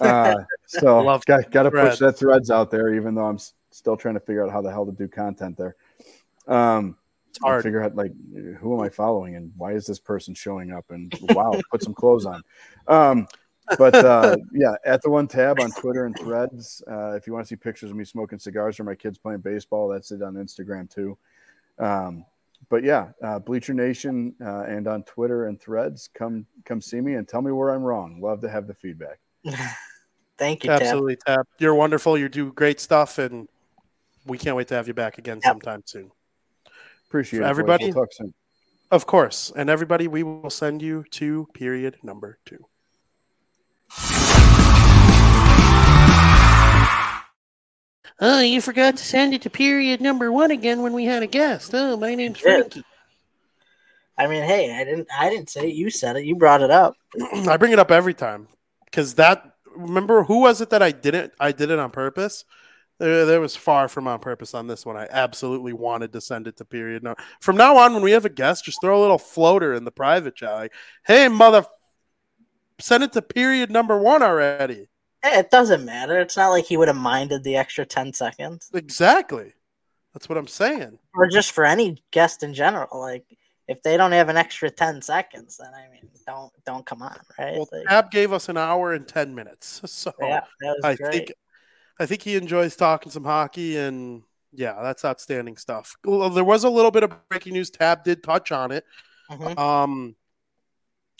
Uh, 0.00 0.42
so 0.66 1.04
got, 1.26 1.48
got 1.52 1.62
to 1.62 1.70
push 1.70 2.00
that 2.00 2.18
Threads 2.18 2.50
out 2.50 2.68
there, 2.68 2.92
even 2.94 3.14
though 3.14 3.26
I'm 3.26 3.36
s- 3.36 3.54
still 3.70 3.96
trying 3.96 4.14
to 4.14 4.20
figure 4.20 4.44
out 4.44 4.50
how 4.50 4.60
the 4.60 4.68
hell 4.68 4.84
to 4.84 4.90
do 4.90 5.06
content 5.06 5.56
there. 5.56 5.76
Um, 6.48 6.96
it's 7.28 7.38
hard. 7.38 7.62
Figure 7.62 7.80
out 7.80 7.94
like 7.94 8.12
who 8.58 8.76
am 8.76 8.80
I 8.80 8.88
following 8.88 9.36
and 9.36 9.52
why 9.56 9.72
is 9.72 9.86
this 9.86 10.00
person 10.00 10.34
showing 10.34 10.72
up? 10.72 10.86
And 10.90 11.12
wow, 11.30 11.60
put 11.70 11.82
some 11.82 11.94
clothes 11.94 12.26
on. 12.26 12.42
Um, 12.88 13.28
but 13.78 13.94
uh, 13.94 14.36
yeah, 14.52 14.74
at 14.84 15.02
the 15.02 15.10
one 15.10 15.26
tab 15.26 15.60
on 15.60 15.70
Twitter 15.72 16.06
and 16.06 16.16
Threads. 16.18 16.82
Uh, 16.90 17.12
if 17.12 17.26
you 17.26 17.32
want 17.32 17.44
to 17.44 17.48
see 17.48 17.56
pictures 17.56 17.90
of 17.90 17.96
me 17.96 18.04
smoking 18.04 18.38
cigars 18.38 18.78
or 18.78 18.84
my 18.84 18.94
kids 18.94 19.18
playing 19.18 19.40
baseball, 19.40 19.88
that's 19.88 20.10
it 20.10 20.22
on 20.22 20.34
Instagram 20.34 20.88
too. 20.88 21.16
Um, 21.78 22.24
but 22.68 22.84
yeah, 22.84 23.08
uh, 23.22 23.38
Bleacher 23.38 23.74
Nation 23.74 24.34
uh, 24.40 24.64
and 24.64 24.86
on 24.86 25.02
Twitter 25.04 25.46
and 25.46 25.60
Threads, 25.60 26.08
come 26.14 26.46
come 26.64 26.80
see 26.80 27.00
me 27.00 27.14
and 27.14 27.26
tell 27.26 27.42
me 27.42 27.52
where 27.52 27.70
I'm 27.70 27.82
wrong. 27.82 28.20
Love 28.20 28.40
to 28.42 28.48
have 28.48 28.66
the 28.66 28.74
feedback. 28.74 29.20
Thank 30.38 30.64
you, 30.64 30.70
absolutely, 30.70 31.16
Tab. 31.16 31.36
Tab. 31.36 31.46
You're 31.58 31.74
wonderful. 31.74 32.18
You 32.18 32.28
do 32.28 32.52
great 32.52 32.80
stuff, 32.80 33.18
and 33.18 33.48
we 34.26 34.38
can't 34.38 34.56
wait 34.56 34.68
to 34.68 34.74
have 34.74 34.88
you 34.88 34.94
back 34.94 35.18
again 35.18 35.40
yep. 35.42 35.52
sometime 35.52 35.82
soon. 35.84 36.10
Appreciate 37.08 37.40
it. 37.40 37.46
Everybody, 37.46 37.86
we'll 37.86 37.94
talk 37.94 38.12
soon. 38.12 38.34
Of 38.90 39.06
course. 39.06 39.52
And 39.54 39.70
everybody, 39.70 40.08
we 40.08 40.22
will 40.22 40.50
send 40.50 40.82
you 40.82 41.04
to 41.12 41.48
period 41.54 41.98
number 42.02 42.38
two. 42.44 42.64
Oh, 48.20 48.40
you 48.40 48.60
forgot 48.60 48.96
to 48.96 49.04
send 49.04 49.34
it 49.34 49.42
to 49.42 49.50
period 49.50 50.00
number 50.00 50.30
one 50.30 50.50
again 50.50 50.82
when 50.82 50.92
we 50.92 51.04
had 51.04 51.22
a 51.22 51.26
guest. 51.26 51.72
Oh, 51.74 51.96
my 51.96 52.14
name's 52.14 52.38
Frankie. 52.38 52.84
I 54.16 54.28
mean, 54.28 54.44
hey, 54.44 54.72
I 54.78 54.84
didn't 54.84 55.08
I 55.16 55.28
didn't 55.28 55.50
say 55.50 55.68
it. 55.68 55.74
You 55.74 55.90
said 55.90 56.16
it. 56.16 56.24
You 56.24 56.36
brought 56.36 56.62
it 56.62 56.70
up. 56.70 56.94
I 57.48 57.56
bring 57.56 57.72
it 57.72 57.78
up 57.78 57.90
every 57.90 58.14
time. 58.14 58.46
Cause 58.92 59.14
that 59.14 59.56
remember 59.74 60.22
who 60.22 60.40
was 60.40 60.60
it 60.60 60.70
that 60.70 60.82
I 60.82 60.92
didn't 60.92 61.32
I 61.40 61.50
did 61.50 61.70
it 61.70 61.80
on 61.80 61.90
purpose? 61.90 62.44
There, 62.98 63.26
there 63.26 63.40
was 63.40 63.56
far 63.56 63.88
from 63.88 64.06
on 64.06 64.20
purpose 64.20 64.54
on 64.54 64.68
this 64.68 64.86
one. 64.86 64.96
I 64.96 65.08
absolutely 65.10 65.72
wanted 65.72 66.12
to 66.12 66.20
send 66.20 66.46
it 66.46 66.56
to 66.58 66.64
period. 66.64 67.02
Now, 67.02 67.16
from 67.40 67.56
now 67.56 67.76
on, 67.76 67.92
when 67.92 68.02
we 68.02 68.12
have 68.12 68.24
a 68.24 68.30
guest, 68.30 68.64
just 68.64 68.80
throw 68.80 69.00
a 69.00 69.02
little 69.02 69.18
floater 69.18 69.74
in 69.74 69.84
the 69.84 69.90
private 69.90 70.36
chat. 70.36 70.52
Like, 70.52 70.72
hey, 71.04 71.26
mother, 71.26 71.66
send 72.78 73.02
it 73.02 73.12
to 73.14 73.22
period 73.22 73.72
number 73.72 73.98
one 73.98 74.22
already. 74.22 74.86
It 75.24 75.50
doesn't 75.50 75.84
matter. 75.84 76.18
It's 76.18 76.36
not 76.36 76.50
like 76.50 76.66
he 76.66 76.76
would 76.76 76.88
have 76.88 76.96
minded 76.96 77.44
the 77.44 77.56
extra 77.56 77.86
10 77.86 78.12
seconds. 78.12 78.70
Exactly. 78.74 79.54
That's 80.12 80.28
what 80.28 80.38
I'm 80.38 80.46
saying. 80.46 80.98
Or 81.14 81.28
just 81.28 81.52
for 81.52 81.64
any 81.64 82.02
guest 82.10 82.42
in 82.42 82.54
general. 82.54 83.00
Like, 83.00 83.24
if 83.66 83.82
they 83.82 83.96
don't 83.96 84.12
have 84.12 84.28
an 84.28 84.36
extra 84.36 84.70
10 84.70 85.02
seconds, 85.02 85.56
then 85.56 85.70
I 85.74 85.90
mean, 85.90 86.08
don't 86.26 86.52
don't 86.66 86.84
come 86.84 87.02
on, 87.02 87.18
right? 87.38 87.54
Well, 87.54 87.68
like, 87.72 87.86
Tab 87.88 88.10
gave 88.10 88.32
us 88.32 88.48
an 88.48 88.56
hour 88.56 88.92
and 88.92 89.06
10 89.08 89.34
minutes. 89.34 89.80
So 89.86 90.12
yeah, 90.20 90.42
I 90.82 90.94
great. 90.94 91.12
think 91.12 91.32
I 91.98 92.06
think 92.06 92.22
he 92.22 92.36
enjoys 92.36 92.76
talking 92.76 93.10
some 93.10 93.24
hockey, 93.24 93.76
and 93.78 94.22
yeah, 94.52 94.80
that's 94.82 95.04
outstanding 95.04 95.56
stuff. 95.56 95.96
Well, 96.04 96.30
there 96.30 96.44
was 96.44 96.64
a 96.64 96.70
little 96.70 96.90
bit 96.90 97.04
of 97.04 97.28
breaking 97.28 97.54
news. 97.54 97.70
Tab 97.70 98.04
did 98.04 98.22
touch 98.22 98.52
on 98.52 98.70
it. 98.70 98.84
Mm-hmm. 99.30 99.58
Um, 99.58 100.16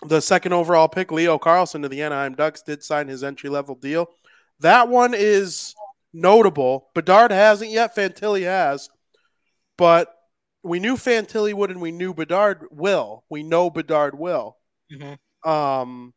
the 0.06 0.20
second 0.20 0.52
overall 0.52 0.88
pick, 0.88 1.10
Leo 1.10 1.38
Carlsson 1.38 1.82
to 1.82 1.88
the 1.88 2.02
Anaheim 2.02 2.34
Ducks, 2.34 2.62
did 2.62 2.82
sign 2.82 3.08
his 3.08 3.24
entry 3.24 3.50
level 3.50 3.74
deal. 3.74 4.08
That 4.60 4.88
one 4.88 5.14
is 5.14 5.74
notable. 6.12 6.88
Bedard 6.94 7.30
hasn't 7.30 7.70
yet. 7.70 7.94
Fantilli 7.96 8.44
has, 8.44 8.88
but 9.76 10.14
we 10.62 10.80
knew 10.80 10.96
Fantilli 10.96 11.52
would, 11.52 11.70
and 11.70 11.80
we 11.80 11.92
knew 11.92 12.14
Bedard 12.14 12.66
will. 12.70 13.24
We 13.28 13.42
know 13.42 13.70
Bedard 13.70 14.18
will. 14.18 14.56
Mm-hmm. 14.92 15.50
Um, 15.50 16.14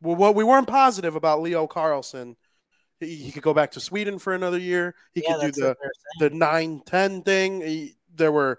well, 0.00 0.34
we 0.34 0.44
weren't 0.44 0.68
positive 0.68 1.16
about 1.16 1.42
Leo 1.42 1.66
Carlsson. 1.66 2.36
He, 3.00 3.16
he 3.16 3.32
could 3.32 3.42
go 3.42 3.54
back 3.54 3.72
to 3.72 3.80
Sweden 3.80 4.18
for 4.18 4.34
another 4.34 4.58
year. 4.58 4.94
He 5.12 5.22
yeah, 5.22 5.38
could 5.40 5.54
do 5.54 5.60
the 5.60 5.76
the 6.18 6.30
nine 6.30 6.82
ten 6.84 7.22
thing. 7.22 7.60
He, 7.60 7.94
there 8.14 8.32
were 8.32 8.58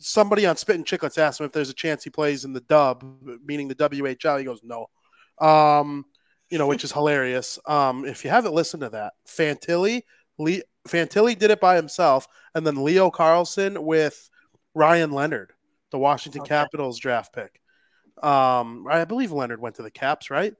somebody 0.00 0.46
on 0.46 0.56
Spittin' 0.56 0.84
Chicklets 0.84 1.18
asked 1.18 1.40
him 1.40 1.46
if 1.46 1.52
there's 1.52 1.70
a 1.70 1.74
chance 1.74 2.02
he 2.04 2.10
plays 2.10 2.44
in 2.44 2.52
the 2.52 2.60
dub, 2.60 3.04
meaning 3.44 3.68
the 3.68 3.74
WHL. 3.74 4.38
He 4.38 4.44
goes, 4.44 4.60
no. 4.62 4.86
Um, 5.40 6.04
you 6.50 6.58
know, 6.58 6.66
which 6.66 6.84
is 6.84 6.92
hilarious. 6.92 7.58
Um, 7.66 8.04
if 8.04 8.24
you 8.24 8.30
haven't 8.30 8.54
listened 8.54 8.82
to 8.82 8.90
that, 8.90 9.12
Fantilli, 9.26 10.02
Lee, 10.38 10.62
Fantilli 10.88 11.38
did 11.38 11.50
it 11.50 11.60
by 11.60 11.76
himself, 11.76 12.26
and 12.54 12.66
then 12.66 12.82
Leo 12.82 13.10
Carlsson 13.10 13.78
with 13.78 14.28
Ryan 14.74 15.12
Leonard, 15.12 15.52
the 15.90 15.98
Washington 15.98 16.42
okay. 16.42 16.48
Capitals 16.48 16.98
draft 16.98 17.32
pick. 17.32 17.60
Um, 18.22 18.86
I 18.90 19.04
believe 19.04 19.32
Leonard 19.32 19.60
went 19.60 19.76
to 19.76 19.82
the 19.82 19.90
Caps, 19.90 20.30
right? 20.30 20.54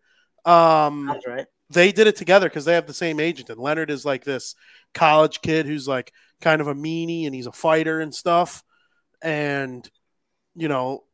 Um, 0.45 1.07
That's 1.07 1.27
right 1.27 1.47
they 1.71 1.93
did 1.93 2.09
it 2.09 2.17
together 2.17 2.49
because 2.49 2.65
they 2.65 2.75
have 2.75 2.87
the 2.87 2.93
same 2.93 3.21
agent. 3.21 3.49
And 3.49 3.59
Leonard 3.59 3.91
is 3.91 4.05
like 4.05 4.25
this 4.25 4.55
college 4.93 5.41
kid 5.41 5.67
who's 5.67 5.87
like 5.87 6.13
kind 6.41 6.61
of 6.61 6.67
a 6.67 6.75
meanie 6.75 7.27
and 7.27 7.35
he's 7.35 7.47
a 7.47 7.53
fighter 7.53 8.01
and 8.01 8.15
stuff. 8.15 8.65
And, 9.23 9.89
you 10.55 10.69
know, 10.69 11.05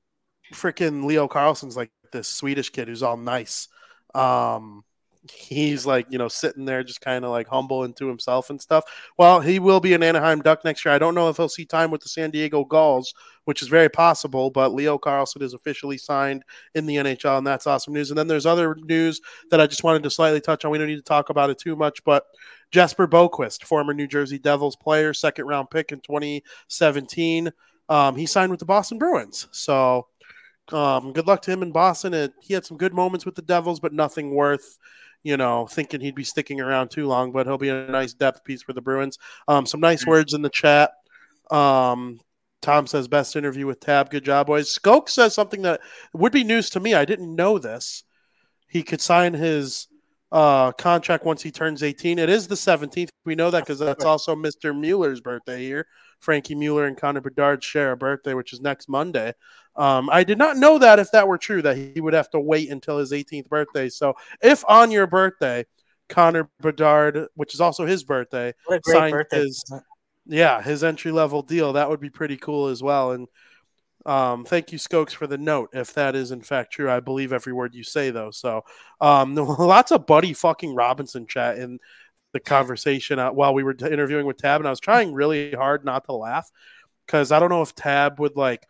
freaking 0.52 1.04
Leo 1.04 1.28
Carlsson's 1.28 1.76
like 1.76 1.90
this 2.12 2.28
Swedish 2.28 2.70
kid 2.70 2.88
who's 2.88 3.02
all 3.02 3.16
nice. 3.16 3.68
Um, 4.14 4.84
he's 5.32 5.86
like 5.86 6.06
you 6.10 6.18
know 6.18 6.28
sitting 6.28 6.64
there 6.64 6.82
just 6.84 7.00
kind 7.00 7.24
of 7.24 7.30
like 7.30 7.48
humble 7.48 7.84
and 7.84 7.96
to 7.96 8.08
himself 8.08 8.50
and 8.50 8.60
stuff. 8.60 8.84
Well 9.18 9.40
he 9.40 9.58
will 9.58 9.80
be 9.80 9.94
an 9.94 10.02
anaheim 10.02 10.40
duck 10.40 10.64
next 10.64 10.84
year. 10.84 10.94
I 10.94 10.98
don't 10.98 11.14
know 11.14 11.28
if 11.28 11.36
he'll 11.36 11.48
see 11.48 11.64
time 11.64 11.90
with 11.90 12.02
the 12.02 12.08
san 12.08 12.30
diego 12.30 12.64
gulls 12.64 13.14
which 13.44 13.62
is 13.62 13.68
very 13.68 13.88
possible 13.88 14.50
but 14.50 14.74
leo 14.74 14.98
Carlsson 14.98 15.42
is 15.42 15.54
officially 15.54 15.98
signed 15.98 16.44
in 16.74 16.86
the 16.86 16.96
nhl 16.96 17.38
and 17.38 17.46
that's 17.46 17.66
awesome 17.66 17.94
news. 17.94 18.10
And 18.10 18.18
then 18.18 18.26
there's 18.26 18.46
other 18.46 18.74
news 18.74 19.20
that 19.50 19.60
i 19.60 19.66
just 19.66 19.84
wanted 19.84 20.02
to 20.02 20.10
slightly 20.10 20.40
touch 20.40 20.64
on. 20.64 20.70
We 20.70 20.78
don't 20.78 20.88
need 20.88 20.96
to 20.96 21.02
talk 21.02 21.30
about 21.30 21.50
it 21.50 21.58
too 21.58 21.76
much 21.76 22.02
but 22.04 22.24
jesper 22.70 23.06
boqvist 23.06 23.64
former 23.64 23.94
new 23.94 24.06
jersey 24.06 24.38
devils 24.38 24.76
player 24.76 25.14
second 25.14 25.46
round 25.46 25.70
pick 25.70 25.92
in 25.92 26.00
2017 26.00 27.52
um, 27.88 28.16
he 28.16 28.26
signed 28.26 28.50
with 28.50 28.60
the 28.60 28.66
boston 28.66 28.98
bruins 28.98 29.48
so 29.52 30.06
um, 30.72 31.12
good 31.12 31.28
luck 31.28 31.42
to 31.42 31.52
him 31.52 31.62
in 31.62 31.70
Boston. 31.70 32.12
It, 32.12 32.32
he 32.42 32.52
had 32.52 32.66
some 32.66 32.76
good 32.76 32.92
moments 32.92 33.24
with 33.24 33.36
the 33.36 33.42
Devils, 33.42 33.78
but 33.78 33.92
nothing 33.92 34.34
worth 34.34 34.78
you 35.26 35.36
know, 35.36 35.66
thinking 35.66 36.00
he'd 36.00 36.14
be 36.14 36.22
sticking 36.22 36.60
around 36.60 36.88
too 36.88 37.08
long, 37.08 37.32
but 37.32 37.48
he'll 37.48 37.58
be 37.58 37.68
a 37.68 37.88
nice 37.88 38.14
depth 38.14 38.44
piece 38.44 38.62
for 38.62 38.72
the 38.72 38.80
Bruins. 38.80 39.18
Um, 39.48 39.66
some 39.66 39.80
nice 39.80 40.06
words 40.06 40.34
in 40.34 40.42
the 40.42 40.48
chat. 40.48 40.92
Um, 41.50 42.20
Tom 42.62 42.86
says 42.86 43.08
best 43.08 43.34
interview 43.34 43.66
with 43.66 43.80
Tab. 43.80 44.08
Good 44.08 44.24
job, 44.24 44.46
boys. 44.46 44.72
Skoke 44.72 45.08
says 45.08 45.34
something 45.34 45.62
that 45.62 45.80
would 46.12 46.30
be 46.30 46.44
news 46.44 46.70
to 46.70 46.80
me. 46.80 46.94
I 46.94 47.04
didn't 47.04 47.34
know 47.34 47.58
this. 47.58 48.04
He 48.68 48.84
could 48.84 49.00
sign 49.00 49.34
his 49.34 49.88
uh, 50.30 50.70
contract 50.70 51.24
once 51.24 51.42
he 51.42 51.50
turns 51.50 51.82
18. 51.82 52.20
It 52.20 52.28
is 52.28 52.46
the 52.46 52.54
17th. 52.54 53.08
We 53.24 53.34
know 53.34 53.50
that 53.50 53.64
because 53.64 53.80
that's 53.80 54.04
also 54.04 54.36
Mr. 54.36 54.78
Mueller's 54.78 55.20
birthday 55.20 55.64
here. 55.64 55.88
Frankie 56.20 56.54
Mueller 56.54 56.86
and 56.86 56.96
Connor 56.96 57.20
Bedard 57.20 57.62
share 57.62 57.92
a 57.92 57.96
birthday, 57.96 58.34
which 58.34 58.52
is 58.52 58.60
next 58.60 58.88
Monday. 58.88 59.32
Um, 59.76 60.08
I 60.10 60.24
did 60.24 60.38
not 60.38 60.56
know 60.56 60.78
that 60.78 60.98
if 60.98 61.10
that 61.12 61.28
were 61.28 61.38
true, 61.38 61.62
that 61.62 61.76
he 61.76 62.00
would 62.00 62.14
have 62.14 62.30
to 62.30 62.40
wait 62.40 62.70
until 62.70 62.98
his 62.98 63.12
18th 63.12 63.48
birthday. 63.48 63.88
So 63.88 64.14
if 64.42 64.64
on 64.66 64.90
your 64.90 65.06
birthday, 65.06 65.66
Connor 66.08 66.48
Bedard, 66.60 67.26
which 67.34 67.54
is 67.54 67.60
also 67.60 67.84
his 67.84 68.04
birthday, 68.04 68.54
signed 68.86 69.12
birthday. 69.12 69.40
his 69.40 69.64
yeah 70.28 70.62
his 70.62 70.82
entry 70.82 71.12
level 71.12 71.42
deal, 71.42 71.74
that 71.74 71.88
would 71.88 72.00
be 72.00 72.10
pretty 72.10 72.36
cool 72.36 72.68
as 72.68 72.82
well. 72.82 73.12
And 73.12 73.28
um, 74.06 74.44
thank 74.44 74.70
you, 74.70 74.78
Skokes, 74.78 75.12
for 75.12 75.26
the 75.26 75.36
note. 75.36 75.70
If 75.72 75.94
that 75.94 76.14
is 76.14 76.30
in 76.30 76.40
fact 76.40 76.72
true, 76.72 76.88
I 76.88 77.00
believe 77.00 77.32
every 77.32 77.52
word 77.52 77.74
you 77.74 77.82
say, 77.82 78.10
though. 78.10 78.30
So, 78.30 78.62
um, 79.00 79.34
lots 79.58 79.90
of 79.90 80.06
Buddy 80.06 80.32
fucking 80.32 80.74
Robinson 80.74 81.26
chat 81.26 81.58
in 81.58 81.80
the 82.36 82.40
conversation 82.40 83.18
uh, 83.18 83.30
while 83.30 83.54
we 83.54 83.62
were 83.62 83.74
interviewing 83.90 84.26
with 84.26 84.36
Tab, 84.36 84.60
and 84.60 84.68
I 84.68 84.70
was 84.70 84.80
trying 84.80 85.14
really 85.14 85.52
hard 85.52 85.86
not 85.86 86.04
to 86.04 86.12
laugh 86.12 86.50
because 87.06 87.32
I 87.32 87.40
don't 87.40 87.48
know 87.48 87.62
if 87.62 87.74
Tab 87.74 88.20
would 88.20 88.36
like, 88.36 88.66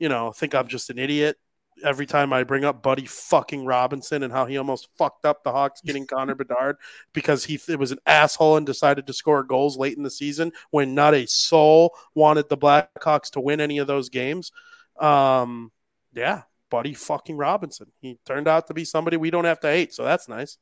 you 0.00 0.08
know, 0.08 0.32
think 0.32 0.56
I'm 0.56 0.66
just 0.66 0.90
an 0.90 0.98
idiot 0.98 1.36
every 1.84 2.04
time 2.04 2.32
I 2.32 2.42
bring 2.42 2.64
up 2.64 2.82
Buddy 2.82 3.06
fucking 3.06 3.64
Robinson 3.64 4.24
and 4.24 4.32
how 4.32 4.44
he 4.44 4.58
almost 4.58 4.88
fucked 4.98 5.24
up 5.24 5.44
the 5.44 5.52
Hawks 5.52 5.80
getting 5.82 6.04
Connor 6.08 6.34
Bedard 6.34 6.78
because 7.12 7.44
he 7.44 7.60
it 7.68 7.78
was 7.78 7.92
an 7.92 8.00
asshole 8.06 8.56
and 8.56 8.66
decided 8.66 9.06
to 9.06 9.12
score 9.12 9.44
goals 9.44 9.78
late 9.78 9.96
in 9.96 10.02
the 10.02 10.10
season 10.10 10.50
when 10.72 10.94
not 10.96 11.14
a 11.14 11.26
soul 11.26 11.94
wanted 12.14 12.48
the 12.48 12.58
Blackhawks 12.58 13.30
to 13.30 13.40
win 13.40 13.60
any 13.60 13.78
of 13.78 13.86
those 13.86 14.08
games. 14.08 14.50
Um, 14.98 15.70
yeah, 16.12 16.42
Buddy 16.70 16.94
fucking 16.94 17.36
Robinson. 17.36 17.92
He 18.00 18.18
turned 18.26 18.48
out 18.48 18.66
to 18.66 18.74
be 18.74 18.84
somebody 18.84 19.16
we 19.16 19.30
don't 19.30 19.44
have 19.44 19.60
to 19.60 19.68
hate, 19.68 19.94
so 19.94 20.02
that's 20.02 20.28
nice. 20.28 20.58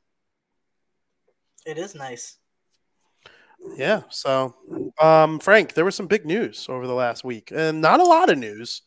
It 1.65 1.77
is 1.77 1.95
nice. 1.95 2.37
Yeah. 3.75 4.03
So, 4.09 4.55
um, 5.01 5.39
Frank, 5.39 5.73
there 5.73 5.85
was 5.85 5.95
some 5.95 6.07
big 6.07 6.25
news 6.25 6.67
over 6.69 6.87
the 6.87 6.93
last 6.93 7.23
week, 7.23 7.51
and 7.53 7.81
not 7.81 7.99
a 7.99 8.05
lot 8.05 8.29
of 8.29 8.37
news. 8.37 8.81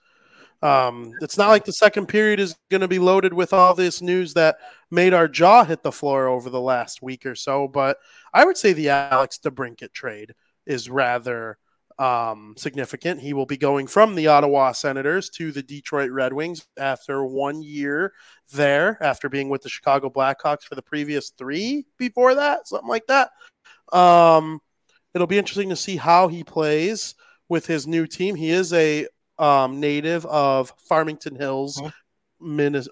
Um, 0.62 1.12
it's 1.20 1.36
not 1.36 1.48
like 1.48 1.64
the 1.64 1.72
second 1.72 2.06
period 2.06 2.38
is 2.38 2.56
going 2.70 2.82
to 2.82 2.88
be 2.88 3.00
loaded 3.00 3.34
with 3.34 3.52
all 3.52 3.74
this 3.74 4.00
news 4.00 4.34
that 4.34 4.58
made 4.92 5.12
our 5.12 5.26
jaw 5.26 5.64
hit 5.64 5.82
the 5.82 5.90
floor 5.90 6.28
over 6.28 6.50
the 6.50 6.60
last 6.60 7.02
week 7.02 7.26
or 7.26 7.34
so. 7.34 7.66
But 7.66 7.98
I 8.32 8.44
would 8.44 8.56
say 8.56 8.72
the 8.72 8.90
Alex 8.90 9.40
DeBrincat 9.42 9.92
trade 9.92 10.34
is 10.64 10.88
rather 10.88 11.58
um, 11.98 12.54
significant. 12.56 13.20
He 13.20 13.32
will 13.32 13.46
be 13.46 13.56
going 13.56 13.86
from 13.86 14.14
the 14.14 14.26
Ottawa 14.28 14.72
Senators 14.72 15.30
to 15.30 15.52
the 15.52 15.62
Detroit 15.62 16.10
Red 16.10 16.32
Wings 16.32 16.66
after 16.78 17.24
one 17.24 17.62
year 17.62 18.12
there, 18.52 19.02
after 19.02 19.28
being 19.28 19.48
with 19.48 19.62
the 19.62 19.68
Chicago 19.68 20.10
Blackhawks 20.10 20.64
for 20.64 20.74
the 20.74 20.82
previous 20.82 21.30
three 21.30 21.86
before 21.98 22.34
that, 22.34 22.68
something 22.68 22.88
like 22.88 23.06
that. 23.06 23.30
Um, 23.92 24.60
it'll 25.14 25.26
be 25.26 25.38
interesting 25.38 25.68
to 25.70 25.76
see 25.76 25.96
how 25.96 26.28
he 26.28 26.44
plays 26.44 27.14
with 27.48 27.66
his 27.66 27.86
new 27.86 28.06
team. 28.06 28.34
He 28.34 28.50
is 28.50 28.72
a 28.72 29.06
um, 29.38 29.80
native 29.80 30.24
of 30.26 30.72
Farmington 30.88 31.36
Hills, 31.36 31.80
huh? 31.82 31.90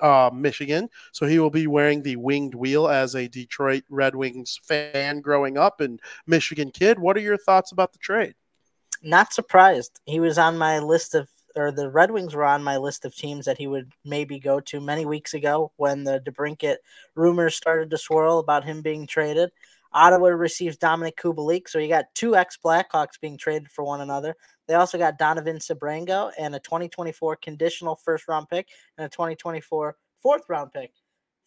uh, 0.01 0.31
Michigan. 0.33 0.89
So 1.13 1.27
he 1.27 1.39
will 1.39 1.51
be 1.51 1.67
wearing 1.67 2.03
the 2.03 2.17
winged 2.17 2.55
wheel 2.55 2.89
as 2.89 3.15
a 3.15 3.29
Detroit 3.29 3.85
Red 3.89 4.15
Wings 4.15 4.59
fan 4.63 5.21
growing 5.21 5.57
up 5.57 5.81
and 5.81 6.01
Michigan 6.27 6.71
kid. 6.71 6.99
What 6.99 7.17
are 7.17 7.21
your 7.21 7.39
thoughts 7.39 7.73
about 7.73 7.93
the 7.93 7.99
trade? 7.99 8.35
Not 9.03 9.33
surprised. 9.33 10.01
He 10.05 10.21
was 10.21 10.39
on 10.39 10.59
my 10.59 10.79
list 10.79 11.15
of, 11.15 11.29
or 11.57 11.73
the 11.73 11.91
Red 11.91 12.11
Wings 12.11 12.35
were 12.35 12.45
on 12.45 12.63
my 12.63 12.77
list 12.77 13.05
of 13.05 13.15
teams 13.15 13.47
that 13.47 13.59
he 13.59 13.67
would 13.67 13.93
maybe 14.05 14.39
go 14.39 14.61
to 14.61 14.81
many 14.81 15.07
weeks 15.07 15.35
ago 15.35 15.73
when 15.77 16.05
the 16.05 16.21
DeBrincat 16.21 16.77
rumors 17.15 17.57
started 17.57 17.91
to 17.91 17.99
swirl 17.99 18.39
about 18.39 18.65
him 18.65 18.83
being 18.83 19.07
traded. 19.07 19.51
Ottawa 19.93 20.29
receives 20.29 20.77
Dominik 20.77 21.17
Kubalik, 21.17 21.69
so 21.69 21.79
you 21.79 21.89
got 21.89 22.15
two 22.15 22.37
ex 22.37 22.57
Blackhawks 22.63 23.21
being 23.21 23.37
traded 23.37 23.71
for 23.71 23.85
one 23.85 24.01
another. 24.01 24.37
They 24.69 24.75
also 24.75 24.99
got 24.99 25.19
Donovan 25.19 25.59
Sebrango 25.59 26.31
and 26.39 26.55
a 26.55 26.61
2024 26.61 27.37
conditional 27.37 27.97
first 27.97 28.29
round 28.29 28.49
pick 28.49 28.69
and 28.97 29.07
a 29.07 29.09
2024 29.09 29.97
fourth 30.23 30.43
round 30.49 30.73
pick. 30.73 30.93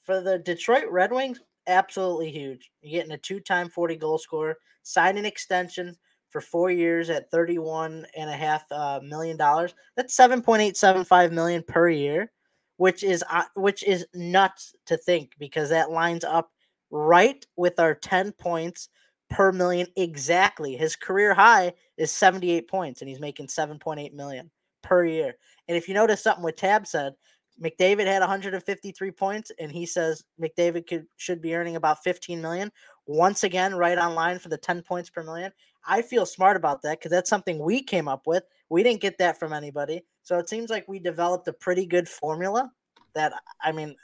For 0.02 0.20
the 0.20 0.40
Detroit 0.40 0.90
Red 0.90 1.14
Wings, 1.14 1.40
absolutely 1.68 2.32
huge. 2.32 2.70
You're 2.82 3.00
getting 3.00 3.14
a 3.14 3.18
two 3.18 3.40
time 3.40 3.70
40 3.70 3.96
goal 3.96 4.18
scorer, 4.18 4.58
sign 4.82 5.18
an 5.18 5.26
extension 5.26 5.96
for 6.34 6.42
four 6.42 6.72
years 6.72 7.12
at 7.12 7.30
31 7.30 8.06
and 8.18 8.30
a 8.30 8.34
half 8.34 8.70
uh, 8.72 9.00
million 9.04 9.38
dollars. 9.38 9.76
That's 9.96 10.18
7.875 10.18 11.32
million 11.32 11.64
per 11.64 11.88
year, 11.90 12.32
which 12.78 13.04
is 13.04 13.24
uh, 13.30 13.44
which 13.56 13.84
is 13.84 14.06
nuts 14.16 14.76
to 14.88 14.98
think 14.98 15.34
because 15.38 15.70
that 15.70 15.92
lines 15.92 16.24
up 16.24 16.52
right 16.90 17.46
with 17.56 17.80
our 17.80 17.94
10 17.94 18.34
points 18.34 18.90
per 19.30 19.52
million 19.52 19.88
exactly. 19.96 20.76
His 20.76 20.96
career 20.96 21.36
high 21.36 21.74
is 21.98 22.12
78 22.12 22.68
points 22.68 23.02
and 23.02 23.08
he's 23.08 23.20
making 23.20 23.48
7.8 23.48 24.14
million 24.14 24.50
per 24.82 25.06
year. 25.06 25.36
And 25.68 25.78
if 25.78 25.88
you 25.88 25.94
notice 25.94 26.24
something 26.24 26.44
what 26.44 26.58
Tab 26.58 26.88
said, 26.88 27.14
McDavid 27.62 28.08
had 28.08 28.22
153 28.22 29.12
points 29.12 29.52
and 29.60 29.72
he 29.72 29.86
says 29.86 30.24
McDavid 30.42 30.88
could 30.88 31.06
should 31.18 31.42
be 31.42 31.54
earning 31.54 31.76
about 31.76 32.04
15 32.04 32.42
million. 32.42 32.72
Once 33.06 33.44
again, 33.44 33.76
right 33.76 33.98
on 33.98 34.16
line 34.16 34.40
for 34.40 34.50
the 34.50 34.58
10 34.58 34.82
points 34.82 35.10
per 35.10 35.24
million. 35.24 35.52
I 35.86 36.02
feel 36.02 36.26
smart 36.26 36.58
about 36.58 36.82
that 36.84 37.00
because 37.00 37.12
that's 37.12 37.30
something 37.30 37.60
we 37.60 37.84
came 37.84 38.08
up 38.08 38.26
with. 38.26 38.44
We 38.70 38.84
didn't 38.84 39.02
get 39.02 39.18
that 39.18 39.40
from 39.40 39.54
anybody. 39.54 40.06
So 40.24 40.40
it 40.40 40.50
seems 40.50 40.70
like 40.70 40.88
we 40.88 41.00
developed 41.00 41.48
a 41.48 41.54
pretty 41.54 41.86
good 41.86 42.08
formula 42.08 42.72
that 43.14 43.34
I 43.62 43.72
mean 43.72 43.96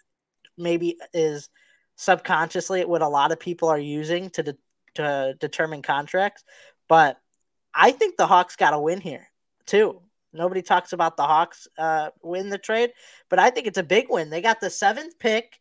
maybe 0.58 0.98
is 1.14 1.50
subconsciously 1.96 2.86
what 2.86 3.02
a 3.02 3.08
lot 3.08 3.32
of 3.32 3.40
people 3.40 3.70
are 3.70 3.80
using 3.80 4.30
to 4.32 4.44
de- 4.44 4.58
to 4.96 5.36
determine 5.40 5.82
contracts. 5.82 6.44
But 6.88 7.18
I 7.74 7.92
think 7.92 8.18
the 8.18 8.28
Hawks 8.28 8.56
got 8.56 8.74
a 8.74 8.80
win 8.80 9.02
here 9.02 9.28
too. 9.66 10.02
Nobody 10.32 10.62
talks 10.62 10.94
about 10.94 11.18
the 11.18 11.24
Hawks 11.24 11.68
uh, 11.78 12.10
win 12.22 12.50
the 12.50 12.58
trade, 12.58 12.92
but 13.30 13.40
I 13.40 13.50
think 13.50 13.66
it's 13.66 13.78
a 13.78 13.84
big 13.84 14.08
win. 14.10 14.30
They 14.30 14.42
got 14.42 14.60
the 14.60 14.70
seventh 14.70 15.18
pick, 15.18 15.60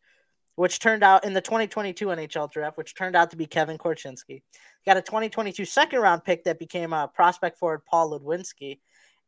which 0.57 0.79
turned 0.79 1.03
out 1.03 1.25
in 1.25 1.33
the 1.33 1.41
2022 1.41 2.07
NHL 2.07 2.51
draft, 2.51 2.77
which 2.77 2.95
turned 2.95 3.17
out 3.17 3.31
to 3.31 3.37
be 3.37 3.47
Kevin 3.47 3.79
Korchinski. 3.79 4.43
Got 4.89 4.97
a 4.97 5.03
2022 5.03 5.67
second 5.67 6.01
round 6.01 6.25
pick 6.25 6.45
that 6.45 6.59
became 6.59 6.95
a 6.95 7.09
prospect 7.09 7.59
forward 7.59 7.85
Paul 7.85 8.19
Ludwinski. 8.19 8.79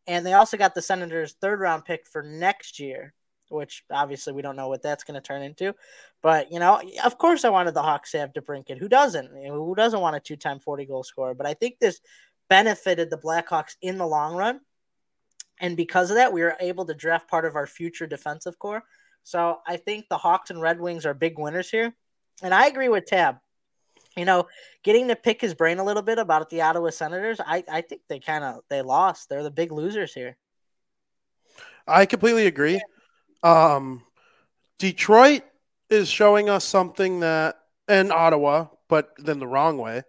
And 0.06 0.24
they 0.24 0.32
also 0.32 0.56
got 0.56 0.74
the 0.74 0.80
Senators' 0.80 1.36
third 1.38 1.60
round 1.60 1.84
pick 1.84 2.06
for 2.06 2.22
next 2.22 2.80
year, 2.80 3.12
which 3.50 3.84
obviously 3.92 4.32
we 4.32 4.40
don't 4.40 4.56
know 4.56 4.68
what 4.68 4.80
that's 4.80 5.04
going 5.04 5.16
to 5.16 5.20
turn 5.20 5.42
into. 5.42 5.74
But, 6.22 6.50
you 6.50 6.60
know, 6.60 6.80
of 7.04 7.18
course 7.18 7.44
I 7.44 7.50
wanted 7.50 7.74
the 7.74 7.82
Hawks 7.82 8.12
to 8.12 8.20
have 8.20 8.32
DeBrincat. 8.32 8.78
Who 8.78 8.88
doesn't? 8.88 9.28
who 9.48 9.74
doesn't 9.74 10.00
want 10.00 10.16
a 10.16 10.20
two 10.20 10.36
time 10.36 10.60
40 10.60 10.86
goal 10.86 11.02
scorer? 11.02 11.34
But 11.34 11.44
I 11.44 11.52
think 11.52 11.78
this 11.78 12.00
benefited 12.48 13.10
the 13.10 13.18
Blackhawks 13.18 13.76
in 13.82 13.98
the 13.98 14.06
long 14.06 14.36
run. 14.36 14.60
And 15.60 15.76
because 15.76 16.08
of 16.10 16.16
that, 16.16 16.32
we 16.32 16.40
were 16.40 16.56
able 16.58 16.86
to 16.86 16.94
draft 16.94 17.28
part 17.28 17.44
of 17.44 17.54
our 17.54 17.66
future 17.66 18.06
defensive 18.06 18.58
core. 18.58 18.82
So 19.24 19.58
I 19.66 19.76
think 19.76 20.06
the 20.08 20.16
Hawks 20.16 20.48
and 20.48 20.62
Red 20.62 20.80
Wings 20.80 21.04
are 21.04 21.12
big 21.12 21.38
winners 21.38 21.68
here. 21.68 21.94
And 22.42 22.54
I 22.54 22.66
agree 22.66 22.88
with 22.88 23.04
Tab. 23.04 23.36
You 24.16 24.24
know, 24.24 24.48
getting 24.82 25.08
to 25.08 25.16
pick 25.16 25.40
his 25.40 25.54
brain 25.54 25.78
a 25.78 25.84
little 25.84 26.02
bit 26.02 26.18
about 26.18 26.50
the 26.50 26.62
Ottawa 26.62 26.90
Senators, 26.90 27.40
I, 27.40 27.62
I 27.70 27.80
think 27.80 28.02
they 28.08 28.18
kind 28.18 28.42
of 28.42 28.62
they 28.68 28.82
lost. 28.82 29.28
They're 29.28 29.42
the 29.42 29.50
big 29.50 29.70
losers 29.70 30.12
here. 30.12 30.36
I 31.86 32.06
completely 32.06 32.46
agree. 32.46 32.80
Um, 33.42 34.02
Detroit 34.78 35.42
is 35.88 36.08
showing 36.08 36.48
us 36.48 36.64
something 36.64 37.20
that, 37.20 37.56
and 37.88 38.12
Ottawa, 38.12 38.66
but 38.88 39.12
then 39.18 39.38
the 39.38 39.46
wrong 39.46 39.78
way, 39.78 40.02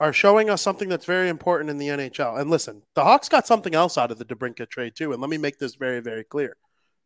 are 0.00 0.12
showing 0.12 0.50
us 0.50 0.60
something 0.60 0.88
that's 0.88 1.04
very 1.04 1.28
important 1.28 1.70
in 1.70 1.78
the 1.78 1.88
NHL. 1.88 2.40
And 2.40 2.50
listen, 2.50 2.82
the 2.94 3.04
Hawks 3.04 3.28
got 3.28 3.46
something 3.46 3.74
else 3.74 3.96
out 3.96 4.10
of 4.10 4.18
the 4.18 4.24
DeBrincat 4.24 4.68
trade 4.68 4.94
too. 4.96 5.12
And 5.12 5.20
let 5.20 5.30
me 5.30 5.38
make 5.38 5.58
this 5.58 5.76
very, 5.76 6.00
very 6.00 6.24
clear. 6.24 6.56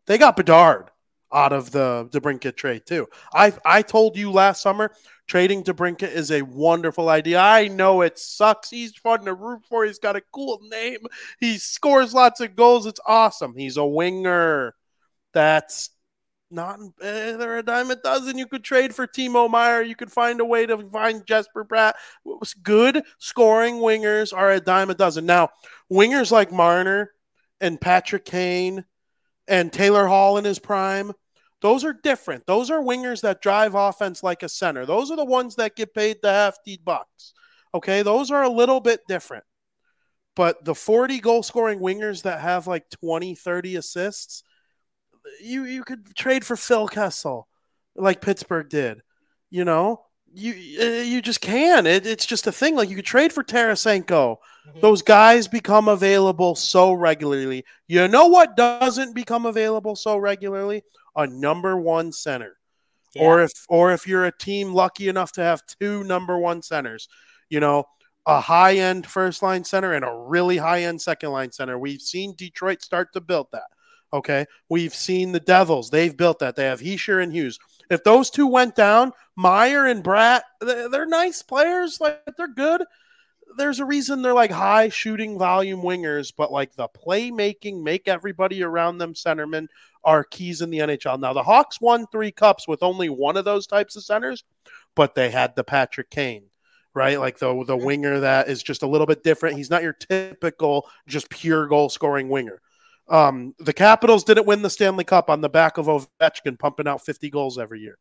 They 0.06 0.16
got 0.16 0.36
Bedard 0.36 0.90
out 1.32 1.52
of 1.52 1.70
the 1.70 2.08
DeBrincat 2.10 2.56
trade 2.56 2.86
too. 2.86 3.06
I 3.32 3.52
I 3.64 3.82
told 3.82 4.16
you 4.16 4.32
last 4.32 4.62
summer 4.62 4.92
trading 5.28 5.62
DeBrincat 5.62 6.10
is 6.10 6.32
a 6.32 6.42
wonderful 6.42 7.08
idea. 7.08 7.38
I 7.38 7.68
know 7.68 8.00
it 8.00 8.18
sucks. 8.18 8.70
He's 8.70 8.96
fun 8.96 9.26
to 9.26 9.34
root 9.34 9.64
for. 9.68 9.84
He's 9.84 9.98
got 9.98 10.16
a 10.16 10.22
cool 10.32 10.60
name. 10.62 11.00
He 11.38 11.58
scores 11.58 12.14
lots 12.14 12.40
of 12.40 12.56
goals. 12.56 12.86
It's 12.86 13.00
awesome. 13.06 13.54
He's 13.56 13.76
a 13.76 13.84
winger. 13.84 14.74
That's 15.34 15.90
not 16.50 16.80
eh, 17.02 17.36
they're 17.36 17.58
a 17.58 17.62
dime 17.62 17.90
a 17.90 17.96
dozen. 17.96 18.38
You 18.38 18.46
could 18.46 18.64
trade 18.64 18.94
for 18.94 19.06
Timo 19.06 19.50
Meier. 19.50 19.82
You 19.82 19.94
could 19.94 20.10
find 20.10 20.40
a 20.40 20.44
way 20.44 20.66
to 20.66 20.88
find 20.90 21.26
Jesper 21.26 21.64
Bratt. 21.64 21.92
Good 22.62 23.02
scoring 23.18 23.76
wingers 23.76 24.36
are 24.36 24.50
a 24.50 24.60
dime 24.60 24.90
a 24.90 24.94
dozen. 24.94 25.26
Now, 25.26 25.50
wingers 25.92 26.30
like 26.30 26.50
Marner 26.50 27.12
and 27.60 27.80
Patrick 27.80 28.24
Kane 28.24 28.84
and 29.46 29.72
Taylor 29.72 30.06
Hall 30.06 30.38
in 30.38 30.44
his 30.44 30.58
prime, 30.58 31.12
those 31.60 31.84
are 31.84 31.92
different. 31.92 32.46
Those 32.46 32.70
are 32.70 32.80
wingers 32.80 33.22
that 33.22 33.42
drive 33.42 33.74
offense 33.74 34.22
like 34.22 34.42
a 34.42 34.48
center. 34.48 34.86
Those 34.86 35.10
are 35.10 35.16
the 35.16 35.24
ones 35.24 35.56
that 35.56 35.76
get 35.76 35.94
paid 35.94 36.18
the 36.22 36.30
hefty 36.30 36.80
bucks. 36.82 37.32
Okay, 37.74 38.02
those 38.02 38.30
are 38.30 38.42
a 38.42 38.48
little 38.48 38.80
bit 38.80 39.00
different. 39.08 39.44
But 40.36 40.64
the 40.64 40.74
40 40.74 41.18
goal 41.18 41.42
scoring 41.42 41.80
wingers 41.80 42.22
that 42.22 42.40
have 42.40 42.66
like 42.66 42.88
20, 42.90 43.34
30 43.34 43.76
assists, 43.76 44.42
you 45.42 45.64
you 45.64 45.84
could 45.84 46.14
trade 46.16 46.44
for 46.44 46.56
Phil 46.56 46.88
Kessel 46.88 47.48
like 47.96 48.20
Pittsburgh 48.20 48.68
did. 48.68 49.02
You 49.50 49.64
know, 49.64 50.02
you 50.32 50.52
uh, 50.80 51.02
you 51.02 51.22
just 51.22 51.40
can. 51.40 51.86
It, 51.86 52.06
it's 52.06 52.26
just 52.26 52.46
a 52.46 52.52
thing. 52.52 52.76
Like 52.76 52.88
you 52.88 52.96
could 52.96 53.04
trade 53.04 53.32
for 53.32 53.42
Tarasenko. 53.42 54.36
Mhm. 54.68 54.80
Those 54.80 55.02
guys 55.02 55.48
become 55.48 55.88
available 55.88 56.54
so 56.54 56.92
regularly. 56.92 57.64
You 57.86 58.08
know 58.08 58.26
what 58.26 58.56
doesn't 58.56 59.14
become 59.14 59.46
available 59.46 59.96
so 59.96 60.16
regularly? 60.16 60.82
A 61.18 61.26
number 61.26 61.76
one 61.76 62.12
center. 62.12 62.56
Yeah. 63.14 63.24
Or 63.24 63.42
if 63.42 63.52
or 63.68 63.92
if 63.92 64.06
you're 64.06 64.24
a 64.24 64.36
team 64.38 64.72
lucky 64.72 65.08
enough 65.08 65.32
to 65.32 65.42
have 65.42 65.62
two 65.80 66.04
number 66.04 66.38
one 66.38 66.62
centers, 66.62 67.08
you 67.50 67.60
know, 67.60 67.84
a 68.26 68.40
high 68.40 68.76
end 68.76 69.06
first 69.06 69.42
line 69.42 69.64
center 69.64 69.92
and 69.94 70.04
a 70.04 70.14
really 70.14 70.56
high 70.58 70.84
end 70.84 71.02
second 71.02 71.30
line 71.32 71.50
center. 71.50 71.78
We've 71.78 72.00
seen 72.00 72.34
Detroit 72.36 72.82
start 72.82 73.12
to 73.14 73.20
build 73.20 73.48
that. 73.52 73.64
Okay. 74.12 74.46
We've 74.68 74.94
seen 74.94 75.32
the 75.32 75.40
Devils. 75.40 75.90
They've 75.90 76.16
built 76.16 76.38
that. 76.38 76.56
They 76.56 76.64
have 76.64 76.80
Hischier 76.80 77.22
and 77.22 77.32
Hughes. 77.32 77.58
If 77.90 78.04
those 78.04 78.30
two 78.30 78.46
went 78.46 78.74
down, 78.76 79.12
Meier 79.36 79.86
and 79.86 80.04
they- 80.04 80.88
they're 80.88 81.06
nice 81.06 81.42
players. 81.42 82.00
Like 82.00 82.22
they're 82.36 82.48
good. 82.48 82.84
There's 83.56 83.80
a 83.80 83.84
reason 83.84 84.22
they're 84.22 84.34
like 84.34 84.50
high 84.50 84.88
shooting 84.88 85.38
volume 85.38 85.82
wingers, 85.82 86.32
but 86.36 86.52
like 86.52 86.74
the 86.74 86.88
playmaking, 86.88 87.82
make 87.82 88.06
everybody 88.06 88.62
around 88.62 88.98
them 88.98 89.14
centermen 89.14 89.68
are 90.04 90.24
keys 90.24 90.60
in 90.60 90.70
the 90.70 90.78
NHL. 90.78 91.18
Now 91.18 91.32
the 91.32 91.42
Hawks 91.42 91.80
won 91.80 92.06
three 92.06 92.30
cups 92.30 92.68
with 92.68 92.82
only 92.82 93.08
one 93.08 93.36
of 93.36 93.44
those 93.44 93.66
types 93.66 93.96
of 93.96 94.04
centers, 94.04 94.44
but 94.94 95.14
they 95.14 95.30
had 95.30 95.56
the 95.56 95.64
Patrick 95.64 96.10
Kane, 96.10 96.44
right? 96.94 97.18
Like 97.18 97.38
the 97.38 97.64
the 97.64 97.76
winger 97.76 98.20
that 98.20 98.48
is 98.48 98.62
just 98.62 98.82
a 98.82 98.88
little 98.88 99.06
bit 99.06 99.24
different. 99.24 99.56
He's 99.56 99.70
not 99.70 99.82
your 99.82 99.94
typical 99.94 100.88
just 101.06 101.30
pure 101.30 101.66
goal 101.66 101.88
scoring 101.88 102.28
winger. 102.28 102.60
Um, 103.08 103.54
the 103.58 103.72
Capitals 103.72 104.24
didn't 104.24 104.46
win 104.46 104.62
the 104.62 104.70
Stanley 104.70 105.04
Cup 105.04 105.30
on 105.30 105.40
the 105.40 105.48
back 105.48 105.78
of 105.78 105.86
Ovechkin 105.86 106.58
pumping 106.58 106.86
out 106.86 107.04
50 107.04 107.30
goals 107.30 107.58
every 107.58 107.80
year. 107.80 107.98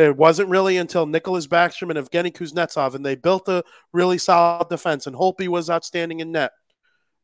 It 0.00 0.16
wasn't 0.16 0.48
really 0.48 0.78
until 0.78 1.06
Nicklas 1.06 1.46
Backstrom 1.46 1.94
and 1.94 1.98
Evgeny 1.98 2.32
Kuznetsov, 2.32 2.94
and 2.94 3.04
they 3.04 3.16
built 3.16 3.46
a 3.48 3.62
really 3.92 4.16
solid 4.16 4.70
defense, 4.70 5.06
and 5.06 5.14
Holtby 5.14 5.46
was 5.46 5.68
outstanding 5.68 6.20
in 6.20 6.32
net. 6.32 6.52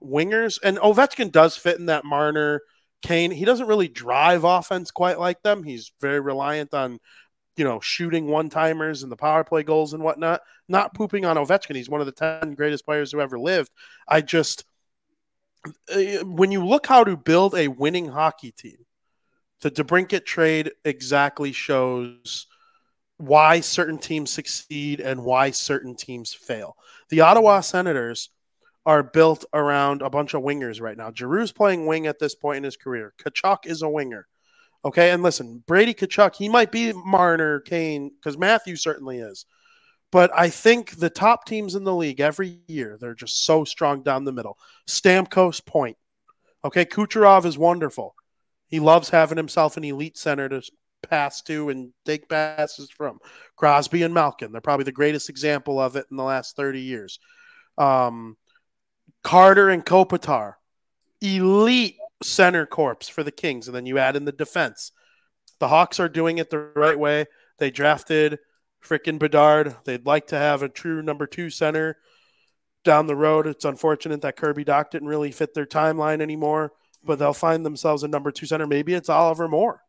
Wingers, 0.04 0.58
and 0.62 0.76
Ovechkin 0.76 1.32
does 1.32 1.56
fit 1.56 1.78
in 1.78 1.86
that 1.86 2.04
Marner, 2.04 2.60
Kane. 3.00 3.30
He 3.30 3.46
doesn't 3.46 3.66
really 3.66 3.88
drive 3.88 4.44
offense 4.44 4.90
quite 4.90 5.18
like 5.18 5.42
them. 5.42 5.62
He's 5.62 5.90
very 6.02 6.20
reliant 6.20 6.74
on, 6.74 6.98
you 7.56 7.64
know, 7.64 7.80
shooting 7.80 8.26
one 8.26 8.50
timers 8.50 9.02
and 9.02 9.10
the 9.10 9.16
power 9.16 9.42
play 9.42 9.62
goals 9.62 9.94
and 9.94 10.02
whatnot. 10.02 10.42
Not 10.68 10.92
pooping 10.92 11.24
on 11.24 11.38
Ovechkin. 11.38 11.76
He's 11.76 11.88
one 11.88 12.02
of 12.02 12.06
the 12.06 12.12
10 12.12 12.56
greatest 12.56 12.84
players 12.84 13.10
who 13.10 13.22
ever 13.22 13.38
lived. 13.38 13.70
I 14.06 14.20
just, 14.20 14.66
uh, 15.90 16.24
when 16.24 16.52
you 16.52 16.62
look 16.62 16.86
how 16.86 17.04
to 17.04 17.16
build 17.16 17.54
a 17.54 17.68
winning 17.68 18.08
hockey 18.08 18.52
team, 18.52 18.84
the 19.62 19.70
DeBrincat 19.70 20.26
trade 20.26 20.72
exactly 20.84 21.52
shows 21.52 22.46
why 23.18 23.60
certain 23.60 23.98
teams 23.98 24.30
succeed 24.30 25.00
and 25.00 25.24
why 25.24 25.50
certain 25.50 25.94
teams 25.96 26.34
fail. 26.34 26.76
The 27.08 27.20
Ottawa 27.20 27.60
Senators 27.60 28.30
are 28.84 29.02
built 29.02 29.44
around 29.52 30.02
a 30.02 30.10
bunch 30.10 30.34
of 30.34 30.42
wingers 30.42 30.80
right 30.80 30.96
now. 30.96 31.10
Giroux's 31.10 31.52
playing 31.52 31.86
wing 31.86 32.06
at 32.06 32.18
this 32.18 32.34
point 32.34 32.58
in 32.58 32.64
his 32.64 32.76
career. 32.76 33.14
Tkachuk 33.18 33.66
is 33.66 33.82
a 33.82 33.88
winger. 33.88 34.26
Okay, 34.84 35.10
and 35.10 35.22
listen, 35.22 35.64
Brady 35.66 35.94
Tkachuk, 35.94 36.36
he 36.36 36.48
might 36.48 36.70
be 36.70 36.92
Marner, 36.92 37.60
Kane, 37.60 38.10
because 38.10 38.38
Matthew 38.38 38.76
certainly 38.76 39.18
is. 39.18 39.44
But 40.12 40.30
I 40.32 40.50
think 40.50 40.92
the 40.92 41.10
top 41.10 41.46
teams 41.46 41.74
in 41.74 41.82
the 41.82 41.94
league 41.94 42.20
every 42.20 42.60
year, 42.68 42.96
they're 43.00 43.14
just 43.14 43.44
so 43.44 43.64
strong 43.64 44.02
down 44.02 44.24
the 44.24 44.32
middle. 44.32 44.56
Stamkos 44.88 45.64
point. 45.64 45.96
Okay, 46.64 46.84
Kucherov 46.84 47.44
is 47.44 47.58
wonderful. 47.58 48.14
He 48.68 48.78
loves 48.78 49.10
having 49.10 49.36
himself 49.36 49.76
an 49.76 49.84
elite 49.84 50.16
center 50.16 50.48
to 50.48 50.62
pass 51.08 51.42
to 51.42 51.70
and 51.70 51.92
take 52.04 52.28
passes 52.28 52.90
from. 52.90 53.18
Crosby 53.56 54.02
and 54.02 54.14
Malkin, 54.14 54.52
they're 54.52 54.60
probably 54.60 54.84
the 54.84 54.92
greatest 54.92 55.28
example 55.28 55.80
of 55.80 55.96
it 55.96 56.06
in 56.10 56.16
the 56.16 56.22
last 56.22 56.56
30 56.56 56.80
years. 56.80 57.18
Um, 57.78 58.36
Carter 59.22 59.68
and 59.68 59.84
Kopitar, 59.84 60.54
elite 61.20 61.96
center 62.22 62.66
corps 62.66 63.08
for 63.10 63.22
the 63.22 63.32
Kings. 63.32 63.68
And 63.68 63.76
then 63.76 63.86
you 63.86 63.98
add 63.98 64.16
in 64.16 64.24
the 64.24 64.32
defense. 64.32 64.92
The 65.58 65.68
Hawks 65.68 66.00
are 66.00 66.08
doing 66.08 66.38
it 66.38 66.50
the 66.50 66.58
right 66.58 66.98
way. 66.98 67.26
They 67.58 67.70
drafted 67.70 68.38
frickin' 68.84 69.18
Bedard. 69.18 69.76
They'd 69.84 70.06
like 70.06 70.28
to 70.28 70.38
have 70.38 70.62
a 70.62 70.68
true 70.68 71.02
number 71.02 71.26
two 71.26 71.50
center 71.50 71.96
down 72.84 73.06
the 73.06 73.16
road. 73.16 73.46
It's 73.46 73.64
unfortunate 73.64 74.22
that 74.22 74.36
Kirby 74.36 74.64
Dach 74.64 74.90
didn't 74.90 75.08
really 75.08 75.32
fit 75.32 75.54
their 75.54 75.66
timeline 75.66 76.20
anymore, 76.20 76.72
but 77.02 77.18
they'll 77.18 77.32
find 77.32 77.64
themselves 77.64 78.02
a 78.02 78.08
number 78.08 78.30
two 78.30 78.46
center. 78.46 78.66
Maybe 78.66 78.94
it's 78.94 79.08
Oliver 79.08 79.48
Moore. 79.48 79.82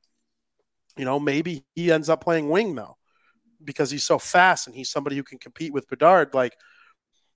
You 0.97 1.05
know, 1.05 1.19
maybe 1.19 1.63
he 1.75 1.91
ends 1.91 2.09
up 2.09 2.23
playing 2.23 2.49
wing 2.49 2.75
though, 2.75 2.97
because 3.63 3.91
he's 3.91 4.03
so 4.03 4.19
fast 4.19 4.67
and 4.67 4.75
he's 4.75 4.89
somebody 4.89 5.15
who 5.15 5.23
can 5.23 5.37
compete 5.37 5.73
with 5.73 5.87
Bedard. 5.87 6.33
Like, 6.33 6.55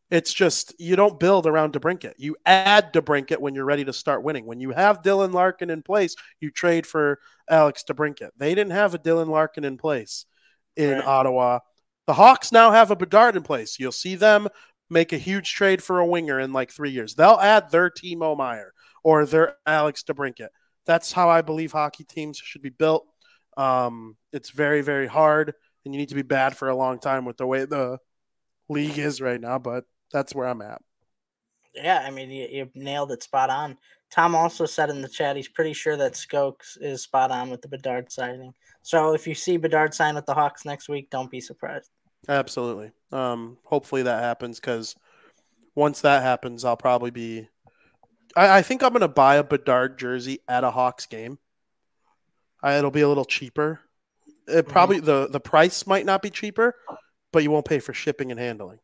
it's 0.10 0.34
just 0.34 0.74
you 0.78 0.96
don't 0.98 1.20
build 1.20 1.48
around 1.48 1.74
DeBrincat. 1.74 2.14
You 2.18 2.36
add 2.46 2.92
DeBrincat 2.94 3.40
when 3.40 3.56
you're 3.56 3.66
ready 3.66 3.86
to 3.86 3.94
start 3.94 4.24
winning. 4.24 4.46
When 4.46 4.60
you 4.60 4.72
have 4.72 5.02
Dylan 5.02 5.34
Larkin 5.34 5.70
in 5.70 5.82
place, 5.84 6.16
you 6.42 6.52
trade 6.52 6.86
for 6.86 7.20
Alex 7.50 7.84
DeBrincat. 7.88 8.32
They 8.36 8.54
didn't 8.54 8.74
have 8.74 8.94
a 8.94 9.00
Dylan 9.00 9.30
Larkin 9.30 9.64
in 9.64 9.78
place 9.78 10.26
in 10.76 10.96
Right. 10.96 11.06
Ottawa. 11.06 11.60
The 12.08 12.14
Hawks 12.14 12.52
now 12.52 12.72
have 12.72 12.92
a 12.92 12.96
Bedard 12.96 13.38
in 13.38 13.44
place. 13.44 13.80
You'll 13.80 13.94
see 13.94 14.16
them 14.16 14.50
make 14.90 15.14
a 15.14 15.18
huge 15.18 15.54
trade 15.54 15.82
for 15.82 16.00
a 16.00 16.06
winger 16.06 16.40
in 16.40 16.52
like 16.52 16.72
three 16.72 16.92
years. 16.92 17.16
They'll 17.16 17.40
add 17.42 17.72
their 17.72 17.90
Timo 17.90 18.36
Meier 18.36 18.74
or 19.04 19.26
their 19.26 19.56
Alex 19.66 20.04
DeBrincat. 20.04 20.50
That's 20.86 21.14
how 21.14 21.30
I 21.30 21.42
believe 21.42 21.72
hockey 21.72 22.04
teams 22.04 22.38
should 22.38 22.62
be 22.62 22.70
built. 22.70 23.08
Um, 23.58 24.18
it's 24.32 24.50
very, 24.50 24.82
very 24.82 25.08
hard, 25.08 25.54
and 25.86 25.94
you 25.94 26.00
need 26.00 26.10
to 26.10 26.16
be 26.16 26.22
bad 26.22 26.56
for 26.56 26.70
a 26.70 26.76
long 26.76 27.00
time 27.00 27.26
with 27.26 27.38
the 27.38 27.48
way 27.48 27.66
the 27.66 28.00
league 28.70 28.98
is 28.98 29.22
right 29.22 29.40
now. 29.40 29.60
But 29.60 29.86
that's 30.12 30.34
where 30.36 30.48
I'm 30.48 30.62
at. 30.62 30.82
Yeah, 31.74 32.04
I 32.06 32.12
mean, 32.12 32.30
you, 32.30 32.48
you 32.52 32.70
nailed 32.76 33.12
it 33.12 33.24
spot 33.24 33.50
on. 33.50 33.78
Tom 34.12 34.36
also 34.36 34.66
said 34.66 34.90
in 34.90 35.02
the 35.02 35.08
chat 35.08 35.38
he's 35.38 35.48
pretty 35.48 35.74
sure 35.74 35.96
that 35.96 36.14
Skokes 36.14 36.78
is 36.82 37.02
spot 37.02 37.32
on 37.32 37.50
with 37.50 37.62
the 37.62 37.70
Bedard 37.70 38.12
signing. 38.12 38.54
So 38.82 39.14
if 39.14 39.26
you 39.26 39.34
see 39.34 39.56
Bedard 39.58 39.94
sign 39.94 40.16
with 40.16 40.26
the 40.26 40.34
Hawks 40.34 40.66
next 40.66 40.90
week, 40.90 41.10
don't 41.10 41.32
be 41.32 41.40
surprised. 41.40 41.90
Absolutely. 42.28 42.92
Um, 43.12 43.58
hopefully 43.64 44.04
that 44.04 44.22
happens 44.22 44.60
because 44.60 44.96
once 45.76 46.02
that 46.02 46.24
happens, 46.24 46.66
I'll 46.66 46.78
probably 46.78 47.12
be. 47.12 47.48
I, 48.36 48.58
I 48.58 48.62
think 48.62 48.84
I'm 48.84 48.92
going 48.92 49.02
to 49.02 49.08
buy 49.08 49.36
a 49.36 49.44
Bedard 49.44 49.98
jersey 49.98 50.40
at 50.48 50.64
a 50.64 50.72
Hawks 50.72 51.06
game. 51.06 51.40
I, 52.62 52.78
it'll 52.78 52.92
be 52.92 53.02
a 53.02 53.08
little 53.08 53.26
cheaper. 53.26 53.80
It 54.48 54.68
probably 54.68 54.98
mm-hmm. 54.98 55.06
the 55.06 55.28
the 55.30 55.40
price 55.40 55.88
might 55.88 56.06
not 56.06 56.22
be 56.22 56.30
cheaper, 56.30 56.76
but 57.32 57.44
you 57.44 57.52
won't 57.52 57.66
pay 57.66 57.80
for 57.80 57.94
shipping 57.94 58.32
and 58.32 58.40
handling. 58.40 58.80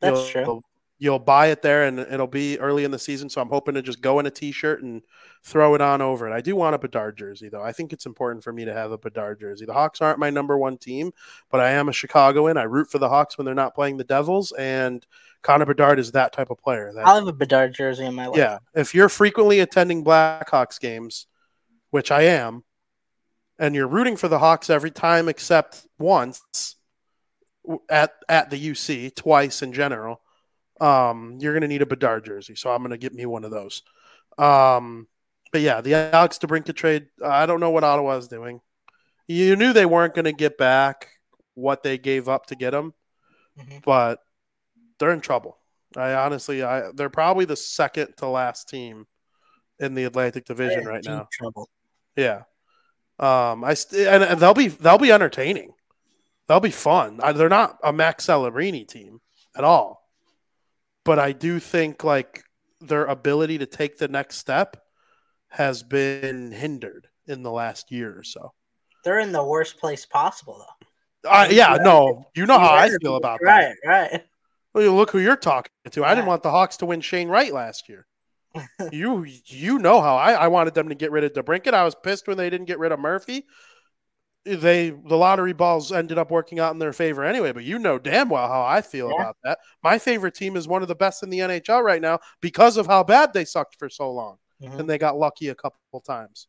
That's 0.00 0.34
you'll, 0.34 0.44
true. 0.44 0.62
You'll 1.02 1.18
buy 1.18 1.46
it 1.46 1.62
there, 1.62 1.84
and 1.84 1.98
it'll 1.98 2.26
be 2.26 2.58
early 2.58 2.84
in 2.84 2.90
the 2.90 2.98
season. 2.98 3.30
So 3.30 3.40
I'm 3.40 3.48
hoping 3.48 3.74
to 3.74 3.80
just 3.80 4.02
go 4.02 4.18
in 4.18 4.26
a 4.26 4.30
t-shirt 4.30 4.82
and 4.82 5.00
throw 5.42 5.74
it 5.74 5.80
on 5.80 6.02
over 6.02 6.28
it. 6.28 6.34
I 6.34 6.42
do 6.42 6.54
want 6.54 6.74
a 6.74 6.78
Bedard 6.78 7.16
jersey, 7.16 7.48
though. 7.48 7.62
I 7.62 7.72
think 7.72 7.94
it's 7.94 8.04
important 8.04 8.44
for 8.44 8.52
me 8.52 8.66
to 8.66 8.74
have 8.74 8.92
a 8.92 8.98
Bedard 8.98 9.40
jersey. 9.40 9.64
The 9.64 9.72
Hawks 9.72 10.02
aren't 10.02 10.18
my 10.18 10.28
number 10.28 10.58
one 10.58 10.76
team, 10.76 11.12
but 11.50 11.60
I 11.60 11.70
am 11.70 11.88
a 11.88 11.92
Chicagoan. 11.92 12.58
I 12.58 12.64
root 12.64 12.90
for 12.90 12.98
the 12.98 13.08
Hawks 13.08 13.38
when 13.38 13.46
they're 13.46 13.54
not 13.54 13.74
playing 13.74 13.96
the 13.96 14.04
Devils, 14.04 14.52
and 14.52 15.06
Connor 15.40 15.64
Bedard 15.64 15.98
is 15.98 16.12
that 16.12 16.34
type 16.34 16.50
of 16.50 16.58
player. 16.58 16.92
That, 16.92 17.06
I'll 17.06 17.14
have 17.14 17.28
a 17.28 17.32
Bedard 17.32 17.74
jersey 17.74 18.04
in 18.04 18.14
my 18.14 18.26
life. 18.26 18.36
yeah, 18.36 18.58
if 18.74 18.94
you're 18.94 19.08
frequently 19.08 19.60
attending 19.60 20.04
Blackhawks 20.04 20.78
games, 20.78 21.26
which 21.88 22.10
I 22.10 22.22
am, 22.22 22.62
and 23.60 23.74
you're 23.74 23.86
rooting 23.86 24.16
for 24.16 24.26
the 24.26 24.38
Hawks 24.40 24.70
every 24.70 24.90
time 24.90 25.28
except 25.28 25.86
once 25.98 26.74
at 27.88 28.12
at 28.28 28.50
the 28.50 28.70
UC, 28.70 29.14
twice 29.14 29.62
in 29.62 29.72
general, 29.72 30.20
um, 30.80 31.36
you're 31.40 31.52
going 31.52 31.60
to 31.62 31.68
need 31.68 31.82
a 31.82 31.86
Bedard 31.86 32.24
jersey. 32.24 32.56
So 32.56 32.72
I'm 32.72 32.80
going 32.80 32.90
to 32.90 32.96
get 32.98 33.14
me 33.14 33.26
one 33.26 33.44
of 33.44 33.50
those. 33.52 33.82
Um, 34.38 35.06
but 35.52 35.60
yeah, 35.60 35.80
the 35.82 35.94
Alex 35.94 36.38
DeBrincat 36.38 36.74
trade, 36.74 37.06
I 37.24 37.46
don't 37.46 37.60
know 37.60 37.70
what 37.70 37.84
Ottawa 37.84 38.16
is 38.16 38.28
doing. 38.28 38.60
You 39.28 39.54
knew 39.56 39.72
they 39.72 39.86
weren't 39.86 40.14
going 40.14 40.24
to 40.24 40.32
get 40.32 40.56
back 40.58 41.08
what 41.54 41.82
they 41.82 41.98
gave 41.98 42.28
up 42.28 42.46
to 42.46 42.56
get 42.56 42.72
him, 42.72 42.94
Mhm. 43.58 43.84
but 43.84 44.20
they're 44.98 45.12
in 45.12 45.20
trouble. 45.20 45.58
I 45.96 46.14
honestly, 46.14 46.62
I 46.62 46.92
they're 46.94 47.10
probably 47.10 47.44
the 47.44 47.56
second 47.56 48.14
to 48.18 48.26
last 48.26 48.68
team 48.68 49.06
in 49.78 49.94
the 49.94 50.04
Atlantic 50.04 50.46
Division 50.46 50.84
right 50.86 51.04
now. 51.04 51.28
Trouble. 51.32 51.68
Yeah. 52.16 52.44
Um, 53.20 53.64
I 53.64 53.74
st- 53.74 54.06
and, 54.08 54.24
and 54.24 54.40
they'll 54.40 54.54
be 54.54 54.68
they'll 54.68 54.98
be 54.98 55.12
entertaining. 55.12 55.72
They'll 56.48 56.58
be 56.58 56.70
fun. 56.70 57.20
I, 57.22 57.32
they're 57.32 57.50
not 57.50 57.78
a 57.84 57.92
Max 57.92 58.26
Celebrini 58.26 58.88
team 58.88 59.20
at 59.54 59.62
all, 59.62 60.08
but 61.04 61.18
I 61.18 61.32
do 61.32 61.60
think 61.60 62.02
like 62.02 62.42
their 62.80 63.04
ability 63.04 63.58
to 63.58 63.66
take 63.66 63.98
the 63.98 64.08
next 64.08 64.38
step 64.38 64.82
has 65.48 65.82
been 65.82 66.50
hindered 66.50 67.08
in 67.26 67.42
the 67.42 67.50
last 67.50 67.92
year 67.92 68.18
or 68.18 68.22
so. 68.22 68.52
They're 69.04 69.20
in 69.20 69.32
the 69.32 69.44
worst 69.44 69.78
place 69.78 70.06
possible, 70.06 70.64
though. 71.22 71.30
Uh, 71.30 71.48
yeah, 71.50 71.74
You 71.74 71.82
no, 71.82 72.24
you 72.34 72.46
know 72.46 72.58
how 72.58 72.72
I 72.72 72.88
feel 73.02 73.16
about 73.16 73.40
that. 73.40 73.46
Right, 73.46 73.74
right. 73.84 74.24
Well, 74.72 74.92
look 74.94 75.10
who 75.10 75.18
you're 75.18 75.36
talking 75.36 75.72
to. 75.90 76.04
I 76.04 76.14
didn't 76.14 76.26
want 76.26 76.42
the 76.42 76.50
Hawks 76.50 76.78
to 76.78 76.86
win 76.86 77.00
Shane 77.00 77.28
Wright 77.28 77.52
last 77.52 77.88
year. 77.88 78.06
You 78.92 79.24
you 79.46 79.78
know 79.78 80.00
how 80.00 80.16
I, 80.16 80.32
I 80.32 80.48
wanted 80.48 80.74
them 80.74 80.88
to 80.88 80.94
get 80.94 81.10
rid 81.12 81.24
of 81.24 81.32
DeBrincat. 81.32 81.74
I 81.74 81.84
was 81.84 81.94
pissed 81.94 82.26
when 82.26 82.36
they 82.36 82.50
didn't 82.50 82.66
get 82.66 82.78
rid 82.78 82.92
of 82.92 82.98
Murphy. 82.98 83.46
They 84.44 84.90
the 84.90 85.16
lottery 85.16 85.52
balls 85.52 85.92
ended 85.92 86.16
up 86.18 86.30
working 86.30 86.58
out 86.58 86.72
in 86.72 86.78
their 86.78 86.92
favor 86.94 87.22
anyway, 87.24 87.52
but 87.52 87.62
you 87.64 87.78
know 87.78 87.98
damn 87.98 88.28
well 88.30 88.48
how 88.48 88.62
I 88.62 88.80
feel 88.80 89.08
Yeah. 89.10 89.20
about 89.22 89.36
that. 89.44 89.58
My 89.84 89.98
favorite 89.98 90.34
team 90.34 90.56
is 90.56 90.66
one 90.66 90.82
of 90.82 90.88
the 90.88 90.94
best 90.94 91.22
in 91.22 91.30
the 91.30 91.40
NHL 91.40 91.82
right 91.82 92.00
now 92.00 92.20
because 92.40 92.76
of 92.76 92.86
how 92.86 93.04
bad 93.04 93.32
they 93.32 93.44
sucked 93.44 93.76
for 93.78 93.88
so 93.90 94.10
long 94.10 94.38
Mhm. 94.62 94.80
and 94.80 94.90
they 94.90 94.98
got 94.98 95.18
lucky 95.18 95.48
a 95.48 95.54
couple 95.54 96.00
times. 96.00 96.48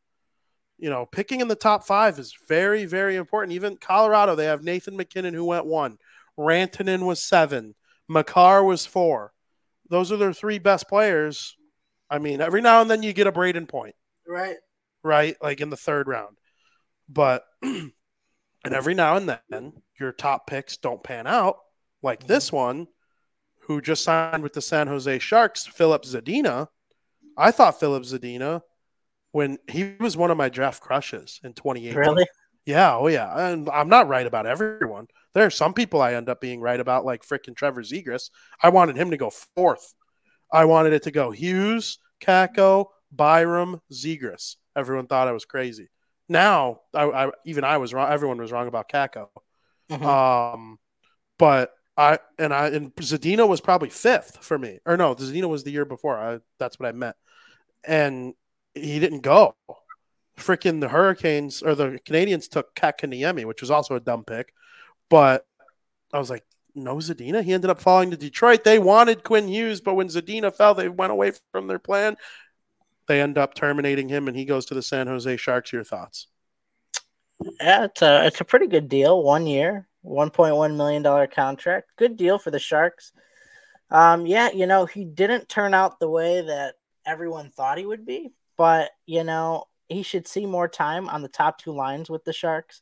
You 0.78 0.90
know, 0.90 1.06
picking 1.06 1.42
in 1.42 1.48
the 1.50 1.56
top 1.56 1.86
five 1.86 2.18
is 2.18 2.34
very, 2.48 2.86
very 2.86 3.16
important. 3.18 3.54
Even 3.54 3.78
Colorado, 3.78 4.36
they 4.36 4.46
have 4.46 4.64
Nathan 4.64 4.96
MacKinnon 4.98 5.34
who 5.34 5.46
went 5.46 5.66
one, 5.66 5.98
Rantanen 6.40 7.06
was 7.06 7.22
seven, 7.22 7.76
Makar 8.08 8.64
was 8.64 8.86
four. 8.86 9.34
Those 9.90 10.12
are 10.14 10.18
their 10.18 10.34
three 10.34 10.58
best 10.60 10.88
players. 10.88 11.58
I 12.12 12.20
mean, 12.20 12.42
every 12.42 12.62
now 12.62 12.82
and 12.82 12.92
then 12.92 13.04
you 13.04 13.14
get 13.14 13.28
a 13.28 13.32
Brayden 13.32 13.68
point, 13.68 13.96
Right. 14.28 14.58
right? 15.02 15.36
Like 15.42 15.62
in 15.62 15.70
the 15.70 15.78
third 15.78 16.08
round. 16.08 16.38
But 17.08 17.46
and 17.62 17.94
every 18.66 18.94
now 18.94 19.16
and 19.16 19.38
then 19.50 19.74
your 19.98 20.12
top 20.12 20.46
picks 20.46 20.78
don't 20.78 21.02
pan 21.02 21.26
out, 21.26 21.58
like 22.04 22.28
this 22.28 22.48
mm-hmm. 22.48 22.58
one, 22.58 22.88
who 23.62 23.82
just 23.82 24.04
signed 24.04 24.44
with 24.44 24.54
the 24.54 24.62
San 24.62 24.88
Jose 24.88 25.20
Sharks, 25.20 25.66
Filip 25.66 26.04
Zadina. 26.04 26.68
I 27.38 27.52
thought 27.52 27.80
Filip 27.80 28.04
Zadina 28.04 28.62
when 29.32 29.58
he 29.70 29.96
was 30.00 30.18
one 30.18 30.32
of 30.32 30.38
my 30.38 30.50
draft 30.50 30.82
crushes 30.82 31.40
in 31.44 31.54
2018. 31.54 31.98
Really? 31.98 32.28
Yeah, 32.66 32.96
oh 32.96 33.08
yeah. 33.08 33.48
And 33.48 33.70
I'm 33.70 33.90
not 33.90 34.08
right 34.08 34.28
about 34.28 34.46
everyone. 34.46 35.08
There 35.34 35.46
are 35.46 35.52
some 35.52 35.74
people 35.74 36.02
I 36.02 36.14
end 36.14 36.30
up 36.30 36.42
being 36.42 36.60
right 36.60 36.80
about, 36.80 37.06
like 37.06 37.24
frickin' 37.24 37.56
Trevor 37.56 37.82
Zegras. 37.82 38.30
I 38.62 38.70
wanted 38.70 38.98
him 38.98 39.12
to 39.12 39.18
go 39.18 39.32
fourth. 39.56 39.94
I 40.52 40.66
wanted 40.66 40.94
it 40.94 41.04
to 41.04 41.12
go 41.12 41.32
Hughes, 41.32 41.98
Kakko, 42.22 42.88
Byram, 43.12 43.82
Zegras. 43.92 44.56
Everyone 44.76 45.08
thought 45.08 45.28
I 45.28 45.32
was 45.32 45.46
crazy. 45.46 45.90
Now, 46.30 46.82
I, 46.94 47.04
I 47.04 47.32
even 47.46 47.64
I 47.64 47.78
was 47.78 47.94
wrong. 47.94 48.12
Everyone 48.12 48.38
was 48.38 48.52
wrong 48.52 48.68
about 48.68 48.90
Kakko. 48.90 49.28
Mhm. 49.90 50.06
Um, 50.06 50.80
but 51.38 51.72
I 51.98 52.20
and 52.40 52.54
I 52.54 52.68
and 52.68 52.96
Zadina 52.96 53.48
was 53.48 53.62
probably 53.62 53.90
fifth 53.90 54.44
for 54.44 54.58
me. 54.58 54.80
Or 54.86 54.96
no, 54.98 55.16
Zadina 55.16 55.50
was 55.50 55.64
the 55.64 55.72
year 55.72 55.86
before. 55.86 56.18
I, 56.18 56.40
that's 56.58 56.80
what 56.80 56.88
I 56.88 56.94
meant. 56.94 57.16
And 57.84 58.34
he 58.74 59.00
didn't 59.00 59.22
go. 59.22 59.56
Freaking 60.38 60.80
the 60.80 60.88
Hurricanes 60.88 61.62
or 61.62 61.76
the 61.76 62.00
Canadiens 62.06 62.50
took 62.50 62.74
Kotkaniemi, 62.76 63.46
which 63.46 63.62
was 63.62 63.70
also 63.70 63.96
a 63.96 64.00
dumb 64.00 64.24
pick. 64.24 64.54
But 65.10 65.46
I 66.14 66.20
was 66.20 66.30
like, 66.30 66.44
no 66.76 66.96
Zadina. 66.96 67.44
He 67.44 67.54
ended 67.54 67.70
up 67.70 67.80
falling 67.80 68.12
to 68.12 68.18
Detroit. 68.18 68.64
They 68.64 68.80
wanted 68.80 69.24
Quinn 69.24 69.48
Hughes, 69.48 69.82
but 69.82 69.96
when 69.96 70.08
Zadina 70.08 70.54
fell, 70.54 70.74
they 70.74 70.90
went 70.90 71.12
away 71.12 71.34
from 71.52 71.68
their 71.68 71.80
plan. 71.80 72.18
They 73.08 73.22
end 73.22 73.38
up 73.38 73.54
terminating 73.54 74.10
him, 74.10 74.28
and 74.28 74.38
he 74.38 74.46
goes 74.46 74.66
to 74.68 74.74
the 74.74 74.82
San 74.82 75.08
Jose 75.08 75.38
Sharks. 75.38 75.74
Your 75.74 75.84
thoughts? 75.84 76.28
Yeah, 77.60 77.86
it's 77.86 78.02
a 78.02 78.26
it's 78.26 78.42
a 78.42 78.46
pretty 78.46 78.68
good 78.68 78.88
deal. 78.88 79.24
One 79.24 79.48
year, 79.48 79.88
one 80.02 80.30
point 80.30 80.56
one 80.56 80.78
million 80.78 81.02
dollar 81.02 81.28
contract. 81.28 81.90
Good 81.98 82.18
deal 82.18 82.38
for 82.38 82.52
the 82.52 82.60
Sharks. 82.60 83.12
Um, 83.90 84.26
yeah, 84.26 84.52
you 84.52 84.68
know 84.68 84.86
he 84.86 85.04
didn't 85.04 85.50
turn 85.50 85.74
out 85.74 86.00
the 86.00 86.10
way 86.10 86.42
that 86.42 86.76
everyone 87.06 87.50
thought 87.50 87.78
he 87.78 87.86
would 87.86 88.06
be, 88.06 88.32
but 88.58 88.92
you 89.06 89.24
know 89.24 89.66
he 89.90 90.04
should 90.04 90.28
see 90.28 90.46
more 90.46 90.68
time 90.68 91.10
on 91.10 91.22
the 91.22 91.28
top 91.28 91.58
two 91.58 91.74
lines 91.74 92.10
with 92.10 92.24
the 92.24 92.34
Sharks. 92.34 92.82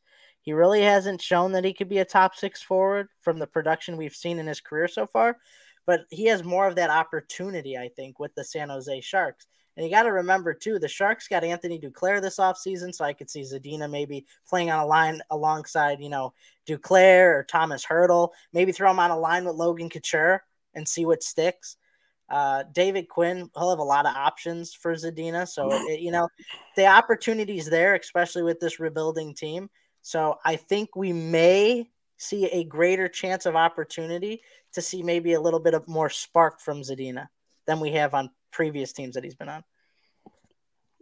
He 0.49 0.53
really 0.53 0.81
hasn't 0.81 1.21
shown 1.21 1.51
that 1.51 1.63
he 1.63 1.75
could 1.75 1.89
be 1.89 1.99
a 1.99 2.05
top 2.05 2.35
six 2.35 2.59
forward 2.59 3.09
from 3.21 3.37
the 3.37 3.45
production 3.45 3.97
we've 3.97 4.15
seen 4.15 4.39
in 4.39 4.47
his 4.47 4.61
career 4.61 4.87
so 4.87 5.05
far, 5.05 5.37
but 5.85 6.05
he 6.09 6.25
has 6.25 6.43
more 6.43 6.65
of 6.65 6.73
that 6.77 6.89
opportunity, 6.89 7.77
I 7.77 7.89
think, 7.89 8.17
with 8.17 8.33
the 8.33 8.43
San 8.43 8.69
Jose 8.69 8.99
Sharks. 9.01 9.45
And 9.77 9.85
you 9.85 9.91
got 9.91 10.03
to 10.03 10.11
remember 10.11 10.55
too, 10.55 10.79
the 10.79 10.87
Sharks 10.87 11.27
got 11.27 11.43
Anthony 11.43 11.79
Duclair 11.79 12.19
this 12.19 12.37
offseason, 12.37 12.95
so 12.95 13.05
I 13.05 13.13
could 13.13 13.29
see 13.29 13.41
Zadina 13.41 13.87
maybe 13.87 14.25
playing 14.47 14.71
on 14.71 14.79
a 14.79 14.87
line 14.87 15.21
alongside, 15.29 16.01
you 16.01 16.09
know, 16.09 16.33
Duclair 16.67 17.31
or 17.35 17.45
Tomas 17.47 17.85
Hertl. 17.85 18.29
Maybe 18.51 18.71
throw 18.71 18.89
him 18.89 18.97
on 18.97 19.11
a 19.11 19.19
line 19.19 19.45
with 19.45 19.53
Logan 19.53 19.91
Couture 19.91 20.43
and 20.73 20.87
see 20.87 21.05
what 21.05 21.21
sticks. 21.21 21.77
Uh, 22.27 22.63
David 22.71 23.07
Quinn, 23.07 23.51
he'll 23.55 23.69
have 23.69 23.77
a 23.77 23.83
lot 23.83 24.07
of 24.07 24.15
options 24.15 24.73
for 24.73 24.95
Zadina, 24.95 25.47
so 25.47 25.69
it, 25.71 25.99
you 25.99 26.09
know 26.09 26.27
the 26.75 26.87
opportunities 26.87 27.67
there, 27.67 27.93
especially 27.93 28.41
with 28.41 28.59
this 28.59 28.79
rebuilding 28.79 29.35
team. 29.35 29.69
So 30.01 30.39
I 30.43 30.55
think 30.55 30.95
we 30.95 31.13
may 31.13 31.89
see 32.17 32.45
a 32.45 32.63
greater 32.63 33.07
chance 33.07 33.45
of 33.45 33.55
opportunity 33.55 34.41
to 34.73 34.81
see 34.81 35.03
maybe 35.03 35.33
a 35.33 35.41
little 35.41 35.59
bit 35.59 35.73
of 35.73 35.87
more 35.87 36.09
spark 36.09 36.59
from 36.59 36.81
Zadina 36.81 37.29
than 37.65 37.79
we 37.79 37.91
have 37.91 38.13
on 38.13 38.29
previous 38.51 38.91
teams 38.91 39.15
that 39.15 39.23
he's 39.23 39.35
been 39.35 39.49
on. 39.49 39.63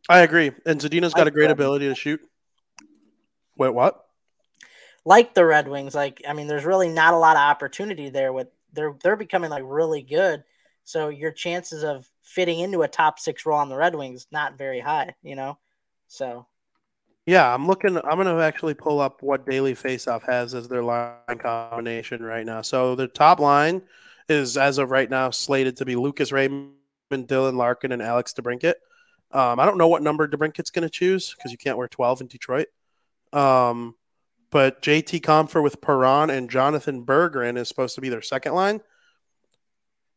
I 0.09 0.19
agree. 0.19 0.51
And 0.65 0.79
Zadina's 0.79 1.13
got 1.13 1.27
a 1.27 1.31
great 1.31 1.51
ability 1.51 1.87
to 1.89 1.95
shoot. 1.95 2.21
Wait, 3.57 3.73
what? 3.73 4.07
like 5.07 5.33
the 5.33 5.45
Red 5.45 5.69
Wings, 5.69 5.95
like 5.95 6.21
I 6.27 6.33
mean, 6.33 6.47
there's 6.47 6.65
really 6.65 6.89
not 6.89 7.13
a 7.13 7.17
lot 7.17 7.37
of 7.37 7.41
opportunity 7.41 8.09
there. 8.09 8.33
With 8.33 8.49
they're 8.73 8.93
they're 9.01 9.15
becoming 9.15 9.49
like 9.49 9.63
really 9.65 10.01
good, 10.01 10.43
so 10.83 11.07
your 11.07 11.31
chances 11.31 11.81
of 11.81 12.05
fitting 12.23 12.59
into 12.59 12.81
a 12.81 12.89
top 12.89 13.17
six 13.17 13.45
role 13.45 13.57
on 13.57 13.69
the 13.69 13.77
Red 13.77 13.95
Wings 13.95 14.27
not 14.33 14.57
very 14.57 14.81
high. 14.81 15.15
You 15.23 15.37
know, 15.37 15.57
so 16.09 16.45
Yeah, 17.27 17.53
I'm 17.53 17.67
looking. 17.67 17.97
I'm 17.97 18.15
going 18.15 18.25
to 18.25 18.41
actually 18.41 18.73
pull 18.73 19.01
up 19.01 19.21
what 19.21 19.45
Daily 19.45 19.75
Faceoff 19.75 20.23
has 20.23 20.55
as 20.55 20.69
their 20.69 20.81
line 20.81 21.37
combination 21.39 22.23
right 22.23 22.45
now. 22.45 22.61
So 22.61 22.95
the 22.95 23.09
top 23.09 23.41
line 23.41 23.81
is, 24.29 24.55
as 24.55 24.77
of 24.77 24.91
right 24.91 25.09
now, 25.09 25.29
slated 25.31 25.75
to 25.77 25.85
be 25.85 25.97
Lucas 25.97 26.31
Raymond, 26.31 26.71
Dylan 27.11 27.57
Larkin, 27.57 27.91
and 27.91 28.01
Alex 28.01 28.33
DeBrincat. 28.33 28.75
Um, 29.33 29.59
I 29.59 29.65
don't 29.65 29.77
know 29.77 29.89
what 29.89 30.01
number 30.01 30.25
DeBrincat's 30.25 30.69
going 30.71 30.83
to 30.83 30.89
choose 30.89 31.35
because 31.35 31.51
you 31.51 31.57
can't 31.57 31.77
wear 31.77 31.89
12 31.89 32.21
in 32.21 32.27
Detroit. 32.27 32.67
Um, 33.33 33.95
but 34.49 34.81
JT 34.81 35.19
Compher 35.19 35.61
with 35.61 35.81
Perron 35.81 36.29
and 36.29 36.49
Jonatan 36.49 37.03
Berggren 37.03 37.57
is 37.57 37.67
supposed 37.67 37.95
to 37.95 38.01
be 38.01 38.07
their 38.07 38.21
second 38.21 38.53
line. 38.53 38.79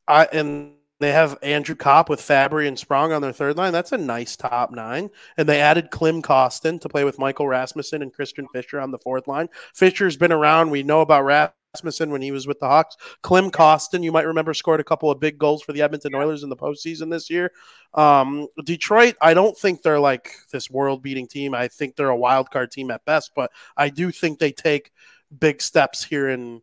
I 0.07 0.27
and 0.27 0.75
they 1.01 1.13
have 1.13 1.39
Andrew 1.43 1.75
Copp 1.75 2.11
with 2.11 2.21
Fabbri 2.21 2.69
and 2.69 2.79
Sprong 2.79 3.11
on 3.13 3.23
their 3.23 3.33
third 3.33 3.57
line. 3.57 3.73
That's 3.73 3.93
a 3.93 3.99
nice 3.99 4.37
top 4.37 4.71
nine. 4.71 5.11
And 5.39 5.49
they 5.49 5.61
added 5.61 5.91
Klim 5.91 6.21
Kostin 6.21 6.79
to 6.83 6.89
play 6.91 7.05
with 7.05 7.19
Michael 7.19 7.49
Rasmussen 7.49 8.03
and 8.03 8.13
Christian 8.13 8.47
Fischer 8.53 8.79
on 8.79 8.91
the 8.91 8.99
fourth 8.99 9.27
line. 9.27 9.49
Fischer's 9.75 10.19
been 10.19 10.31
around. 10.31 10.71
We 10.71 10.83
know 10.83 11.01
about 11.01 11.25
Rasmussen 11.25 12.11
when 12.11 12.21
he 12.21 12.31
was 12.31 12.47
with 12.47 12.61
the 12.61 12.67
Hawks. 12.67 12.97
Klim 13.23 13.51
Kostin, 13.51 14.05
you 14.05 14.13
might 14.13 14.27
remember, 14.27 14.53
scored 14.53 14.81
a 14.81 14.85
couple 14.85 15.11
of 15.11 15.19
big 15.19 15.39
goals 15.39 15.63
for 15.63 15.73
the 15.73 15.81
Edmonton 15.81 16.15
Oilers 16.15 16.43
in 16.43 16.51
the 16.51 16.57
postseason 16.57 17.11
this 17.11 17.31
year. 17.31 17.51
Um, 17.95 18.49
Detroit, 18.63 19.17
I 19.23 19.33
don't 19.33 19.57
think 19.57 19.81
they're 19.81 20.01
like 20.01 20.35
this 20.53 20.71
world 20.71 21.03
beating 21.03 21.27
team. 21.27 21.55
I 21.55 21.69
think 21.69 21.97
they're 21.97 22.11
a 22.11 22.17
wild 22.17 22.51
card 22.51 22.73
team 22.73 22.91
at 22.91 23.07
best, 23.07 23.33
but 23.35 23.51
I 23.75 23.89
do 23.89 24.11
think 24.11 24.39
they 24.39 24.53
take 24.53 24.93
big 25.37 25.63
steps 25.63 26.05
here 26.05 26.29
in 26.29 26.61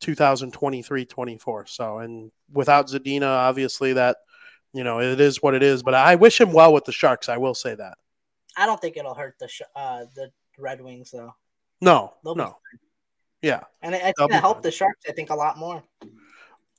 2023 0.00 1.06
24. 1.06 1.66
So, 1.66 1.98
and 1.98 2.30
without 2.52 2.88
Zadina, 2.88 3.26
obviously, 3.26 3.92
that, 3.94 4.16
you 4.72 4.84
know, 4.84 5.00
it 5.00 5.20
is 5.20 5.42
what 5.42 5.54
it 5.54 5.62
is. 5.62 5.82
But 5.82 5.94
I 5.94 6.14
wish 6.16 6.40
him 6.40 6.52
well 6.52 6.72
with 6.72 6.84
the 6.84 6.92
Sharks. 6.92 7.28
I 7.28 7.36
will 7.38 7.54
say 7.54 7.74
that. 7.74 7.98
I 8.56 8.66
don't 8.66 8.80
think 8.80 8.96
it'll 8.96 9.14
hurt 9.14 9.36
the 9.38 9.48
sh- 9.48 9.62
uh, 9.76 10.04
the 10.14 10.30
Red 10.58 10.80
Wings 10.80 11.10
though. 11.12 11.34
No, 11.80 12.14
They'll 12.24 12.34
no. 12.34 12.56
Yeah. 13.42 13.60
And 13.80 13.94
it's 13.94 14.18
going 14.18 14.30
to 14.30 14.36
help 14.40 14.62
the 14.62 14.70
Sharks, 14.70 15.04
I 15.08 15.12
think, 15.12 15.30
a 15.30 15.34
lot 15.34 15.56
more. 15.56 15.82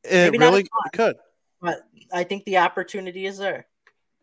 It 0.03 0.31
Maybe 0.31 0.38
really 0.38 0.64
ton. 0.64 0.91
could. 0.93 1.15
But 1.61 1.81
I 2.14 2.23
think 2.23 2.45
the 2.45 2.57
opportunity 2.57 3.26
is 3.26 3.38
there. 3.38 3.65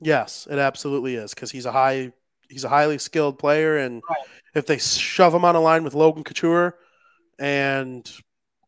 Yes, 0.01 0.47
it 0.49 0.59
absolutely 0.59 1.17
is 1.17 1.35
because 1.35 1.51
he's 1.51 1.67
a 1.67 1.73
high, 1.73 2.13
he's 2.49 2.63
a 2.65 2.69
highly 2.69 2.99
skilled 2.99 3.39
player, 3.39 3.79
and 3.79 4.03
Right. 4.09 4.19
if 4.55 4.67
they 4.67 4.79
shove 4.79 5.35
him 5.35 5.45
on 5.45 5.57
a 5.57 5.61
line 5.61 5.83
with 5.83 5.95
Logan 5.95 6.23
Couture, 6.23 6.77
and 7.41 8.09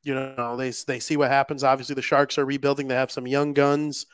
you 0.02 0.14
know 0.14 0.56
they 0.56 0.70
they 0.86 1.00
see 1.00 1.16
what 1.16 1.30
happens. 1.30 1.64
Obviously, 1.64 1.94
the 1.94 2.02
Sharks 2.02 2.38
are 2.38 2.44
rebuilding. 2.44 2.88
They 2.88 2.94
have 2.94 3.10
some 3.10 3.26
young 3.26 3.52
guns 3.52 4.06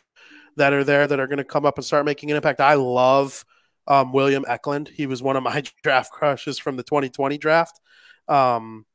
that 0.56 0.72
are 0.72 0.84
there 0.84 1.06
that 1.06 1.20
are 1.20 1.26
going 1.26 1.38
to 1.38 1.44
come 1.44 1.66
up 1.66 1.78
and 1.78 1.84
start 1.84 2.04
making 2.04 2.30
an 2.30 2.36
impact. 2.36 2.60
I 2.60 2.74
love 2.74 3.44
um, 3.86 4.12
William 4.12 4.44
Eklund. 4.48 4.88
He 4.88 5.06
was 5.06 5.22
one 5.22 5.36
of 5.36 5.42
my 5.42 5.62
draft 5.82 6.10
crushes 6.10 6.58
from 6.58 6.76
the 6.76 6.82
2020 6.82 7.38
draft. 7.38 7.80
Um, 8.28 8.86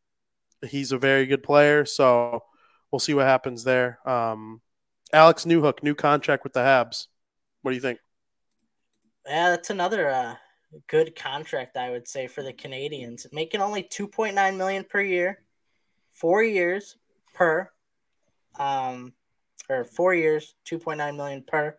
he's 0.67 0.91
a 0.91 0.97
very 0.97 1.25
good 1.25 1.43
player, 1.43 1.85
so 1.85 2.43
we'll 2.91 2.99
see 2.99 3.13
what 3.13 3.25
happens 3.25 3.63
there. 3.63 3.99
Um, 4.07 4.61
Alex 5.13 5.45
Newhook, 5.45 5.83
new 5.83 5.95
contract 5.95 6.43
with 6.43 6.53
the 6.53 6.61
Habs. 6.61 7.07
What 7.61 7.71
do 7.71 7.75
you 7.75 7.81
think? 7.81 7.99
Yeah, 9.27 9.51
that's 9.51 9.69
another 9.69 10.09
uh, 10.09 10.35
good 10.87 11.15
contract, 11.15 11.77
I 11.77 11.91
would 11.91 12.07
say, 12.07 12.27
for 12.27 12.43
the 12.43 12.53
Canadiens. 12.53 13.31
Making 13.31 13.61
only 13.61 13.83
two 13.83 14.07
point 14.07 14.35
nine 14.35 14.57
million 14.57 14.83
per 14.83 15.01
year, 15.01 15.43
four 16.13 16.43
years 16.43 16.97
per, 17.33 17.69
um, 18.59 19.13
or 19.69 19.83
four 19.83 20.13
years, 20.13 20.55
two 20.65 20.79
point 20.79 20.97
nine 20.97 21.17
million 21.17 21.43
per. 21.43 21.77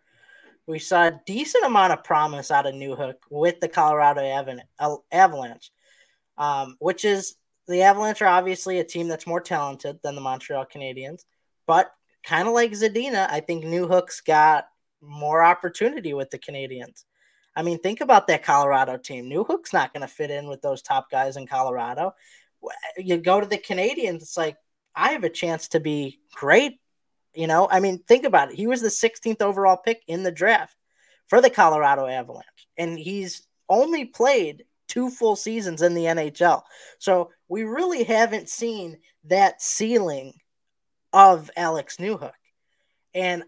We 0.65 0.79
saw 0.79 1.07
a 1.07 1.21
decent 1.25 1.65
amount 1.65 1.93
of 1.93 2.03
promise 2.03 2.49
out 2.49 2.65
of 2.65 2.73
Newhook 2.73 3.15
with 3.29 3.59
the 3.59 3.67
Colorado 3.67 4.21
Avan- 4.21 4.99
Avalanche, 5.11 5.71
um, 6.37 6.77
which 6.79 7.03
is 7.03 7.35
the 7.67 7.81
Avalanche 7.81 8.21
are 8.21 8.27
obviously 8.27 8.79
a 8.79 8.83
team 8.83 9.07
that's 9.07 9.27
more 9.27 9.41
talented 9.41 9.99
than 10.03 10.15
the 10.15 10.21
Montreal 10.21 10.65
Canadiens, 10.65 11.23
but 11.65 11.91
kind 12.25 12.47
of 12.47 12.53
like 12.53 12.71
Zadina, 12.71 13.27
I 13.29 13.41
think 13.41 13.65
Newhook's 13.65 14.21
got 14.21 14.65
more 15.01 15.43
opportunity 15.43 16.13
with 16.13 16.29
the 16.29 16.39
Canadiens. 16.39 17.03
I 17.55 17.61
mean, 17.61 17.79
think 17.79 18.01
about 18.01 18.27
that 18.27 18.43
Colorado 18.43 18.97
team. 18.97 19.29
Newhook's 19.29 19.73
not 19.73 19.93
going 19.93 20.01
to 20.01 20.07
fit 20.07 20.31
in 20.31 20.47
with 20.47 20.61
those 20.61 20.81
top 20.81 21.11
guys 21.11 21.37
in 21.37 21.45
Colorado. 21.45 22.13
You 22.97 23.17
go 23.17 23.39
to 23.39 23.47
the 23.47 23.57
Canadiens, 23.57 24.21
it's 24.21 24.37
like 24.37 24.57
I 24.95 25.09
have 25.09 25.23
a 25.23 25.29
chance 25.29 25.69
to 25.69 25.79
be 25.79 26.19
great. 26.33 26.79
You 27.33 27.47
know, 27.47 27.67
I 27.69 27.79
mean, 27.79 27.99
think 27.99 28.25
about 28.25 28.51
it. 28.51 28.55
He 28.55 28.67
was 28.67 28.81
the 28.81 28.89
16th 28.89 29.41
overall 29.41 29.77
pick 29.77 30.03
in 30.07 30.23
the 30.23 30.31
draft 30.31 30.75
for 31.27 31.41
the 31.41 31.49
Colorado 31.49 32.05
Avalanche, 32.05 32.67
and 32.77 32.97
he's 32.97 33.47
only 33.69 34.05
played 34.05 34.65
two 34.87 35.09
full 35.09 35.35
seasons 35.35 35.81
in 35.81 35.95
the 35.95 36.05
NHL. 36.05 36.61
So 36.99 37.31
we 37.47 37.63
really 37.63 38.03
haven't 38.03 38.49
seen 38.49 38.99
that 39.25 39.61
ceiling 39.61 40.33
of 41.11 41.49
Alex 41.55 41.97
Newhook. 41.97 42.33
And 43.13 43.43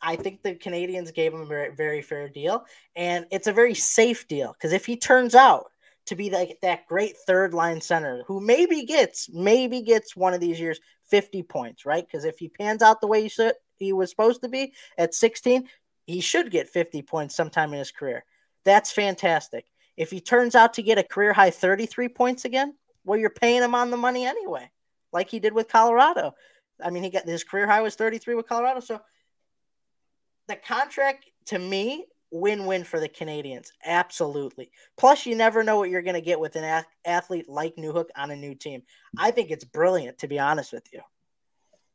I 0.00 0.16
think 0.16 0.42
the 0.42 0.54
Canadiens 0.54 1.14
gave 1.14 1.32
him 1.32 1.42
a 1.42 1.70
very, 1.70 2.02
fair 2.02 2.28
deal. 2.28 2.64
And 2.94 3.26
it's 3.30 3.46
a 3.46 3.52
very 3.52 3.74
safe 3.74 4.28
deal 4.28 4.52
because 4.52 4.72
if 4.72 4.84
he 4.86 4.96
turns 4.96 5.34
out 5.34 5.70
to 6.06 6.14
be 6.14 6.30
like 6.30 6.58
that 6.62 6.86
great 6.86 7.16
third 7.26 7.54
line 7.54 7.80
center 7.80 8.24
who 8.26 8.40
maybe 8.40 8.84
gets, 8.84 9.30
maybe 9.30 9.82
gets 9.82 10.14
one 10.14 10.34
of 10.34 10.40
these 10.40 10.60
years 10.60 10.80
50 11.08 11.42
points, 11.44 11.86
right? 11.86 12.06
Because 12.06 12.24
if 12.24 12.38
he 12.38 12.48
pans 12.48 12.82
out 12.82 13.00
the 13.00 13.06
way 13.06 13.22
he, 13.22 13.28
should, 13.28 13.54
he 13.76 13.92
was 13.92 14.10
supposed 14.10 14.42
to 14.42 14.48
be 14.48 14.74
at 14.98 15.14
16, 15.14 15.68
he 16.06 16.20
should 16.20 16.50
get 16.50 16.68
50 16.68 17.02
points 17.02 17.34
sometime 17.34 17.72
in 17.72 17.78
his 17.78 17.90
career. 17.90 18.24
That's 18.64 18.92
fantastic. 18.92 19.66
If 19.96 20.10
he 20.10 20.20
turns 20.20 20.54
out 20.54 20.74
to 20.74 20.82
get 20.82 20.98
a 20.98 21.02
career 21.02 21.32
high 21.32 21.50
33 21.50 22.08
points 22.08 22.44
again, 22.44 22.74
well, 23.04 23.18
you're 23.18 23.30
paying 23.30 23.62
him 23.62 23.74
on 23.74 23.90
the 23.90 23.96
money 23.96 24.26
anyway, 24.26 24.70
like 25.12 25.30
he 25.30 25.38
did 25.38 25.52
with 25.52 25.68
Colorado. 25.68 26.34
I 26.82 26.90
mean, 26.90 27.02
he 27.02 27.10
got 27.10 27.28
his 27.28 27.44
career 27.44 27.66
high 27.66 27.82
was 27.82 27.94
33 27.94 28.34
with 28.34 28.48
Colorado. 28.48 28.80
So 28.80 29.00
the 30.48 30.56
contract 30.56 31.26
to 31.46 31.58
me, 31.58 32.06
win 32.34 32.66
win 32.66 32.82
for 32.82 32.98
the 32.98 33.08
Canadiens. 33.08 33.68
Absolutely. 33.84 34.70
Plus, 34.98 35.24
you 35.24 35.36
never 35.36 35.62
know 35.62 35.78
what 35.78 35.88
you're 35.88 36.02
going 36.02 36.14
to 36.14 36.20
get 36.20 36.40
with 36.40 36.56
an 36.56 36.84
athlete 37.04 37.48
like 37.48 37.76
Newhook 37.76 38.08
on 38.16 38.32
a 38.32 38.36
new 38.36 38.56
team. 38.56 38.82
I 39.16 39.30
think 39.30 39.50
it's 39.50 39.64
brilliant, 39.64 40.18
to 40.18 40.26
be 40.28 40.40
honest 40.40 40.72
with 40.72 40.92
you. 40.92 41.00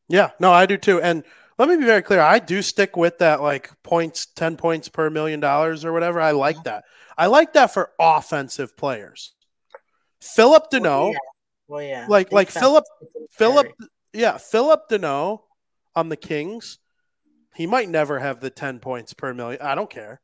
Yeah, 0.08 0.32
no, 0.40 0.52
I 0.52 0.66
do 0.66 0.78
too. 0.78 1.02
And 1.02 1.24
let 1.58 1.68
me 1.68 1.76
be 1.76 1.84
very 1.84 2.02
clear. 2.02 2.22
I 2.22 2.40
do 2.40 2.62
stick 2.62 2.96
with 2.96 3.18
that 3.18 3.42
like 3.42 3.70
points, 3.84 4.28
10 4.28 4.56
points 4.56 4.88
per 4.88 5.10
million 5.10 5.42
dollars 5.42 5.84
or 5.84 5.92
whatever. 5.92 6.22
I 6.22 6.32
like 6.32 6.64
that. 6.64 6.86
I 7.18 7.28
like 7.28 7.54
that 7.54 7.74
for 7.74 7.92
offensive 8.00 8.78
players. 8.78 9.34
Phillip 10.22 10.72
Danault. 10.72 10.86
Well, 10.88 11.12
yeah. 11.12 11.18
Well, 11.68 11.84
yeah. 11.84 12.06
Like, 12.08 12.32
like 12.32 12.50
Phillip, 12.50 12.86
Phillip, 13.32 13.68
yeah, 14.14 14.38
Phillip 14.38 14.90
Danault 14.90 15.42
on 15.96 16.08
the 16.08 16.16
Kings. 16.16 16.80
He 17.56 17.68
might 17.68 17.90
never 17.90 18.20
have 18.20 18.40
the 18.40 18.50
10 18.50 18.80
points 18.80 19.14
per 19.14 19.34
million. 19.34 19.62
I 19.62 19.76
don't 19.76 19.90
care. 19.90 20.22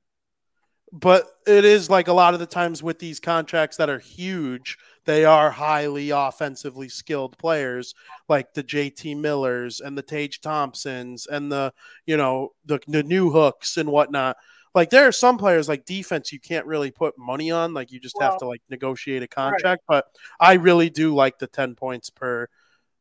But 0.92 1.28
it 1.46 1.66
is 1.66 1.90
like 1.90 2.08
a 2.08 2.14
lot 2.14 2.34
of 2.34 2.40
the 2.40 2.46
times 2.46 2.82
with 2.82 3.00
these 3.00 3.20
contracts 3.20 3.78
that 3.78 3.90
are 3.90 4.00
huge, 4.00 4.78
they 5.06 5.26
are 5.26 5.52
highly 5.52 6.12
offensively 6.12 6.90
skilled 6.90 7.38
players 7.38 7.94
like 8.30 8.54
the 8.54 8.64
JT 8.64 9.18
Millers 9.18 9.82
and 9.82 9.98
the 9.98 10.02
Tage 10.02 10.42
Thompsons 10.42 11.28
and 11.28 11.52
the, 11.52 11.74
you 12.06 12.18
know, 12.18 12.54
the, 12.66 12.80
the 12.88 13.04
Newhooks 13.04 13.78
and 13.78 13.90
whatnot. 13.90 14.38
Like 14.74 14.90
there 14.90 15.08
are 15.08 15.12
some 15.12 15.38
players 15.38 15.70
like 15.70 15.86
defense 15.86 16.34
you 16.34 16.40
can't 16.40 16.66
really 16.66 16.92
put 16.92 17.18
money 17.18 17.50
on. 17.50 17.74
Like 17.74 17.92
you 17.92 18.00
just 18.00 18.16
well, 18.20 18.32
have 18.32 18.40
to 18.40 18.48
like 18.48 18.62
negotiate 18.70 19.24
a 19.24 19.28
contract. 19.28 19.84
Right. 19.90 20.04
But 20.04 20.06
I 20.40 20.54
really 20.54 20.90
do 20.90 21.16
like 21.16 21.40
the 21.40 21.48
10 21.48 21.76
points 21.76 22.10
per 22.10 22.48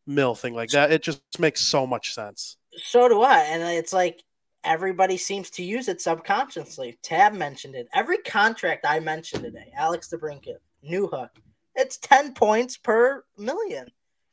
mill 0.06 0.35
thing 0.35 0.55
like 0.55 0.70
that. 0.70 0.93
It 0.93 1.02
just 1.02 1.20
makes 1.39 1.61
so 1.61 1.86
much 1.86 2.15
sense. 2.15 2.56
So 2.77 3.09
do 3.09 3.23
I. 3.23 3.40
And 3.40 3.62
it's 3.62 3.93
like 3.93 4.23
everybody 4.65 5.16
seems 5.16 5.51
to 5.51 5.62
use 5.62 5.89
it 5.89 6.01
subconsciously. 6.01 6.99
Tab 7.03 7.32
mentioned 7.32 7.74
it. 7.74 7.89
Every 7.95 8.19
contract 8.19 8.85
I 8.86 9.01
mentioned 9.01 9.43
today, 9.43 9.73
Alex 9.77 10.09
DeBrincat, 10.12 10.59
Newhook, 10.89 11.31
it's 11.74 11.99
10 11.99 12.35
points 12.35 12.77
per 12.77 13.24
million. 13.36 13.86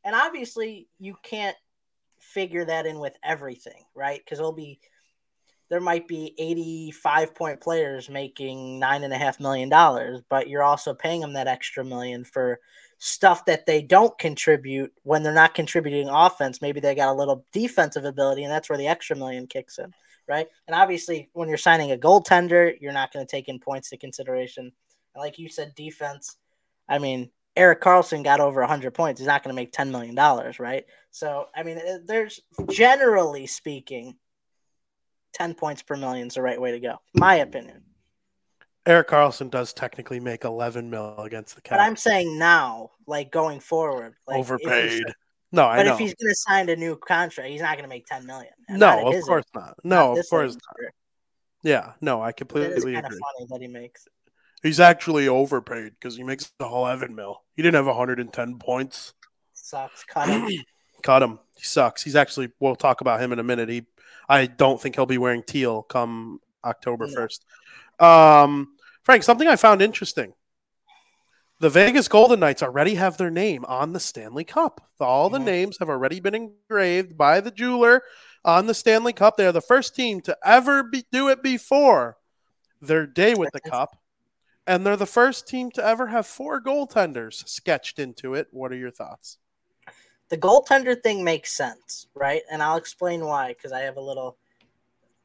And 0.03 0.15
obviously, 0.15 0.87
you 0.99 1.15
can't 1.23 1.57
figure 2.19 2.65
that 2.65 2.85
in 2.85 2.99
with 2.99 3.15
everything, 3.23 3.83
right? 3.95 4.19
Because 4.23 4.39
it'll 4.39 4.51
be 4.51 4.79
there 5.69 5.79
might 5.79 6.05
be 6.05 6.35
85 6.37 7.33
point 7.33 7.61
players 7.61 8.09
making 8.09 8.77
nine 8.77 9.05
and 9.05 9.13
a 9.13 9.17
half 9.17 9.39
million 9.39 9.69
dollars, 9.69 10.21
but 10.29 10.49
you're 10.49 10.63
also 10.63 10.93
paying 10.93 11.21
them 11.21 11.33
that 11.33 11.47
extra 11.47 11.85
million 11.85 12.25
for 12.25 12.59
stuff 12.97 13.45
that 13.45 13.65
they 13.65 13.81
don't 13.81 14.15
contribute 14.19 14.91
when 15.03 15.23
they're 15.23 15.33
not 15.33 15.55
contributing 15.55 16.09
offense. 16.09 16.61
Maybe 16.61 16.81
they 16.81 16.93
got 16.93 17.07
a 17.07 17.17
little 17.17 17.45
defensive 17.53 18.03
ability, 18.03 18.43
and 18.43 18.51
that's 18.51 18.69
where 18.69 18.77
the 18.77 18.87
extra 18.87 19.15
million 19.15 19.47
kicks 19.47 19.79
in, 19.79 19.93
right? 20.27 20.47
And 20.67 20.75
obviously, 20.75 21.29
when 21.33 21.49
you're 21.49 21.57
signing 21.57 21.91
a 21.91 21.97
goaltender, 21.97 22.73
you're 22.79 22.93
not 22.93 23.11
going 23.11 23.25
to 23.25 23.29
take 23.29 23.47
in 23.47 23.59
points 23.59 23.89
to 23.89 23.97
consideration. 23.97 24.71
And 25.15 25.21
like 25.21 25.39
you 25.39 25.49
said, 25.49 25.75
defense. 25.75 26.37
I 26.87 26.99
mean, 26.99 27.29
Erik 27.55 27.81
Karlsson 27.81 28.23
got 28.23 28.39
over 28.39 28.61
100 28.61 28.93
points. 28.93 29.19
He's 29.19 29.27
not 29.27 29.43
going 29.43 29.55
to 29.55 29.61
make 29.61 29.73
$10 29.73 29.91
million, 29.91 30.15
right? 30.59 30.85
So, 31.11 31.47
I 31.55 31.63
mean, 31.63 31.77
uh, 31.77 31.97
there's 32.05 32.39
generally 32.69 33.47
speaking, 33.47 34.15
10 35.33 35.55
points 35.55 35.81
per 35.81 35.95
million 35.95 36.27
is 36.27 36.35
the 36.35 36.41
right 36.41 36.59
way 36.59 36.71
to 36.71 36.79
go, 36.79 36.97
my 37.13 37.35
opinion. 37.35 37.83
Erik 38.85 39.09
Karlsson 39.09 39.51
does 39.51 39.73
technically 39.73 40.19
make 40.19 40.43
11 40.43 40.89
mil 40.89 41.15
against 41.19 41.55
the 41.55 41.61
cap. 41.61 41.77
But 41.77 41.83
I'm 41.83 41.95
saying 41.95 42.39
now, 42.39 42.91
like 43.05 43.31
going 43.31 43.59
forward, 43.59 44.15
like 44.27 44.39
overpaid. 44.39 45.03
No, 45.51 45.65
I 45.65 45.77
but 45.77 45.85
know. 45.85 45.93
if 45.93 45.99
he's 45.99 46.13
going 46.15 46.29
to 46.29 46.35
sign 46.35 46.69
a 46.69 46.75
new 46.75 46.95
contract, 46.95 47.49
he's 47.49 47.61
not 47.61 47.73
going 47.73 47.83
to 47.83 47.89
make 47.89 48.05
10 48.05 48.25
million. 48.25 48.53
No, 48.69 49.09
of 49.09 49.23
course 49.23 49.45
not. 49.53 49.75
No, 49.83 50.13
not 50.13 50.19
of 50.19 50.29
course 50.29 50.53
not. 50.53 50.91
Yeah, 51.63 51.93
no, 51.99 52.21
I 52.21 52.31
completely 52.31 52.73
agree. 52.75 52.93
Kind 52.93 53.05
of 53.05 53.11
funny 53.11 53.47
that 53.49 53.61
he 53.61 53.67
makes. 53.67 54.07
He's 54.63 54.79
actually 54.79 55.27
overpaid 55.27 55.93
because 55.99 56.15
he 56.15 56.23
makes 56.23 56.51
the 56.57 56.67
whole 56.67 56.85
11 56.85 57.15
mill. 57.15 57.41
He 57.55 57.61
didn't 57.61 57.75
have 57.75 57.87
110 57.87 58.59
points. 58.59 59.13
Sucks. 59.53 60.03
Cut 60.05 60.29
him. 60.29 60.47
Cut 61.03 61.23
him. 61.23 61.39
He 61.55 61.63
sucks. 61.63 62.03
He's 62.03 62.15
actually. 62.15 62.51
We'll 62.59 62.75
talk 62.75 63.01
about 63.01 63.21
him 63.21 63.31
in 63.31 63.39
a 63.39 63.43
minute. 63.43 63.69
He. 63.69 63.85
I 64.29 64.45
don't 64.45 64.79
think 64.79 64.95
he'll 64.95 65.05
be 65.05 65.17
wearing 65.17 65.43
teal 65.43 65.81
come 65.81 66.39
October 66.63 67.07
first. 67.07 67.43
Um, 67.99 68.75
Frank, 69.03 69.23
something 69.23 69.47
I 69.47 69.55
found 69.55 69.81
interesting. 69.81 70.33
The 71.61 71.69
Vegas 71.69 72.07
Golden 72.07 72.39
Knights 72.39 72.63
already 72.63 72.95
have 72.95 73.17
their 73.17 73.29
name 73.29 73.65
on 73.65 73.93
the 73.93 73.99
Stanley 73.99 74.43
Cup. 74.43 74.81
All 74.99 75.29
the 75.29 75.37
mm-hmm. 75.37 75.45
names 75.45 75.77
have 75.77 75.89
already 75.89 76.19
been 76.19 76.33
engraved 76.33 77.15
by 77.15 77.39
the 77.39 77.51
jeweler 77.51 78.01
on 78.43 78.65
the 78.65 78.73
Stanley 78.73 79.13
Cup. 79.13 79.37
They 79.37 79.45
are 79.45 79.51
the 79.51 79.61
first 79.61 79.95
team 79.95 80.21
to 80.21 80.35
ever 80.43 80.81
be, 80.81 81.05
do 81.11 81.29
it 81.29 81.43
before 81.43 82.17
their 82.81 83.05
day 83.05 83.35
with 83.35 83.51
the 83.53 83.59
cup. 83.59 83.95
And 84.65 84.83
they're 84.83 84.97
the 84.97 85.05
first 85.05 85.47
team 85.47 85.69
to 85.73 85.85
ever 85.85 86.07
have 86.07 86.25
four 86.25 86.59
goaltenders 86.59 87.47
sketched 87.47 87.99
into 87.99 88.33
it. 88.33 88.47
What 88.49 88.71
are 88.71 88.77
your 88.77 88.89
thoughts? 88.89 89.37
The 90.29 90.39
goaltender 90.39 90.99
thing 90.99 91.23
makes 91.23 91.51
sense, 91.51 92.07
right? 92.15 92.41
And 92.51 92.63
I'll 92.63 92.77
explain 92.77 93.23
why 93.23 93.49
because 93.49 93.71
I 93.71 93.81
have 93.81 93.97
a 93.97 94.01
little 94.01 94.35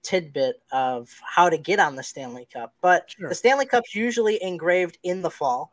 tidbit 0.02 0.56
of 0.70 1.08
how 1.24 1.48
to 1.48 1.56
get 1.56 1.80
on 1.80 1.96
the 1.96 2.02
Stanley 2.02 2.46
Cup. 2.52 2.74
But 2.82 3.14
sure. 3.16 3.30
the 3.30 3.34
Stanley 3.34 3.64
Cup's 3.64 3.94
usually 3.94 4.42
engraved 4.42 4.98
in 5.02 5.22
the 5.22 5.30
fall. 5.30 5.72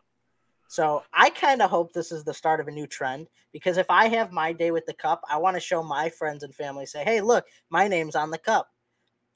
So 0.74 1.04
I 1.14 1.30
kind 1.30 1.62
of 1.62 1.70
hope 1.70 1.94
this 1.94 2.12
is 2.12 2.24
the 2.24 2.34
start 2.34 2.60
of 2.60 2.68
a 2.68 2.72
new 2.72 2.88
trend 2.88 3.28
because 3.52 3.78
if 3.78 3.86
I 3.92 4.08
have 4.08 4.32
my 4.32 4.52
day 4.52 4.72
with 4.72 4.88
the 4.88 4.94
cup, 4.96 5.22
I 5.30 5.38
want 5.38 5.56
to 5.56 5.60
show 5.60 5.84
my 5.84 6.10
friends 6.10 6.42
and 6.42 6.52
family, 6.56 6.88
say, 6.88 7.04
hey, 7.04 7.22
look, 7.22 7.46
my 7.70 7.88
name's 7.88 8.16
on 8.16 8.32
the 8.32 8.40
cup. 8.40 8.72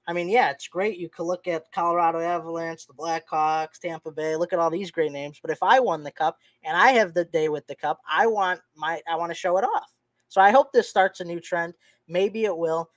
I 0.07 0.13
mean, 0.13 0.29
yeah, 0.29 0.49
it's 0.49 0.67
great. 0.67 0.97
You 0.97 1.09
could 1.09 1.25
look 1.25 1.47
at 1.47 1.71
Colorado 1.71 2.21
Avalanche, 2.21 2.87
the 2.87 2.93
Blackhawks, 2.95 3.77
Tampa 3.79 4.09
Bay, 4.09 4.35
look 4.35 4.51
at 4.51 4.57
all 4.57 4.71
these 4.71 4.89
great 4.89 5.11
names. 5.11 5.37
But 5.39 5.51
if 5.51 5.61
I 5.61 5.79
won 5.79 6.01
the 6.01 6.09
cup 6.09 6.39
and 6.63 6.75
I 6.75 6.93
have 6.93 7.13
the 7.13 7.25
day 7.25 7.49
with 7.49 7.67
the 7.67 7.75
cup, 7.75 7.99
I 8.11 8.25
want 8.25 8.59
my 8.75 8.99
I 9.07 9.15
want 9.15 9.29
to 9.29 9.35
show 9.35 9.59
it 9.59 9.63
off. 9.63 9.93
So 10.29 10.41
I 10.41 10.49
hope 10.49 10.71
this 10.73 10.89
starts 10.89 11.19
a 11.19 11.23
new 11.23 11.39
trend. 11.39 11.75
Maybe 12.07 12.45
it 12.45 12.57
will 12.57 12.89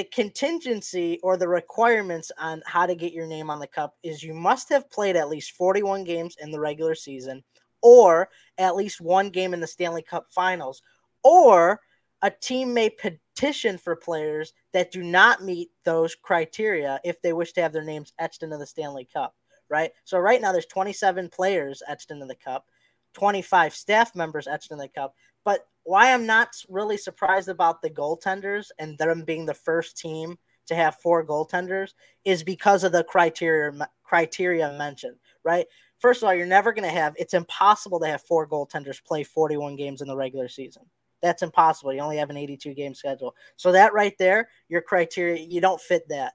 the 0.00 0.04
contingency 0.04 1.20
or 1.22 1.36
the 1.36 1.46
requirements 1.46 2.32
on 2.38 2.62
how 2.64 2.86
to 2.86 2.94
get 2.94 3.12
your 3.12 3.26
name 3.26 3.50
on 3.50 3.58
the 3.58 3.66
cup 3.66 3.96
is 4.02 4.22
you 4.22 4.32
must 4.32 4.70
have 4.70 4.90
played 4.90 5.14
at 5.14 5.28
least 5.28 5.52
41 5.52 6.04
games 6.04 6.36
in 6.40 6.50
the 6.50 6.58
regular 6.58 6.94
season 6.94 7.44
or 7.82 8.30
at 8.56 8.76
least 8.76 9.02
one 9.02 9.28
game 9.28 9.52
in 9.52 9.60
the 9.60 9.66
Stanley 9.66 10.00
Cup 10.00 10.28
finals 10.30 10.80
or 11.22 11.82
a 12.22 12.30
team 12.30 12.72
may 12.72 12.88
petition 12.88 13.76
for 13.76 13.94
players 13.94 14.54
that 14.72 14.90
do 14.90 15.02
not 15.02 15.44
meet 15.44 15.68
those 15.84 16.14
criteria 16.14 16.98
if 17.04 17.20
they 17.20 17.34
wish 17.34 17.52
to 17.52 17.60
have 17.60 17.74
their 17.74 17.84
names 17.84 18.14
etched 18.18 18.42
into 18.42 18.56
the 18.56 18.66
Stanley 18.66 19.06
Cup, 19.12 19.34
right? 19.68 19.90
So 20.04 20.18
right 20.18 20.40
now 20.40 20.50
there's 20.50 20.64
27 20.64 21.28
players 21.28 21.82
etched 21.86 22.10
into 22.10 22.24
the 22.24 22.36
cup, 22.36 22.64
25 23.12 23.74
staff 23.74 24.16
members 24.16 24.48
etched 24.48 24.72
in 24.72 24.78
the 24.78 24.88
cup, 24.88 25.14
but 25.44 25.66
why 25.84 26.12
I'm 26.12 26.26
not 26.26 26.48
really 26.68 26.96
surprised 26.96 27.48
about 27.48 27.82
the 27.82 27.90
goaltenders 27.90 28.66
and 28.78 28.98
them 28.98 29.24
being 29.24 29.46
the 29.46 29.54
first 29.54 29.96
team 29.96 30.38
to 30.66 30.74
have 30.74 30.96
four 30.96 31.26
goaltenders 31.26 31.94
is 32.24 32.42
because 32.42 32.84
of 32.84 32.92
the 32.92 33.04
criteria 33.04 33.72
criteria 34.04 34.72
mentioned, 34.78 35.16
right? 35.44 35.66
First 35.98 36.22
of 36.22 36.28
all, 36.28 36.34
you're 36.34 36.46
never 36.46 36.72
going 36.72 36.88
to 36.88 36.94
have 36.94 37.14
it's 37.18 37.34
impossible 37.34 38.00
to 38.00 38.06
have 38.06 38.22
four 38.22 38.46
goaltenders 38.48 39.02
play 39.02 39.24
41 39.24 39.76
games 39.76 40.00
in 40.00 40.08
the 40.08 40.16
regular 40.16 40.48
season. 40.48 40.82
That's 41.22 41.42
impossible. 41.42 41.92
You 41.92 42.00
only 42.00 42.16
have 42.16 42.30
an 42.30 42.36
82 42.36 42.74
game 42.74 42.94
schedule. 42.94 43.34
So 43.56 43.72
that 43.72 43.92
right 43.92 44.16
there, 44.18 44.48
your 44.68 44.80
criteria, 44.80 45.42
you 45.42 45.60
don't 45.60 45.80
fit 45.80 46.08
that. 46.08 46.34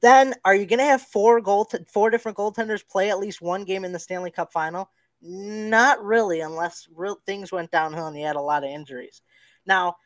Then 0.00 0.34
are 0.44 0.54
you 0.54 0.66
going 0.66 0.78
to 0.78 0.84
have 0.84 1.02
four 1.02 1.40
goal 1.40 1.68
four 1.88 2.10
different 2.10 2.36
goaltenders 2.36 2.86
play 2.86 3.10
at 3.10 3.18
least 3.18 3.40
one 3.40 3.64
game 3.64 3.84
in 3.84 3.92
the 3.92 3.98
Stanley 3.98 4.30
Cup 4.30 4.52
final? 4.52 4.90
Not 5.26 6.04
really, 6.04 6.40
unless 6.40 6.86
real 6.94 7.18
things 7.24 7.50
went 7.50 7.70
downhill 7.70 8.06
and 8.06 8.16
he 8.16 8.22
had 8.22 8.36
a 8.36 8.40
lot 8.40 8.62
of 8.62 8.68
injuries. 8.68 9.22
Now, 9.64 9.96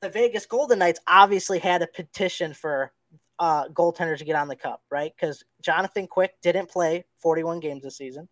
the 0.00 0.08
Vegas 0.08 0.46
Golden 0.46 0.78
Knights 0.78 1.00
obviously 1.06 1.58
had 1.58 1.82
a 1.82 1.88
petition 1.88 2.54
for 2.54 2.92
uh, 3.40 3.68
goaltenders 3.68 4.18
to 4.18 4.24
get 4.24 4.36
on 4.36 4.46
the 4.46 4.54
cup, 4.54 4.82
right? 4.88 5.12
Because 5.14 5.42
Jonathan 5.62 6.06
Quick 6.06 6.34
didn't 6.42 6.70
play 6.70 7.04
41 7.18 7.58
games 7.58 7.82
this 7.82 7.96
season. 7.96 8.28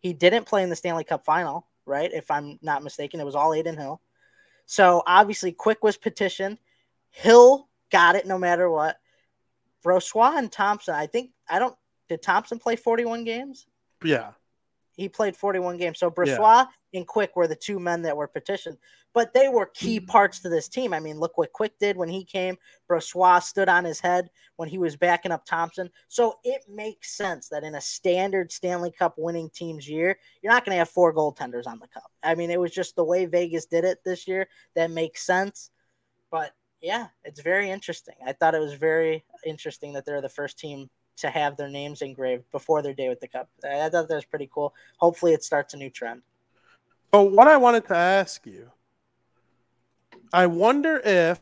He 0.00 0.12
didn't 0.12 0.46
play 0.46 0.64
in 0.64 0.70
the 0.70 0.76
Stanley 0.76 1.04
Cup 1.04 1.24
final, 1.24 1.68
right? 1.86 2.10
If 2.12 2.30
I'm 2.30 2.58
not 2.60 2.82
mistaken, 2.82 3.20
it 3.20 3.24
was 3.24 3.36
all 3.36 3.54
Adin 3.54 3.76
Hill. 3.76 4.00
So 4.66 5.02
obviously, 5.06 5.52
Quick 5.52 5.84
was 5.84 5.96
petitioned. 5.96 6.58
Hill 7.10 7.68
got 7.92 8.16
it 8.16 8.26
no 8.26 8.38
matter 8.38 8.68
what. 8.68 8.98
Brossoit 9.84 10.36
and 10.36 10.50
Thompson, 10.50 10.94
I 10.94 11.06
think, 11.06 11.30
I 11.48 11.58
don't, 11.58 11.76
did 12.08 12.22
Thompson 12.22 12.58
play 12.58 12.76
41 12.76 13.24
games? 13.24 13.66
Yeah. 14.02 14.30
He 14.98 15.08
played 15.08 15.36
41 15.36 15.76
games. 15.76 16.00
So 16.00 16.10
Brossoit 16.10 16.66
yeah. 16.66 16.98
and 16.98 17.06
Quick 17.06 17.36
were 17.36 17.46
the 17.46 17.54
two 17.54 17.78
men 17.78 18.02
that 18.02 18.16
were 18.16 18.26
petitioned, 18.26 18.78
but 19.14 19.32
they 19.32 19.48
were 19.48 19.66
key 19.66 19.98
mm-hmm. 19.98 20.06
parts 20.06 20.40
to 20.40 20.48
this 20.48 20.68
team. 20.68 20.92
I 20.92 20.98
mean, 20.98 21.20
look 21.20 21.38
what 21.38 21.52
Quick 21.52 21.78
did 21.78 21.96
when 21.96 22.08
he 22.08 22.24
came. 22.24 22.58
Brossoit 22.90 23.44
stood 23.44 23.68
on 23.68 23.84
his 23.84 24.00
head 24.00 24.28
when 24.56 24.68
he 24.68 24.76
was 24.76 24.96
backing 24.96 25.30
up 25.30 25.46
Thompson. 25.46 25.88
So 26.08 26.40
it 26.42 26.62
makes 26.68 27.16
sense 27.16 27.48
that 27.50 27.62
in 27.62 27.76
a 27.76 27.80
standard 27.80 28.50
Stanley 28.50 28.90
Cup 28.90 29.14
winning 29.16 29.50
team's 29.50 29.88
year, 29.88 30.18
you're 30.42 30.52
not 30.52 30.64
going 30.64 30.74
to 30.74 30.80
have 30.80 30.90
four 30.90 31.14
goaltenders 31.14 31.68
on 31.68 31.78
the 31.78 31.86
cup. 31.86 32.10
I 32.24 32.34
mean, 32.34 32.50
it 32.50 32.60
was 32.60 32.72
just 32.72 32.96
the 32.96 33.04
way 33.04 33.24
Vegas 33.26 33.66
did 33.66 33.84
it 33.84 33.98
this 34.04 34.26
year 34.26 34.48
that 34.74 34.90
makes 34.90 35.24
sense. 35.24 35.70
But 36.28 36.54
yeah, 36.80 37.06
it's 37.22 37.40
very 37.40 37.70
interesting. 37.70 38.16
I 38.26 38.32
thought 38.32 38.56
it 38.56 38.60
was 38.60 38.74
very 38.74 39.24
interesting 39.46 39.92
that 39.92 40.04
they're 40.04 40.20
the 40.20 40.28
first 40.28 40.58
team 40.58 40.90
to 41.18 41.30
have 41.30 41.56
their 41.56 41.68
names 41.68 42.02
engraved 42.02 42.50
before 42.50 42.82
their 42.82 42.94
day 42.94 43.08
with 43.08 43.20
the 43.20 43.28
cup. 43.28 43.48
I 43.64 43.88
thought 43.88 44.08
that 44.08 44.14
was 44.14 44.24
pretty 44.24 44.48
cool. 44.52 44.74
Hopefully, 44.98 45.32
it 45.32 45.44
starts 45.44 45.74
a 45.74 45.76
new 45.76 45.90
trend. 45.90 46.22
Oh, 47.12 47.22
what 47.22 47.48
I 47.48 47.56
wanted 47.56 47.86
to 47.86 47.96
ask 47.96 48.46
you, 48.46 48.70
I 50.32 50.46
wonder 50.46 51.00
if 51.04 51.40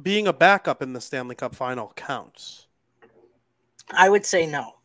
being 0.00 0.26
a 0.26 0.32
backup 0.32 0.82
in 0.82 0.92
the 0.92 1.00
Stanley 1.00 1.34
Cup 1.34 1.54
final 1.54 1.92
counts. 1.96 2.66
I 3.90 4.08
would 4.08 4.24
say 4.24 4.46
no. 4.46 4.76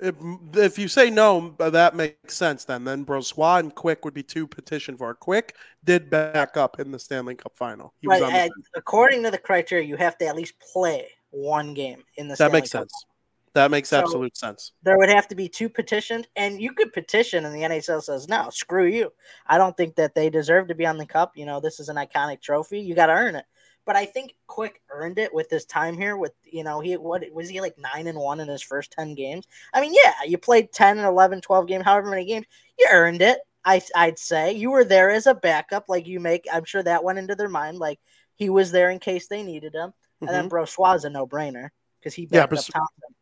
If, 0.00 0.14
if 0.54 0.78
you 0.78 0.88
say 0.88 1.10
no, 1.10 1.54
uh, 1.60 1.70
that 1.70 1.94
makes 1.94 2.36
sense 2.36 2.64
then. 2.64 2.84
Then 2.84 3.04
Brossoit 3.04 3.60
and 3.60 3.74
Quick 3.74 4.04
would 4.04 4.14
be 4.14 4.22
two 4.22 4.46
petition 4.46 4.96
for. 4.96 5.14
Quick 5.14 5.56
did 5.84 6.10
back 6.10 6.56
up 6.56 6.80
in 6.80 6.90
the 6.90 6.98
Stanley 6.98 7.34
Cup 7.34 7.52
final. 7.56 7.92
He 8.00 8.08
right. 8.08 8.50
according 8.74 9.22
to 9.24 9.30
the 9.30 9.38
criteria, 9.38 9.86
you 9.86 9.96
have 9.96 10.16
to 10.18 10.26
at 10.26 10.36
least 10.36 10.54
play 10.58 11.08
one 11.30 11.74
game 11.74 12.02
in 12.16 12.28
the 12.28 12.32
That 12.32 12.36
Stanley 12.36 12.52
makes 12.52 12.72
Cup 12.72 12.80
sense. 12.82 13.06
That 13.52 13.70
makes 13.70 13.88
so 13.88 13.98
absolute 13.98 14.36
sense. 14.36 14.72
There 14.84 14.96
would 14.96 15.08
have 15.08 15.26
to 15.28 15.34
be 15.34 15.48
two 15.48 15.68
petitioned, 15.68 16.28
and 16.36 16.60
you 16.60 16.72
could 16.72 16.92
petition, 16.92 17.44
and 17.44 17.54
the 17.54 17.62
NHL 17.62 18.00
says, 18.00 18.28
no, 18.28 18.48
screw 18.50 18.86
you. 18.86 19.12
I 19.46 19.58
don't 19.58 19.76
think 19.76 19.96
that 19.96 20.14
they 20.14 20.30
deserve 20.30 20.68
to 20.68 20.74
be 20.74 20.86
on 20.86 20.98
the 20.98 21.06
cup. 21.06 21.36
You 21.36 21.46
know, 21.46 21.58
this 21.58 21.80
is 21.80 21.88
an 21.88 21.96
iconic 21.96 22.40
trophy. 22.40 22.78
You 22.78 22.94
got 22.94 23.06
to 23.06 23.14
earn 23.14 23.34
it 23.34 23.44
but 23.86 23.96
I 23.96 24.04
think 24.04 24.34
Quick 24.46 24.80
earned 24.90 25.18
it 25.18 25.32
with 25.32 25.50
his 25.50 25.64
time 25.64 25.96
here. 25.96 26.16
With 26.16 26.32
you 26.44 26.64
know, 26.64 26.80
he 26.80 26.96
what 26.96 27.24
was 27.32 27.48
he 27.48 27.60
like 27.60 27.76
nine 27.78 28.06
and 28.06 28.18
one 28.18 28.40
in 28.40 28.48
his 28.48 28.62
first 28.62 28.92
ten 28.92 29.14
games? 29.14 29.46
I 29.72 29.80
mean, 29.80 29.94
yeah, 29.94 30.14
you 30.26 30.38
played 30.38 30.72
10 30.72 30.98
and 30.98 31.06
11, 31.06 31.40
12 31.40 31.66
games, 31.66 31.84
however 31.84 32.10
many 32.10 32.24
games, 32.24 32.46
you 32.78 32.88
earned 32.90 33.22
it. 33.22 33.38
I 33.64 33.82
I'd 33.94 34.18
say 34.18 34.52
you 34.52 34.70
were 34.70 34.84
there 34.84 35.10
as 35.10 35.26
a 35.26 35.34
backup, 35.34 35.88
like 35.88 36.06
you 36.06 36.20
make. 36.20 36.46
I'm 36.52 36.64
sure 36.64 36.82
that 36.82 37.04
went 37.04 37.18
into 37.18 37.34
their 37.34 37.48
mind, 37.48 37.78
like 37.78 37.98
he 38.36 38.48
was 38.48 38.70
there 38.70 38.90
in 38.90 38.98
case 38.98 39.28
they 39.28 39.42
needed 39.42 39.74
him. 39.74 39.90
Mm-hmm. 39.90 40.28
And 40.28 40.34
then 40.34 40.50
mm-hmm. 40.50 40.96
Is 40.96 41.04
a 41.04 41.10
no 41.10 41.26
brainer 41.26 41.68
because 41.98 42.14
he 42.14 42.26
backed 42.26 42.52
yeah, 42.52 42.58
up 42.58 42.64
Thompson. 42.64 43.14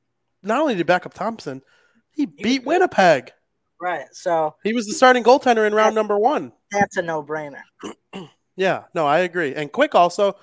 Not 0.42 0.60
only 0.60 0.74
did 0.74 0.80
he 0.80 0.84
back 0.84 1.06
up 1.06 1.14
Thompson, 1.14 1.62
he, 2.10 2.28
he 2.36 2.42
beat 2.42 2.64
Winnipeg. 2.64 3.32
Right. 3.80 4.06
So 4.12 4.56
he 4.64 4.72
was 4.72 4.86
the 4.86 4.92
starting 4.92 5.22
goaltender 5.22 5.66
in 5.66 5.74
round 5.74 5.94
number 5.94 6.18
one. 6.18 6.52
That's 6.70 6.96
a 6.96 7.02
no 7.02 7.22
brainer. 7.22 7.62
Yeah, 8.58 8.84
no, 8.92 9.06
I 9.06 9.20
agree. 9.20 9.54
And 9.54 9.70
Quick 9.70 9.94
also, 9.94 10.34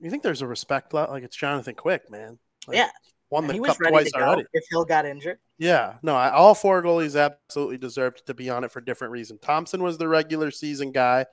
you 0.00 0.10
think 0.10 0.24
there's 0.24 0.42
a 0.42 0.46
respect 0.46 0.92
like 0.92 1.22
it's 1.22 1.36
Jonathan 1.36 1.76
Quick, 1.76 2.10
man. 2.10 2.36
Like, 2.66 2.76
yeah, 2.76 2.90
won 3.30 3.46
the 3.46 3.58
cup 3.60 3.76
twice 3.76 4.10
already. 4.12 4.44
If 4.52 4.64
Hill 4.68 4.84
got 4.84 5.06
injured. 5.06 5.38
Yeah, 5.56 5.94
no, 6.02 6.16
I, 6.16 6.30
all 6.30 6.56
four 6.56 6.82
goalies 6.82 7.18
absolutely 7.18 7.78
deserved 7.78 8.26
to 8.26 8.34
be 8.34 8.50
on 8.50 8.64
it 8.64 8.72
for 8.72 8.80
different 8.80 9.12
reasons. 9.12 9.38
Thompson 9.40 9.84
was 9.84 9.98
the 9.98 10.08
regular 10.08 10.50
season 10.50 10.90
guy, 10.90 11.26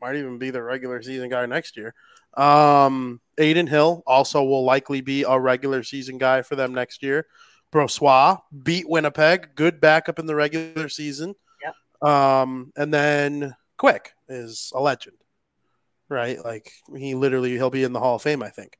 might 0.00 0.16
even 0.16 0.38
be 0.38 0.48
the 0.48 0.62
regular 0.62 1.02
season 1.02 1.28
guy 1.28 1.44
next 1.44 1.76
year. 1.76 1.94
Um, 2.34 3.20
Adin 3.38 3.66
Hill 3.66 4.02
also 4.06 4.42
will 4.44 4.64
likely 4.64 5.02
be 5.02 5.24
a 5.24 5.38
regular 5.38 5.82
season 5.82 6.16
guy 6.16 6.40
for 6.40 6.56
them 6.56 6.72
next 6.72 7.02
year. 7.02 7.26
Brossoit 7.70 8.40
beat 8.62 8.88
Winnipeg, 8.88 9.54
good 9.54 9.82
backup 9.82 10.18
in 10.18 10.24
the 10.24 10.34
regular 10.34 10.88
season. 10.88 11.34
Yep. 11.62 12.10
Um, 12.10 12.72
and 12.74 12.94
then 12.94 13.54
Quick 13.76 14.12
is 14.30 14.72
a 14.74 14.80
legend 14.80 15.18
right? 16.08 16.42
Like 16.44 16.72
he 16.96 17.14
literally 17.14 17.52
he'll 17.52 17.70
be 17.70 17.84
in 17.84 17.92
the 17.92 18.00
Hall 18.00 18.16
of 18.16 18.22
Fame, 18.22 18.42
I 18.42 18.50
think. 18.50 18.78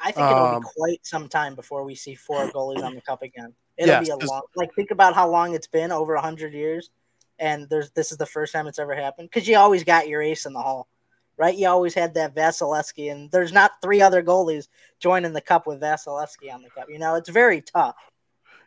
I 0.00 0.10
think 0.10 0.26
it'll 0.26 0.46
um, 0.46 0.60
be 0.60 0.68
quite 0.76 1.06
some 1.06 1.28
time 1.28 1.54
before 1.54 1.84
we 1.84 1.94
see 1.94 2.14
four 2.14 2.48
goalies 2.54 2.82
on 2.82 2.94
the 2.94 3.00
cup 3.00 3.22
again. 3.22 3.54
It'll 3.76 3.88
yes, 3.88 4.06
be 4.06 4.10
a 4.10 4.16
long 4.16 4.42
like 4.56 4.74
think 4.74 4.90
about 4.90 5.14
how 5.14 5.28
long 5.28 5.54
it's 5.54 5.66
been 5.66 5.92
over 5.92 6.16
hundred 6.16 6.52
years, 6.52 6.90
and 7.38 7.68
there's 7.68 7.90
this 7.92 8.12
is 8.12 8.18
the 8.18 8.26
first 8.26 8.52
time 8.52 8.66
it's 8.66 8.78
ever 8.78 8.94
happened 8.94 9.30
because 9.32 9.48
you 9.48 9.56
always 9.56 9.84
got 9.84 10.08
your 10.08 10.22
ace 10.22 10.46
in 10.46 10.52
the 10.52 10.60
hall, 10.60 10.88
right? 11.36 11.56
You 11.56 11.68
always 11.68 11.94
had 11.94 12.14
that 12.14 12.34
Vasilevskiy, 12.34 13.10
and 13.10 13.30
there's 13.30 13.52
not 13.52 13.72
three 13.82 14.00
other 14.00 14.22
goalies 14.22 14.68
joining 15.00 15.32
the 15.32 15.40
cup 15.40 15.66
with 15.66 15.80
Vasilevskiy 15.80 16.52
on 16.52 16.62
the 16.62 16.70
cup. 16.70 16.88
You 16.88 16.98
know, 16.98 17.16
it's 17.16 17.28
very 17.28 17.62
tough. 17.62 17.96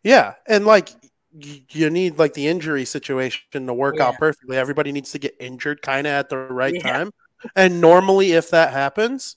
Yeah, 0.04 0.34
and 0.46 0.66
like 0.66 0.90
you 1.32 1.90
need 1.90 2.18
like 2.18 2.34
the 2.34 2.48
injury 2.48 2.84
situation 2.84 3.68
to 3.68 3.74
work 3.74 3.96
yeah. 3.98 4.08
out 4.08 4.16
perfectly. 4.18 4.58
Everybody 4.58 4.92
needs 4.92 5.12
to 5.12 5.20
get 5.20 5.36
injured 5.40 5.82
kind 5.82 6.08
of 6.08 6.12
at 6.12 6.30
the 6.30 6.38
right 6.38 6.74
yeah. 6.74 6.82
time 6.82 7.12
and 7.56 7.82
normally, 7.82 8.34
if 8.34 8.50
that 8.52 8.72
happens, 8.72 9.36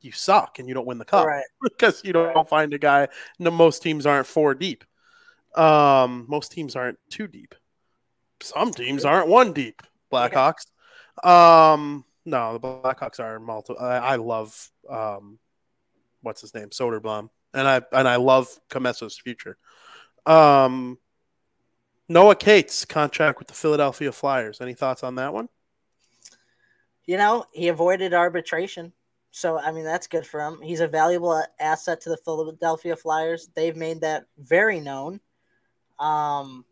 you 0.00 0.12
suck 0.12 0.58
and 0.58 0.68
you 0.68 0.74
don't 0.74 0.86
win 0.86 0.98
the 0.98 1.04
cup 1.04 1.26
right. 1.26 1.44
because 1.62 2.02
you 2.04 2.12
don't 2.12 2.48
find 2.48 2.74
a 2.74 2.78
guy. 2.78 3.08
No, 3.38 3.50
most 3.50 3.82
teams 3.82 4.06
aren't 4.06 4.26
four 4.26 4.54
deep. 4.54 4.84
Um, 5.54 6.24
most 6.28 6.52
teams 6.52 6.76
aren't 6.76 6.98
two 7.10 7.26
deep. 7.26 7.54
Some 8.40 8.72
teams 8.72 9.04
aren't 9.04 9.28
one 9.28 9.52
deep. 9.52 9.82
Blackhawks. 10.12 10.66
Um, 11.22 12.04
no, 12.24 12.54
the 12.54 12.60
Blackhawks 12.60 13.20
are 13.20 13.38
multiple. 13.38 13.82
I, 13.82 13.96
I 13.96 14.16
love 14.16 14.70
um, 14.88 15.38
what's 16.22 16.40
his 16.40 16.54
name, 16.54 16.70
Soderblom, 16.70 17.30
and 17.54 17.68
I 17.68 17.82
and 17.92 18.08
I 18.08 18.16
love 18.16 18.48
Commesso's 18.68 19.18
future. 19.18 19.56
Um, 20.26 20.98
Noah 22.08 22.36
Cates 22.36 22.84
contract 22.84 23.38
with 23.38 23.48
the 23.48 23.54
Philadelphia 23.54 24.12
Flyers. 24.12 24.60
Any 24.60 24.74
thoughts 24.74 25.02
on 25.02 25.16
that 25.16 25.32
one? 25.32 25.48
You 27.06 27.16
know, 27.16 27.44
he 27.52 27.68
avoided 27.68 28.14
arbitration. 28.14 28.92
So, 29.30 29.58
I 29.58 29.72
mean, 29.72 29.84
that's 29.84 30.06
good 30.06 30.26
for 30.26 30.40
him. 30.40 30.60
He's 30.62 30.80
a 30.80 30.86
valuable 30.86 31.42
asset 31.58 32.02
to 32.02 32.10
the 32.10 32.18
Philadelphia 32.18 32.96
Flyers. 32.96 33.48
They've 33.54 33.76
made 33.76 34.02
that 34.02 34.26
very 34.38 34.78
known. 34.78 35.20
Um, 35.98 36.64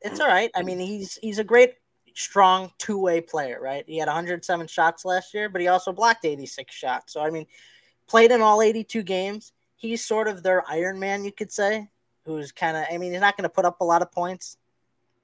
it's 0.00 0.20
all 0.20 0.28
right. 0.28 0.50
I 0.54 0.62
mean, 0.62 0.78
he's 0.78 1.18
he's 1.20 1.40
a 1.40 1.44
great, 1.44 1.74
strong 2.14 2.70
two 2.78 2.98
way 2.98 3.20
player, 3.20 3.60
right? 3.60 3.84
He 3.86 3.98
had 3.98 4.06
107 4.06 4.66
shots 4.68 5.04
last 5.04 5.34
year, 5.34 5.48
but 5.48 5.60
he 5.60 5.68
also 5.68 5.92
blocked 5.92 6.24
86 6.24 6.72
shots. 6.74 7.12
So, 7.12 7.20
I 7.20 7.30
mean, 7.30 7.46
played 8.08 8.30
in 8.30 8.40
all 8.40 8.62
82 8.62 9.02
games. 9.02 9.52
He's 9.76 10.04
sort 10.04 10.28
of 10.28 10.42
their 10.42 10.68
Iron 10.68 10.98
Man, 10.98 11.24
you 11.24 11.32
could 11.32 11.52
say, 11.52 11.88
who's 12.24 12.50
kind 12.50 12.76
of, 12.76 12.84
I 12.90 12.98
mean, 12.98 13.12
he's 13.12 13.20
not 13.20 13.36
going 13.36 13.44
to 13.44 13.48
put 13.48 13.64
up 13.64 13.80
a 13.80 13.84
lot 13.84 14.02
of 14.02 14.10
points. 14.10 14.56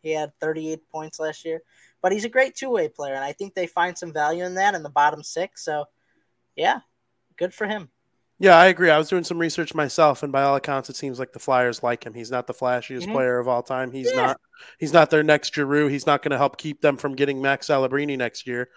He 0.02 0.12
had 0.12 0.32
38 0.40 0.88
points 0.90 1.18
last 1.18 1.44
year, 1.44 1.62
but 2.04 2.12
he's 2.12 2.26
a 2.26 2.28
great 2.28 2.54
two 2.54 2.68
way 2.68 2.86
player, 2.86 3.14
and 3.14 3.24
I 3.24 3.32
think 3.32 3.54
they 3.54 3.66
find 3.66 3.96
some 3.96 4.12
value 4.12 4.44
in 4.44 4.56
that 4.56 4.74
in 4.74 4.82
the 4.82 4.90
bottom 4.90 5.22
six. 5.22 5.64
So, 5.64 5.86
yeah, 6.54 6.80
good 7.38 7.54
for 7.54 7.66
him. 7.66 7.88
Yeah, 8.38 8.58
I 8.58 8.66
agree. 8.66 8.90
I 8.90 8.98
was 8.98 9.08
doing 9.08 9.24
some 9.24 9.38
research 9.38 9.74
myself, 9.74 10.22
and 10.22 10.30
by 10.30 10.42
all 10.42 10.54
accounts, 10.54 10.90
it 10.90 10.96
seems 10.96 11.18
like 11.18 11.32
the 11.32 11.38
Flyers 11.38 11.82
like 11.82 12.04
him. 12.04 12.12
He's 12.12 12.30
not 12.30 12.46
the 12.46 12.52
flashiest 12.52 13.04
mm-hmm. 13.04 13.12
player 13.12 13.38
of 13.38 13.48
all 13.48 13.62
time. 13.62 13.90
He's 13.90 14.10
yeah. 14.10 14.16
not. 14.16 14.40
He's 14.78 14.92
not 14.92 15.08
their 15.08 15.22
next 15.22 15.54
Giroux. 15.54 15.86
He's 15.86 16.04
not 16.04 16.20
going 16.20 16.32
to 16.32 16.36
help 16.36 16.58
keep 16.58 16.82
them 16.82 16.98
from 16.98 17.14
getting 17.14 17.40
Max 17.40 17.68
Celebrini 17.68 18.18
next 18.18 18.46
year. 18.46 18.68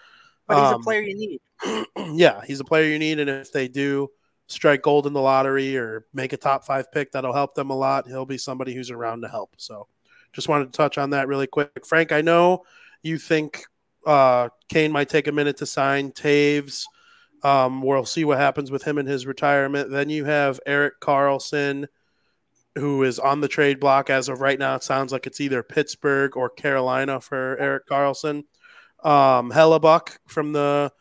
But 0.48 0.64
he's 0.64 0.74
um, 0.76 0.80
a 0.80 0.84
player 0.86 1.02
you 1.02 1.18
need. 1.18 1.86
yeah, 2.18 2.40
he's 2.48 2.62
a 2.62 2.66
player 2.66 2.90
you 2.90 2.98
need, 2.98 3.20
and 3.20 3.30
if 3.30 3.52
they 3.52 3.68
do 3.68 4.08
strike 4.48 4.84
gold 4.84 5.06
in 5.06 5.12
the 5.12 5.20
lottery 5.20 5.76
or 5.76 6.06
make 6.14 6.32
a 6.32 6.38
top 6.38 6.64
five 6.64 6.94
pick, 6.94 7.12
that'll 7.12 7.34
help 7.34 7.56
them 7.56 7.72
a 7.72 7.76
lot. 7.76 8.08
He'll 8.08 8.26
be 8.26 8.38
somebody 8.38 8.74
who's 8.74 8.90
around 8.90 9.24
to 9.24 9.28
help. 9.28 9.56
So, 9.58 9.90
just 10.32 10.48
wanted 10.48 10.72
to 10.72 10.78
touch 10.78 10.98
on 10.98 11.10
that 11.10 11.28
really 11.28 11.48
quick. 11.48 11.86
Frank, 11.86 12.14
I 12.14 12.22
know 12.22 12.64
you 13.08 13.18
think 13.18 13.64
uh, 14.06 14.50
Kane 14.70 14.92
might 14.92 15.10
take 15.10 15.28
a 15.28 15.32
minute 15.32 15.58
to 15.58 15.66
sign 15.66 16.12
Toews, 16.12 16.84
Um, 17.44 17.82
we'll 17.82 18.06
see 18.06 18.26
what 18.26 18.40
happens 18.40 18.72
with 18.72 18.84
him 18.84 18.98
in 18.98 19.06
his 19.06 19.26
retirement. 19.26 19.92
Then 19.92 20.10
you 20.10 20.26
have 20.26 20.60
Erik 20.66 21.00
Karlsson, 21.02 21.88
who 22.76 23.04
is 23.04 23.20
on 23.20 23.42
the 23.42 23.48
trade 23.48 23.80
block 23.80 24.10
as 24.10 24.30
of 24.30 24.42
right 24.42 24.60
now. 24.60 24.76
It 24.76 24.84
sounds 24.84 25.12
like 25.12 25.28
it's 25.28 25.42
either 25.42 25.64
Pittsburgh 25.64 26.36
or 26.36 26.50
Carolina 26.50 27.20
for 27.22 27.58
Erik 27.60 27.88
Karlsson. 27.88 28.44
Um, 29.04 29.52
Hellebuyck 29.52 30.18
from 30.28 30.54
the 30.54 30.92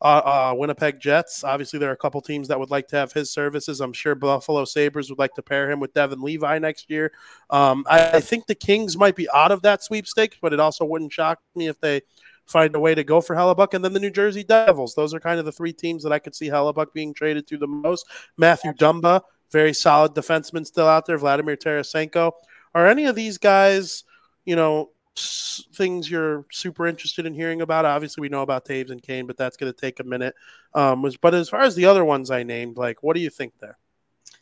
uh, 0.00 0.04
uh, 0.04 0.54
Winnipeg 0.56 1.00
Jets. 1.00 1.44
Obviously, 1.44 1.78
there 1.78 1.90
are 1.90 1.94
a 1.94 1.96
couple 1.96 2.20
teams 2.20 2.48
that 2.48 2.58
would 2.58 2.70
like 2.70 2.88
to 2.88 2.96
have 2.96 3.12
his 3.12 3.30
services. 3.30 3.80
I'm 3.80 3.92
sure 3.92 4.14
Buffalo 4.14 4.64
Sabres 4.64 5.10
would 5.10 5.18
like 5.18 5.34
to 5.34 5.42
pair 5.42 5.70
him 5.70 5.80
with 5.80 5.92
Devon 5.92 6.22
Levi 6.22 6.58
next 6.58 6.90
year. 6.90 7.12
Um, 7.50 7.84
I, 7.88 8.12
I, 8.12 8.20
think 8.20 8.46
the 8.46 8.54
Kings 8.54 8.96
might 8.96 9.16
be 9.16 9.28
out 9.34 9.52
of 9.52 9.62
that 9.62 9.82
sweepstakes, 9.82 10.36
but 10.40 10.52
it 10.52 10.60
also 10.60 10.84
wouldn't 10.84 11.12
shock 11.12 11.40
me 11.54 11.68
if 11.68 11.80
they 11.80 12.02
find 12.46 12.74
a 12.74 12.80
way 12.80 12.94
to 12.94 13.04
go 13.04 13.20
for 13.20 13.34
Hellebuyck. 13.34 13.74
And 13.74 13.84
then 13.84 13.92
the 13.92 14.00
New 14.00 14.10
Jersey 14.10 14.44
Devils. 14.44 14.94
Those 14.94 15.14
are 15.14 15.20
kind 15.20 15.38
of 15.38 15.44
the 15.44 15.52
three 15.52 15.72
teams 15.72 16.02
that 16.02 16.12
I 16.12 16.18
could 16.18 16.34
see 16.34 16.48
Hellebuyck 16.48 16.92
being 16.92 17.12
traded 17.12 17.46
to 17.48 17.58
the 17.58 17.66
most. 17.66 18.06
Mathew 18.36 18.72
Dumba, 18.72 19.22
very 19.50 19.72
solid 19.72 20.12
defenseman 20.14 20.66
still 20.66 20.86
out 20.86 21.06
there. 21.06 21.18
Vladimir 21.18 21.56
Tarasenko. 21.56 22.32
Are 22.74 22.86
any 22.86 23.06
of 23.06 23.14
these 23.16 23.38
guys, 23.38 24.04
you 24.44 24.56
know, 24.56 24.90
things 25.16 26.10
you're 26.10 26.44
super 26.50 26.86
interested 26.86 27.26
in 27.26 27.34
hearing 27.34 27.62
about. 27.62 27.84
Obviously, 27.84 28.20
we 28.20 28.28
know 28.28 28.42
about 28.42 28.64
Toews 28.64 28.90
and 28.90 29.02
Kane, 29.02 29.26
but 29.26 29.36
that's 29.36 29.56
going 29.56 29.72
to 29.72 29.78
take 29.78 30.00
a 30.00 30.04
minute. 30.04 30.34
Um, 30.74 31.02
was, 31.02 31.16
but 31.16 31.34
as 31.34 31.48
far 31.48 31.60
as 31.62 31.74
the 31.74 31.86
other 31.86 32.04
ones 32.04 32.30
I 32.30 32.42
named, 32.42 32.76
like, 32.76 33.02
what 33.02 33.16
do 33.16 33.20
you 33.22 33.30
think 33.30 33.54
there? 33.60 33.78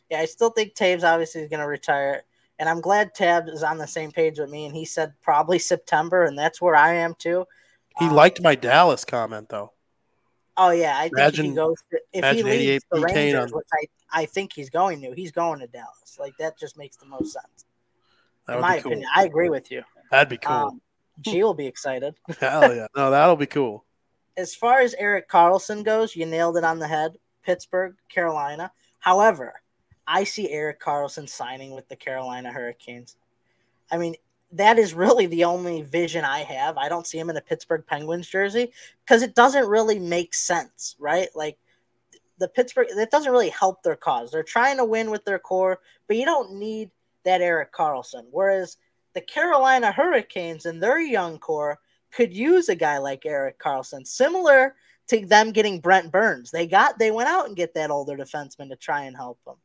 Yeah, 0.09 0.19
I 0.19 0.25
still 0.25 0.49
think 0.49 0.75
Toews 0.75 1.03
obviously 1.03 1.41
is 1.41 1.49
going 1.49 1.61
to 1.61 1.67
retire, 1.67 2.23
and 2.59 2.69
I'm 2.69 2.81
glad 2.81 3.15
Tab 3.15 3.47
is 3.47 3.63
on 3.63 3.77
the 3.77 3.87
same 3.87 4.11
page 4.11 4.37
with 4.39 4.49
me, 4.49 4.65
and 4.65 4.75
he 4.75 4.85
said 4.85 5.13
probably 5.21 5.59
September, 5.59 6.25
and 6.25 6.37
that's 6.37 6.61
where 6.61 6.75
I 6.75 6.95
am 6.95 7.15
too. 7.15 7.45
He 7.97 8.05
um, 8.05 8.13
liked 8.13 8.41
my 8.41 8.55
Dallas 8.55 9.05
comment 9.05 9.49
though. 9.49 9.71
Oh 10.57 10.69
yeah, 10.69 10.97
I 10.97 11.09
think 11.09 11.19
if 11.19 11.35
he 11.35 11.51
goes 11.51 11.77
to, 11.91 11.99
if 12.13 12.35
he 12.35 12.43
leaves 12.43 12.85
the 12.91 13.01
Rangers, 13.01 13.51
on... 13.51 13.57
which 13.57 13.67
I, 13.73 14.21
I 14.21 14.25
think 14.25 14.53
he's 14.53 14.69
going 14.69 15.01
to, 15.01 15.11
he's 15.13 15.31
going 15.31 15.59
to 15.59 15.67
Dallas. 15.67 16.17
Like 16.19 16.33
that 16.39 16.57
just 16.57 16.77
makes 16.77 16.97
the 16.97 17.05
most 17.05 17.33
sense. 17.33 17.65
In 18.47 18.61
my 18.61 18.79
cool. 18.79 18.91
opinion, 18.91 19.09
I 19.13 19.25
agree 19.25 19.49
with 19.49 19.71
you. 19.71 19.83
That'd 20.11 20.29
be 20.29 20.37
cool. 20.37 20.53
Um, 20.53 20.81
she 21.25 21.43
will 21.43 21.53
be 21.53 21.67
excited. 21.67 22.15
Hell 22.39 22.75
yeah. 22.75 22.87
No, 22.95 23.11
that'll 23.11 23.35
be 23.35 23.45
cool. 23.45 23.85
As 24.37 24.53
far 24.53 24.81
as 24.81 24.93
Erik 24.95 25.29
Karlsson 25.29 25.83
goes, 25.83 26.15
you 26.15 26.25
nailed 26.25 26.57
it 26.57 26.63
on 26.63 26.79
the 26.79 26.87
head. 26.87 27.17
Pittsburgh, 27.43 27.95
Carolina. 28.09 28.71
However, 28.99 29.53
I 30.07 30.23
see 30.23 30.49
Erik 30.49 30.81
Karlsson 30.81 31.29
signing 31.29 31.71
with 31.71 31.87
the 31.87 31.95
Carolina 31.95 32.51
Hurricanes. 32.51 33.15
I 33.91 33.97
mean, 33.97 34.15
that 34.51 34.77
is 34.77 34.93
really 34.93 35.25
the 35.25 35.43
only 35.43 35.81
vision 35.81 36.23
I 36.23 36.39
have. 36.39 36.77
I 36.77 36.89
don't 36.89 37.07
see 37.07 37.19
him 37.19 37.29
in 37.29 37.37
a 37.37 37.41
Pittsburgh 37.41 37.85
Penguins 37.85 38.27
jersey 38.27 38.71
because 39.03 39.21
it 39.21 39.35
doesn't 39.35 39.67
really 39.67 39.99
make 39.99 40.33
sense, 40.33 40.95
right? 40.99 41.29
Like 41.35 41.57
the 42.37 42.47
Pittsburgh, 42.47 42.87
it 42.89 43.11
doesn't 43.11 43.31
really 43.31 43.49
help 43.49 43.83
their 43.83 43.95
cause. 43.95 44.31
They're 44.31 44.43
trying 44.43 44.77
to 44.77 44.85
win 44.85 45.11
with 45.11 45.25
their 45.25 45.39
core, 45.39 45.79
but 46.07 46.17
you 46.17 46.25
don't 46.25 46.53
need 46.53 46.91
that 47.23 47.41
Erik 47.41 47.73
Karlsson. 47.73 48.25
Whereas 48.31 48.77
the 49.15 49.21
Carolina 49.21 49.91
Hurricanes 49.91 50.65
and 50.65 50.83
their 50.83 50.99
young 50.99 51.39
core 51.39 51.79
could 52.11 52.33
use 52.33 52.69
a 52.69 52.75
guy 52.75 52.99
like 52.99 53.25
Erik 53.25 53.57
Karlsson, 53.57 54.05
similar 54.05 54.75
to 55.07 55.25
them 55.25 55.51
getting 55.51 55.79
Brent 55.79 56.11
Burns. 56.11 56.51
They 56.51 56.67
got 56.67 56.99
they 56.99 57.11
went 57.11 57.29
out 57.29 57.47
and 57.47 57.55
get 57.55 57.73
that 57.73 57.91
older 57.91 58.15
defenseman 58.15 58.69
to 58.69 58.75
try 58.75 59.03
and 59.03 59.15
help 59.15 59.39
them, 59.45 59.55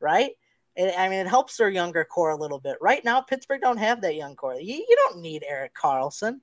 right? 0.00 0.32
It, 0.76 0.94
I 0.96 1.08
mean, 1.08 1.18
it 1.18 1.28
helps 1.28 1.56
their 1.56 1.68
younger 1.68 2.04
core 2.04 2.30
a 2.30 2.36
little 2.36 2.60
bit. 2.60 2.76
Right 2.80 3.04
now, 3.04 3.20
Pittsburgh 3.20 3.60
don't 3.60 3.76
have 3.76 4.00
that 4.02 4.14
young 4.14 4.36
core. 4.36 4.54
You, 4.54 4.74
you 4.74 4.96
don't 4.96 5.20
need 5.20 5.44
Erik 5.46 5.74
Karlsson. 5.74 6.40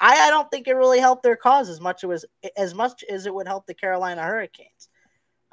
I, 0.00 0.28
I 0.28 0.30
don't 0.30 0.50
think 0.50 0.68
it 0.68 0.74
really 0.74 1.00
helped 1.00 1.22
their 1.22 1.36
cause 1.36 1.68
as 1.68 1.80
much 1.80 2.04
as 2.04 2.24
as 2.56 2.74
much 2.74 3.04
as 3.08 3.26
it 3.26 3.34
would 3.34 3.46
help 3.46 3.66
the 3.66 3.74
Carolina 3.74 4.22
Hurricanes. 4.22 4.88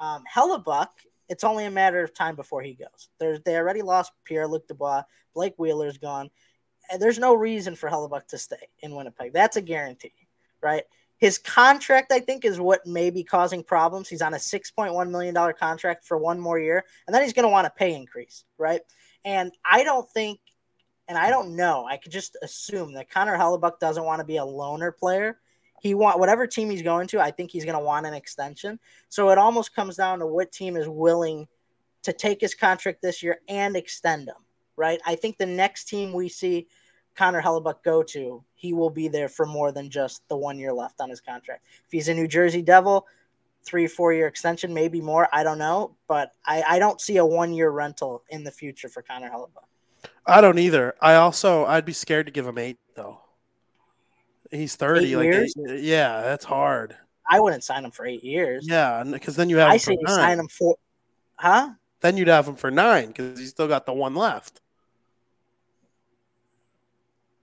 Um, 0.00 0.24
Hellebuyck, 0.32 0.88
it's 1.28 1.44
only 1.44 1.64
a 1.64 1.70
matter 1.70 2.02
of 2.02 2.12
time 2.12 2.36
before 2.36 2.62
he 2.62 2.74
goes. 2.74 3.08
They're, 3.18 3.38
they 3.38 3.56
already 3.56 3.82
lost 3.82 4.12
Pierre 4.24 4.46
Luc 4.46 4.66
Dubois. 4.68 5.02
Blake 5.34 5.54
Wheeler's 5.58 5.98
gone 5.98 6.30
there's 6.98 7.18
no 7.18 7.34
reason 7.34 7.74
for 7.74 7.88
Hellebuyck 7.88 8.28
to 8.28 8.38
stay 8.38 8.68
in 8.80 8.94
Winnipeg. 8.94 9.32
That's 9.32 9.56
a 9.56 9.62
guarantee, 9.62 10.12
right? 10.62 10.84
His 11.18 11.38
contract, 11.38 12.12
I 12.12 12.20
think, 12.20 12.44
is 12.44 12.60
what 12.60 12.86
may 12.86 13.10
be 13.10 13.24
causing 13.24 13.62
problems. 13.62 14.08
He's 14.08 14.22
on 14.22 14.34
a 14.34 14.38
$6.1 14.38 15.10
million 15.10 15.54
contract 15.58 16.04
for 16.04 16.18
one 16.18 16.38
more 16.38 16.58
year, 16.58 16.84
and 17.06 17.14
then 17.14 17.22
he's 17.22 17.32
going 17.32 17.44
to 17.44 17.50
want 17.50 17.66
a 17.66 17.70
pay 17.70 17.94
increase, 17.94 18.44
right? 18.58 18.82
And 19.24 19.52
I 19.64 19.82
don't 19.82 20.08
think, 20.10 20.40
and 21.08 21.16
I 21.16 21.30
don't 21.30 21.56
know, 21.56 21.86
I 21.86 21.96
could 21.96 22.12
just 22.12 22.36
assume 22.42 22.94
that 22.94 23.10
Connor 23.10 23.38
Hellebuyck 23.38 23.78
doesn't 23.78 24.04
want 24.04 24.20
to 24.20 24.26
be 24.26 24.36
a 24.36 24.44
loner 24.44 24.92
player. 24.92 25.38
He 25.80 25.94
want 25.94 26.18
whatever 26.18 26.46
team 26.46 26.70
he's 26.70 26.82
going 26.82 27.06
to, 27.08 27.20
I 27.20 27.30
think 27.30 27.50
he's 27.50 27.64
going 27.64 27.78
to 27.78 27.84
want 27.84 28.06
an 28.06 28.14
extension. 28.14 28.78
So 29.08 29.30
it 29.30 29.38
almost 29.38 29.74
comes 29.74 29.96
down 29.96 30.18
to 30.18 30.26
what 30.26 30.52
team 30.52 30.76
is 30.76 30.88
willing 30.88 31.48
to 32.02 32.12
take 32.12 32.40
his 32.40 32.54
contract 32.54 33.02
this 33.02 33.22
year 33.22 33.40
and 33.48 33.76
extend 33.76 34.28
him 34.28 34.36
right? 34.76 35.00
I 35.06 35.14
think 35.14 35.38
the 35.38 35.46
next 35.46 35.84
team 35.84 36.12
we 36.12 36.28
see 36.28 36.68
Connor 37.16 37.42
Hellebuyck 37.42 37.82
go 37.82 38.02
to, 38.02 38.44
he 38.54 38.72
will 38.72 38.90
be 38.90 39.08
there 39.08 39.28
for 39.28 39.46
more 39.46 39.72
than 39.72 39.90
just 39.90 40.26
the 40.28 40.36
one 40.36 40.58
year 40.58 40.72
left 40.72 41.00
on 41.00 41.10
his 41.10 41.20
contract. 41.20 41.64
If 41.86 41.92
he's 41.92 42.08
a 42.08 42.14
New 42.14 42.28
Jersey 42.28 42.62
Devil, 42.62 43.06
three, 43.64 43.86
four 43.86 44.12
year 44.12 44.26
extension, 44.26 44.72
maybe 44.72 45.00
more. 45.00 45.28
I 45.32 45.42
don't 45.42 45.58
know. 45.58 45.96
But 46.08 46.32
I, 46.44 46.62
I 46.68 46.78
don't 46.78 47.00
see 47.00 47.16
a 47.16 47.26
one 47.26 47.52
year 47.52 47.70
rental 47.70 48.22
in 48.30 48.44
the 48.44 48.50
future 48.50 48.88
for 48.88 49.02
Connor 49.02 49.30
Hellebuyck. 49.30 50.10
I 50.26 50.40
don't 50.40 50.58
either. 50.58 50.94
I 51.00 51.14
also 51.14 51.64
I'd 51.64 51.84
be 51.84 51.92
scared 51.92 52.26
to 52.26 52.32
give 52.32 52.46
him 52.46 52.58
eight 52.58 52.78
though. 52.94 53.20
He's 54.50 54.76
thirty. 54.76 55.12
Eight 55.12 55.16
like? 55.16 55.34
Eight, 55.34 55.52
uh, 55.68 55.72
yeah, 55.72 56.22
that's 56.22 56.44
hard. 56.44 56.96
I 57.28 57.40
wouldn't 57.40 57.64
sign 57.64 57.84
him 57.84 57.90
for 57.90 58.06
eight 58.06 58.22
years. 58.22 58.66
Yeah, 58.68 59.02
because 59.04 59.36
then 59.36 59.50
you 59.50 59.56
have. 59.56 59.70
I 59.70 59.78
say 59.78 59.96
you 60.00 60.06
sign 60.06 60.38
him 60.38 60.48
for, 60.48 60.76
huh? 61.36 61.70
Then 62.00 62.16
you'd 62.16 62.28
have 62.28 62.46
him 62.46 62.54
for 62.54 62.70
nine 62.70 63.08
because 63.08 63.38
he's 63.38 63.50
still 63.50 63.66
got 63.66 63.86
the 63.86 63.92
one 63.92 64.14
left. 64.14 64.60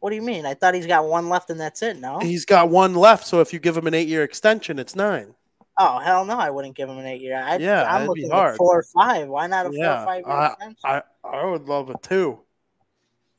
What 0.03 0.09
do 0.09 0.17
you 0.17 0.21
mean? 0.21 0.45
I 0.45 0.53
thought 0.53 0.75
he's 0.75 0.85
got 0.85 1.05
one 1.05 1.29
left 1.29 1.49
and 1.49 1.57
that's 1.57 1.81
it. 1.81 1.97
No, 1.97 2.19
he's 2.19 2.43
got 2.43 2.67
one 2.67 2.93
left. 2.93 3.25
So 3.25 3.39
if 3.39 3.53
you 3.53 3.59
give 3.59 3.77
him 3.77 3.87
an 3.87 3.93
eight-year 3.93 4.21
extension, 4.21 4.77
it's 4.77 4.97
nine. 4.97 5.33
Oh 5.79 5.99
hell 5.99 6.25
no! 6.25 6.37
I 6.37 6.49
wouldn't 6.49 6.75
give 6.75 6.89
him 6.89 6.97
an 6.97 7.05
eight-year. 7.05 7.41
I'd, 7.41 7.61
yeah, 7.61 7.85
I'm 7.89 8.07
looking 8.07 8.29
at 8.29 8.57
four 8.57 8.79
or 8.79 8.83
five. 8.83 9.29
Why 9.29 9.47
not 9.47 9.67
a 9.67 9.69
yeah, 9.71 10.03
four 10.03 10.03
or 10.03 10.05
five-year 10.05 10.35
I, 10.35 10.47
extension? 10.47 10.77
I 10.83 11.01
I 11.23 11.45
would 11.45 11.69
love 11.69 11.89
a 11.89 11.97
two. 11.99 12.37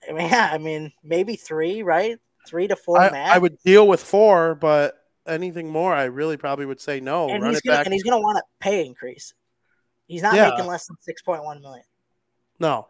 I 0.09 0.13
mean, 0.15 0.27
yeah, 0.31 0.49
I 0.51 0.57
mean 0.57 0.91
maybe 1.03 1.37
three, 1.37 1.83
right? 1.83 2.19
Three 2.49 2.67
to 2.67 2.77
four. 2.77 2.99
I, 2.99 3.09
I 3.11 3.37
would 3.37 3.59
deal 3.63 3.87
with 3.87 4.03
four, 4.03 4.55
but 4.55 5.05
anything 5.27 5.69
more, 5.69 5.93
I 5.93 6.05
really 6.05 6.39
probably 6.39 6.65
would 6.65 6.81
say 6.81 6.99
no. 6.99 7.29
And 7.29 7.47
he's 7.47 7.61
gonna, 7.61 7.83
and 7.85 7.93
he's 7.93 8.05
gonna 8.05 8.21
want 8.21 8.39
a 8.39 8.43
pay 8.59 8.87
increase. 8.87 9.35
He's 10.07 10.23
not 10.23 10.35
yeah. 10.35 10.49
making 10.49 10.67
less 10.67 10.87
than 10.87 10.97
six 11.03 11.21
point 11.21 11.45
one 11.45 11.61
million. 11.61 11.85
No. 12.59 12.89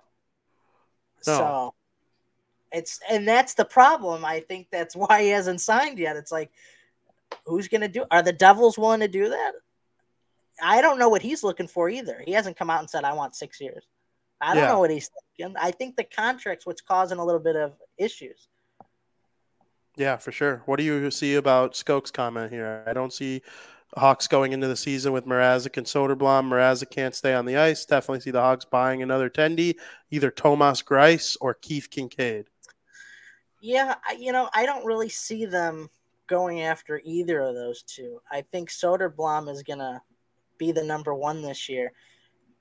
No. 1.27 1.33
So 1.37 1.75
it's 2.75 3.01
and 3.09 3.27
that's 3.27 3.55
the 3.55 3.65
problem. 3.65 4.25
I 4.25 4.41
think 4.41 4.69
that's 4.71 4.97
why 4.97 5.23
he 5.23 5.29
hasn't 5.29 5.61
signed 5.61 5.99
yet. 5.99 6.17
It's 6.17 6.33
like, 6.33 6.51
who's 7.47 7.69
going 7.69 7.81
to 7.83 7.89
do? 7.89 8.05
Are 8.11 8.23
the 8.23 8.33
Devils 8.33 8.79
willing 8.79 9.01
to 9.01 9.09
do 9.09 9.31
that? 9.31 9.53
I 10.63 10.83
don't 10.83 10.99
know 10.99 11.09
what 11.09 11.23
he's 11.23 11.43
looking 11.43 11.67
for 11.67 11.89
either. 11.89 12.23
He 12.25 12.33
hasn't 12.33 12.57
come 12.57 12.71
out 12.71 12.81
and 12.81 12.91
said, 12.91 13.05
"I 13.05 13.13
want 13.13 13.35
six 13.35 13.61
years." 13.61 13.85
I 14.41 14.55
don't 14.55 14.65
yeah. 14.65 14.71
know 14.71 14.81
what 14.81 14.91
he's 14.91 15.11
thinking. 15.39 15.57
I 15.59 15.71
think 15.71 15.97
the 15.97 16.05
contract's 16.05 16.67
what's 16.67 16.83
causing 16.83 17.19
a 17.19 17.25
little 17.25 17.41
bit 17.41 17.57
of 17.57 17.73
issues. 17.97 18.49
Yeah, 19.97 20.17
for 20.17 20.33
sure. 20.33 20.63
What 20.67 20.79
do 20.79 20.85
you 20.85 21.11
see 21.11 21.37
about 21.37 21.75
Skoke's 21.75 22.11
comment 22.11 22.53
here? 22.53 22.83
I 22.87 22.93
don't 22.93 23.13
see 23.13 23.43
Hawks 23.97 24.27
going 24.27 24.53
into 24.53 24.67
the 24.67 24.77
season 24.77 25.13
with 25.13 25.25
Mrazek 25.25 25.77
and 25.77 25.87
Soderblom. 25.87 26.49
Mrazek 26.49 26.91
can't 26.91 27.15
stay 27.15 27.33
on 27.33 27.47
the 27.47 27.57
ice. 27.57 27.85
Definitely 27.85 28.21
see 28.21 28.33
the 28.33 28.41
Hawks 28.41 28.65
buying 28.65 29.03
another 29.03 29.31
tendy, 29.31 29.77
either 30.11 30.31
Thomas 30.31 30.83
Greiss 30.83 31.37
or 31.41 31.55
Keith 31.55 31.89
Kinkaid. 31.91 32.47
Yeah, 33.65 33.95
I, 34.07 34.13
you 34.21 34.31
know, 34.31 34.51
I 34.53 34.67
don't 34.67 34.85
really 34.85 35.09
see 35.09 35.47
them 35.47 35.89
going 36.27 36.61
after 36.61 37.01
either 37.03 37.41
of 37.41 37.55
those 37.55 37.83
two. 37.83 38.21
I 38.31 38.43
think 38.43 38.69
Soderblom 38.69 39.51
is 39.51 39.63
gonna 39.63 40.03
be 40.59 40.71
the 40.71 40.85
number 40.85 41.15
one 41.15 41.41
this 41.41 41.67
year. 41.67 41.95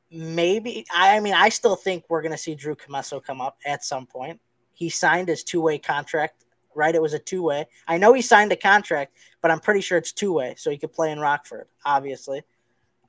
Maybe 0.10 0.86
I 0.90 1.20
mean 1.20 1.34
I 1.34 1.50
still 1.50 1.76
think 1.76 2.06
we're 2.08 2.22
gonna 2.22 2.38
see 2.38 2.56
Drew 2.56 2.78
Commesso 2.78 3.22
come 3.22 3.42
up 3.42 3.58
at 3.66 3.84
some 3.84 4.06
point. 4.06 4.40
He 4.72 4.90
signed 4.90 5.28
his 5.28 5.44
two 5.44 5.60
way 5.60 5.78
contract, 5.78 6.46
right? 6.74 6.96
It 6.96 7.02
was 7.02 7.14
a 7.14 7.20
two 7.20 7.44
way. 7.44 7.66
I 7.86 7.98
know 7.98 8.14
he 8.14 8.22
signed 8.22 8.54
a 8.54 8.56
contract, 8.56 9.18
but 9.42 9.52
I'm 9.52 9.60
pretty 9.60 9.82
sure 9.82 9.98
it's 9.98 10.14
two 10.14 10.32
way, 10.32 10.56
so 10.58 10.72
he 10.72 10.78
could 10.78 10.94
play 10.94 11.12
in 11.12 11.20
Rockford, 11.20 11.68
obviously. 11.84 12.44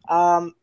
Um, 0.09 0.57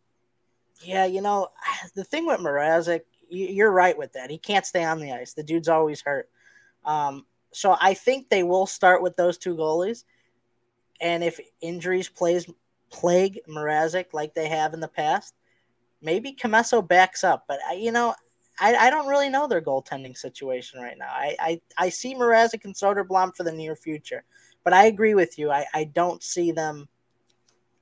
yeah, 0.84 1.06
you 1.06 1.22
know 1.22 1.48
the 1.96 2.04
thing 2.04 2.26
with 2.26 2.42
Mrazek, 2.42 3.04
you're 3.30 3.72
right 3.72 3.98
with 3.98 4.12
that. 4.14 4.30
He 4.30 4.38
can't 4.38 4.66
stay 4.66 4.84
on 4.84 5.00
the 5.00 5.14
ice. 5.14 5.34
The 5.34 5.44
dude's 5.44 5.70
always 5.70 6.02
hurt. 6.02 6.28
Um, 6.86 7.26
so 7.52 7.76
I 7.80 7.94
think 7.94 8.30
they 8.30 8.44
will 8.44 8.66
start 8.66 9.02
with 9.02 9.16
those 9.16 9.38
two 9.38 9.56
goalies. 9.56 10.04
And 11.00 11.24
if 11.24 11.40
injuries 11.62 12.10
plays 12.10 12.50
plague 12.90 13.40
Mrazek 13.50 14.14
like 14.14 14.34
they 14.34 14.48
have 14.48 14.74
in 14.74 14.80
the 14.80 14.88
past, 14.88 15.34
maybe 16.02 16.34
Commesso 16.34 16.86
backs 16.86 17.24
up. 17.24 17.46
But 17.48 17.60
I, 17.68 17.74
you 17.74 17.92
know, 17.92 18.14
I, 18.60 18.76
I 18.76 18.90
don't 18.90 19.08
really 19.08 19.30
know 19.30 19.48
their 19.48 19.62
goaltending 19.62 20.16
situation 20.16 20.80
right 20.80 20.98
now. 20.98 21.10
I, 21.10 21.36
I, 21.40 21.62
I 21.78 21.90
see 21.90 22.14
Mrazek 22.14 22.66
and 22.66 22.76
Soderblom 22.76 23.36
for 23.36 23.44
the 23.44 23.52
near 23.52 23.76
future. 23.76 24.24
But 24.64 24.74
I 24.74 24.86
agree 24.86 25.16
with 25.16 25.40
you. 25.40 25.52
I, 25.52 25.66
I 25.74 25.86
don't 25.86 26.22
see 26.22 26.52
them 26.52 26.88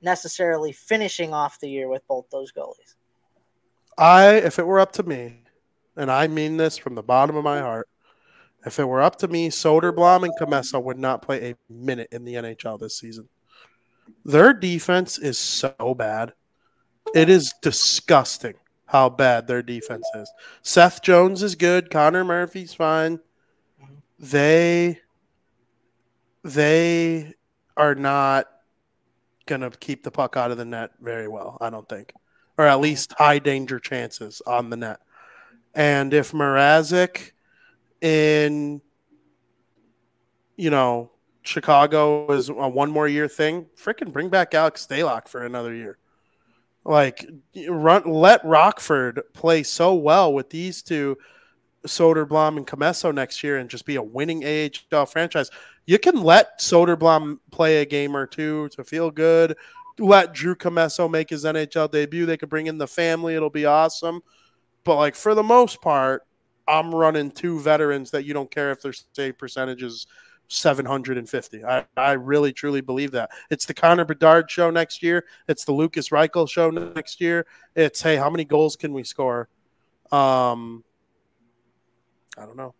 necessarily 0.00 0.72
finishing 0.72 1.34
off 1.34 1.60
the 1.60 1.68
year 1.68 1.88
with 1.88 2.06
both 2.08 2.30
those 2.30 2.52
goalies. 2.52 2.94
I, 3.98 4.36
if 4.36 4.58
it 4.58 4.66
were 4.66 4.80
up 4.80 4.92
to 4.92 5.02
me, 5.02 5.42
and 5.94 6.10
I 6.10 6.26
mean 6.26 6.56
this 6.56 6.78
from 6.78 6.94
the 6.94 7.02
bottom 7.02 7.36
of 7.36 7.44
my 7.44 7.60
heart. 7.60 7.89
If 8.64 8.78
it 8.78 8.84
were 8.84 9.00
up 9.00 9.16
to 9.16 9.28
me, 9.28 9.48
Soderblom 9.48 10.24
and 10.24 10.34
Commesso 10.38 10.82
would 10.82 10.98
not 10.98 11.22
play 11.22 11.50
a 11.50 11.72
minute 11.72 12.08
in 12.12 12.24
the 12.24 12.34
NHL 12.34 12.78
this 12.78 12.98
season. 12.98 13.28
Their 14.24 14.52
defense 14.52 15.18
is 15.18 15.38
so 15.38 15.94
bad. 15.96 16.32
It 17.14 17.28
is 17.28 17.54
disgusting 17.62 18.54
how 18.86 19.08
bad 19.08 19.46
their 19.46 19.62
defense 19.62 20.06
is. 20.14 20.30
Seth 20.62 21.00
Jones 21.00 21.42
is 21.42 21.54
good. 21.54 21.90
Connor 21.90 22.24
Murphy's 22.24 22.74
fine. 22.74 23.20
They 24.18 24.98
they 26.42 27.34
are 27.76 27.94
not 27.94 28.46
gonna 29.46 29.70
keep 29.70 30.02
the 30.02 30.10
puck 30.10 30.36
out 30.36 30.50
of 30.50 30.58
the 30.58 30.64
net 30.64 30.90
very 31.00 31.28
well, 31.28 31.56
I 31.60 31.70
don't 31.70 31.88
think. 31.88 32.12
Or 32.58 32.66
at 32.66 32.80
least 32.80 33.14
high 33.16 33.38
danger 33.38 33.78
chances 33.78 34.42
on 34.46 34.70
the 34.70 34.76
net. 34.76 35.00
And 35.74 36.12
if 36.12 36.32
Mrazek 36.32 37.32
in 38.00 38.80
you 40.56 40.70
know 40.70 41.10
Chicago 41.42 42.30
is 42.32 42.48
a 42.48 42.68
one 42.68 42.90
more 42.90 43.08
year 43.08 43.28
thing, 43.28 43.66
freaking 43.76 44.12
bring 44.12 44.28
back 44.28 44.54
Alex 44.54 44.86
Stalock 44.86 45.28
for 45.28 45.44
another 45.44 45.74
year. 45.74 45.98
Like 46.84 47.26
run 47.68 48.04
let 48.04 48.44
Rockford 48.44 49.22
play 49.32 49.62
so 49.62 49.94
well 49.94 50.32
with 50.32 50.50
these 50.50 50.82
two, 50.82 51.16
Soderblom 51.86 52.56
and 52.56 52.66
Commesso 52.66 53.12
next 53.12 53.42
year 53.42 53.58
and 53.58 53.70
just 53.70 53.86
be 53.86 53.96
a 53.96 54.02
winning 54.02 54.44
AHL 54.44 55.06
franchise. 55.06 55.50
You 55.86 55.98
can 55.98 56.22
let 56.22 56.60
Soderblom 56.60 57.38
play 57.50 57.80
a 57.80 57.86
game 57.86 58.16
or 58.16 58.26
two 58.26 58.68
to 58.70 58.84
feel 58.84 59.10
good. 59.10 59.56
Let 59.98 60.32
Drew 60.32 60.54
Commesso 60.54 61.10
make 61.10 61.30
his 61.30 61.44
NHL 61.44 61.90
debut. 61.90 62.26
They 62.26 62.36
could 62.36 62.48
bring 62.48 62.66
in 62.66 62.78
the 62.78 62.86
family. 62.86 63.34
It'll 63.34 63.50
be 63.50 63.66
awesome. 63.66 64.22
But 64.84 64.96
like 64.96 65.14
for 65.14 65.34
the 65.34 65.42
most 65.42 65.82
part, 65.82 66.26
I'm 66.70 66.94
running 66.94 67.32
two 67.32 67.58
veterans 67.58 68.12
that 68.12 68.24
you 68.24 68.32
don't 68.32 68.50
care 68.50 68.70
if 68.70 68.80
their 68.80 68.92
save 69.12 69.36
percentage 69.36 69.82
is 69.82 70.06
750. 70.46 71.64
I, 71.64 71.84
I 71.96 72.12
really 72.12 72.52
truly 72.52 72.80
believe 72.80 73.10
that. 73.10 73.30
It's 73.50 73.66
the 73.66 73.74
Connor 73.74 74.04
Bedard 74.04 74.48
show 74.48 74.70
next 74.70 75.02
year. 75.02 75.24
It's 75.48 75.64
the 75.64 75.72
Lukas 75.72 76.10
Reichel 76.10 76.48
show 76.48 76.70
next 76.70 77.20
year. 77.20 77.44
It's 77.74 78.00
hey, 78.00 78.16
how 78.16 78.30
many 78.30 78.44
goals 78.44 78.76
can 78.76 78.92
we 78.92 79.02
score? 79.02 79.48
Um, 80.12 80.84
I 82.38 82.46
don't 82.46 82.56
know. 82.56 82.74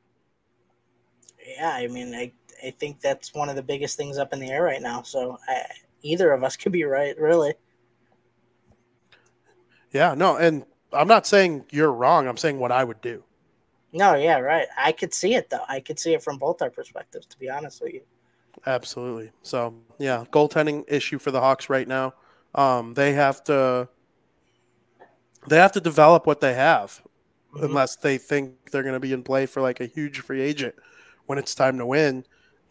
Yeah, 1.56 1.72
I 1.72 1.88
mean, 1.88 2.14
I 2.14 2.32
I 2.64 2.70
think 2.70 3.00
that's 3.00 3.34
one 3.34 3.48
of 3.48 3.56
the 3.56 3.62
biggest 3.62 3.96
things 3.96 4.18
up 4.18 4.32
in 4.32 4.38
the 4.38 4.50
air 4.50 4.62
right 4.62 4.82
now. 4.82 5.02
So 5.02 5.36
I, 5.48 5.64
either 6.02 6.32
of 6.32 6.44
us 6.44 6.56
could 6.56 6.72
be 6.72 6.84
right, 6.84 7.18
really. 7.18 7.54
Yeah, 9.92 10.14
no, 10.14 10.36
and 10.36 10.64
I'm 10.92 11.08
not 11.08 11.26
saying 11.26 11.64
you're 11.70 11.92
wrong. 11.92 12.28
I'm 12.28 12.36
saying 12.36 12.60
what 12.60 12.70
I 12.70 12.84
would 12.84 13.00
do. 13.00 13.24
No, 13.92 14.14
yeah, 14.14 14.38
right. 14.38 14.68
I 14.78 14.92
could 14.92 15.12
see 15.12 15.34
it 15.34 15.50
though. 15.50 15.64
I 15.68 15.80
could 15.80 15.98
see 15.98 16.14
it 16.14 16.22
from 16.22 16.38
both 16.38 16.62
our 16.62 16.70
perspectives, 16.70 17.26
to 17.26 17.38
be 17.38 17.50
honest 17.50 17.82
with 17.82 17.94
you. 17.94 18.02
Absolutely. 18.66 19.30
So 19.42 19.74
yeah, 19.98 20.24
goaltending 20.30 20.84
issue 20.88 21.18
for 21.18 21.30
the 21.30 21.40
Hawks 21.40 21.68
right 21.68 21.88
now. 21.88 22.14
Um, 22.54 22.94
they 22.94 23.12
have 23.12 23.42
to 23.44 23.88
they 25.48 25.56
have 25.56 25.72
to 25.72 25.80
develop 25.80 26.26
what 26.26 26.40
they 26.40 26.54
have, 26.54 27.02
mm-hmm. 27.54 27.64
unless 27.64 27.96
they 27.96 28.18
think 28.18 28.70
they're 28.70 28.82
going 28.82 28.94
to 28.94 29.00
be 29.00 29.12
in 29.12 29.22
play 29.22 29.46
for 29.46 29.60
like 29.60 29.80
a 29.80 29.86
huge 29.86 30.20
free 30.20 30.40
agent 30.40 30.74
when 31.26 31.38
it's 31.38 31.54
time 31.54 31.78
to 31.78 31.86
win, 31.86 32.24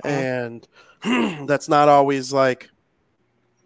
uh-huh. 0.04 0.14
and 0.14 0.68
that's 1.48 1.70
not 1.70 1.90
always 1.90 2.32
like 2.34 2.70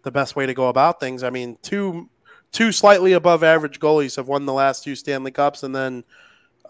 the 0.02 0.10
best 0.10 0.36
way 0.36 0.46
to 0.46 0.54
go 0.54 0.68
about 0.68 1.00
things. 1.00 1.22
I 1.22 1.30
mean, 1.30 1.58
two 1.62 2.08
two 2.52 2.72
slightly 2.72 3.12
above 3.12 3.42
average 3.42 3.80
goalies 3.80 4.16
have 4.16 4.28
won 4.28 4.46
the 4.46 4.52
last 4.52 4.84
two 4.84 4.94
Stanley 4.94 5.32
Cups, 5.32 5.62
and 5.62 5.74
then 5.74 6.04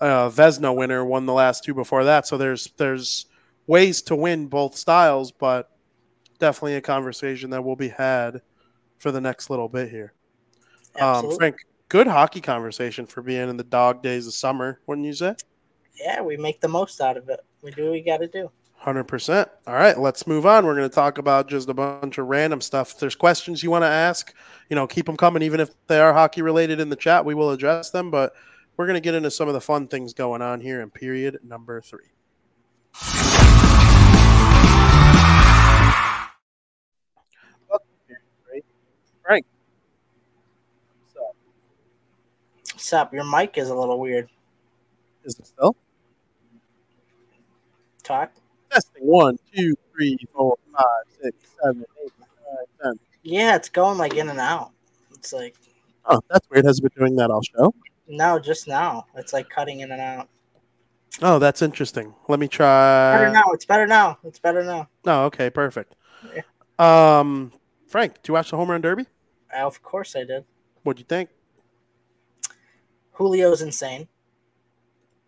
uh, 0.00 0.28
Vezina 0.30 0.74
winner 0.74 1.04
won 1.04 1.26
the 1.26 1.32
last 1.32 1.64
two 1.64 1.74
before 1.74 2.04
that. 2.04 2.26
So 2.26 2.36
there's 2.36 2.72
there's 2.76 3.26
ways 3.66 4.02
to 4.02 4.16
win 4.16 4.46
both 4.46 4.76
styles, 4.76 5.32
but 5.32 5.70
definitely 6.38 6.76
a 6.76 6.80
conversation 6.80 7.50
that 7.50 7.64
will 7.64 7.76
be 7.76 7.88
had 7.88 8.42
for 8.98 9.10
the 9.10 9.20
next 9.20 9.50
little 9.50 9.68
bit 9.68 9.90
here. 9.90 10.12
Um, 11.00 11.34
Frank, 11.36 11.56
good 11.88 12.06
hockey 12.06 12.40
conversation 12.40 13.06
for 13.06 13.22
being 13.22 13.48
in 13.48 13.56
the 13.56 13.64
dog 13.64 14.02
days 14.02 14.26
of 14.26 14.34
summer, 14.34 14.80
wouldn't 14.86 15.06
you 15.06 15.12
say? 15.12 15.34
Yeah, 15.94 16.22
we 16.22 16.36
make 16.36 16.60
the 16.60 16.68
most 16.68 17.00
out 17.00 17.16
of 17.16 17.28
it. 17.28 17.40
We 17.62 17.70
do 17.70 17.84
what 17.84 17.92
we 17.92 18.02
got 18.02 18.18
to 18.18 18.28
do. 18.28 18.50
100%. 18.84 19.48
All 19.66 19.74
right, 19.74 19.98
let's 19.98 20.26
move 20.26 20.44
on. 20.44 20.66
We're 20.66 20.76
going 20.76 20.88
to 20.88 20.94
talk 20.94 21.18
about 21.18 21.48
just 21.48 21.68
a 21.68 21.74
bunch 21.74 22.18
of 22.18 22.26
random 22.26 22.60
stuff. 22.60 22.92
If 22.92 22.98
there's 22.98 23.14
questions 23.14 23.62
you 23.62 23.70
want 23.70 23.82
to 23.82 23.88
ask, 23.88 24.34
you 24.68 24.76
know, 24.76 24.86
keep 24.86 25.06
them 25.06 25.16
coming, 25.16 25.42
even 25.42 25.60
if 25.60 25.70
they 25.86 26.00
are 26.00 26.12
hockey 26.12 26.42
related 26.42 26.80
in 26.80 26.90
the 26.90 26.96
chat. 26.96 27.24
We 27.24 27.34
will 27.34 27.50
address 27.50 27.90
them. 27.90 28.10
But 28.10 28.34
we're 28.76 28.86
going 28.86 28.94
to 28.94 29.00
get 29.00 29.14
into 29.14 29.30
some 29.30 29.48
of 29.48 29.54
the 29.54 29.60
fun 29.60 29.88
things 29.88 30.14
going 30.14 30.42
on 30.42 30.60
here 30.60 30.80
in 30.80 30.90
period 30.90 31.38
number 31.42 31.80
three. 31.80 32.10
Frank. 39.24 39.46
What's 41.00 41.16
up? 41.16 41.36
What's 42.74 42.92
up? 42.92 43.14
Your 43.14 43.24
mic 43.24 43.56
is 43.56 43.70
a 43.70 43.74
little 43.74 43.98
weird. 43.98 44.28
Is 45.24 45.38
it 45.38 45.46
still? 45.46 45.74
Talk. 48.02 48.32
Testing 48.70 49.06
one, 49.06 49.38
two, 49.56 49.74
three, 49.92 50.18
four, 50.34 50.58
five, 50.74 50.84
six, 51.22 51.36
seven, 51.62 51.84
eight, 52.04 52.12
nine, 52.18 52.66
ten. 52.82 52.98
Yeah, 53.22 53.56
it's 53.56 53.70
going 53.70 53.96
like 53.96 54.14
in 54.14 54.28
and 54.28 54.40
out. 54.40 54.72
It's 55.14 55.32
like. 55.32 55.56
Oh, 56.04 56.20
that's 56.28 56.46
weird. 56.50 56.66
Has 56.66 56.80
it 56.80 56.82
been 56.82 57.06
doing 57.06 57.16
that 57.16 57.30
all 57.30 57.40
show? 57.40 57.72
No, 58.06 58.38
just 58.38 58.68
now. 58.68 59.06
It's 59.16 59.32
like 59.32 59.48
cutting 59.48 59.80
in 59.80 59.92
and 59.92 60.00
out. 60.00 60.28
Oh, 61.22 61.38
that's 61.38 61.62
interesting. 61.62 62.14
Let 62.28 62.40
me 62.40 62.48
try. 62.48 63.16
Better 63.16 63.30
now. 63.30 63.44
It's 63.52 63.64
better 63.64 63.86
now. 63.86 64.18
It's 64.24 64.38
better 64.38 64.64
now. 64.64 64.88
Oh, 65.06 65.24
okay, 65.26 65.48
perfect. 65.48 65.94
Yeah. 66.34 66.42
Um, 66.78 67.52
Frank, 67.86 68.14
did 68.14 68.28
you 68.28 68.34
watch 68.34 68.50
the 68.50 68.56
home 68.56 68.70
run 68.70 68.80
derby? 68.80 69.06
Of 69.54 69.82
course 69.82 70.16
I 70.16 70.24
did. 70.24 70.44
What'd 70.82 70.98
you 70.98 71.06
think? 71.06 71.30
Julio's 73.16 73.62
insane. 73.62 74.08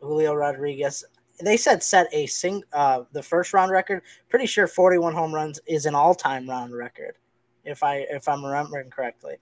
Julio 0.01 0.35
Rodriguez. 0.35 1.05
They 1.43 1.57
said 1.57 1.83
set 1.83 2.09
a 2.13 2.27
sing 2.27 2.63
uh 2.73 3.03
the 3.13 3.23
first 3.23 3.53
round 3.53 3.71
record. 3.71 4.03
Pretty 4.29 4.47
sure 4.47 4.67
41 4.67 5.15
home 5.15 5.35
runs 5.35 5.61
is 5.67 5.87
an 5.87 5.95
all 5.95 6.15
time 6.15 6.49
round 6.49 6.75
record, 6.75 7.17
if 7.65 7.83
I 7.83 8.07
if 8.11 8.29
I'm 8.29 8.45
remembering 8.45 8.91
correctly. 8.91 9.37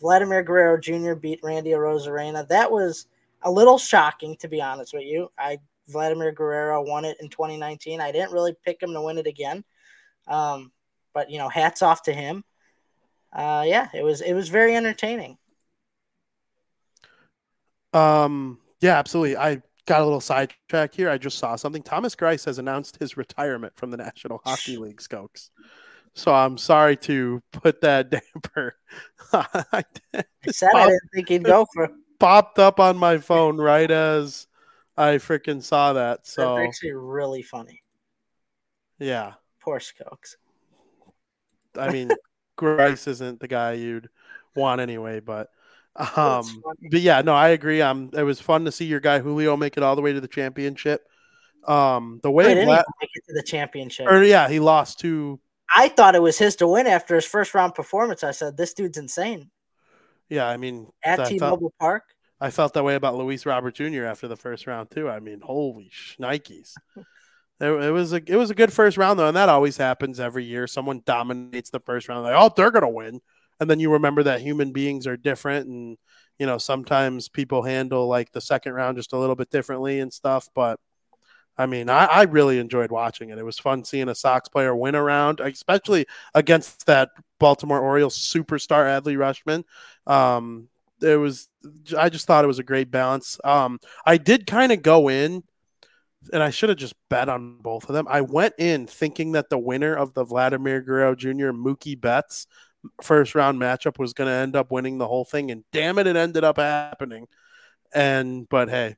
Vladimir 0.00 0.42
Guerrero 0.42 0.78
Jr. 0.78 1.14
beat 1.14 1.40
Randy 1.42 1.70
Arozarena. 1.70 2.46
That 2.48 2.70
was 2.70 3.06
a 3.42 3.50
little 3.50 3.78
shocking, 3.78 4.36
to 4.36 4.48
be 4.48 4.60
honest 4.60 4.94
with 4.94 5.04
you. 5.04 5.30
I 5.38 5.58
Vladimir 5.88 6.32
Guerrero 6.32 6.82
won 6.82 7.04
it 7.04 7.16
in 7.20 7.28
2019. 7.28 8.00
I 8.00 8.12
didn't 8.12 8.32
really 8.32 8.54
pick 8.64 8.82
him 8.82 8.92
to 8.92 9.02
win 9.02 9.18
it 9.18 9.26
again, 9.26 9.64
um, 10.26 10.70
but 11.14 11.30
you 11.30 11.38
know, 11.38 11.48
hats 11.48 11.82
off 11.82 12.02
to 12.02 12.12
him. 12.12 12.44
Uh, 13.32 13.64
yeah, 13.66 13.88
it 13.94 14.02
was 14.02 14.20
it 14.20 14.34
was 14.34 14.48
very 14.48 14.76
entertaining. 14.76 15.38
Um, 17.92 18.58
yeah, 18.80 18.98
absolutely. 18.98 19.36
I 19.36 19.62
got 19.86 20.02
a 20.02 20.04
little 20.04 20.20
sidetrack 20.20 20.94
here. 20.94 21.10
I 21.10 21.18
just 21.18 21.38
saw 21.38 21.56
something. 21.56 21.82
Thomas 21.82 22.14
Greiss 22.14 22.44
has 22.44 22.58
announced 22.58 22.98
his 22.98 23.16
retirement 23.16 23.74
from 23.76 23.90
the 23.90 23.96
National 23.96 24.40
Hockey 24.44 24.76
League, 24.78 25.00
Skokes. 25.00 25.50
So 26.18 26.34
I'm 26.34 26.58
sorry 26.58 26.96
to 26.96 27.40
put 27.52 27.80
that 27.82 28.10
damper. 28.34 28.74
I 29.32 29.84
said 30.50 30.70
popped, 30.72 30.76
I 30.76 30.86
didn't 30.86 31.10
think 31.14 31.28
he'd 31.28 31.44
go 31.44 31.64
for. 31.72 31.90
Popped 32.18 32.58
up 32.58 32.80
on 32.80 32.96
my 32.96 33.18
phone 33.18 33.58
right 33.58 33.88
as 33.88 34.48
I 34.96 35.14
freaking 35.16 35.62
saw 35.62 35.92
that. 35.92 36.26
So 36.26 36.56
that's 36.56 36.68
actually 36.68 36.94
really 36.94 37.42
funny. 37.42 37.82
Yeah. 38.98 39.34
Poor 39.60 39.78
Skokes. 39.78 40.34
I 41.78 41.92
mean, 41.92 42.10
Greiss 42.58 43.06
isn't 43.06 43.38
the 43.38 43.46
guy 43.46 43.74
you'd 43.74 44.08
want 44.56 44.80
anyway, 44.80 45.20
but 45.20 45.50
um, 46.16 46.44
but 46.90 47.00
yeah, 47.00 47.22
no, 47.22 47.34
I 47.34 47.50
agree. 47.50 47.80
Um, 47.80 48.10
it 48.12 48.24
was 48.24 48.40
fun 48.40 48.64
to 48.64 48.72
see 48.72 48.86
your 48.86 49.00
guy 49.00 49.20
Julio 49.20 49.56
make 49.56 49.76
it 49.76 49.84
all 49.84 49.94
the 49.94 50.02
way 50.02 50.12
to 50.12 50.20
the 50.20 50.26
championship. 50.26 51.06
Um, 51.66 52.18
the 52.24 52.30
way 52.30 52.46
Wait, 52.46 52.66
Vlad, 52.66 52.82
make 53.00 53.10
it 53.14 53.24
to 53.28 53.34
the 53.34 53.42
championship, 53.42 54.06
or 54.08 54.24
yeah, 54.24 54.48
he 54.48 54.58
lost 54.58 54.98
to 55.00 55.38
I 55.74 55.88
thought 55.88 56.14
it 56.14 56.22
was 56.22 56.38
his 56.38 56.56
to 56.56 56.66
win 56.66 56.86
after 56.86 57.14
his 57.14 57.26
first 57.26 57.54
round 57.54 57.74
performance. 57.74 58.24
I 58.24 58.30
said, 58.30 58.56
"This 58.56 58.74
dude's 58.74 58.98
insane." 58.98 59.50
Yeah, 60.28 60.46
I 60.46 60.56
mean, 60.56 60.88
at 61.02 61.26
T-Mobile 61.26 61.72
Park. 61.78 62.04
I 62.40 62.50
felt 62.50 62.74
that 62.74 62.84
way 62.84 62.94
about 62.94 63.16
Luis 63.16 63.46
Robert 63.46 63.74
Jr. 63.74 64.04
after 64.04 64.28
the 64.28 64.36
first 64.36 64.66
round 64.66 64.90
too. 64.90 65.08
I 65.08 65.20
mean, 65.20 65.40
holy 65.40 65.90
shnikes. 65.90 66.74
it, 67.60 67.66
it, 67.66 67.90
was 67.90 68.12
a 68.12 68.22
it 68.26 68.36
was 68.36 68.50
a 68.50 68.54
good 68.54 68.72
first 68.72 68.96
round 68.96 69.18
though, 69.18 69.28
and 69.28 69.36
that 69.36 69.48
always 69.48 69.76
happens 69.76 70.20
every 70.20 70.44
year. 70.44 70.66
Someone 70.66 71.02
dominates 71.04 71.70
the 71.70 71.80
first 71.80 72.08
round, 72.08 72.24
like 72.24 72.34
oh 72.36 72.52
they're 72.54 72.70
gonna 72.70 72.88
win, 72.88 73.20
and 73.58 73.68
then 73.68 73.80
you 73.80 73.92
remember 73.92 74.22
that 74.22 74.40
human 74.40 74.72
beings 74.72 75.06
are 75.06 75.16
different, 75.16 75.66
and 75.66 75.96
you 76.38 76.46
know 76.46 76.58
sometimes 76.58 77.28
people 77.28 77.62
handle 77.62 78.06
like 78.06 78.30
the 78.32 78.40
second 78.40 78.74
round 78.74 78.96
just 78.96 79.12
a 79.12 79.18
little 79.18 79.36
bit 79.36 79.50
differently 79.50 79.98
and 79.98 80.12
stuff. 80.12 80.48
But 80.54 80.78
I 81.58 81.66
mean, 81.66 81.90
I, 81.90 82.04
I, 82.04 82.22
really 82.22 82.60
enjoyed 82.60 82.92
watching 82.92 83.30
it. 83.30 83.38
It 83.38 83.44
was 83.44 83.58
fun 83.58 83.82
seeing 83.84 84.08
a 84.08 84.14
Sox 84.14 84.48
player 84.48 84.76
win 84.76 84.94
around, 84.94 85.40
especially 85.40 86.06
against 86.32 86.86
that 86.86 87.10
Baltimore 87.40 87.80
Orioles 87.80 88.16
superstar 88.16 88.86
Adley 88.86 89.16
Rutschman. 89.16 89.64
Um, 90.10 90.68
it 91.02 91.16
was 91.16 91.48
I 91.96 92.08
just 92.08 92.26
thought 92.26 92.44
it 92.44 92.48
was 92.48 92.60
a 92.60 92.64
great 92.64 92.90
balance. 92.90 93.38
Um, 93.44 93.80
I 94.06 94.18
did 94.18 94.46
kind 94.46 94.72
of 94.72 94.82
go 94.82 95.08
in, 95.08 95.42
and 96.32 96.42
I 96.42 96.50
should 96.50 96.68
have 96.68 96.78
just 96.78 96.94
bet 97.10 97.28
on 97.28 97.58
both 97.58 97.88
of 97.88 97.94
them. 97.94 98.06
I 98.08 98.20
went 98.20 98.54
in 98.58 98.86
thinking 98.86 99.32
that 99.32 99.50
the 99.50 99.58
winner 99.58 99.94
of 99.94 100.14
the 100.14 100.24
Vladimir 100.24 100.80
Guerrero 100.80 101.14
Jr. 101.14 101.50
Mookie 101.50 102.00
Betts 102.00 102.46
first 103.02 103.34
round 103.34 103.60
matchup 103.60 103.98
was 103.98 104.12
going 104.12 104.28
to 104.28 104.34
end 104.34 104.54
up 104.54 104.70
winning 104.70 104.98
the 104.98 105.08
whole 105.08 105.24
thing, 105.24 105.50
and 105.50 105.64
damn 105.72 105.98
it, 105.98 106.06
it 106.06 106.16
ended 106.16 106.44
up 106.44 106.58
happening. 106.58 107.26
And 107.92 108.48
but 108.48 108.68
hey, 108.68 108.96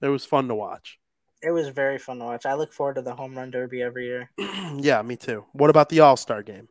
it 0.00 0.08
was 0.08 0.24
fun 0.24 0.48
to 0.48 0.54
watch. 0.54 0.98
It 1.42 1.50
was 1.50 1.68
very 1.68 1.98
fun 1.98 2.18
to 2.18 2.24
watch. 2.24 2.46
I 2.46 2.54
look 2.54 2.72
forward 2.72 2.94
to 2.94 3.02
the 3.02 3.14
home 3.14 3.36
run 3.36 3.50
derby 3.50 3.82
every 3.82 4.06
year. 4.06 4.30
yeah, 4.76 5.02
me 5.02 5.16
too. 5.16 5.44
What 5.52 5.70
about 5.70 5.88
the 5.88 6.00
All 6.00 6.16
Star 6.16 6.42
game? 6.42 6.68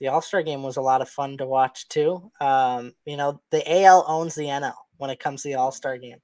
The 0.00 0.08
All 0.08 0.20
Star 0.20 0.42
game 0.42 0.62
was 0.62 0.76
a 0.76 0.82
lot 0.82 1.00
of 1.00 1.08
fun 1.08 1.38
to 1.38 1.46
watch 1.46 1.88
too. 1.88 2.30
Um, 2.40 2.92
you 3.04 3.16
know, 3.16 3.40
the 3.50 3.84
AL 3.84 4.04
owns 4.06 4.34
the 4.34 4.44
NL 4.44 4.74
when 4.98 5.10
it 5.10 5.20
comes 5.20 5.42
to 5.42 5.48
the 5.48 5.54
All 5.54 5.72
Star 5.72 5.96
game, 5.96 6.18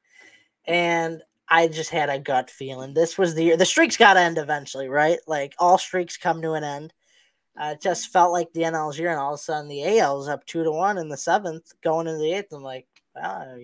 and 0.66 1.22
I 1.48 1.68
just 1.68 1.90
had 1.90 2.08
a 2.08 2.18
gut 2.18 2.50
feeling 2.50 2.94
this 2.94 3.18
was 3.18 3.34
the 3.34 3.44
year. 3.44 3.56
The 3.56 3.66
streaks 3.66 3.96
got 3.96 4.14
to 4.14 4.20
end 4.20 4.38
eventually, 4.38 4.88
right? 4.88 5.18
Like 5.26 5.54
all 5.58 5.78
streaks 5.78 6.16
come 6.16 6.40
to 6.42 6.52
an 6.52 6.64
end. 6.64 6.92
Uh, 7.60 7.74
it 7.74 7.82
just 7.82 8.10
felt 8.10 8.32
like 8.32 8.52
the 8.52 8.62
NL's 8.62 8.98
year, 8.98 9.10
and 9.10 9.20
all 9.20 9.34
of 9.34 9.40
a 9.40 9.42
sudden 9.42 9.68
the 9.68 9.98
AL's 9.98 10.28
up 10.28 10.44
two 10.46 10.64
to 10.64 10.70
one 10.70 10.96
in 10.96 11.08
the 11.08 11.16
seventh, 11.16 11.72
going 11.82 12.06
into 12.06 12.18
the 12.18 12.32
eighth. 12.32 12.52
I'm 12.52 12.62
like, 12.62 12.86
well, 13.14 13.58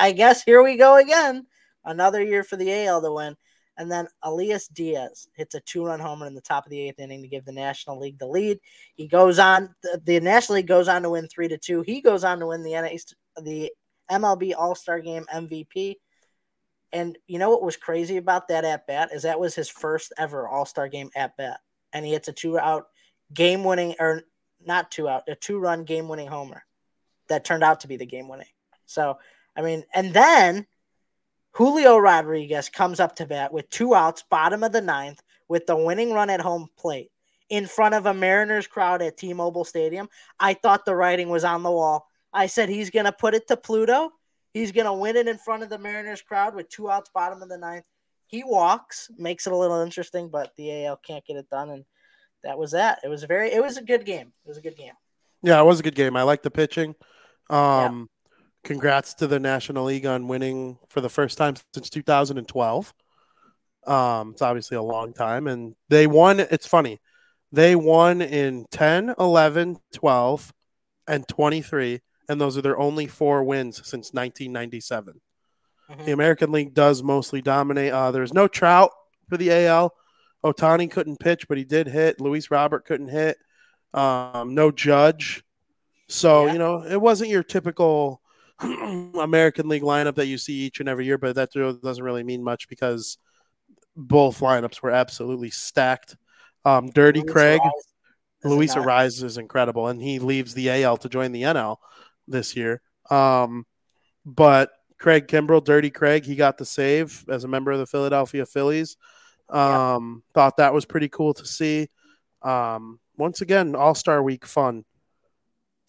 I 0.00 0.12
guess 0.12 0.42
here 0.42 0.62
we 0.62 0.76
go 0.76 0.96
again. 0.96 1.46
Another 1.84 2.22
year 2.22 2.42
for 2.42 2.56
the 2.56 2.86
AL 2.86 3.02
to 3.02 3.12
win. 3.12 3.36
And 3.76 3.90
then 3.90 4.08
Elias 4.22 4.68
Diaz 4.68 5.28
hits 5.34 5.54
a 5.54 5.60
two 5.60 5.86
run 5.86 6.00
homer 6.00 6.26
in 6.26 6.34
the 6.34 6.40
top 6.42 6.66
of 6.66 6.70
the 6.70 6.80
eighth 6.80 7.00
inning 7.00 7.22
to 7.22 7.28
give 7.28 7.44
the 7.44 7.52
National 7.52 7.98
League 7.98 8.18
the 8.18 8.26
lead. 8.26 8.58
He 8.94 9.08
goes 9.08 9.38
on, 9.38 9.74
the, 10.04 10.20
National 10.20 10.56
League 10.56 10.66
goes 10.66 10.86
on 10.86 11.02
to 11.02 11.10
win 11.10 11.28
three 11.28 11.48
to 11.48 11.56
two. 11.56 11.80
He 11.82 12.02
goes 12.02 12.22
on 12.22 12.40
to 12.40 12.48
win 12.48 12.62
the, 12.62 12.72
NA, 12.72 12.88
the 13.42 13.72
MLB 14.10 14.52
All 14.56 14.74
Star 14.74 15.00
Game 15.00 15.24
MVP. 15.32 15.96
And 16.92 17.16
you 17.26 17.38
know 17.38 17.50
what 17.50 17.62
was 17.62 17.76
crazy 17.76 18.16
about 18.16 18.48
that 18.48 18.64
at 18.64 18.86
bat 18.86 19.10
is 19.14 19.22
that 19.22 19.40
was 19.40 19.54
his 19.54 19.68
first 19.68 20.12
ever 20.18 20.48
All 20.48 20.66
Star 20.66 20.88
Game 20.88 21.10
at 21.14 21.36
bat. 21.36 21.60
And 21.92 22.04
he 22.04 22.12
hits 22.12 22.28
a 22.28 22.32
two 22.32 22.58
out 22.58 22.88
game 23.32 23.64
winning, 23.64 23.94
or 23.98 24.22
not 24.64 24.90
two 24.90 25.08
out, 25.08 25.22
a 25.28 25.34
two 25.34 25.58
run 25.58 25.84
game 25.84 26.08
winning 26.08 26.28
homer 26.28 26.64
that 27.28 27.44
turned 27.44 27.64
out 27.64 27.80
to 27.80 27.88
be 27.88 27.96
the 27.96 28.06
game 28.06 28.28
winning. 28.28 28.46
So, 28.86 29.18
I 29.56 29.62
mean, 29.62 29.84
and 29.94 30.12
then 30.12 30.66
Julio 31.52 31.98
Rodriguez 31.98 32.68
comes 32.68 33.00
up 33.00 33.16
to 33.16 33.26
bat 33.26 33.52
with 33.52 33.68
two 33.70 33.94
outs, 33.94 34.24
bottom 34.30 34.62
of 34.62 34.72
the 34.72 34.80
ninth, 34.80 35.22
with 35.48 35.66
the 35.66 35.76
winning 35.76 36.12
run 36.12 36.30
at 36.30 36.40
home 36.40 36.68
plate 36.76 37.10
in 37.48 37.66
front 37.66 37.94
of 37.94 38.06
a 38.06 38.14
Mariners 38.14 38.66
crowd 38.66 39.02
at 39.02 39.16
T 39.16 39.34
Mobile 39.34 39.64
Stadium. 39.64 40.08
I 40.38 40.54
thought 40.54 40.84
the 40.84 40.94
writing 40.94 41.28
was 41.28 41.44
on 41.44 41.62
the 41.62 41.70
wall. 41.70 42.06
I 42.32 42.46
said 42.46 42.68
he's 42.68 42.90
going 42.90 43.06
to 43.06 43.12
put 43.12 43.34
it 43.34 43.48
to 43.48 43.56
Pluto. 43.56 44.12
He's 44.54 44.72
going 44.72 44.86
to 44.86 44.92
win 44.92 45.16
it 45.16 45.28
in 45.28 45.38
front 45.38 45.62
of 45.62 45.68
the 45.68 45.78
Mariners 45.78 46.22
crowd 46.22 46.54
with 46.54 46.68
two 46.68 46.88
outs, 46.90 47.10
bottom 47.12 47.42
of 47.42 47.48
the 47.48 47.58
ninth. 47.58 47.84
He 48.26 48.44
walks, 48.44 49.10
makes 49.18 49.46
it 49.46 49.52
a 49.52 49.56
little 49.56 49.80
interesting, 49.80 50.28
but 50.28 50.52
the 50.56 50.86
AL 50.86 50.98
can't 50.98 51.24
get 51.24 51.36
it 51.36 51.50
done. 51.50 51.70
And 51.70 51.84
that 52.44 52.56
was 52.56 52.70
that. 52.70 53.00
It 53.02 53.08
was 53.08 53.24
a 53.24 53.26
very, 53.26 53.52
it 53.52 53.60
was 53.60 53.76
a 53.76 53.82
good 53.82 54.06
game. 54.06 54.32
It 54.44 54.48
was 54.48 54.56
a 54.56 54.62
good 54.62 54.76
game. 54.76 54.92
Yeah, 55.42 55.60
it 55.60 55.64
was 55.64 55.80
a 55.80 55.82
good 55.82 55.94
game. 55.96 56.16
I 56.16 56.22
like 56.22 56.42
the 56.42 56.50
pitching. 56.50 56.94
Um, 57.48 58.08
congrats 58.64 59.14
to 59.14 59.26
the 59.26 59.40
National 59.40 59.84
League 59.84 60.06
on 60.06 60.28
winning 60.28 60.78
for 60.88 61.00
the 61.00 61.08
first 61.08 61.38
time 61.38 61.54
since 61.74 61.90
2012. 61.90 62.94
Um, 63.86 64.30
it's 64.32 64.42
obviously 64.42 64.76
a 64.76 64.82
long 64.82 65.12
time, 65.12 65.46
and 65.46 65.74
they 65.88 66.06
won. 66.06 66.40
It's 66.40 66.66
funny, 66.66 67.00
they 67.52 67.74
won 67.74 68.22
in 68.22 68.66
10, 68.70 69.14
11, 69.18 69.78
12, 69.94 70.52
and 71.08 71.26
23, 71.26 72.00
and 72.28 72.40
those 72.40 72.56
are 72.56 72.62
their 72.62 72.78
only 72.78 73.06
four 73.06 73.42
wins 73.42 73.76
since 73.78 74.12
1997. 74.12 75.20
Mm-hmm. 75.90 76.04
The 76.04 76.12
American 76.12 76.52
League 76.52 76.74
does 76.74 77.02
mostly 77.02 77.42
dominate. 77.42 77.92
Uh, 77.92 78.10
there's 78.12 78.32
no 78.32 78.46
Trout 78.46 78.90
for 79.28 79.36
the 79.36 79.50
AL. 79.50 79.92
Ohtani 80.44 80.90
couldn't 80.90 81.18
pitch, 81.18 81.48
but 81.48 81.58
he 81.58 81.64
did 81.64 81.88
hit. 81.88 82.20
Luis 82.20 82.50
Robert 82.50 82.84
couldn't 82.84 83.08
hit. 83.08 83.36
Um, 83.92 84.54
no 84.54 84.70
Judge. 84.70 85.42
So, 86.08 86.46
yeah. 86.46 86.52
you 86.52 86.58
know, 86.58 86.84
it 86.84 87.00
wasn't 87.00 87.30
your 87.30 87.42
typical 87.42 88.19
American 89.20 89.68
League 89.68 89.82
lineup 89.82 90.16
that 90.16 90.26
you 90.26 90.38
see 90.38 90.54
each 90.54 90.80
and 90.80 90.88
every 90.88 91.06
year, 91.06 91.18
but 91.18 91.34
that 91.36 91.50
doesn't 91.52 92.04
really 92.04 92.22
mean 92.22 92.42
much 92.42 92.68
because 92.68 93.18
both 93.96 94.40
lineups 94.40 94.82
were 94.82 94.90
absolutely 94.90 95.50
stacked. 95.50 96.16
Um, 96.64 96.90
Dirty 96.90 97.20
Luis 97.20 97.32
Craig, 97.32 97.60
Luis 98.44 98.74
Arraez 98.74 99.22
is 99.22 99.38
incredible, 99.38 99.88
and 99.88 100.00
he 100.00 100.18
leaves 100.18 100.54
the 100.54 100.70
AL 100.70 100.98
to 100.98 101.08
join 101.08 101.32
the 101.32 101.42
NL 101.42 101.76
this 102.28 102.56
year. 102.56 102.82
Um, 103.10 103.66
but 104.24 104.70
Craig 104.98 105.26
Kimbrel, 105.26 105.64
Dirty 105.64 105.90
Craig, 105.90 106.24
he 106.24 106.36
got 106.36 106.58
the 106.58 106.66
save 106.66 107.24
as 107.28 107.44
a 107.44 107.48
member 107.48 107.72
of 107.72 107.78
the 107.78 107.86
Philadelphia 107.86 108.44
Phillies. 108.46 108.96
Um, 109.48 110.22
yeah. 110.26 110.32
Thought 110.34 110.56
that 110.58 110.74
was 110.74 110.84
pretty 110.84 111.08
cool 111.08 111.34
to 111.34 111.46
see. 111.46 111.88
Um, 112.42 113.00
once 113.16 113.40
again, 113.40 113.74
All 113.74 113.94
Star 113.94 114.22
Week 114.22 114.46
fun. 114.46 114.84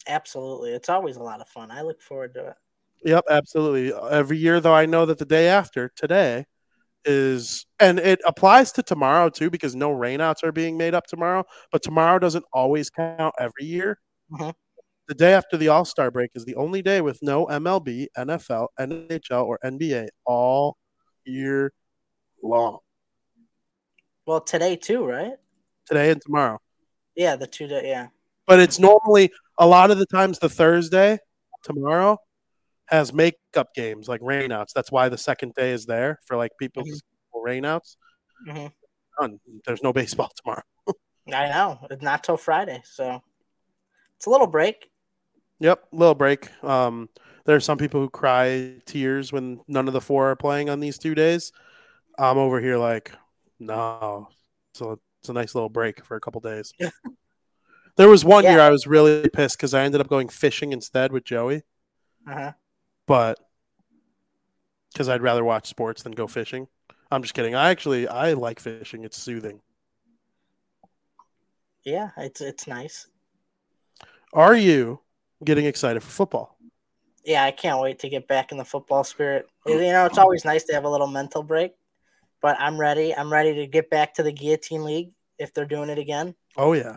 Absolutely. 0.07 0.72
It's 0.72 0.90
always 0.90 1.18
a 1.18 1.23
lot 1.23 1.41
of 1.41 1.48
fun. 1.48 1.72
I 1.72 1.82
look 1.82 2.02
forward 2.02 2.34
to 2.36 2.48
it. 2.48 2.56
Yep, 3.03 3.26
absolutely. 3.30 3.94
Every 3.94 4.38
year, 4.38 4.60
though, 4.60 4.73
I 4.73 4.86
know 4.86 5.06
that 5.06 5.18
the 5.18 5.26
day 5.26 5.48
after 5.48 5.91
today 5.95 6.45
is, 7.03 7.65
and 7.80 7.98
it 7.99 8.19
applies 8.26 8.72
to 8.73 8.84
tomorrow 8.84 9.30
too, 9.30 9.49
because 9.49 9.76
no 9.76 9.90
rainouts 9.90 10.44
are 10.44 10.52
being 10.52 10.78
made 10.78 10.94
up 10.94 11.07
tomorrow. 11.07 11.44
But 11.72 11.82
tomorrow 11.82 12.19
doesn't 12.19 12.45
always 12.53 12.90
count 12.90 13.34
every 13.40 13.65
year. 13.65 13.98
Mm-hmm. 14.32 14.52
The 15.07 15.15
day 15.15 15.34
after 15.34 15.57
the 15.57 15.69
All 15.69 15.84
Star 15.84 16.11
break 16.11 16.32
is 16.36 16.45
the 16.45 16.56
only 16.56 16.82
day 16.82 17.02
with 17.02 17.19
no 17.22 17.48
MLB, 17.48 18.07
NFL, 18.18 18.68
NHL, 18.80 19.45
or 19.45 19.60
NBA 19.64 20.07
all 20.26 20.78
year 21.26 21.73
long. 22.44 22.80
Well, 24.26 24.41
today 24.41 24.76
too, 24.76 25.03
right? 25.03 25.34
Today 25.88 26.11
and 26.11 26.22
tomorrow. 26.22 26.60
Yeah, 27.15 27.36
the 27.36 27.48
two 27.48 27.68
day. 27.68 27.90
Yeah. 27.90 28.07
But 28.48 28.60
it's 28.60 28.80
normally 28.80 29.32
a 29.61 29.67
lot 29.67 29.91
of 29.91 29.99
the 29.99 30.07
times 30.07 30.39
the 30.39 30.49
Thursday 30.49 31.19
tomorrow 31.63 32.17
has 32.88 33.13
makeup 33.13 33.69
games 33.75 34.09
like 34.09 34.19
rainouts. 34.21 34.73
That's 34.73 34.91
why 34.91 35.07
the 35.07 35.19
second 35.19 35.53
day 35.53 35.71
is 35.71 35.85
there 35.85 36.19
for 36.25 36.35
like 36.35 36.51
people's 36.59 37.03
mm-hmm. 37.33 37.47
rainouts. 37.47 37.95
Mm-hmm. 38.49 39.35
There's 39.65 39.83
no 39.83 39.93
baseball 39.93 40.31
tomorrow. 40.43 40.63
I 41.31 41.49
know 41.49 41.79
it's 41.91 42.01
not 42.01 42.23
till 42.23 42.38
Friday, 42.38 42.81
so 42.83 43.21
it's 44.17 44.25
a 44.25 44.31
little 44.31 44.47
break. 44.47 44.89
Yep, 45.59 45.83
little 45.91 46.15
break. 46.15 46.49
Um, 46.63 47.07
there 47.45 47.55
are 47.55 47.61
some 47.61 47.77
people 47.77 48.01
who 48.01 48.09
cry 48.09 48.81
tears 48.88 49.31
when 49.31 49.61
none 49.67 49.88
of 49.88 49.93
the 49.93 50.01
four 50.01 50.31
are 50.31 50.35
playing 50.35 50.71
on 50.71 50.79
these 50.79 50.97
two 50.97 51.13
days. 51.13 51.51
I'm 52.17 52.39
over 52.39 52.59
here 52.59 52.77
like, 52.77 53.11
no, 53.59 54.27
so 54.73 54.99
it's 55.19 55.29
a 55.29 55.33
nice 55.33 55.53
little 55.53 55.69
break 55.69 56.03
for 56.03 56.17
a 56.17 56.19
couple 56.19 56.41
days. 56.41 56.73
There 58.02 58.10
was 58.10 58.26
one 58.26 58.44
yeah. 58.44 58.53
year 58.53 58.61
I 58.61 58.72
was 58.72 58.88
really 58.88 59.30
pissed 59.30 59.57
because 59.57 59.76
I 59.76 59.84
ended 59.84 60.02
up 60.02 60.07
going 60.07 60.28
fishing 60.28 60.73
instead 60.73 61.11
with 61.11 61.23
Joey. 61.23 61.61
Uh-huh. 62.28 62.53
But 63.06 63.40
because 64.91 65.07
I'd 65.07 65.22
rather 65.22 65.44
watch 65.44 65.68
sports 65.68 66.02
than 66.02 66.14
go 66.14 66.26
fishing. 66.26 66.68
I'm 67.11 67.22
just 67.22 67.36
kidding. 67.36 67.53
I 67.53 67.69
actually 67.69 68.07
I 68.07 68.34
like 68.34 68.60
fishing. 68.60 69.03
It's 69.03 69.18
soothing. 69.18 69.61
Yeah, 71.84 72.10
it's 72.18 72.41
it's 72.41 72.65
nice. 72.65 73.06
Are 74.34 74.56
you 74.56 75.02
getting 75.45 75.65
excited 75.65 76.02
for 76.02 76.10
football? 76.10 76.57
Yeah, 77.23 77.44
I 77.44 77.52
can't 77.52 77.80
wait 77.80 77.99
to 77.99 78.10
get 78.10 78.28
back 78.28 78.52
in 78.52 78.57
the 78.57 78.65
football 78.65 79.03
spirit. 79.03 79.48
You 79.68 79.78
know, 79.78 80.07
it's 80.07 80.18
always 80.18 80.44
nice 80.44 80.64
to 80.64 80.73
have 80.73 80.86
a 80.86 80.90
little 80.90 81.06
mental 81.06 81.44
break, 81.44 81.76
but 82.41 82.60
I'm 82.60 82.80
ready. 82.80 83.15
I'm 83.15 83.32
ready 83.32 83.53
to 83.57 83.68
get 83.68 83.91
back 83.91 84.15
to 84.15 84.23
the 84.23 84.32
guillotine 84.32 84.84
league 84.84 85.11
if 85.38 85.53
they're 85.53 85.65
doing 85.65 85.91
it 85.91 85.99
again. 85.99 86.34
Oh 86.57 86.73
yeah. 86.73 86.95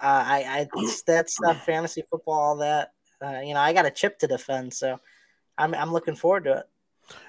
Uh, 0.00 0.24
I, 0.26 0.68
I 0.76 0.86
that 1.06 1.30
stuff, 1.30 1.64
fantasy 1.64 2.02
football, 2.10 2.38
all 2.38 2.56
that. 2.58 2.92
Uh, 3.20 3.40
you 3.40 3.54
know, 3.54 3.60
I 3.60 3.72
got 3.72 3.86
a 3.86 3.90
chip 3.90 4.18
to 4.20 4.26
defend, 4.26 4.72
so 4.72 4.98
I'm 5.56 5.74
I'm 5.74 5.92
looking 5.92 6.14
forward 6.14 6.44
to 6.44 6.58
it. 6.58 6.64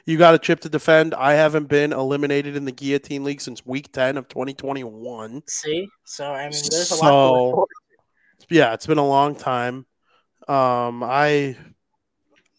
You 0.05 0.17
got 0.17 0.35
a 0.35 0.39
chip 0.39 0.59
to 0.61 0.69
defend. 0.69 1.13
I 1.13 1.33
haven't 1.33 1.67
been 1.67 1.93
eliminated 1.93 2.55
in 2.55 2.65
the 2.65 2.71
guillotine 2.71 3.23
league 3.23 3.41
since 3.41 3.65
week 3.65 3.91
ten 3.91 4.17
of 4.17 4.27
2021. 4.27 5.43
See, 5.47 5.87
so 6.03 6.31
I 6.31 6.43
mean, 6.43 6.51
there's 6.51 6.91
a 6.91 6.95
so, 6.95 7.05
lot. 7.05 7.67
yeah, 8.49 8.73
it's 8.73 8.85
been 8.85 8.97
a 8.97 9.07
long 9.07 9.35
time. 9.35 9.85
Um, 10.47 11.03
I 11.03 11.57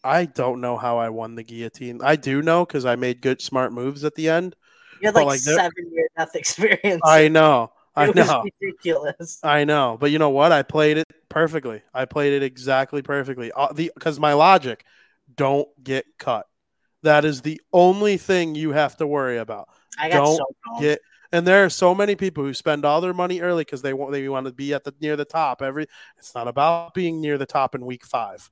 I 0.03 0.25
don't 0.25 0.61
know 0.61 0.77
how 0.77 0.97
I 0.97 1.09
won 1.09 1.35
the 1.35 1.43
guillotine. 1.43 2.01
I 2.03 2.15
do 2.15 2.41
know 2.41 2.65
because 2.65 2.85
I 2.85 2.95
made 2.95 3.21
good, 3.21 3.41
smart 3.41 3.71
moves 3.71 4.03
at 4.03 4.15
the 4.15 4.29
end. 4.29 4.55
You 5.01 5.07
had 5.07 5.15
like, 5.15 5.25
like 5.25 5.39
seven 5.39 5.71
year 5.91 6.07
death 6.17 6.31
experience. 6.35 7.01
I 7.05 7.27
know. 7.27 7.71
I 7.95 8.11
know. 8.11 8.43
ridiculous. 8.61 9.39
I 9.43 9.63
know, 9.63 9.97
but 9.99 10.11
you 10.11 10.19
know 10.19 10.29
what? 10.29 10.51
I 10.51 10.63
played 10.63 10.97
it 10.97 11.07
perfectly. 11.29 11.81
I 11.93 12.05
played 12.05 12.33
it 12.33 12.43
exactly 12.43 13.01
perfectly. 13.01 13.51
Uh, 13.51 13.73
the 13.73 13.91
because 13.93 14.19
my 14.19 14.33
logic, 14.33 14.85
don't 15.35 15.67
get 15.83 16.05
cut. 16.17 16.47
That 17.03 17.25
is 17.25 17.41
the 17.41 17.59
only 17.73 18.17
thing 18.17 18.55
you 18.55 18.71
have 18.71 18.97
to 18.97 19.07
worry 19.07 19.37
about. 19.37 19.67
I 19.99 20.09
got 20.09 20.25
don't 20.25 20.37
so 20.37 20.45
get. 20.79 21.01
And 21.33 21.47
there 21.47 21.63
are 21.63 21.69
so 21.69 21.95
many 21.95 22.15
people 22.15 22.43
who 22.43 22.53
spend 22.53 22.83
all 22.83 22.99
their 22.99 23.13
money 23.13 23.39
early 23.39 23.63
because 23.63 23.81
they 23.81 23.93
want 23.93 24.11
they 24.11 24.27
want 24.27 24.45
to 24.47 24.53
be 24.53 24.73
at 24.73 24.83
the 24.83 24.93
near 25.01 25.15
the 25.15 25.25
top. 25.25 25.61
Every 25.61 25.87
it's 26.17 26.35
not 26.35 26.47
about 26.47 26.93
being 26.93 27.21
near 27.21 27.37
the 27.37 27.45
top 27.45 27.73
in 27.75 27.85
week 27.85 28.05
five. 28.05 28.49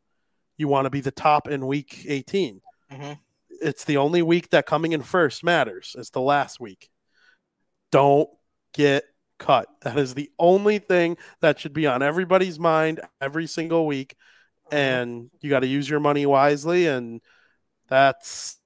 you 0.57 0.67
want 0.67 0.85
to 0.85 0.89
be 0.89 1.01
the 1.01 1.11
top 1.11 1.47
in 1.47 1.65
week 1.67 2.05
18. 2.07 2.61
hmm 2.91 3.13
It's 3.49 3.83
the 3.83 3.97
only 3.97 4.21
week 4.21 4.49
that 4.51 4.65
coming 4.65 4.93
in 4.93 5.01
first 5.01 5.43
matters. 5.43 5.95
It's 5.97 6.09
the 6.11 6.21
last 6.21 6.59
week. 6.59 6.89
Don't 7.91 8.29
get 8.73 9.03
cut. 9.39 9.67
That 9.83 9.99
is 9.99 10.15
the 10.15 10.31
only 10.39 10.79
thing 10.79 11.17
that 11.41 11.59
should 11.59 11.73
be 11.73 11.87
on 11.87 12.03
everybody's 12.03 12.59
mind 12.59 13.01
every 13.21 13.47
single 13.47 13.87
week. 13.87 14.15
And 14.71 15.31
you 15.41 15.49
got 15.49 15.61
to 15.61 15.67
use 15.67 15.89
your 15.89 16.01
money 16.01 16.25
wisely. 16.25 16.87
And 16.87 17.21
that's, 17.87 18.57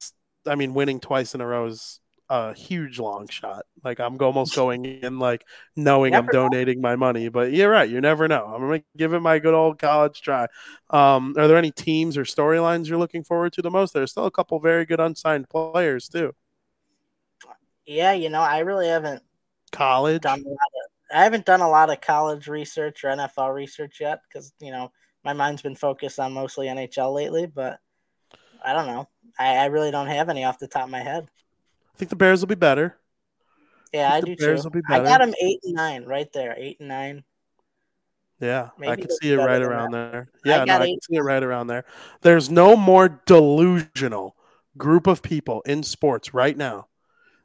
I 0.45 0.55
mean, 0.55 0.73
winning 0.73 0.99
twice 0.99 1.35
in 1.35 1.41
a 1.41 1.47
row 1.47 1.65
is 1.67 1.99
a 2.29 2.53
huge 2.53 2.99
long 2.99 3.27
shot. 3.27 3.65
Like 3.83 3.99
I'm 3.99 4.17
almost 4.21 4.55
going 4.55 4.85
in 4.85 5.19
like 5.19 5.45
knowing 5.75 6.15
I'm 6.15 6.27
Never 6.27 6.33
know. 6.41 6.49
donating 6.49 6.81
my 6.81 6.95
money, 6.95 7.29
but 7.29 7.51
you're 7.53 7.69
right. 7.69 7.89
You 7.89 8.01
never 8.01 8.27
know. 8.27 8.45
I'm 8.45 8.61
gonna 8.61 8.83
give 8.97 9.13
it 9.13 9.19
my 9.19 9.39
good 9.39 9.53
old 9.53 9.79
college 9.79 10.21
try. 10.21 10.47
Um, 10.89 11.35
are 11.37 11.47
there 11.47 11.57
any 11.57 11.71
teams 11.71 12.17
or 12.17 12.23
storylines 12.23 12.87
you're 12.87 12.97
looking 12.97 13.23
forward 13.23 13.53
to 13.53 13.61
the 13.61 13.71
most? 13.71 13.93
There's 13.93 14.11
still 14.11 14.25
a 14.25 14.31
couple 14.31 14.59
very 14.59 14.85
good 14.85 14.99
unsigned 14.99 15.49
players 15.49 16.07
too. 16.07 16.33
Yeah, 17.85 18.13
you 18.13 18.29
know, 18.29 18.41
I 18.41 18.59
really 18.59 18.87
haven't 18.87 19.23
College, 19.73 20.21
done 20.21 20.39
a 20.39 20.49
lot 20.49 20.53
of, 20.53 21.17
I 21.17 21.23
haven't 21.23 21.45
done 21.45 21.61
a 21.61 21.69
lot 21.69 21.89
of 21.89 21.99
college 21.99 22.47
research 22.47 23.03
or 23.03 23.09
NFL 23.09 23.53
research 23.53 23.99
yet 23.99 24.21
because 24.27 24.53
you 24.59 24.71
know 24.71 24.91
my 25.23 25.33
mind's 25.33 25.61
been 25.61 25.75
focused 25.75 26.19
on 26.19 26.33
mostly 26.33 26.67
NHL 26.67 27.13
lately. 27.13 27.45
But 27.45 27.79
I 28.63 28.73
don't 28.73 28.87
know. 28.87 29.09
I, 29.37 29.57
I 29.57 29.65
really 29.65 29.91
don't 29.91 30.07
have 30.07 30.29
any 30.29 30.43
off 30.43 30.59
the 30.59 30.67
top 30.67 30.85
of 30.85 30.89
my 30.89 31.01
head. 31.01 31.27
I 31.93 31.97
think 31.97 32.09
the 32.09 32.15
Bears 32.15 32.41
will 32.41 32.47
be 32.47 32.55
better. 32.55 32.97
Yeah, 33.91 34.11
I 34.11 34.17
I, 34.17 34.21
do 34.21 34.35
the 34.35 34.35
Bears 34.35 34.61
too. 34.61 34.69
will 34.69 34.81
be 34.81 34.81
I 34.89 34.99
got 34.99 35.19
them 35.19 35.33
eight 35.41 35.59
and 35.63 35.73
nine 35.73 36.05
right 36.05 36.31
there, 36.33 36.55
eight 36.57 36.79
and 36.79 36.89
nine. 36.89 37.23
Yeah, 38.39 38.69
I 38.75 38.79
Maybe 38.79 39.01
could 39.03 39.09
they'll 39.11 39.17
see 39.21 39.31
it 39.33 39.37
right 39.37 39.61
around 39.61 39.91
there. 39.91 40.27
I 40.45 40.49
Yeah, 40.49 40.65
no, 40.65 40.75
I 40.75 40.87
can 40.87 41.01
see 41.01 41.15
it 41.15 41.21
right 41.21 41.43
around 41.43 41.67
there. 41.67 41.85
There's 42.21 42.49
no 42.49 42.75
more 42.75 43.21
delusional 43.25 44.35
group 44.77 45.07
of 45.07 45.21
people 45.21 45.61
in 45.61 45.83
sports 45.83 46.33
right 46.33 46.57
now 46.57 46.87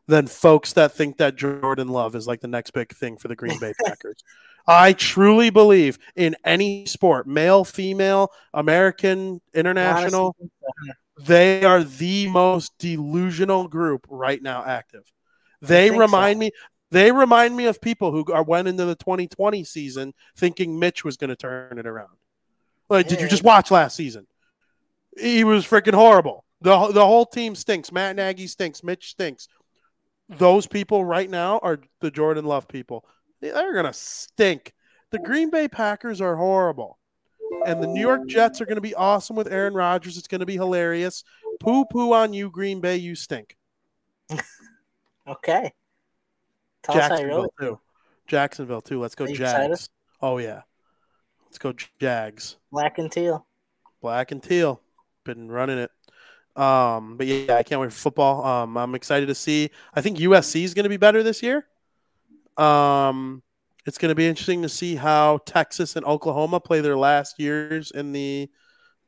than 0.08 0.26
folks 0.26 0.72
that 0.72 0.92
think 0.92 1.18
that 1.18 1.36
Jordan 1.36 1.88
Love 1.88 2.16
is 2.16 2.26
like 2.26 2.40
the 2.40 2.48
next 2.48 2.72
big 2.72 2.92
thing 2.94 3.16
for 3.16 3.28
the 3.28 3.36
Green 3.36 3.58
Bay 3.60 3.72
Packers. 3.84 4.16
I 4.66 4.92
truly 4.94 5.50
believe 5.50 5.98
in 6.16 6.34
any 6.44 6.86
sport, 6.86 7.26
male, 7.26 7.64
female, 7.64 8.32
American, 8.52 9.40
international, 9.54 10.34
they 11.20 11.64
are 11.64 11.84
the 11.84 12.28
most 12.28 12.72
delusional 12.78 13.68
group 13.68 14.06
right 14.08 14.42
now 14.42 14.64
active. 14.64 15.04
They 15.60 15.88
think 15.88 15.94
so. 15.96 16.00
remind 16.00 16.38
me 16.38 16.50
they 16.90 17.12
remind 17.12 17.56
me 17.56 17.66
of 17.66 17.80
people 17.80 18.12
who 18.12 18.32
are, 18.32 18.42
went 18.42 18.68
into 18.68 18.84
the 18.84 18.94
2020 18.94 19.62
season 19.64 20.14
thinking 20.36 20.78
Mitch 20.78 21.04
was 21.04 21.16
going 21.16 21.30
to 21.30 21.36
turn 21.36 21.78
it 21.78 21.86
around. 21.86 22.16
Like, 22.88 23.08
did 23.08 23.20
you 23.20 23.28
just 23.28 23.42
watch 23.42 23.70
last 23.70 23.94
season? 23.94 24.26
He 25.18 25.44
was 25.44 25.66
freaking 25.66 25.94
horrible. 25.94 26.44
The, 26.62 26.88
the 26.88 27.04
whole 27.04 27.26
team 27.26 27.54
stinks. 27.54 27.92
Matt 27.92 28.16
Nagy 28.16 28.46
stinks. 28.46 28.82
Mitch 28.82 29.10
stinks. 29.10 29.48
Those 30.28 30.66
people 30.66 31.04
right 31.04 31.28
now 31.28 31.58
are 31.62 31.80
the 32.00 32.10
Jordan 32.10 32.44
Love 32.44 32.68
people. 32.68 33.04
They're 33.40 33.72
going 33.72 33.86
to 33.86 33.92
stink. 33.92 34.74
The 35.10 35.18
Green 35.18 35.50
Bay 35.50 35.68
Packers 35.68 36.20
are 36.20 36.36
horrible. 36.36 36.98
And 37.66 37.82
the 37.82 37.86
New 37.86 38.00
York 38.00 38.26
Jets 38.26 38.60
are 38.60 38.66
going 38.66 38.76
to 38.76 38.82
be 38.82 38.94
awesome 38.94 39.36
with 39.36 39.50
Aaron 39.50 39.74
Rodgers. 39.74 40.18
It's 40.18 40.28
going 40.28 40.40
to 40.40 40.46
be 40.46 40.56
hilarious. 40.56 41.24
Poo 41.60 41.86
poo 41.86 42.12
on 42.12 42.32
you, 42.32 42.50
Green 42.50 42.80
Bay. 42.80 42.96
You 42.96 43.14
stink. 43.14 43.56
Okay. 45.28 45.72
Tell 46.82 46.96
us 46.96 47.08
how 47.08 47.18
you 47.18 47.26
Jacksonville 47.26 47.52
too. 47.60 47.80
Jacksonville 48.26 48.80
too. 48.80 49.00
Let's 49.00 49.14
go 49.14 49.24
you 49.24 49.32
excited? 49.32 49.68
Jags. 49.68 49.90
Oh 50.22 50.38
yeah. 50.38 50.62
Let's 51.44 51.58
go 51.58 51.74
Jags. 52.00 52.56
Black 52.72 52.98
and 52.98 53.12
teal. 53.12 53.46
Black 54.00 54.32
and 54.32 54.42
teal. 54.42 54.80
Been 55.24 55.50
running 55.50 55.78
it. 55.78 55.90
Um, 56.58 57.16
but 57.16 57.26
yeah, 57.26 57.54
I 57.54 57.62
can't 57.62 57.80
wait 57.80 57.92
for 57.92 57.98
football. 57.98 58.44
Um, 58.44 58.76
I'm 58.76 58.94
excited 58.94 59.26
to 59.26 59.34
see. 59.34 59.70
I 59.94 60.00
think 60.00 60.18
USC 60.18 60.64
is 60.64 60.74
going 60.74 60.84
to 60.84 60.88
be 60.88 60.96
better 60.96 61.22
this 61.22 61.42
year. 61.42 61.66
Um, 62.56 63.42
it's 63.86 63.96
going 63.98 64.10
to 64.10 64.14
be 64.16 64.26
interesting 64.26 64.62
to 64.62 64.68
see 64.68 64.96
how 64.96 65.38
Texas 65.46 65.94
and 65.96 66.04
Oklahoma 66.04 66.58
play 66.60 66.80
their 66.80 66.96
last 66.98 67.38
years 67.38 67.90
in 67.92 68.12
the 68.12 68.50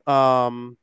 um 0.07 0.77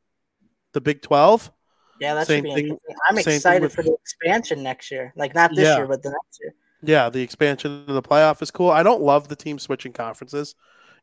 the 0.74 0.82
Big 0.82 1.02
12. 1.02 1.52
Yeah, 2.00 2.14
that 2.14 2.28
Same 2.28 2.44
be 2.44 2.50
thing- 2.54 2.58
interesting. 2.68 2.96
I'm 3.10 3.16
thing 3.16 3.36
excited 3.36 3.72
for 3.72 3.82
the 3.82 3.94
expansion 3.94 4.62
next 4.62 4.92
year. 4.92 5.14
Like 5.16 5.34
not 5.34 5.56
this 5.56 5.64
Yeah. 5.66 5.78
year, 5.78 5.88
but 5.88 6.04
the 6.04 6.10
next 6.10 6.40
year. 6.42 6.54
Yeah, 6.84 7.10
the 7.10 7.22
expansion 7.22 7.86
of 7.88 7.96
the 7.96 8.04
playoff 8.04 8.42
is 8.44 8.52
cool. 8.52 8.70
I 8.70 8.84
don't 8.84 9.02
love 9.02 9.30
the 9.30 9.36
team 9.36 9.58
switching 9.58 9.94
conferences. 9.94 10.54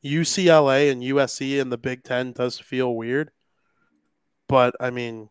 UCLA 0.05 0.93
and 0.93 1.03
USC 1.03 1.59
in 1.59 1.70
the 1.70 1.78
Big 1.78 2.05
Ten 2.05 2.31
does 2.32 2.61
feel 2.61 2.95
weird, 2.95 3.32
but 4.49 4.77
I 4.78 4.91
mean, 4.91 5.31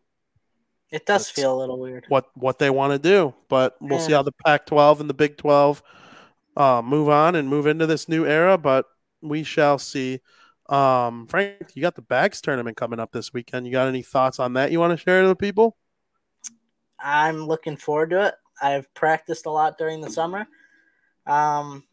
It 0.90 1.06
does 1.06 1.28
feel 1.28 1.56
a 1.56 1.58
little 1.58 1.78
weird. 1.78 2.04
what 2.08 2.26
what 2.34 2.58
they 2.58 2.70
want 2.70 2.92
to 2.92 2.98
do. 2.98 3.34
But 3.48 3.76
we'll 3.80 3.98
see 3.98 4.12
how 4.12 4.22
the 4.22 4.32
Pac-12 4.44 5.00
and 5.00 5.10
the 5.10 5.14
Big 5.14 5.36
12 5.36 5.82
uh, 6.56 6.82
move 6.82 7.08
on 7.08 7.34
and 7.34 7.48
move 7.48 7.66
into 7.66 7.86
this 7.86 8.08
new 8.08 8.24
era. 8.26 8.56
But 8.56 8.86
we 9.20 9.42
shall 9.42 9.78
see. 9.78 10.20
Um, 10.68 11.26
Frank, 11.26 11.72
you 11.74 11.82
got 11.82 11.94
the 11.94 12.02
bags 12.02 12.40
tournament 12.40 12.76
coming 12.76 13.00
up 13.00 13.12
this 13.12 13.32
weekend. 13.32 13.66
You 13.66 13.72
got 13.72 13.88
any 13.88 14.02
thoughts 14.02 14.38
on 14.38 14.54
that 14.54 14.72
you 14.72 14.80
want 14.80 14.92
to 14.92 14.96
share 14.96 15.22
to 15.22 15.28
the 15.28 15.36
people? 15.36 15.76
I'm 16.98 17.46
looking 17.46 17.76
forward 17.76 18.10
to 18.10 18.28
it. 18.28 18.34
I've 18.62 18.92
practiced 18.94 19.46
a 19.46 19.50
lot 19.50 19.76
during 19.76 20.00
the 20.00 20.10
summer. 20.10 20.46
Um, 21.26 21.84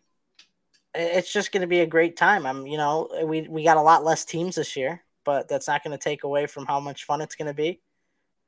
it's 0.94 1.32
just 1.32 1.52
going 1.52 1.62
to 1.62 1.68
be 1.68 1.82
a 1.82 1.86
great 1.86 2.16
time. 2.16 2.46
I'm, 2.46 2.68
you 2.68 2.78
know, 2.78 3.10
we 3.26 3.42
we 3.42 3.64
got 3.64 3.78
a 3.78 3.82
lot 3.82 4.04
less 4.04 4.26
teams 4.26 4.56
this 4.56 4.76
year, 4.76 5.04
but 5.26 5.48
that's 5.48 5.68
not 5.68 5.84
going 5.84 5.98
to 5.98 6.04
take 6.04 6.24
away 6.24 6.46
from 6.46 6.66
how 6.66 6.80
much 6.80 7.06
fun 7.06 7.22
it's 7.22 7.36
going 7.36 7.48
to 7.48 7.54
be. 7.54 7.82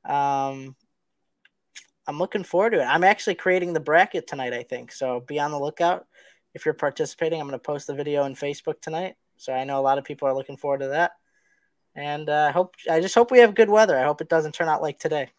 Um, 0.04 0.76
I'm 2.06 2.18
looking 2.18 2.44
forward 2.44 2.70
to 2.70 2.80
it. 2.80 2.84
I'm 2.84 3.04
actually 3.04 3.36
creating 3.36 3.72
the 3.72 3.80
bracket 3.80 4.26
tonight. 4.26 4.52
I 4.52 4.62
think 4.62 4.92
so. 4.92 5.20
Be 5.20 5.40
on 5.40 5.50
the 5.50 5.58
lookout 5.58 6.06
if 6.54 6.64
you're 6.64 6.74
participating. 6.74 7.40
I'm 7.40 7.48
going 7.48 7.58
to 7.58 7.62
post 7.62 7.86
the 7.86 7.94
video 7.94 8.22
on 8.22 8.34
Facebook 8.34 8.80
tonight, 8.80 9.16
so 9.36 9.52
I 9.52 9.64
know 9.64 9.78
a 9.78 9.82
lot 9.82 9.98
of 9.98 10.04
people 10.04 10.28
are 10.28 10.34
looking 10.34 10.56
forward 10.56 10.80
to 10.80 10.88
that. 10.88 11.12
And 11.94 12.28
uh, 12.28 12.46
I 12.48 12.50
hope 12.50 12.74
I 12.90 13.00
just 13.00 13.14
hope 13.14 13.30
we 13.30 13.38
have 13.38 13.54
good 13.54 13.70
weather. 13.70 13.98
I 13.98 14.04
hope 14.04 14.20
it 14.20 14.28
doesn't 14.28 14.52
turn 14.52 14.68
out 14.68 14.82
like 14.82 14.98
today. 14.98 15.30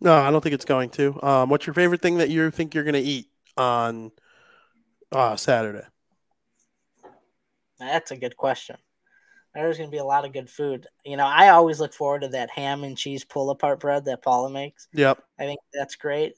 No, 0.00 0.14
I 0.14 0.30
don't 0.30 0.42
think 0.42 0.54
it's 0.54 0.64
going 0.64 0.90
to. 0.90 1.22
Um, 1.22 1.48
what's 1.48 1.66
your 1.66 1.74
favorite 1.74 2.02
thing 2.02 2.18
that 2.18 2.30
you 2.30 2.50
think 2.50 2.74
you're 2.74 2.84
going 2.84 2.94
to 2.94 3.00
eat 3.00 3.28
on 3.56 4.12
uh, 5.12 5.36
Saturday? 5.36 5.86
That's 7.78 8.10
a 8.10 8.16
good 8.16 8.36
question. 8.36 8.76
There's 9.56 9.78
going 9.78 9.88
to 9.88 9.94
be 9.94 9.98
a 9.98 10.04
lot 10.04 10.26
of 10.26 10.34
good 10.34 10.50
food. 10.50 10.86
You 11.04 11.16
know, 11.16 11.24
I 11.26 11.48
always 11.48 11.80
look 11.80 11.94
forward 11.94 12.22
to 12.22 12.28
that 12.28 12.50
ham 12.50 12.84
and 12.84 12.96
cheese 12.96 13.24
pull 13.24 13.48
apart 13.48 13.80
bread 13.80 14.04
that 14.04 14.22
Paula 14.22 14.50
makes. 14.50 14.86
Yep. 14.92 15.18
I 15.38 15.44
think 15.44 15.60
that's 15.72 15.96
great. 15.96 16.34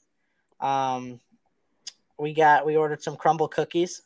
Um, 0.61 1.19
we 2.17 2.33
got 2.33 2.65
we 2.65 2.77
ordered 2.77 3.03
some 3.03 3.17
crumble 3.17 3.49
cookies. 3.49 4.01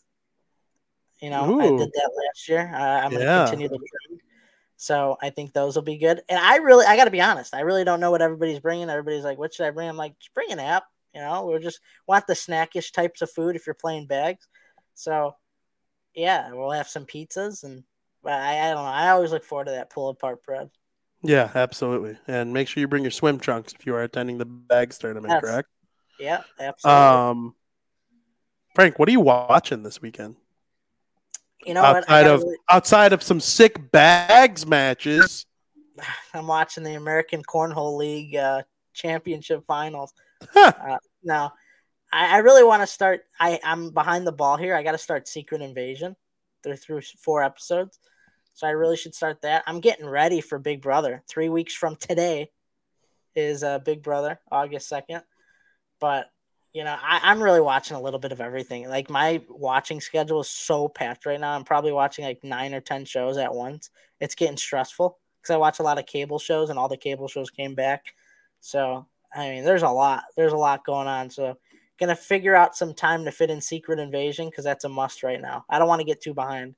You 1.19 1.30
know, 1.30 1.60
I 1.60 1.69
did 1.69 1.91
that 1.94 2.11
last 2.26 2.49
year. 2.49 2.72
Uh, 2.73 2.77
I'm 2.77 3.11
going 3.11 3.22
to 3.22 3.26
Yeah. 3.26 3.44
continue 3.44 3.69
the 3.69 3.77
trend. 3.77 4.22
So 4.77 5.15
I 5.22 5.30
think 5.30 5.53
those 5.53 5.76
will 5.76 5.84
be 5.84 5.98
good. 5.98 6.22
And 6.27 6.40
I 6.40 6.57
really, 6.57 6.85
I 6.85 6.98
got 6.98 7.06
to 7.06 7.11
be 7.11 7.22
honest, 7.22 7.53
I 7.53 7.61
really 7.61 7.84
don't 7.84 7.99
know 7.99 8.11
what 8.11 8.22
everybody's 8.22 8.60
bringing. 8.60 8.90
Everybody's 8.90 9.23
like, 9.23 9.38
"What 9.38 9.53
should 9.53 9.68
I 9.68 9.69
bring?" 9.69 9.88
I'm 9.88 9.95
like, 9.95 10.18
"Just 10.19 10.34
bring 10.34 10.52
an 10.52 10.60
app." 10.60 10.85
You 11.14 11.22
know, 11.22 11.45
we 11.45 11.57
just 11.60 11.80
want 12.07 12.26
the 12.26 12.34
snackish 12.34 12.91
types 12.91 13.22
of 13.22 13.31
food 13.31 13.56
if 13.56 13.68
you're 13.68 13.76
playing 13.76 14.07
bags. 14.07 14.48
So, 14.95 15.35
yeah, 16.15 16.52
we'll 16.52 16.72
have 16.72 16.90
some 16.90 17.06
pizzas 17.06 17.64
and. 17.64 17.84
But 18.24 18.34
I, 18.34 18.60
I 18.68 18.74
don't 18.74 18.84
know. 18.84 18.90
I 18.90 19.10
always 19.10 19.32
look 19.32 19.44
forward 19.44 19.66
to 19.66 19.72
that 19.72 19.90
pull 19.90 20.10
apart 20.10 20.44
bread. 20.44 20.70
Yeah, 21.22 21.50
absolutely. 21.56 22.18
And 22.28 22.54
make 22.54 22.68
sure 22.68 22.82
you 22.82 22.88
bring 22.88 23.04
your 23.04 23.12
swim 23.12 23.40
trunks 23.40 23.74
if 23.78 23.86
you 23.86 23.94
are 23.95 24.04
attending 24.04 24.38
the 24.38 24.45
bags 24.45 24.98
tournament, 24.98 25.32
Yes. 25.32 25.41
correct? 25.41 25.70
Yeah, 26.20 26.41
absolutely. 26.60 27.02
Um, 27.02 27.56
Frank, 28.76 28.98
what 29.00 29.08
are 29.08 29.12
you 29.12 29.20
watching 29.22 29.84
this 29.84 30.02
weekend? 30.02 30.36
you 31.66 31.74
know 31.74 31.82
outside 31.82 32.28
of 32.28 32.41
really- 32.41 32.58
outside 32.70 33.14
of 33.14 33.24
some 33.24 33.40
sick 33.40 33.90
bags 33.91 34.66
matches. 34.66 35.45
I'm 36.34 36.48
watching 36.48 36.84
the 36.84 36.95
American 36.95 37.41
Cornhole 37.41 37.98
League 37.98 38.36
uh, 38.36 38.64
championship 38.94 39.64
finals. 39.66 40.14
Huh. 40.52 40.74
Uh, 40.78 40.98
no, 41.24 41.52
I, 42.12 42.36
I 42.36 42.38
really 42.40 42.64
want 42.64 42.82
to 42.82 42.88
start. 42.88 43.22
I, 43.40 43.60
I'm 43.64 43.91
behind 43.91 44.28
the 44.28 44.32
ball 44.34 44.58
here. 44.58 44.76
I 44.76 44.84
got 44.84 44.91
to 44.91 44.98
start 44.98 45.28
Secret 45.30 45.62
Invasion. 45.62 46.16
They're 46.64 46.76
through 46.76 47.02
four 47.20 47.44
episodes. 47.44 48.00
So 48.54 48.68
I 48.68 48.72
really 48.72 48.98
should 48.98 49.16
start 49.16 49.42
that. 49.42 49.64
I'm 49.66 49.80
getting 49.80 50.06
ready 50.06 50.42
for 50.42 50.60
Big 50.60 50.82
Brother. 50.82 51.24
Three 51.28 51.50
weeks 51.50 51.74
from 51.74 51.96
today 51.96 52.52
is 53.36 53.64
uh, 53.64 53.80
Big 53.80 54.04
Brother, 54.04 54.40
August 54.52 54.92
2nd. 54.92 55.24
But, 56.00 56.30
you 56.72 56.84
know, 56.84 56.96
I, 57.00 57.22
I'm 57.24 57.42
really 57.42 57.62
watching 57.62 57.98
a 57.98 58.02
little 58.02 58.20
bit 58.20 58.32
of 58.32 58.42
everything. 58.42 58.88
Like 58.88 59.10
my 59.10 59.42
watching 59.50 60.02
schedule 60.02 60.42
is 60.42 60.50
so 60.50 60.88
packed 60.88 61.26
right 61.26 61.40
now. 61.40 61.56
I'm 61.56 61.64
probably 61.64 61.92
watching 61.92 62.26
like 62.26 62.44
nine 62.44 62.74
or 62.74 62.82
10 62.82 63.06
shows 63.06 63.38
at 63.38 63.54
once. 63.54 63.90
It's 64.20 64.36
getting 64.36 64.58
stressful 64.58 65.18
because 65.42 65.54
I 65.54 65.58
watch 65.58 65.80
a 65.80 65.84
lot 65.84 66.00
of 66.00 66.06
cable 66.06 66.40
shows 66.40 66.70
and 66.70 66.78
all 66.78 66.90
the 66.90 66.98
cable 66.98 67.28
shows 67.28 67.50
came 67.50 67.74
back. 67.74 68.06
So, 68.60 69.08
I 69.34 69.50
mean, 69.50 69.64
there's 69.64 69.84
a 69.84 69.90
lot. 69.90 70.24
There's 70.38 70.54
a 70.54 70.58
lot 70.58 70.86
going 70.86 71.08
on. 71.08 71.30
So, 71.30 71.58
gonna 72.00 72.16
figure 72.16 72.56
out 72.56 72.76
some 72.76 72.94
time 72.94 73.26
to 73.26 73.32
fit 73.32 73.50
in 73.50 73.62
Secret 73.62 74.00
Invasion 74.00 74.50
because 74.50 74.64
that's 74.64 74.84
a 74.84 74.90
must 74.90 75.24
right 75.24 75.42
now. 75.42 75.66
I 75.70 75.80
don't 75.80 75.88
want 75.88 76.02
to 76.02 76.06
get 76.06 76.22
too 76.22 76.34
behind. 76.34 76.76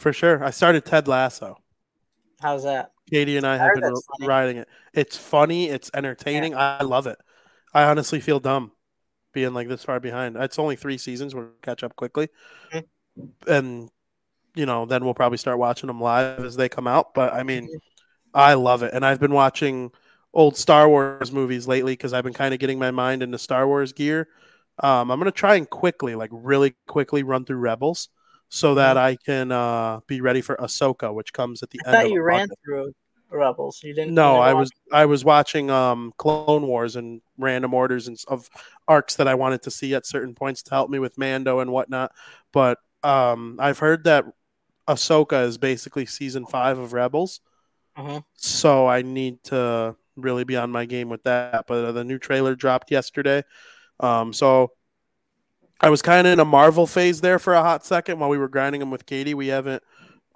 For 0.00 0.14
sure. 0.14 0.42
I 0.42 0.48
started 0.50 0.86
Ted 0.86 1.06
Lasso. 1.06 1.58
How's 2.40 2.64
that? 2.64 2.92
Katie 3.10 3.36
and 3.36 3.46
I 3.46 3.58
have 3.58 3.74
been 3.74 3.92
riding 4.26 4.56
it. 4.56 4.68
It's 4.94 5.14
funny. 5.14 5.68
It's 5.68 5.90
entertaining. 5.92 6.52
Yeah. 6.52 6.78
I 6.80 6.84
love 6.84 7.06
it. 7.06 7.18
I 7.74 7.84
honestly 7.84 8.18
feel 8.18 8.40
dumb 8.40 8.72
being 9.34 9.52
like 9.52 9.68
this 9.68 9.84
far 9.84 10.00
behind. 10.00 10.36
It's 10.36 10.58
only 10.58 10.74
three 10.74 10.96
seasons. 10.96 11.34
We'll 11.34 11.50
catch 11.60 11.84
up 11.84 11.96
quickly, 11.96 12.28
mm-hmm. 12.72 13.26
and 13.46 13.90
you 14.54 14.64
know 14.64 14.86
then 14.86 15.04
we'll 15.04 15.14
probably 15.14 15.38
start 15.38 15.58
watching 15.58 15.86
them 15.88 16.00
live 16.00 16.44
as 16.46 16.56
they 16.56 16.70
come 16.70 16.86
out. 16.86 17.12
But 17.12 17.34
I 17.34 17.42
mean, 17.42 17.64
mm-hmm. 17.64 17.76
I 18.32 18.54
love 18.54 18.82
it, 18.82 18.94
and 18.94 19.04
I've 19.04 19.20
been 19.20 19.34
watching 19.34 19.92
old 20.32 20.56
Star 20.56 20.88
Wars 20.88 21.30
movies 21.30 21.68
lately 21.68 21.92
because 21.92 22.14
I've 22.14 22.24
been 22.24 22.32
kind 22.32 22.54
of 22.54 22.60
getting 22.60 22.78
my 22.78 22.90
mind 22.90 23.22
into 23.22 23.38
Star 23.38 23.66
Wars 23.66 23.92
gear. 23.92 24.28
Um, 24.82 25.10
I'm 25.10 25.20
gonna 25.20 25.30
try 25.30 25.56
and 25.56 25.68
quickly, 25.68 26.14
like 26.14 26.30
really 26.32 26.74
quickly, 26.86 27.22
run 27.22 27.44
through 27.44 27.58
Rebels 27.58 28.08
so 28.50 28.74
that. 28.74 28.98
I 28.98 29.16
can 29.16 29.50
uh, 29.50 30.00
be 30.06 30.20
ready 30.20 30.42
for 30.42 30.56
Ahsoka, 30.56 31.14
which 31.14 31.32
comes 31.32 31.62
at 31.62 31.70
the 31.70 31.80
I 31.86 31.88
end. 31.88 31.96
Thought 31.96 32.10
you 32.10 32.22
ran 32.22 32.48
through 32.64 32.92
Rebels. 33.30 33.80
You 33.82 33.94
didn't. 33.94 34.12
No, 34.12 34.38
I 34.38 34.52
was 34.52 34.70
I 34.92 35.06
was 35.06 35.24
watching 35.24 35.70
um, 35.70 36.12
Clone 36.18 36.66
Wars 36.66 36.96
and 36.96 37.22
random 37.38 37.72
orders 37.72 38.08
and 38.08 38.18
of 38.28 38.50
arcs 38.88 39.16
that 39.16 39.28
I 39.28 39.34
wanted 39.34 39.62
to 39.62 39.70
see 39.70 39.94
at 39.94 40.04
certain 40.04 40.34
points 40.34 40.62
to 40.64 40.70
help 40.70 40.90
me 40.90 40.98
with 40.98 41.16
Mando 41.16 41.60
and 41.60 41.70
whatnot. 41.70 42.12
But 42.52 42.78
um, 43.02 43.56
I've 43.60 43.78
heard 43.78 44.04
that 44.04 44.24
Ahsoka 44.88 45.44
is 45.44 45.56
basically 45.56 46.06
season 46.06 46.44
five 46.44 46.78
of 46.78 46.92
Rebels, 46.92 47.40
mm-hmm. 47.96 48.18
so 48.34 48.88
I 48.88 49.02
need 49.02 49.42
to 49.44 49.94
really 50.16 50.44
be 50.44 50.56
on 50.56 50.70
my 50.70 50.84
game 50.84 51.08
with 51.08 51.22
that. 51.22 51.66
But 51.68 51.84
uh, 51.84 51.92
the 51.92 52.04
new 52.04 52.18
trailer 52.18 52.56
dropped 52.56 52.90
yesterday, 52.90 53.44
um, 54.00 54.32
so 54.32 54.72
I 55.82 55.88
was 55.88 56.02
kind 56.02 56.26
of 56.26 56.32
in 56.34 56.40
a 56.40 56.44
Marvel 56.44 56.86
phase 56.86 57.20
there 57.20 57.38
for 57.38 57.54
a 57.54 57.62
hot 57.62 57.84
second 57.84 58.18
while 58.18 58.28
we 58.28 58.38
were 58.38 58.48
grinding 58.48 58.80
them 58.80 58.90
with 58.90 59.06
Katie. 59.06 59.34
We 59.34 59.48
haven't 59.48 59.82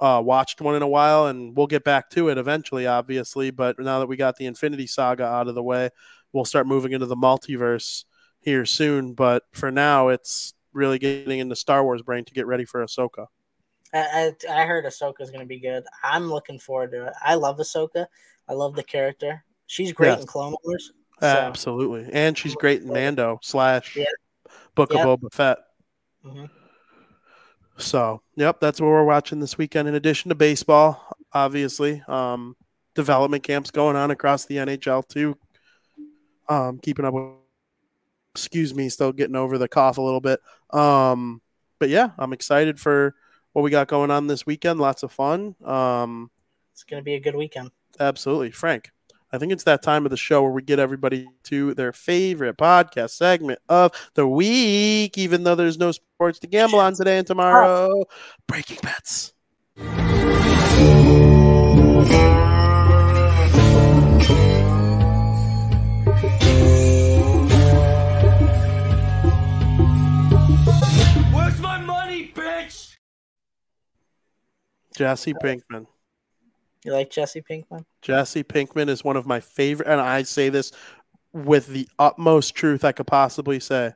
uh, 0.00 0.22
watched 0.24 0.60
one 0.60 0.74
in 0.74 0.82
a 0.82 0.88
while, 0.88 1.26
and 1.26 1.54
we'll 1.54 1.66
get 1.66 1.84
back 1.84 2.08
to 2.10 2.28
it 2.28 2.38
eventually, 2.38 2.86
obviously. 2.86 3.50
But 3.50 3.78
now 3.78 3.98
that 3.98 4.06
we 4.06 4.16
got 4.16 4.36
the 4.36 4.46
Infinity 4.46 4.86
Saga 4.86 5.24
out 5.24 5.48
of 5.48 5.54
the 5.54 5.62
way, 5.62 5.90
we'll 6.32 6.46
start 6.46 6.66
moving 6.66 6.92
into 6.92 7.06
the 7.06 7.16
multiverse 7.16 8.04
here 8.40 8.64
soon. 8.64 9.12
But 9.12 9.42
for 9.52 9.70
now, 9.70 10.08
it's 10.08 10.54
really 10.72 10.98
getting 10.98 11.40
into 11.40 11.56
Star 11.56 11.84
Wars 11.84 12.02
brain 12.02 12.24
to 12.24 12.34
get 12.34 12.46
ready 12.46 12.64
for 12.64 12.82
Ahsoka. 12.82 13.26
I, 13.92 14.32
I, 14.48 14.62
I 14.62 14.66
heard 14.66 14.86
Ahsoka 14.86 15.20
is 15.20 15.30
going 15.30 15.42
to 15.42 15.46
be 15.46 15.60
good. 15.60 15.84
I'm 16.02 16.30
looking 16.30 16.58
forward 16.58 16.90
to 16.92 17.06
it. 17.06 17.12
I 17.22 17.34
love 17.34 17.58
Ahsoka. 17.58 18.06
I 18.48 18.54
love 18.54 18.74
the 18.74 18.82
character. 18.82 19.44
She's 19.66 19.92
great 19.92 20.08
yes. 20.08 20.20
in 20.22 20.26
Clone 20.26 20.56
Wars. 20.64 20.92
So. 21.20 21.28
Absolutely, 21.28 22.12
and 22.12 22.36
she's 22.36 22.56
great 22.56 22.82
in 22.82 22.88
Mando 22.88 23.38
slash 23.40 23.94
yeah. 23.96 24.04
Book 24.74 24.92
yep. 24.92 25.06
of 25.06 25.20
Boba 25.20 25.32
Fett. 25.32 25.58
Mm-hmm. 26.24 26.46
So, 27.76 28.22
yep, 28.36 28.60
that's 28.60 28.80
what 28.80 28.88
we're 28.88 29.04
watching 29.04 29.40
this 29.40 29.58
weekend. 29.58 29.88
In 29.88 29.94
addition 29.94 30.28
to 30.28 30.34
baseball, 30.34 31.16
obviously, 31.32 32.02
um, 32.06 32.56
development 32.94 33.42
camps 33.42 33.70
going 33.70 33.96
on 33.96 34.10
across 34.10 34.44
the 34.44 34.56
NHL 34.56 35.06
too. 35.08 35.36
Um, 36.48 36.78
keeping 36.78 37.04
up 37.04 37.14
with, 37.14 37.24
excuse 38.34 38.74
me, 38.74 38.88
still 38.88 39.12
getting 39.12 39.36
over 39.36 39.58
the 39.58 39.68
cough 39.68 39.98
a 39.98 40.02
little 40.02 40.20
bit. 40.20 40.40
Um, 40.70 41.40
but 41.78 41.88
yeah, 41.88 42.10
I'm 42.16 42.32
excited 42.32 42.78
for 42.78 43.14
what 43.52 43.62
we 43.62 43.70
got 43.70 43.88
going 43.88 44.10
on 44.10 44.26
this 44.26 44.46
weekend. 44.46 44.80
Lots 44.80 45.02
of 45.02 45.12
fun. 45.12 45.56
Um, 45.64 46.30
it's 46.72 46.84
going 46.84 47.00
to 47.00 47.04
be 47.04 47.14
a 47.14 47.20
good 47.20 47.36
weekend. 47.36 47.70
Absolutely. 47.98 48.50
Frank, 48.50 48.90
I 49.34 49.38
think 49.38 49.50
it's 49.50 49.64
that 49.64 49.82
time 49.82 50.04
of 50.06 50.12
the 50.12 50.16
show 50.16 50.42
where 50.42 50.52
we 50.52 50.62
get 50.62 50.78
everybody 50.78 51.26
to 51.44 51.74
their 51.74 51.92
favorite 51.92 52.56
podcast 52.56 53.10
segment 53.10 53.58
of 53.68 53.90
the 54.14 54.28
week, 54.28 55.18
even 55.18 55.42
though 55.42 55.56
there's 55.56 55.76
no 55.76 55.90
sports 55.90 56.38
to 56.38 56.46
gamble 56.46 56.78
on 56.78 56.94
today 56.94 57.18
and 57.18 57.26
tomorrow. 57.26 58.04
Breaking 58.46 58.78
bets. 58.80 59.32
Where's 71.32 71.60
my 71.60 71.80
money, 71.84 72.30
bitch? 72.36 72.94
Jesse 74.96 75.34
Pinkman. 75.34 75.88
You 76.84 76.92
like 76.92 77.10
Jesse 77.10 77.42
Pinkman? 77.42 77.84
Jesse 78.02 78.44
Pinkman 78.44 78.88
is 78.88 79.02
one 79.02 79.16
of 79.16 79.26
my 79.26 79.40
favorite, 79.40 79.88
and 79.88 80.00
I 80.00 80.22
say 80.22 80.50
this 80.50 80.70
with 81.32 81.66
the 81.66 81.88
utmost 81.98 82.54
truth 82.54 82.84
I 82.84 82.92
could 82.92 83.06
possibly 83.06 83.58
say. 83.58 83.94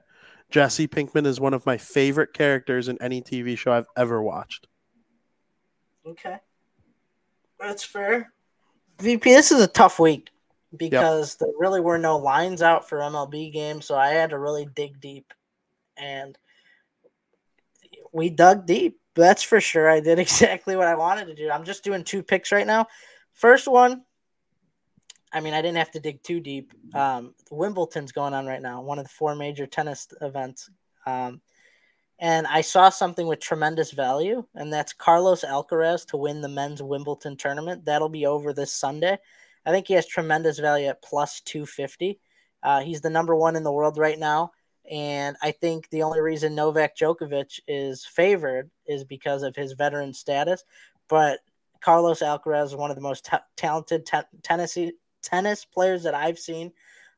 Jesse 0.50 0.88
Pinkman 0.88 1.26
is 1.26 1.38
one 1.38 1.52
of 1.52 1.66
my 1.66 1.76
favorite 1.76 2.32
characters 2.32 2.88
in 2.88 3.00
any 3.02 3.20
TV 3.20 3.56
show 3.56 3.72
I've 3.72 3.86
ever 3.96 4.22
watched. 4.22 4.66
Okay. 6.06 6.38
That's 7.60 7.84
fair. 7.84 8.32
VP, 9.00 9.30
this 9.30 9.52
is 9.52 9.60
a 9.60 9.66
tough 9.66 9.98
week 9.98 10.30
because 10.74 11.34
yep. 11.34 11.38
there 11.40 11.58
really 11.58 11.80
were 11.80 11.98
no 11.98 12.16
lines 12.16 12.62
out 12.62 12.88
for 12.88 12.98
MLB 12.98 13.52
games, 13.52 13.84
so 13.84 13.96
I 13.96 14.08
had 14.08 14.30
to 14.30 14.38
really 14.38 14.66
dig 14.74 15.00
deep. 15.00 15.34
And 15.98 16.38
we 18.12 18.30
dug 18.30 18.66
deep 18.66 18.98
that's 19.18 19.42
for 19.42 19.60
sure. 19.60 19.90
I 19.90 20.00
did 20.00 20.18
exactly 20.18 20.76
what 20.76 20.86
I 20.86 20.94
wanted 20.94 21.26
to 21.26 21.34
do. 21.34 21.50
I'm 21.50 21.64
just 21.64 21.84
doing 21.84 22.04
two 22.04 22.22
picks 22.22 22.52
right 22.52 22.66
now. 22.66 22.86
First 23.32 23.68
one, 23.68 24.04
I 25.32 25.40
mean, 25.40 25.54
I 25.54 25.60
didn't 25.60 25.76
have 25.76 25.90
to 25.92 26.00
dig 26.00 26.22
too 26.22 26.40
deep. 26.40 26.72
Um, 26.94 27.34
Wimbledon's 27.50 28.12
going 28.12 28.34
on 28.34 28.46
right 28.46 28.62
now, 28.62 28.80
one 28.80 28.98
of 28.98 29.04
the 29.04 29.10
four 29.10 29.34
major 29.34 29.66
tennis 29.66 30.08
events. 30.22 30.70
Um, 31.06 31.40
and 32.18 32.46
I 32.46 32.62
saw 32.62 32.88
something 32.88 33.26
with 33.26 33.38
tremendous 33.38 33.92
value, 33.92 34.44
and 34.54 34.72
that's 34.72 34.92
Carlos 34.92 35.44
Alcaraz 35.44 36.06
to 36.08 36.16
win 36.16 36.40
the 36.40 36.48
men's 36.48 36.82
Wimbledon 36.82 37.36
tournament. 37.36 37.84
That'll 37.84 38.08
be 38.08 38.26
over 38.26 38.52
this 38.52 38.72
Sunday. 38.72 39.18
I 39.64 39.70
think 39.70 39.86
he 39.86 39.94
has 39.94 40.06
tremendous 40.06 40.58
value 40.58 40.86
at 40.86 41.02
plus 41.02 41.40
250. 41.42 42.18
Uh, 42.62 42.80
he's 42.80 43.02
the 43.02 43.10
number 43.10 43.36
one 43.36 43.54
in 43.54 43.62
the 43.62 43.72
world 43.72 43.98
right 43.98 44.18
now. 44.18 44.50
And 44.90 45.36
I 45.42 45.50
think 45.50 45.90
the 45.90 46.02
only 46.02 46.20
reason 46.20 46.54
Novak 46.54 46.96
Djokovic 46.96 47.60
is 47.68 48.04
favored 48.06 48.70
is 48.86 49.04
because 49.04 49.42
of 49.42 49.54
his 49.54 49.72
veteran 49.72 50.14
status. 50.14 50.64
But 51.08 51.40
Carlos 51.80 52.20
Alcaraz 52.20 52.66
is 52.66 52.76
one 52.76 52.90
of 52.90 52.96
the 52.96 53.02
most 53.02 53.26
t- 53.26 53.36
talented 53.56 54.06
t- 54.06 54.18
tennis 54.42 54.76
tennis 55.22 55.64
players 55.64 56.04
that 56.04 56.14
I've 56.14 56.38
seen. 56.38 56.72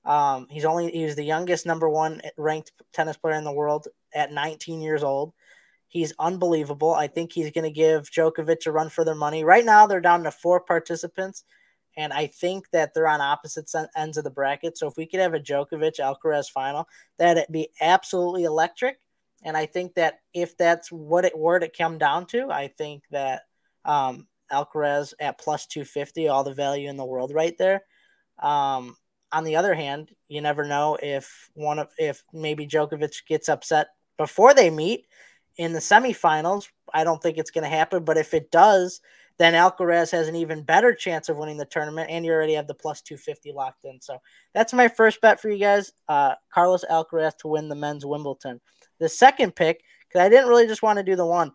Um, 0.04 0.46
he's 0.50 0.64
only 0.64 0.90
he's 0.90 1.16
the 1.16 1.24
youngest 1.24 1.66
number 1.66 1.88
one 1.88 2.22
ranked 2.36 2.72
tennis 2.92 3.16
player 3.16 3.34
in 3.34 3.44
the 3.44 3.52
world 3.52 3.86
at 4.14 4.32
19 4.32 4.80
years 4.80 5.02
old. 5.02 5.32
He's 5.88 6.12
unbelievable. 6.18 6.94
I 6.94 7.08
think 7.08 7.32
he's 7.32 7.50
going 7.50 7.64
to 7.64 7.70
give 7.70 8.10
Djokovic 8.10 8.66
a 8.66 8.72
run 8.72 8.88
for 8.88 9.04
their 9.04 9.14
money. 9.14 9.42
Right 9.44 9.64
now, 9.64 9.86
they're 9.86 10.00
down 10.00 10.22
to 10.22 10.30
four 10.30 10.60
participants. 10.60 11.44
And 11.96 12.12
I 12.12 12.26
think 12.26 12.70
that 12.70 12.94
they're 12.94 13.08
on 13.08 13.20
opposite 13.20 13.70
ends 13.96 14.16
of 14.16 14.24
the 14.24 14.30
bracket. 14.30 14.78
So 14.78 14.86
if 14.86 14.96
we 14.96 15.06
could 15.06 15.20
have 15.20 15.34
a 15.34 15.40
Djokovic 15.40 15.98
Alcaraz 15.98 16.48
final, 16.48 16.88
that'd 17.18 17.46
be 17.50 17.68
absolutely 17.80 18.44
electric. 18.44 18.98
And 19.42 19.56
I 19.56 19.66
think 19.66 19.94
that 19.94 20.20
if 20.34 20.56
that's 20.56 20.92
what 20.92 21.24
it 21.24 21.36
were 21.36 21.58
to 21.58 21.68
come 21.68 21.98
down 21.98 22.26
to, 22.26 22.50
I 22.50 22.68
think 22.68 23.04
that 23.10 23.42
um, 23.84 24.26
Alcaraz 24.52 25.14
at 25.18 25.38
plus 25.38 25.66
250, 25.66 26.28
all 26.28 26.44
the 26.44 26.52
value 26.52 26.88
in 26.88 26.96
the 26.96 27.04
world 27.04 27.32
right 27.34 27.56
there. 27.58 27.82
Um, 28.38 28.96
on 29.32 29.44
the 29.44 29.56
other 29.56 29.74
hand, 29.74 30.10
you 30.28 30.40
never 30.40 30.64
know 30.64 30.98
if 31.00 31.50
one 31.54 31.78
of 31.78 31.88
if 31.98 32.22
maybe 32.32 32.66
Djokovic 32.66 33.26
gets 33.26 33.48
upset 33.48 33.88
before 34.16 34.54
they 34.54 34.70
meet 34.70 35.06
in 35.56 35.72
the 35.72 35.78
semifinals. 35.78 36.68
I 36.92 37.04
don't 37.04 37.22
think 37.22 37.38
it's 37.38 37.50
going 37.50 37.64
to 37.64 37.70
happen, 37.76 38.04
but 38.04 38.16
if 38.16 38.34
it 38.34 38.50
does, 38.50 39.00
then 39.40 39.54
Alcaraz 39.54 40.10
has 40.10 40.28
an 40.28 40.36
even 40.36 40.62
better 40.62 40.94
chance 40.94 41.30
of 41.30 41.38
winning 41.38 41.56
the 41.56 41.64
tournament, 41.64 42.10
and 42.10 42.26
you 42.26 42.30
already 42.30 42.52
have 42.52 42.66
the 42.66 42.74
plus 42.74 43.00
250 43.00 43.52
locked 43.52 43.86
in. 43.86 43.98
So 44.02 44.18
that's 44.52 44.74
my 44.74 44.86
first 44.86 45.22
bet 45.22 45.40
for 45.40 45.48
you 45.48 45.58
guys. 45.58 45.92
Uh, 46.06 46.34
Carlos 46.52 46.84
Alcaraz 46.90 47.38
to 47.38 47.48
win 47.48 47.70
the 47.70 47.74
men's 47.74 48.04
Wimbledon. 48.04 48.60
The 48.98 49.08
second 49.08 49.56
pick, 49.56 49.82
because 50.06 50.20
I 50.20 50.28
didn't 50.28 50.50
really 50.50 50.66
just 50.66 50.82
want 50.82 50.98
to 50.98 51.02
do 51.02 51.16
the 51.16 51.24
one, 51.24 51.52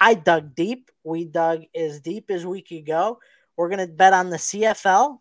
I 0.00 0.14
dug 0.14 0.56
deep. 0.56 0.90
We 1.04 1.24
dug 1.24 1.62
as 1.72 2.00
deep 2.00 2.32
as 2.32 2.44
we 2.44 2.62
could 2.62 2.84
go. 2.84 3.20
We're 3.56 3.68
going 3.68 3.86
to 3.86 3.94
bet 3.94 4.12
on 4.12 4.30
the 4.30 4.36
CFL. 4.36 5.18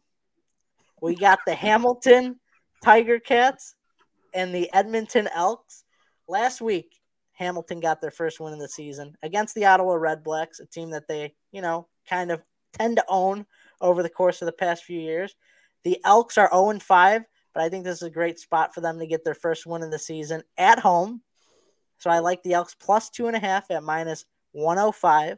We 1.03 1.13
got 1.13 1.37
the 1.45 1.53
Hamilton 1.53 2.39
Tiger 2.83 3.19
Cats 3.19 3.75
and 4.33 4.53
the 4.55 4.67
Edmonton 4.73 5.29
Elks. 5.31 5.83
Last 6.27 6.59
week, 6.59 6.99
Hamilton 7.33 7.79
got 7.81 8.01
their 8.01 8.09
first 8.09 8.39
win 8.39 8.53
of 8.53 8.59
the 8.59 8.67
season 8.67 9.15
against 9.21 9.53
the 9.53 9.65
Ottawa 9.65 9.93
Redblacks, 9.93 10.59
a 10.59 10.65
team 10.65 10.89
that 10.89 11.07
they, 11.07 11.35
you 11.51 11.61
know, 11.61 11.87
kind 12.07 12.31
of 12.31 12.41
tend 12.73 12.97
to 12.97 13.05
own 13.07 13.45
over 13.81 14.03
the 14.03 14.09
course 14.09 14.41
of 14.41 14.45
the 14.45 14.51
past 14.51 14.83
few 14.83 14.99
years. 14.99 15.35
The 15.83 15.99
Elks 16.03 16.37
are 16.37 16.49
0 16.51 16.79
5, 16.79 17.23
but 17.53 17.63
I 17.63 17.69
think 17.69 17.83
this 17.83 17.97
is 17.97 18.03
a 18.03 18.09
great 18.09 18.39
spot 18.39 18.73
for 18.73 18.81
them 18.81 18.99
to 18.99 19.07
get 19.07 19.23
their 19.23 19.33
first 19.33 19.65
win 19.65 19.83
of 19.83 19.91
the 19.91 19.99
season 19.99 20.43
at 20.57 20.79
home. 20.79 21.21
So 21.97 22.09
I 22.09 22.19
like 22.19 22.43
the 22.43 22.53
Elks 22.53 22.75
plus 22.75 23.09
two 23.09 23.27
and 23.27 23.35
a 23.35 23.39
half 23.39 23.69
at 23.71 23.83
minus 23.83 24.25
105. 24.51 25.37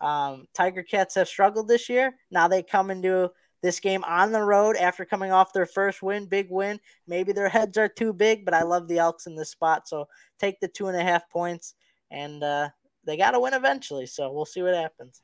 Um, 0.00 0.46
Tiger 0.54 0.82
Cats 0.82 1.14
have 1.14 1.28
struggled 1.28 1.68
this 1.68 1.88
year. 1.88 2.14
Now 2.30 2.48
they 2.48 2.62
come 2.62 2.90
into 2.90 3.30
this 3.62 3.80
game 3.80 4.04
on 4.04 4.32
the 4.32 4.42
road 4.42 4.76
after 4.76 5.04
coming 5.04 5.32
off 5.32 5.52
their 5.52 5.66
first 5.66 6.02
win, 6.02 6.26
big 6.26 6.48
win. 6.50 6.78
Maybe 7.06 7.32
their 7.32 7.48
heads 7.48 7.78
are 7.78 7.88
too 7.88 8.12
big, 8.12 8.44
but 8.44 8.54
I 8.54 8.62
love 8.62 8.86
the 8.86 8.98
Elks 8.98 9.26
in 9.26 9.34
this 9.34 9.50
spot. 9.50 9.88
So 9.88 10.06
take 10.38 10.60
the 10.60 10.68
two 10.68 10.88
and 10.88 10.96
a 10.96 11.02
half 11.02 11.28
points, 11.30 11.74
and 12.10 12.42
uh, 12.42 12.68
they 13.04 13.16
got 13.16 13.32
to 13.32 13.40
win 13.40 13.54
eventually. 13.54 14.06
So 14.06 14.30
we'll 14.30 14.44
see 14.44 14.62
what 14.62 14.74
happens. 14.74 15.22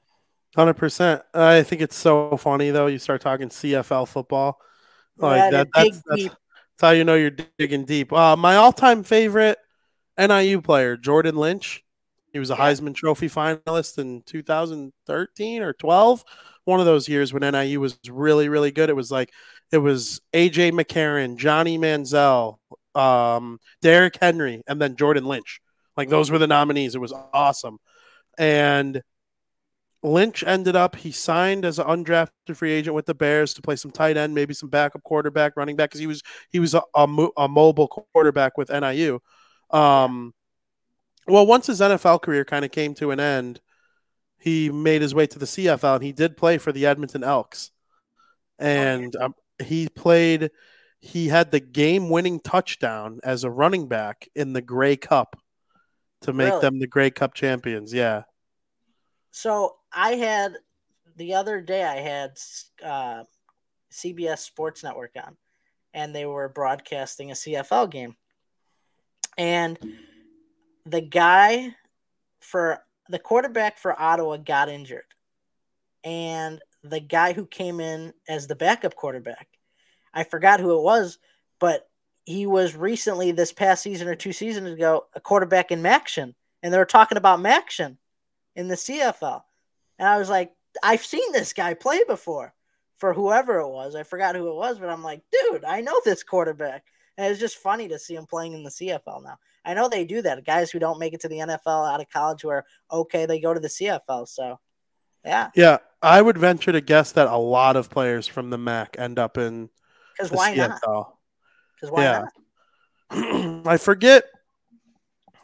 Hundred 0.56 0.74
percent. 0.74 1.22
I 1.32 1.62
think 1.62 1.80
it's 1.80 1.96
so 1.96 2.36
funny 2.36 2.70
though. 2.70 2.86
You 2.86 2.98
start 2.98 3.22
talking 3.22 3.48
CFL 3.48 4.06
football, 4.06 4.60
like 5.16 5.50
that. 5.50 5.68
That's, 5.74 6.02
that's, 6.06 6.24
that's 6.24 6.36
how 6.80 6.90
you 6.90 7.04
know 7.04 7.14
you're 7.14 7.30
digging 7.58 7.84
deep. 7.86 8.12
Uh, 8.12 8.36
my 8.36 8.56
all-time 8.56 9.02
favorite 9.02 9.58
NIU 10.18 10.60
player, 10.60 10.96
Jordan 10.96 11.36
Lynch. 11.36 11.82
He 12.32 12.38
was 12.38 12.50
a 12.50 12.54
Yeah. 12.54 12.70
Heisman 12.70 12.94
Trophy 12.94 13.28
finalist 13.28 13.98
in 13.98 14.22
2013 14.26 15.62
or 15.62 15.72
12. 15.72 16.24
One 16.64 16.80
of 16.80 16.86
those 16.86 17.08
years 17.08 17.32
when 17.32 17.50
NIU 17.50 17.80
was 17.80 17.98
really, 18.08 18.48
really 18.48 18.70
good. 18.70 18.90
It 18.90 18.96
was 18.96 19.10
like 19.10 19.30
it 19.72 19.78
was 19.78 20.20
AJ 20.34 20.72
McCarron, 20.72 21.36
Johnny 21.38 21.78
Manziel, 21.78 22.58
um, 22.94 23.58
Derrick 23.80 24.16
Henry, 24.20 24.62
and 24.66 24.80
then 24.80 24.96
Jordan 24.96 25.24
Lynch. 25.24 25.60
Like 25.96 26.10
those 26.10 26.30
were 26.30 26.38
the 26.38 26.46
nominees. 26.46 26.94
It 26.94 27.00
was 27.00 27.12
awesome. 27.32 27.78
And 28.38 29.02
Lynch 30.02 30.42
ended 30.44 30.74
up 30.74 30.96
he 30.96 31.12
signed 31.12 31.64
as 31.64 31.78
an 31.78 31.86
undrafted 31.86 32.56
free 32.56 32.72
agent 32.72 32.94
with 32.94 33.06
the 33.06 33.14
Bears 33.14 33.54
to 33.54 33.62
play 33.62 33.76
some 33.76 33.90
tight 33.92 34.16
end, 34.16 34.34
maybe 34.34 34.52
some 34.54 34.68
backup 34.68 35.02
quarterback, 35.04 35.56
running 35.56 35.76
back 35.76 35.90
because 35.90 36.00
he 36.00 36.06
was 36.08 36.22
he 36.50 36.58
was 36.58 36.74
a, 36.74 36.82
a, 36.94 37.06
mo- 37.06 37.32
a 37.36 37.46
mobile 37.48 37.88
quarterback 37.88 38.58
with 38.58 38.70
NIU. 38.70 39.20
Um, 39.70 40.34
well, 41.28 41.46
once 41.46 41.68
his 41.68 41.80
NFL 41.80 42.22
career 42.22 42.44
kind 42.44 42.64
of 42.64 42.72
came 42.72 42.94
to 42.94 43.12
an 43.12 43.20
end, 43.20 43.60
he 44.38 44.70
made 44.70 45.02
his 45.02 45.14
way 45.14 45.26
to 45.28 45.38
the 45.38 45.46
CFL 45.46 45.94
and 45.96 46.04
he 46.04 46.12
did 46.12 46.36
play 46.36 46.58
for 46.58 46.72
the 46.72 46.84
Edmonton 46.86 47.22
Elks, 47.22 47.70
and 48.58 49.14
um, 49.16 49.34
he 49.62 49.88
played. 49.88 50.50
He 51.04 51.26
had 51.26 51.50
the 51.50 51.58
game-winning 51.58 52.38
touchdown 52.38 53.18
as 53.24 53.42
a 53.42 53.50
running 53.50 53.88
back 53.88 54.28
in 54.36 54.52
the 54.52 54.62
Grey 54.62 54.96
Cup 54.96 55.34
to 56.20 56.32
make 56.32 56.50
Really? 56.50 56.60
them 56.60 56.78
the 56.78 56.86
Grey 56.86 57.10
Cup 57.10 57.34
champions. 57.34 57.92
Yeah. 57.92 58.22
So 59.32 59.74
I 59.94 60.14
had 60.16 60.56
the 61.16 61.34
other 61.34 61.60
day 61.60 61.84
I 61.84 61.96
had 61.96 62.38
uh, 62.82 63.24
CBS 63.92 64.38
Sports 64.38 64.82
Network 64.82 65.12
on, 65.16 65.36
and 65.92 66.14
they 66.14 66.26
were 66.26 66.48
broadcasting 66.48 67.30
a 67.30 67.34
CFL 67.34 67.90
game, 67.90 68.16
and 69.36 69.78
the 70.86 71.00
guy 71.00 71.74
for 72.40 72.82
the 73.08 73.18
quarterback 73.18 73.78
for 73.78 74.00
Ottawa 74.00 74.38
got 74.38 74.68
injured, 74.68 75.04
and 76.04 76.60
the 76.82 77.00
guy 77.00 77.32
who 77.32 77.46
came 77.46 77.80
in 77.80 78.12
as 78.28 78.46
the 78.46 78.56
backup 78.56 78.96
quarterback, 78.96 79.48
I 80.12 80.24
forgot 80.24 80.60
who 80.60 80.76
it 80.76 80.82
was, 80.82 81.18
but 81.58 81.88
he 82.24 82.46
was 82.46 82.76
recently 82.76 83.32
this 83.32 83.52
past 83.52 83.82
season 83.82 84.08
or 84.08 84.14
two 84.14 84.32
seasons 84.32 84.70
ago 84.70 85.06
a 85.14 85.20
quarterback 85.20 85.70
in 85.70 85.82
Maction, 85.82 86.34
and 86.62 86.72
they 86.72 86.78
were 86.78 86.84
talking 86.84 87.18
about 87.18 87.40
Maction 87.40 87.96
in 88.54 88.68
the 88.68 88.74
CFL. 88.74 89.42
And 90.02 90.08
I 90.08 90.18
was 90.18 90.28
like, 90.28 90.50
I've 90.82 91.04
seen 91.04 91.30
this 91.30 91.52
guy 91.52 91.74
play 91.74 92.00
before 92.08 92.52
for 92.96 93.14
whoever 93.14 93.60
it 93.60 93.68
was. 93.68 93.94
I 93.94 94.02
forgot 94.02 94.34
who 94.34 94.48
it 94.48 94.56
was, 94.56 94.80
but 94.80 94.88
I'm 94.88 95.04
like, 95.04 95.22
dude, 95.30 95.64
I 95.64 95.80
know 95.80 96.00
this 96.04 96.24
quarterback. 96.24 96.82
And 97.16 97.30
it's 97.30 97.38
just 97.38 97.58
funny 97.58 97.86
to 97.86 98.00
see 98.00 98.16
him 98.16 98.26
playing 98.26 98.54
in 98.54 98.64
the 98.64 98.70
CFL 98.70 99.22
now. 99.22 99.38
I 99.64 99.74
know 99.74 99.88
they 99.88 100.04
do 100.04 100.20
that. 100.22 100.44
Guys 100.44 100.72
who 100.72 100.80
don't 100.80 100.98
make 100.98 101.14
it 101.14 101.20
to 101.20 101.28
the 101.28 101.36
NFL 101.36 101.88
out 101.88 102.00
of 102.00 102.10
college 102.10 102.42
who 102.42 102.48
are 102.48 102.64
okay, 102.90 103.26
they 103.26 103.38
go 103.38 103.54
to 103.54 103.60
the 103.60 103.68
CFL. 103.68 104.26
So, 104.26 104.58
yeah, 105.24 105.50
Yeah, 105.54 105.78
I 106.02 106.20
would 106.20 106.36
venture 106.36 106.72
to 106.72 106.80
guess 106.80 107.12
that 107.12 107.28
a 107.28 107.36
lot 107.36 107.76
of 107.76 107.88
players 107.88 108.26
from 108.26 108.50
the 108.50 108.58
MAC 108.58 108.96
end 108.98 109.20
up 109.20 109.38
in 109.38 109.70
because 110.16 110.32
why 110.32 110.52
not? 110.56 110.82
CFL. 110.82 111.12
Because 111.76 111.92
why 111.92 112.02
Yeah. 112.02 112.24
not? 113.12 113.66
I 113.68 113.76
forget. 113.76 114.24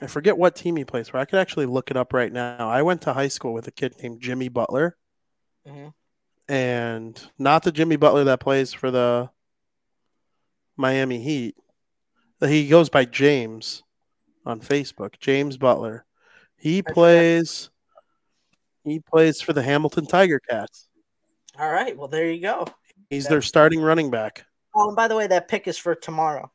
I 0.00 0.06
forget 0.06 0.38
what 0.38 0.54
team 0.54 0.76
he 0.76 0.84
plays 0.84 1.08
for. 1.08 1.18
I 1.18 1.24
could 1.24 1.38
actually 1.38 1.66
look 1.66 1.90
it 1.90 1.96
up 1.96 2.12
right 2.12 2.32
now. 2.32 2.68
I 2.68 2.82
went 2.82 3.02
to 3.02 3.12
high 3.12 3.28
school 3.28 3.52
with 3.52 3.66
a 3.66 3.72
kid 3.72 3.94
named 4.02 4.20
Jimmy 4.20 4.48
Butler, 4.48 4.96
Mhm. 5.66 5.92
and 6.48 7.30
not 7.38 7.62
the 7.64 7.72
Jimmy 7.72 7.96
Butler 7.96 8.24
that 8.24 8.40
plays 8.40 8.72
for 8.72 8.90
the 8.90 9.30
Miami 10.76 11.20
Heat. 11.20 11.56
He 12.40 12.68
goes 12.68 12.88
by 12.88 13.04
James 13.04 13.82
on 14.46 14.60
Facebook. 14.60 15.18
James 15.18 15.56
Butler. 15.56 16.06
He 16.56 16.82
plays. 16.82 17.70
He 18.84 19.00
plays 19.00 19.40
for 19.40 19.52
the 19.52 19.62
Hamilton 19.62 20.06
Tiger 20.06 20.38
Cats. 20.38 20.88
All 21.58 21.70
right. 21.70 21.96
Well, 21.96 22.08
there 22.08 22.30
you 22.30 22.40
go. 22.40 22.66
He's 23.10 23.26
their 23.26 23.42
starting 23.42 23.80
running 23.80 24.10
back. 24.10 24.46
Oh, 24.74 24.88
and 24.88 24.96
by 24.96 25.08
the 25.08 25.16
way, 25.16 25.26
that 25.26 25.48
pick 25.48 25.66
is 25.66 25.76
for 25.76 25.94
tomorrow. 25.96 26.52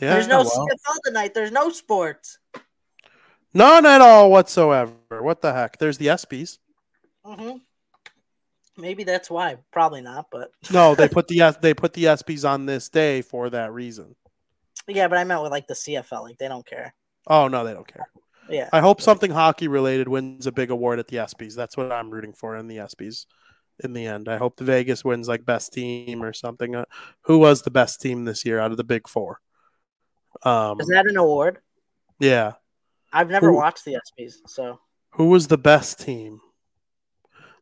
Yeah, 0.00 0.14
There's 0.14 0.28
no 0.28 0.38
well. 0.38 0.66
CFL 0.68 0.96
tonight. 1.04 1.34
There's 1.34 1.50
no 1.52 1.70
sports. 1.70 2.38
None 3.54 3.86
at 3.86 4.00
all 4.00 4.30
whatsoever. 4.30 4.92
What 5.22 5.42
the 5.42 5.52
heck? 5.52 5.78
There's 5.78 5.98
the 5.98 6.06
ESPYS. 6.06 6.58
Mm-hmm. 7.26 7.58
Maybe 8.76 9.02
that's 9.02 9.28
why. 9.28 9.56
Probably 9.72 10.00
not, 10.00 10.26
but 10.30 10.50
No, 10.72 10.94
they 10.94 11.08
put 11.08 11.26
the 11.28 11.56
they 11.60 11.74
put 11.74 11.94
the 11.94 12.04
ESPYS 12.04 12.48
on 12.48 12.66
this 12.66 12.88
day 12.88 13.22
for 13.22 13.50
that 13.50 13.72
reason. 13.72 14.14
yeah. 14.86 15.08
But 15.08 15.18
I 15.18 15.24
meant 15.24 15.42
with 15.42 15.50
like 15.50 15.66
the 15.66 15.74
CFL. 15.74 16.22
Like 16.22 16.38
they 16.38 16.48
don't 16.48 16.66
care. 16.66 16.94
Oh 17.26 17.48
no, 17.48 17.64
they 17.64 17.72
don't 17.74 17.92
care. 17.92 18.08
Yeah. 18.48 18.68
I 18.72 18.80
hope 18.80 19.02
something 19.02 19.30
hockey 19.30 19.68
related 19.68 20.08
wins 20.08 20.46
a 20.46 20.52
big 20.52 20.70
award 20.70 20.98
at 20.98 21.08
the 21.08 21.16
ESPYS. 21.18 21.54
That's 21.54 21.76
what 21.76 21.92
I'm 21.92 22.10
rooting 22.10 22.32
for 22.32 22.56
in 22.56 22.68
the 22.68 22.76
ESPYS. 22.76 23.26
In 23.84 23.92
the 23.92 24.06
end, 24.06 24.28
I 24.28 24.38
hope 24.38 24.56
the 24.56 24.64
Vegas 24.64 25.04
wins 25.04 25.28
like 25.28 25.44
best 25.44 25.72
team 25.72 26.22
or 26.22 26.32
something. 26.32 26.74
Uh, 26.74 26.84
who 27.22 27.38
was 27.38 27.62
the 27.62 27.70
best 27.70 28.00
team 28.00 28.24
this 28.24 28.44
year 28.44 28.58
out 28.58 28.70
of 28.70 28.76
the 28.76 28.84
Big 28.84 29.06
Four? 29.08 29.40
Um, 30.42 30.80
Is 30.80 30.86
that 30.88 31.06
an 31.08 31.16
award? 31.16 31.58
yeah. 32.18 32.52
I've 33.12 33.30
never 33.30 33.48
Who- 33.50 33.56
watched 33.56 33.84
the 33.86 33.94
ESPYS, 33.96 34.34
so 34.46 34.80
Who 35.12 35.26
was 35.30 35.48
the 35.48 35.56
best 35.58 35.98
team? 36.00 36.40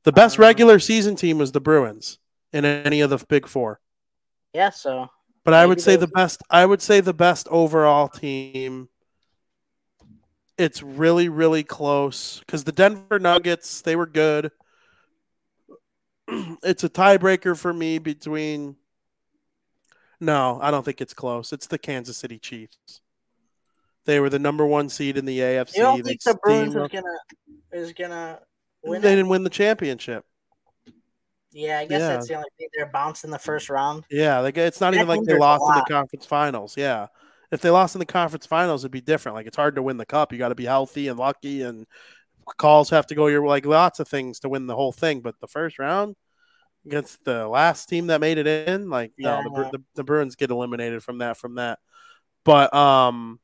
The 0.02 0.12
best 0.12 0.38
Um, 0.38 0.42
regular 0.42 0.78
season 0.78 1.14
team 1.16 1.38
was 1.38 1.52
the 1.52 1.60
Bruins 1.60 2.18
in 2.52 2.64
any 2.64 3.00
of 3.00 3.10
the 3.10 3.18
Big 3.28 3.46
Four. 3.48 3.80
yeah. 4.52 4.70
So 4.70 5.08
But 5.44 5.54
I 5.54 5.64
would 5.66 5.80
say 5.80 5.94
the 5.96 6.08
best. 6.08 6.42
I 6.50 6.66
would 6.66 6.82
say 6.82 7.00
the 7.00 7.14
best 7.14 7.46
overall 7.50 8.08
team. 8.08 8.88
It's 10.58 10.82
really, 10.82 11.28
really 11.28 11.62
close 11.62 12.40
because 12.40 12.64
the 12.64 12.72
Denver 12.72 13.18
Nuggets 13.20 13.82
they 13.82 13.94
were 13.94 14.06
good. 14.06 14.50
It's 16.64 16.82
a 16.82 16.88
tiebreaker 16.88 17.56
for 17.56 17.72
me 17.72 17.98
between. 17.98 18.76
No, 20.20 20.58
I 20.62 20.70
don't 20.70 20.84
think 20.84 21.00
it's 21.00 21.14
close. 21.14 21.52
It's 21.52 21.66
the 21.66 21.78
Kansas 21.78 22.16
City 22.16 22.38
Chiefs. 22.38 23.00
They 24.06 24.20
were 24.20 24.30
the 24.30 24.38
number 24.38 24.64
one 24.64 24.88
seed 24.88 25.16
in 25.16 25.24
the 25.24 25.38
AFC. 25.40 25.76
you 25.76 25.82
don't 25.82 26.02
They 26.02 26.10
think 26.10 26.22
the 26.22 26.38
Bruins 26.42 26.74
is 26.74 26.88
gonna 26.88 27.18
is 27.72 27.92
gonna 27.92 28.40
win? 28.84 29.02
They 29.02 29.12
it? 29.12 29.16
didn't 29.16 29.28
win 29.28 29.42
the 29.44 29.50
championship. 29.50 30.24
Yeah, 31.52 31.78
I 31.80 31.86
guess 31.86 32.00
Yeah. 32.00 32.08
that's 32.08 32.28
the 32.28 32.34
only 32.34 32.48
thing. 32.58 32.68
They're 32.74 32.86
bounced 32.86 33.24
in 33.24 33.30
the 33.30 33.38
first 33.38 33.68
round. 33.68 34.04
Yeah, 34.10 34.38
like 34.40 34.56
it's 34.56 34.80
not 34.80 34.92
That 34.92 34.98
even 35.00 35.08
like 35.08 35.22
they 35.24 35.36
lost 35.38 35.64
in 35.68 35.74
the 35.74 35.84
conference 35.88 36.24
finals. 36.26 36.76
Yeah, 36.76 37.08
if 37.50 37.60
they 37.60 37.70
lost 37.70 37.94
in 37.94 37.98
the 37.98 38.06
conference 38.06 38.46
finals, 38.46 38.84
it'd 38.84 38.92
be 38.92 39.00
different. 39.00 39.34
Like 39.36 39.46
it's 39.46 39.56
hard 39.56 39.74
to 39.76 39.82
win 39.82 39.96
the 39.96 40.06
cup. 40.06 40.32
You 40.32 40.38
got 40.38 40.50
to 40.50 40.54
be 40.54 40.66
healthy 40.66 41.08
and 41.08 41.18
lucky, 41.18 41.62
and 41.62 41.86
calls 42.58 42.90
have 42.90 43.06
to 43.08 43.14
go 43.14 43.26
your 43.26 43.44
like 43.46 43.66
lots 43.66 43.98
of 44.00 44.06
things 44.08 44.38
to 44.40 44.48
win 44.48 44.66
the 44.66 44.76
whole 44.76 44.92
thing. 44.92 45.20
But 45.20 45.34
the 45.40 45.48
first 45.48 45.78
round 45.78 46.14
against 46.86 47.24
the 47.24 47.46
last 47.46 47.88
team 47.88 48.06
that 48.06 48.20
made 48.20 48.38
it 48.38 48.46
in, 48.46 48.88
like 48.88 49.12
no, 49.18 49.42
the, 49.42 49.70
the 49.72 49.84
the 49.96 50.04
Bruins 50.04 50.36
get 50.36 50.50
eliminated 50.50 51.02
from 51.02 51.18
that. 51.18 51.36
From 51.36 51.56
that, 51.56 51.78
but 52.44 52.72
um, 52.74 53.40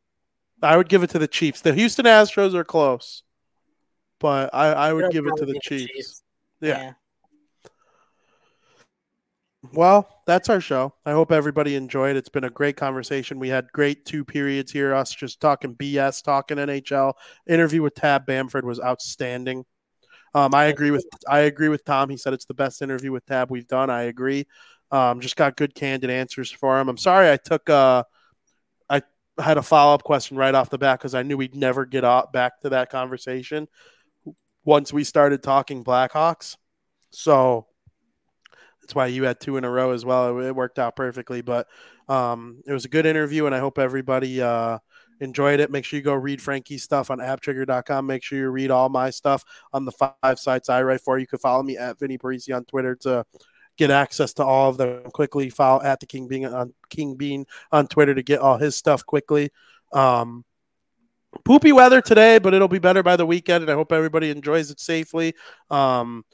I 0.63 0.77
would 0.77 0.89
give 0.89 1.03
it 1.03 1.11
to 1.11 1.19
the 1.19 1.29
Chiefs. 1.29 1.61
The 1.61 1.75
Houston 1.75 2.07
Astros 2.07 2.55
are 2.55 2.65
close, 2.65 3.23
but 4.19 4.55
I 4.55 4.73
I 4.73 4.93
would 4.93 5.05
It'll 5.05 5.13
give 5.13 5.27
it 5.27 5.37
to 5.37 5.47
the 5.47 5.53
be 5.53 5.61
Chiefs. 5.63 6.23
Yeah. 6.61 6.93
Well, 9.73 10.23
that's 10.27 10.49
our 10.49 10.61
show. 10.61 10.95
I 11.07 11.13
hope 11.13 11.31
everybody 11.31 11.77
enjoyed. 11.77 12.17
It's 12.17 12.29
been 12.29 12.43
a 12.43 12.51
great 12.51 12.77
conversation. 12.77 13.39
We 13.39 13.49
had 13.49 13.71
great 13.73 14.05
two 14.05 14.25
periods 14.25 14.73
here. 14.73 14.93
Us 14.93 15.15
just 15.15 15.41
talking 15.41 15.77
BS, 15.77 16.23
talking 16.25 16.57
NHL. 16.57 17.13
Interview 17.47 17.81
with 17.83 17.95
Tab 17.95 18.27
Bamford 18.27 18.65
was 18.65 18.81
outstanding. 18.81 19.65
Um, 20.35 20.55
I 20.55 20.67
agree 20.67 20.91
with 20.91 21.07
I 21.29 21.41
agree 21.41 21.69
with 21.69 21.85
Tom. 21.85 22.09
He 22.09 22.17
said 22.17 22.33
it's 22.33 22.47
the 22.47 22.55
best 22.55 22.83
interview 22.83 23.13
with 23.13 23.27
Tab 23.27 23.51
we've 23.51 23.67
done. 23.67 23.91
I 23.91 24.03
agree. 24.03 24.47
Um, 24.91 25.21
just 25.21 25.37
got 25.37 25.57
good 25.57 25.75
candid 25.75 26.11
answers 26.11 26.51
for 26.51 26.79
him. 26.79 26.89
I'm 26.89 26.99
sorry 26.99 27.31
I 27.31 27.37
took 27.37 27.69
uh, 27.69 28.05
I 28.89 29.03
had 29.39 29.59
a 29.59 29.63
follow 29.63 29.95
up 29.95 30.05
question 30.05 30.37
right 30.37 30.55
off 30.55 30.71
the 30.71 30.79
bat 30.79 30.99
because 30.99 31.15
I 31.15 31.23
knew 31.23 31.37
we'd 31.37 31.55
never 31.55 31.85
get 31.85 32.05
out 32.05 32.33
back 32.33 32.61
to 32.61 32.71
that 32.71 32.91
conversation 32.91 33.69
once 34.65 34.93
we 34.93 35.05
started 35.05 35.43
talking 35.43 35.85
Blackhawks. 35.85 36.57
So 37.11 37.67
that's 38.81 38.95
why 38.95 39.07
you 39.07 39.25
had 39.25 39.41
two 39.41 39.57
in 39.57 39.65
a 39.65 39.71
row 39.71 39.93
as 39.93 40.05
well. 40.05 40.39
It, 40.39 40.47
it 40.47 40.57
worked 40.57 40.79
out 40.79 40.97
perfectly, 40.97 41.41
but 41.41 41.69
um, 42.09 42.63
it 42.67 42.73
was 42.73 42.85
a 42.85 42.89
good 42.89 43.07
interview, 43.07 43.47
and 43.47 43.55
I 43.55 43.59
hope 43.59 43.79
everybody 43.79 44.43
uh, 44.43 44.79
enjoyed 45.23 45.61
it. 45.61 45.71
Make 45.71 45.85
sure 45.85 45.97
you 45.99 46.03
go 46.03 46.15
read 46.15 46.43
Frankie's 46.43 46.83
stuff 46.83 47.11
on 47.11 47.19
apptrigger.com. 47.19 48.07
Make 48.07 48.23
sure 48.23 48.39
you 48.39 48.51
read 48.51 48.71
all 48.71 48.89
my 48.89 49.11
stuff 49.11 49.45
on 49.73 49.85
the 49.85 49.93
five 49.93 50.39
sites 50.39 50.69
I 50.69 50.83
write 50.83 51.01
for. 51.01 51.19
You 51.19 51.27
can 51.27 51.39
follow 51.39 51.63
me 51.63 51.79
at 51.79 51.99
Vinny 51.99 52.19
Parisi 52.19 52.55
on 52.55 52.65
Twitter 52.65 52.95
to 52.97 53.25
get 53.77 53.91
access 53.91 54.33
to 54.35 54.45
all 54.45 54.69
of 54.69 54.77
them 54.77 55.11
quickly. 55.13 55.49
Follow 55.49 55.83
at 55.83 56.01
the 56.01 56.07
King 56.07 56.29
Bean 56.29 56.45
on 56.47 56.75
King 56.91 57.15
Bean 57.15 57.47
on 57.71 57.87
Twitter 57.87 58.15
to 58.15 58.23
get 58.23 58.41
all 58.41 58.59
his 58.59 58.77
stuff 58.77 59.07
quickly. 59.07 59.51
Um, 59.93 60.45
poopy 61.45 61.73
weather 61.73 62.01
today, 62.01 62.39
but 62.39 62.53
it'll 62.53 62.69
be 62.69 62.79
better 62.79 63.03
by 63.03 63.17
the 63.17 63.27
weekend, 63.27 63.63
and 63.63 63.71
I 63.71 63.75
hope 63.75 63.93
everybody 63.93 64.31
enjoys 64.31 64.71
it 64.71 64.81
safely. 64.81 65.35
Um, 65.71 66.25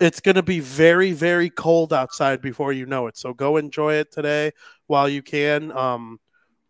it's 0.00 0.20
going 0.20 0.34
to 0.34 0.42
be 0.42 0.58
very, 0.58 1.12
very 1.12 1.50
cold 1.50 1.92
outside 1.92 2.40
before 2.40 2.72
you 2.72 2.86
know 2.86 3.06
it. 3.06 3.16
So 3.16 3.34
go 3.34 3.56
enjoy 3.56 3.94
it 3.94 4.10
today 4.10 4.52
while 4.86 5.08
you 5.08 5.22
can. 5.22 5.70
Um, 5.70 6.18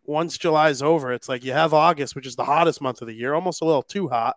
once 0.05 0.37
July's 0.37 0.81
over, 0.81 1.13
it's 1.13 1.29
like 1.29 1.43
you 1.43 1.53
have 1.53 1.73
August, 1.73 2.15
which 2.15 2.27
is 2.27 2.35
the 2.35 2.45
hottest 2.45 2.81
month 2.81 3.01
of 3.01 3.07
the 3.07 3.13
year, 3.13 3.33
almost 3.33 3.61
a 3.61 3.65
little 3.65 3.83
too 3.83 4.07
hot. 4.09 4.35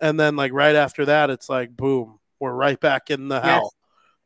And 0.00 0.20
then, 0.20 0.36
like, 0.36 0.52
right 0.52 0.76
after 0.76 1.06
that, 1.06 1.30
it's 1.30 1.48
like, 1.48 1.74
boom, 1.74 2.18
we're 2.38 2.52
right 2.52 2.78
back 2.78 3.10
in 3.10 3.28
the 3.28 3.40
hell. 3.40 3.72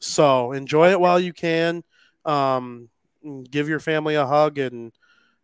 So 0.01 0.53
enjoy 0.53 0.91
it 0.91 1.01
while 1.01 1.21
you 1.21 1.33
can. 1.33 1.85
Um, 2.25 2.89
give 3.51 3.69
your 3.69 3.81
family 3.81 4.15
a 4.15 4.27
hug 4.27 4.59
and, 4.59 4.93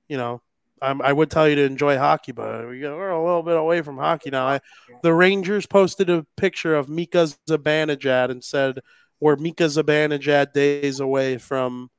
you 0.09 0.17
know, 0.17 0.43
um, 0.83 1.01
I 1.03 1.13
would 1.13 1.31
tell 1.31 1.49
you 1.49 1.55
to 1.57 1.65
enjoy 1.65 1.97
hockey, 1.97 2.33
but 2.33 2.69
we 2.69 2.85
are 2.85 3.11
a 3.11 3.25
little 3.25 3.43
bit 3.43 3.57
away 3.57 3.81
from 3.83 3.97
hockey 3.97 4.31
now. 4.31 4.47
I, 4.47 4.61
the 5.03 5.15
Rangers 5.15 5.67
posted 5.67 6.11
a 6.11 6.27
picture 6.37 6.75
of 6.75 6.89
Mika 6.89 7.29
Zibanejad 7.49 8.31
and 8.31 8.45
said 8.45 8.81
we're 9.19 9.37
Mika 9.37 9.65
Zibanejad 9.65 10.53
days 10.53 11.01
away 11.01 11.39
from 11.39 11.91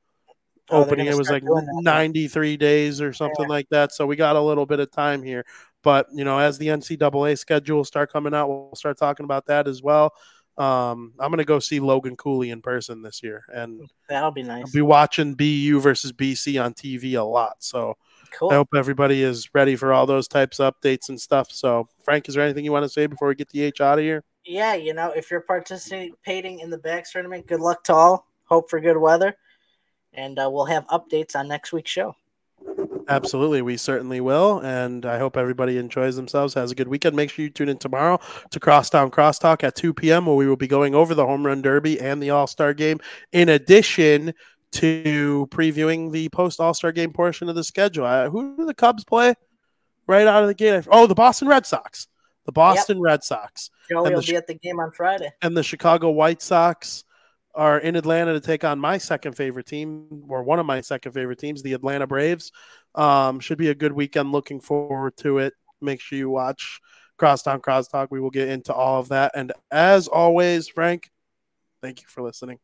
opening. 0.70 1.06
It 1.06 1.16
was 1.16 1.30
like 1.30 1.44
doing 1.44 1.64
that 1.64 1.82
93 1.82 2.56
days 2.56 3.00
or 3.00 3.12
something 3.12 3.48
like 3.48 3.68
that. 3.70 3.92
So 3.92 4.06
we 4.06 4.16
got 4.16 4.36
a 4.36 4.40
little 4.40 4.66
bit 4.66 4.80
of 4.80 4.90
time 4.90 5.22
here. 5.22 5.44
But, 5.82 6.08
you 6.12 6.24
know, 6.24 6.38
as 6.38 6.58
the 6.58 6.68
NCAA 6.68 7.38
schedule 7.38 7.84
start 7.84 8.12
coming 8.12 8.34
out, 8.34 8.48
we'll 8.48 8.74
start 8.74 8.98
talking 8.98 9.24
about 9.24 9.46
that 9.46 9.68
as 9.68 9.82
well. 9.82 10.12
Um, 10.56 11.12
I'm 11.20 11.30
going 11.30 11.38
to 11.38 11.44
go 11.44 11.60
see 11.60 11.78
Logan 11.78 12.16
Cooley 12.16 12.50
in 12.50 12.62
person 12.62 13.00
this 13.00 13.22
year 13.22 13.44
and 13.54 13.88
That'll 14.08 14.32
be 14.32 14.42
nice 14.42 14.64
I'll 14.66 14.72
be 14.72 14.82
watching 14.82 15.34
BU 15.34 15.80
versus 15.80 16.12
BC 16.12 16.62
on 16.62 16.74
TV 16.74 17.14
a 17.14 17.22
lot. 17.22 17.62
So 17.62 17.96
Cool. 18.32 18.50
I 18.50 18.54
hope 18.54 18.68
everybody 18.74 19.22
is 19.22 19.48
ready 19.54 19.76
for 19.76 19.92
all 19.92 20.04
those 20.04 20.28
types 20.28 20.58
of 20.58 20.74
updates 20.74 21.08
and 21.08 21.20
stuff. 21.20 21.50
So, 21.50 21.88
Frank, 22.04 22.28
is 22.28 22.34
there 22.34 22.44
anything 22.44 22.64
you 22.64 22.72
want 22.72 22.84
to 22.84 22.88
say 22.88 23.06
before 23.06 23.28
we 23.28 23.34
get 23.34 23.48
the 23.48 23.62
H 23.62 23.80
out 23.80 23.98
of 23.98 24.04
here? 24.04 24.24
yeah, 24.48 24.74
you 24.74 24.94
know, 24.94 25.10
if 25.10 25.30
you're 25.30 25.42
participating 25.42 26.60
in 26.60 26.70
the 26.70 26.78
backs 26.78 27.12
tournament, 27.12 27.46
good 27.46 27.60
luck 27.60 27.84
to 27.84 27.94
all. 27.94 28.26
Hope 28.44 28.70
for 28.70 28.80
good 28.80 28.96
weather, 28.96 29.36
and 30.18 30.38
uh, 30.38 30.48
we'll 30.52 30.64
have 30.66 30.86
updates 30.88 31.36
on 31.36 31.48
next 31.48 31.72
week's 31.72 31.90
show. 31.90 32.14
Absolutely, 33.08 33.62
we 33.62 33.76
certainly 33.76 34.20
will. 34.20 34.58
And 34.58 35.06
I 35.06 35.18
hope 35.18 35.36
everybody 35.36 35.78
enjoys 35.78 36.16
themselves, 36.16 36.54
has 36.54 36.70
a 36.72 36.74
good 36.74 36.88
weekend. 36.88 37.16
Make 37.16 37.30
sure 37.30 37.44
you 37.44 37.50
tune 37.50 37.68
in 37.68 37.78
tomorrow 37.78 38.18
to 38.50 38.60
Crosstown 38.60 39.10
Crosstalk 39.10 39.62
at 39.64 39.74
2 39.76 39.94
p.m., 39.94 40.26
where 40.26 40.34
we 40.34 40.46
will 40.46 40.56
be 40.56 40.66
going 40.66 40.94
over 40.94 41.14
the 41.14 41.24
Home 41.24 41.46
Run 41.46 41.62
Derby 41.62 41.98
and 42.00 42.22
the 42.22 42.30
All 42.30 42.46
Star 42.46 42.74
game, 42.74 42.98
in 43.32 43.48
addition 43.48 44.34
to 44.72 45.48
previewing 45.50 46.12
the 46.12 46.28
post 46.30 46.60
All 46.60 46.74
Star 46.74 46.92
game 46.92 47.12
portion 47.12 47.48
of 47.48 47.54
the 47.54 47.64
schedule. 47.64 48.04
Uh, 48.04 48.28
who 48.28 48.56
do 48.56 48.66
the 48.66 48.74
Cubs 48.74 49.04
play 49.04 49.34
right 50.06 50.26
out 50.26 50.42
of 50.42 50.48
the 50.48 50.54
gate? 50.54 50.86
Oh, 50.90 51.06
the 51.06 51.14
Boston 51.14 51.48
Red 51.48 51.64
Sox. 51.64 52.08
The 52.44 52.52
Boston 52.52 53.00
Red 53.00 53.24
Sox. 53.24 53.70
Joey 53.88 54.06
And 54.06 54.14
will 54.14 54.20
the 54.20 54.26
be 54.26 54.36
at 54.36 54.46
the 54.46 54.54
game 54.54 54.80
on 54.80 54.90
Friday. 54.90 55.30
and 55.40 55.56
the 55.56 55.62
Chicago 55.62 56.10
White 56.10 56.42
Sox 56.42 57.04
are 57.54 57.78
in 57.78 57.96
Atlanta 57.96 58.32
to 58.32 58.40
take 58.40 58.64
on 58.64 58.78
my 58.78 58.98
second 58.98 59.34
favorite 59.34 59.66
team, 59.66 60.24
or 60.28 60.42
one 60.42 60.58
of 60.58 60.66
my 60.66 60.80
second 60.80 61.12
favorite 61.12 61.38
teams, 61.38 61.62
the 61.62 61.72
Atlanta 61.72 62.06
Braves. 62.06 62.52
Um, 62.94 63.40
should 63.40 63.58
be 63.58 63.70
a 63.70 63.74
good 63.74 63.92
weekend. 63.92 64.32
Looking 64.32 64.60
forward 64.60 65.16
to 65.18 65.38
it. 65.38 65.54
Make 65.80 66.00
sure 66.00 66.18
you 66.18 66.30
watch 66.30 66.80
Crosstown 67.16 67.60
Crosstalk. 67.60 68.08
We 68.10 68.20
will 68.20 68.30
get 68.30 68.48
into 68.48 68.72
all 68.72 69.00
of 69.00 69.08
that. 69.08 69.32
And 69.34 69.52
as 69.70 70.08
always, 70.08 70.68
Frank, 70.68 71.10
thank 71.82 72.00
you 72.00 72.08
for 72.08 72.22
listening. 72.22 72.58